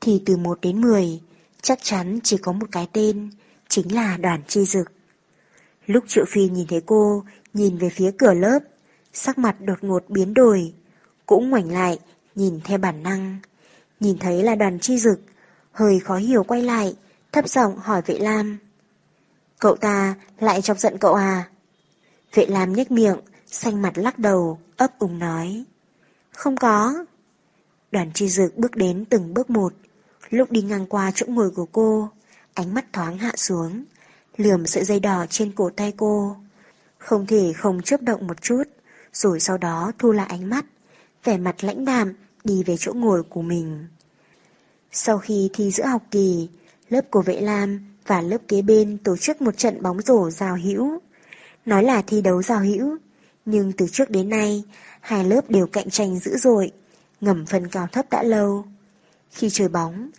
thì 0.00 0.22
từ 0.26 0.36
1 0.36 0.58
đến 0.62 0.80
10, 0.80 1.20
chắc 1.62 1.78
chắn 1.82 2.18
chỉ 2.22 2.36
có 2.36 2.52
một 2.52 2.66
cái 2.72 2.88
tên, 2.92 3.30
chính 3.68 3.94
là 3.94 4.16
đoàn 4.16 4.40
chi 4.48 4.64
dực. 4.64 4.92
Lúc 5.86 6.04
Triệu 6.06 6.24
Phi 6.28 6.48
nhìn 6.48 6.66
thấy 6.66 6.80
cô, 6.86 7.24
nhìn 7.54 7.78
về 7.78 7.90
phía 7.90 8.10
cửa 8.18 8.34
lớp, 8.34 8.58
sắc 9.12 9.38
mặt 9.38 9.56
đột 9.60 9.84
ngột 9.84 10.04
biến 10.08 10.34
đổi, 10.34 10.72
cũng 11.26 11.50
ngoảnh 11.50 11.72
lại, 11.72 11.98
nhìn 12.34 12.60
theo 12.64 12.78
bản 12.78 13.02
năng. 13.02 13.36
Nhìn 14.00 14.18
thấy 14.18 14.42
là 14.42 14.54
đoàn 14.54 14.78
chi 14.78 14.98
dực, 14.98 15.20
hơi 15.72 16.00
khó 16.00 16.16
hiểu 16.16 16.44
quay 16.44 16.62
lại, 16.62 16.96
thấp 17.32 17.48
giọng 17.48 17.76
hỏi 17.76 18.02
vệ 18.06 18.18
lam. 18.18 18.58
Cậu 19.64 19.76
ta 19.76 20.14
lại 20.38 20.62
chọc 20.62 20.78
giận 20.78 20.98
cậu 20.98 21.14
à? 21.14 21.48
Vệ 22.34 22.46
lam 22.46 22.72
nhếch 22.72 22.90
miệng, 22.90 23.16
xanh 23.46 23.82
mặt 23.82 23.98
lắc 23.98 24.18
đầu, 24.18 24.58
ấp 24.76 24.98
úng 24.98 25.18
nói. 25.18 25.64
Không 26.32 26.56
có. 26.56 27.04
Đoàn 27.90 28.10
chi 28.14 28.28
dược 28.28 28.56
bước 28.56 28.76
đến 28.76 29.04
từng 29.04 29.34
bước 29.34 29.50
một, 29.50 29.72
lúc 30.30 30.50
đi 30.50 30.62
ngang 30.62 30.86
qua 30.86 31.12
chỗ 31.14 31.26
ngồi 31.28 31.50
của 31.50 31.66
cô, 31.66 32.10
ánh 32.54 32.74
mắt 32.74 32.92
thoáng 32.92 33.18
hạ 33.18 33.32
xuống, 33.36 33.84
lườm 34.36 34.66
sợi 34.66 34.84
dây 34.84 35.00
đỏ 35.00 35.26
trên 35.30 35.52
cổ 35.52 35.70
tay 35.76 35.92
cô. 35.96 36.36
Không 36.98 37.26
thể 37.26 37.52
không 37.52 37.82
chớp 37.82 38.02
động 38.02 38.26
một 38.26 38.42
chút, 38.42 38.62
rồi 39.12 39.40
sau 39.40 39.58
đó 39.58 39.92
thu 39.98 40.12
lại 40.12 40.26
ánh 40.28 40.50
mắt, 40.50 40.64
vẻ 41.24 41.38
mặt 41.38 41.64
lãnh 41.64 41.84
đạm 41.84 42.12
đi 42.44 42.62
về 42.62 42.76
chỗ 42.78 42.92
ngồi 42.92 43.22
của 43.22 43.42
mình. 43.42 43.86
Sau 44.92 45.18
khi 45.18 45.50
thi 45.52 45.70
giữa 45.70 45.86
học 45.86 46.02
kỳ, 46.10 46.48
lớp 46.88 47.10
của 47.10 47.22
Vệ 47.22 47.40
Lam 47.40 47.93
và 48.06 48.20
lớp 48.20 48.38
kế 48.48 48.62
bên 48.62 48.98
tổ 48.98 49.16
chức 49.16 49.42
một 49.42 49.58
trận 49.58 49.82
bóng 49.82 50.02
rổ 50.02 50.30
giao 50.30 50.56
hữu. 50.56 51.00
Nói 51.66 51.84
là 51.84 52.02
thi 52.02 52.20
đấu 52.20 52.42
giao 52.42 52.60
hữu, 52.60 52.96
nhưng 53.44 53.72
từ 53.72 53.86
trước 53.92 54.10
đến 54.10 54.28
nay, 54.28 54.64
hai 55.00 55.24
lớp 55.24 55.50
đều 55.50 55.66
cạnh 55.66 55.90
tranh 55.90 56.18
dữ 56.18 56.36
dội, 56.36 56.72
ngầm 57.20 57.46
phân 57.46 57.68
cao 57.68 57.86
thấp 57.92 58.06
đã 58.10 58.22
lâu. 58.22 58.64
Khi 59.30 59.50
chơi 59.50 59.68
bóng, 59.68 60.10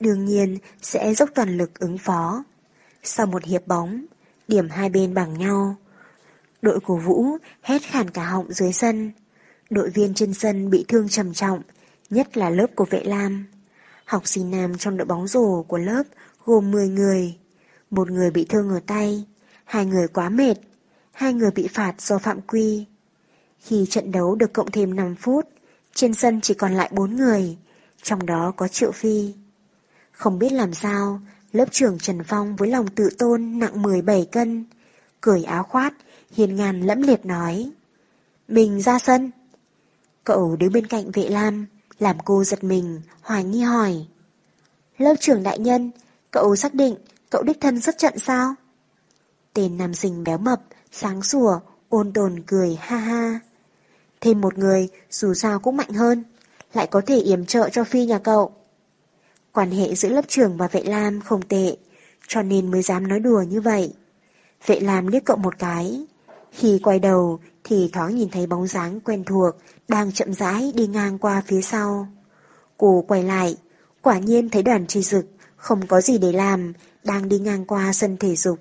đương 0.00 0.24
nhiên 0.24 0.58
sẽ 0.82 1.14
dốc 1.14 1.30
toàn 1.34 1.58
lực 1.58 1.78
ứng 1.78 1.98
phó. 1.98 2.44
Sau 3.02 3.26
một 3.26 3.44
hiệp 3.44 3.66
bóng, 3.66 4.04
điểm 4.48 4.68
hai 4.68 4.88
bên 4.88 5.14
bằng 5.14 5.38
nhau. 5.38 5.76
Đội 6.62 6.80
của 6.80 6.96
Vũ 6.96 7.36
hét 7.62 7.82
khàn 7.82 8.10
cả 8.10 8.24
họng 8.24 8.52
dưới 8.52 8.72
sân. 8.72 9.12
Đội 9.70 9.90
viên 9.90 10.14
trên 10.14 10.34
sân 10.34 10.70
bị 10.70 10.84
thương 10.88 11.08
trầm 11.08 11.34
trọng, 11.34 11.62
nhất 12.10 12.36
là 12.36 12.50
lớp 12.50 12.66
của 12.74 12.84
vệ 12.90 13.04
lam. 13.04 13.46
Học 14.04 14.22
sinh 14.26 14.50
nam 14.50 14.78
trong 14.78 14.96
đội 14.96 15.06
bóng 15.06 15.28
rổ 15.28 15.62
của 15.62 15.78
lớp 15.78 16.02
gồm 16.44 16.70
10 16.70 16.88
người. 16.88 17.36
Một 17.90 18.10
người 18.10 18.30
bị 18.30 18.44
thương 18.44 18.68
ở 18.68 18.80
tay, 18.86 19.24
hai 19.64 19.86
người 19.86 20.08
quá 20.08 20.28
mệt, 20.28 20.54
hai 21.12 21.34
người 21.34 21.50
bị 21.50 21.68
phạt 21.68 22.00
do 22.00 22.18
phạm 22.18 22.40
quy. 22.40 22.86
Khi 23.58 23.86
trận 23.90 24.12
đấu 24.12 24.34
được 24.34 24.52
cộng 24.52 24.70
thêm 24.70 24.96
5 24.96 25.14
phút, 25.14 25.48
trên 25.94 26.14
sân 26.14 26.40
chỉ 26.40 26.54
còn 26.54 26.72
lại 26.72 26.90
4 26.92 27.16
người, 27.16 27.56
trong 28.02 28.26
đó 28.26 28.52
có 28.56 28.68
Triệu 28.68 28.92
Phi. 28.92 29.34
Không 30.12 30.38
biết 30.38 30.52
làm 30.52 30.74
sao, 30.74 31.20
lớp 31.52 31.72
trưởng 31.72 31.98
Trần 31.98 32.24
Phong 32.24 32.56
với 32.56 32.68
lòng 32.68 32.86
tự 32.88 33.10
tôn 33.18 33.58
nặng 33.58 33.82
17 33.82 34.28
cân, 34.32 34.64
cởi 35.20 35.44
áo 35.44 35.62
khoát, 35.62 35.92
hiền 36.30 36.56
ngàn 36.56 36.80
lẫm 36.80 37.02
liệt 37.02 37.26
nói. 37.26 37.70
Mình 38.48 38.80
ra 38.80 38.98
sân. 38.98 39.30
Cậu 40.24 40.56
đứng 40.56 40.72
bên 40.72 40.86
cạnh 40.86 41.10
vệ 41.10 41.28
lam, 41.28 41.66
làm 41.98 42.16
cô 42.24 42.44
giật 42.44 42.64
mình, 42.64 43.00
hoài 43.20 43.44
nghi 43.44 43.60
hỏi. 43.60 44.06
Lớp 44.98 45.14
trưởng 45.20 45.42
đại 45.42 45.58
nhân, 45.58 45.90
cậu 46.30 46.56
xác 46.56 46.74
định 46.74 46.94
cậu 47.30 47.42
đích 47.42 47.60
thân 47.60 47.80
xuất 47.80 47.98
trận 47.98 48.18
sao? 48.18 48.54
Tên 49.54 49.78
nam 49.78 49.94
sinh 49.94 50.24
béo 50.24 50.38
mập, 50.38 50.62
sáng 50.92 51.22
sủa, 51.22 51.60
ôn 51.88 52.12
tồn 52.12 52.42
cười 52.46 52.78
ha 52.80 52.96
ha. 52.96 53.40
Thêm 54.20 54.40
một 54.40 54.58
người 54.58 54.88
dù 55.10 55.34
sao 55.34 55.58
cũng 55.58 55.76
mạnh 55.76 55.92
hơn, 55.92 56.24
lại 56.74 56.86
có 56.86 57.00
thể 57.06 57.18
yểm 57.18 57.46
trợ 57.46 57.68
cho 57.72 57.84
phi 57.84 58.06
nhà 58.06 58.18
cậu. 58.18 58.52
Quan 59.52 59.70
hệ 59.70 59.94
giữa 59.94 60.08
lớp 60.08 60.24
trưởng 60.28 60.56
và 60.56 60.68
vệ 60.68 60.82
lam 60.82 61.20
không 61.20 61.42
tệ, 61.42 61.76
cho 62.28 62.42
nên 62.42 62.70
mới 62.70 62.82
dám 62.82 63.08
nói 63.08 63.20
đùa 63.20 63.42
như 63.42 63.60
vậy. 63.60 63.94
Vệ 64.66 64.80
lam 64.80 65.06
liếc 65.06 65.24
cậu 65.24 65.36
một 65.36 65.58
cái. 65.58 66.06
Khi 66.52 66.80
quay 66.82 66.98
đầu 66.98 67.40
thì 67.64 67.90
thoáng 67.92 68.16
nhìn 68.16 68.28
thấy 68.28 68.46
bóng 68.46 68.66
dáng 68.66 69.00
quen 69.00 69.24
thuộc 69.24 69.54
đang 69.88 70.12
chậm 70.12 70.34
rãi 70.34 70.72
đi 70.74 70.86
ngang 70.86 71.18
qua 71.18 71.42
phía 71.46 71.60
sau. 71.60 72.08
Cô 72.76 73.04
quay 73.08 73.22
lại, 73.22 73.56
quả 74.02 74.18
nhiên 74.18 74.48
thấy 74.48 74.62
đoàn 74.62 74.86
tri 74.86 75.02
dực, 75.02 75.26
không 75.60 75.86
có 75.86 76.00
gì 76.00 76.18
để 76.18 76.32
làm, 76.32 76.72
đang 77.04 77.28
đi 77.28 77.38
ngang 77.38 77.64
qua 77.64 77.92
sân 77.92 78.16
thể 78.16 78.36
dục. 78.36 78.58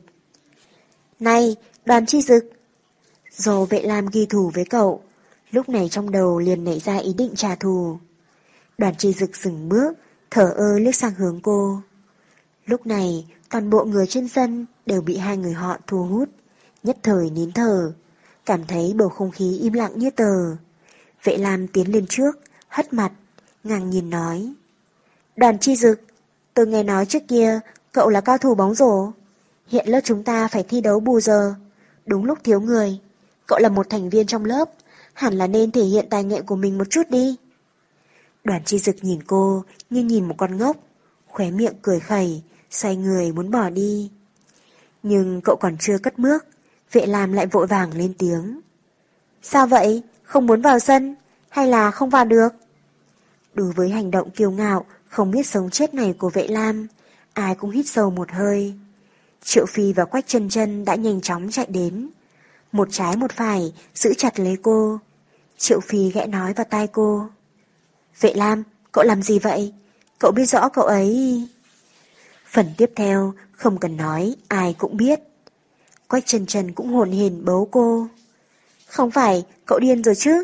Này, 1.20 1.56
đoàn 1.86 2.06
tri 2.06 2.22
dực! 2.22 2.50
Dồ 3.32 3.66
vệ 3.66 3.82
lam 3.82 4.06
ghi 4.12 4.26
thù 4.26 4.52
với 4.54 4.66
cậu, 4.66 5.02
lúc 5.52 5.70
này 5.70 5.90
trong 5.90 6.12
đầu 6.12 6.40
liền 6.40 6.64
nảy 6.64 6.80
ra 6.80 6.98
ý 6.98 7.14
định 7.14 7.34
trả 7.36 7.56
thù. 7.56 7.98
Đoàn 8.78 8.96
tri 8.96 9.14
dực 9.14 9.36
dừng 9.36 9.70
bước, 9.70 9.94
thở 10.32 10.54
ơ 10.56 10.80
liếc 10.80 10.96
sang 10.96 11.14
hướng 11.14 11.40
cô. 11.44 11.82
Lúc 12.66 12.88
này, 12.88 13.28
toàn 13.50 13.70
bộ 13.70 13.86
người 13.86 14.08
trên 14.08 14.28
sân 14.28 14.66
đều 14.86 15.02
bị 15.02 15.18
hai 15.18 15.38
người 15.38 15.54
họ 15.54 15.78
thu 15.88 16.04
hút, 16.04 16.30
nhất 16.84 16.98
thời 17.04 17.30
nín 17.30 17.52
thở, 17.52 17.94
cảm 18.46 18.66
thấy 18.66 18.94
bầu 18.96 19.10
không 19.10 19.32
khí 19.32 19.60
im 19.62 19.74
lặng 19.74 19.92
như 19.96 20.10
tờ. 20.10 20.56
Vệ 21.24 21.38
Lam 21.38 21.68
tiến 21.68 21.92
lên 21.92 22.06
trước, 22.10 22.40
hất 22.68 22.94
mặt, 22.94 23.12
ngang 23.64 23.90
nhìn 23.90 24.10
nói. 24.10 24.54
Đoàn 25.36 25.60
chi 25.60 25.76
dực, 25.76 26.02
tôi 26.60 26.68
nghe 26.68 26.84
nói 26.84 27.06
trước 27.06 27.28
kia 27.28 27.60
cậu 27.92 28.10
là 28.10 28.22
cao 28.22 28.38
thủ 28.38 28.56
bóng 28.56 28.76
rổ. 28.76 29.12
Hiện 29.68 29.88
lớp 29.88 30.00
chúng 30.04 30.24
ta 30.24 30.48
phải 30.48 30.64
thi 30.64 30.82
đấu 30.82 31.00
bù 31.00 31.20
giờ, 31.20 31.56
đúng 32.06 32.26
lúc 32.26 32.40
thiếu 32.44 32.62
người. 32.62 33.00
Cậu 33.46 33.60
là 33.60 33.70
một 33.70 33.90
thành 33.90 34.10
viên 34.10 34.28
trong 34.28 34.46
lớp, 34.46 34.70
hẳn 35.14 35.34
là 35.34 35.48
nên 35.48 35.72
thể 35.72 35.84
hiện 35.84 36.06
tài 36.10 36.24
nghệ 36.24 36.42
của 36.42 36.56
mình 36.56 36.78
một 36.78 36.90
chút 36.90 37.10
đi. 37.10 37.36
Đoàn 38.44 38.62
chi 38.66 38.80
dực 38.80 38.96
nhìn 39.02 39.24
cô 39.24 39.64
như 39.90 40.04
nhìn 40.04 40.28
một 40.28 40.36
con 40.38 40.58
ngốc, 40.58 40.78
khóe 41.28 41.52
miệng 41.52 41.74
cười 41.82 42.00
khẩy, 42.00 42.42
xoay 42.70 42.96
người 42.96 43.32
muốn 43.32 43.52
bỏ 43.52 43.70
đi. 43.70 44.12
Nhưng 45.04 45.42
cậu 45.42 45.56
còn 45.56 45.78
chưa 45.80 45.98
cất 45.98 46.18
bước, 46.18 46.46
vệ 46.92 47.06
làm 47.06 47.34
lại 47.34 47.46
vội 47.46 47.68
vàng 47.68 47.98
lên 47.98 48.14
tiếng. 48.18 48.62
Sao 49.42 49.68
vậy? 49.68 50.04
Không 50.24 50.48
muốn 50.48 50.62
vào 50.62 50.80
sân? 50.80 51.16
Hay 51.50 51.68
là 51.68 51.92
không 51.92 52.10
vào 52.10 52.26
được? 52.26 52.50
Đối 53.54 53.72
với 53.72 53.90
hành 53.90 54.12
động 54.12 54.30
kiêu 54.32 54.52
ngạo, 54.52 54.86
không 55.10 55.32
biết 55.32 55.48
sống 55.48 55.70
chết 55.70 55.94
này 55.94 56.14
của 56.20 56.30
vệ 56.30 56.48
lam, 56.48 56.88
ai 57.34 57.56
cũng 57.56 57.72
hít 57.72 57.88
sâu 57.88 58.10
một 58.10 58.32
hơi. 58.32 58.74
Triệu 59.44 59.66
Phi 59.66 59.94
và 59.94 60.06
Quách 60.06 60.28
chân 60.28 60.50
chân 60.50 60.86
đã 60.86 60.96
nhanh 60.96 61.22
chóng 61.22 61.52
chạy 61.52 61.66
đến. 61.70 62.10
Một 62.72 62.88
trái 62.92 63.18
một 63.18 63.32
phải, 63.32 63.74
giữ 63.96 64.14
chặt 64.14 64.40
lấy 64.40 64.58
cô. 64.62 65.00
Triệu 65.58 65.80
Phi 65.80 66.12
ghẽ 66.12 66.28
nói 66.28 66.54
vào 66.54 66.66
tai 66.70 66.88
cô. 66.88 67.28
Vệ 68.20 68.34
Lam, 68.34 68.64
cậu 68.92 69.04
làm 69.04 69.22
gì 69.24 69.40
vậy? 69.40 69.74
Cậu 70.20 70.32
biết 70.32 70.46
rõ 70.46 70.70
cậu 70.70 70.86
ấy... 70.86 71.48
Phần 72.52 72.66
tiếp 72.78 72.92
theo, 72.96 73.34
không 73.52 73.78
cần 73.78 73.98
nói, 73.98 74.36
ai 74.48 74.76
cũng 74.78 74.98
biết. 74.98 75.20
Quách 76.08 76.26
chân 76.26 76.46
chân 76.46 76.72
cũng 76.74 76.94
hồn 76.94 77.12
hền 77.12 77.46
bấu 77.46 77.68
cô. 77.72 78.08
Không 78.88 79.12
phải, 79.12 79.46
cậu 79.66 79.80
điên 79.80 80.04
rồi 80.04 80.16
chứ? 80.16 80.44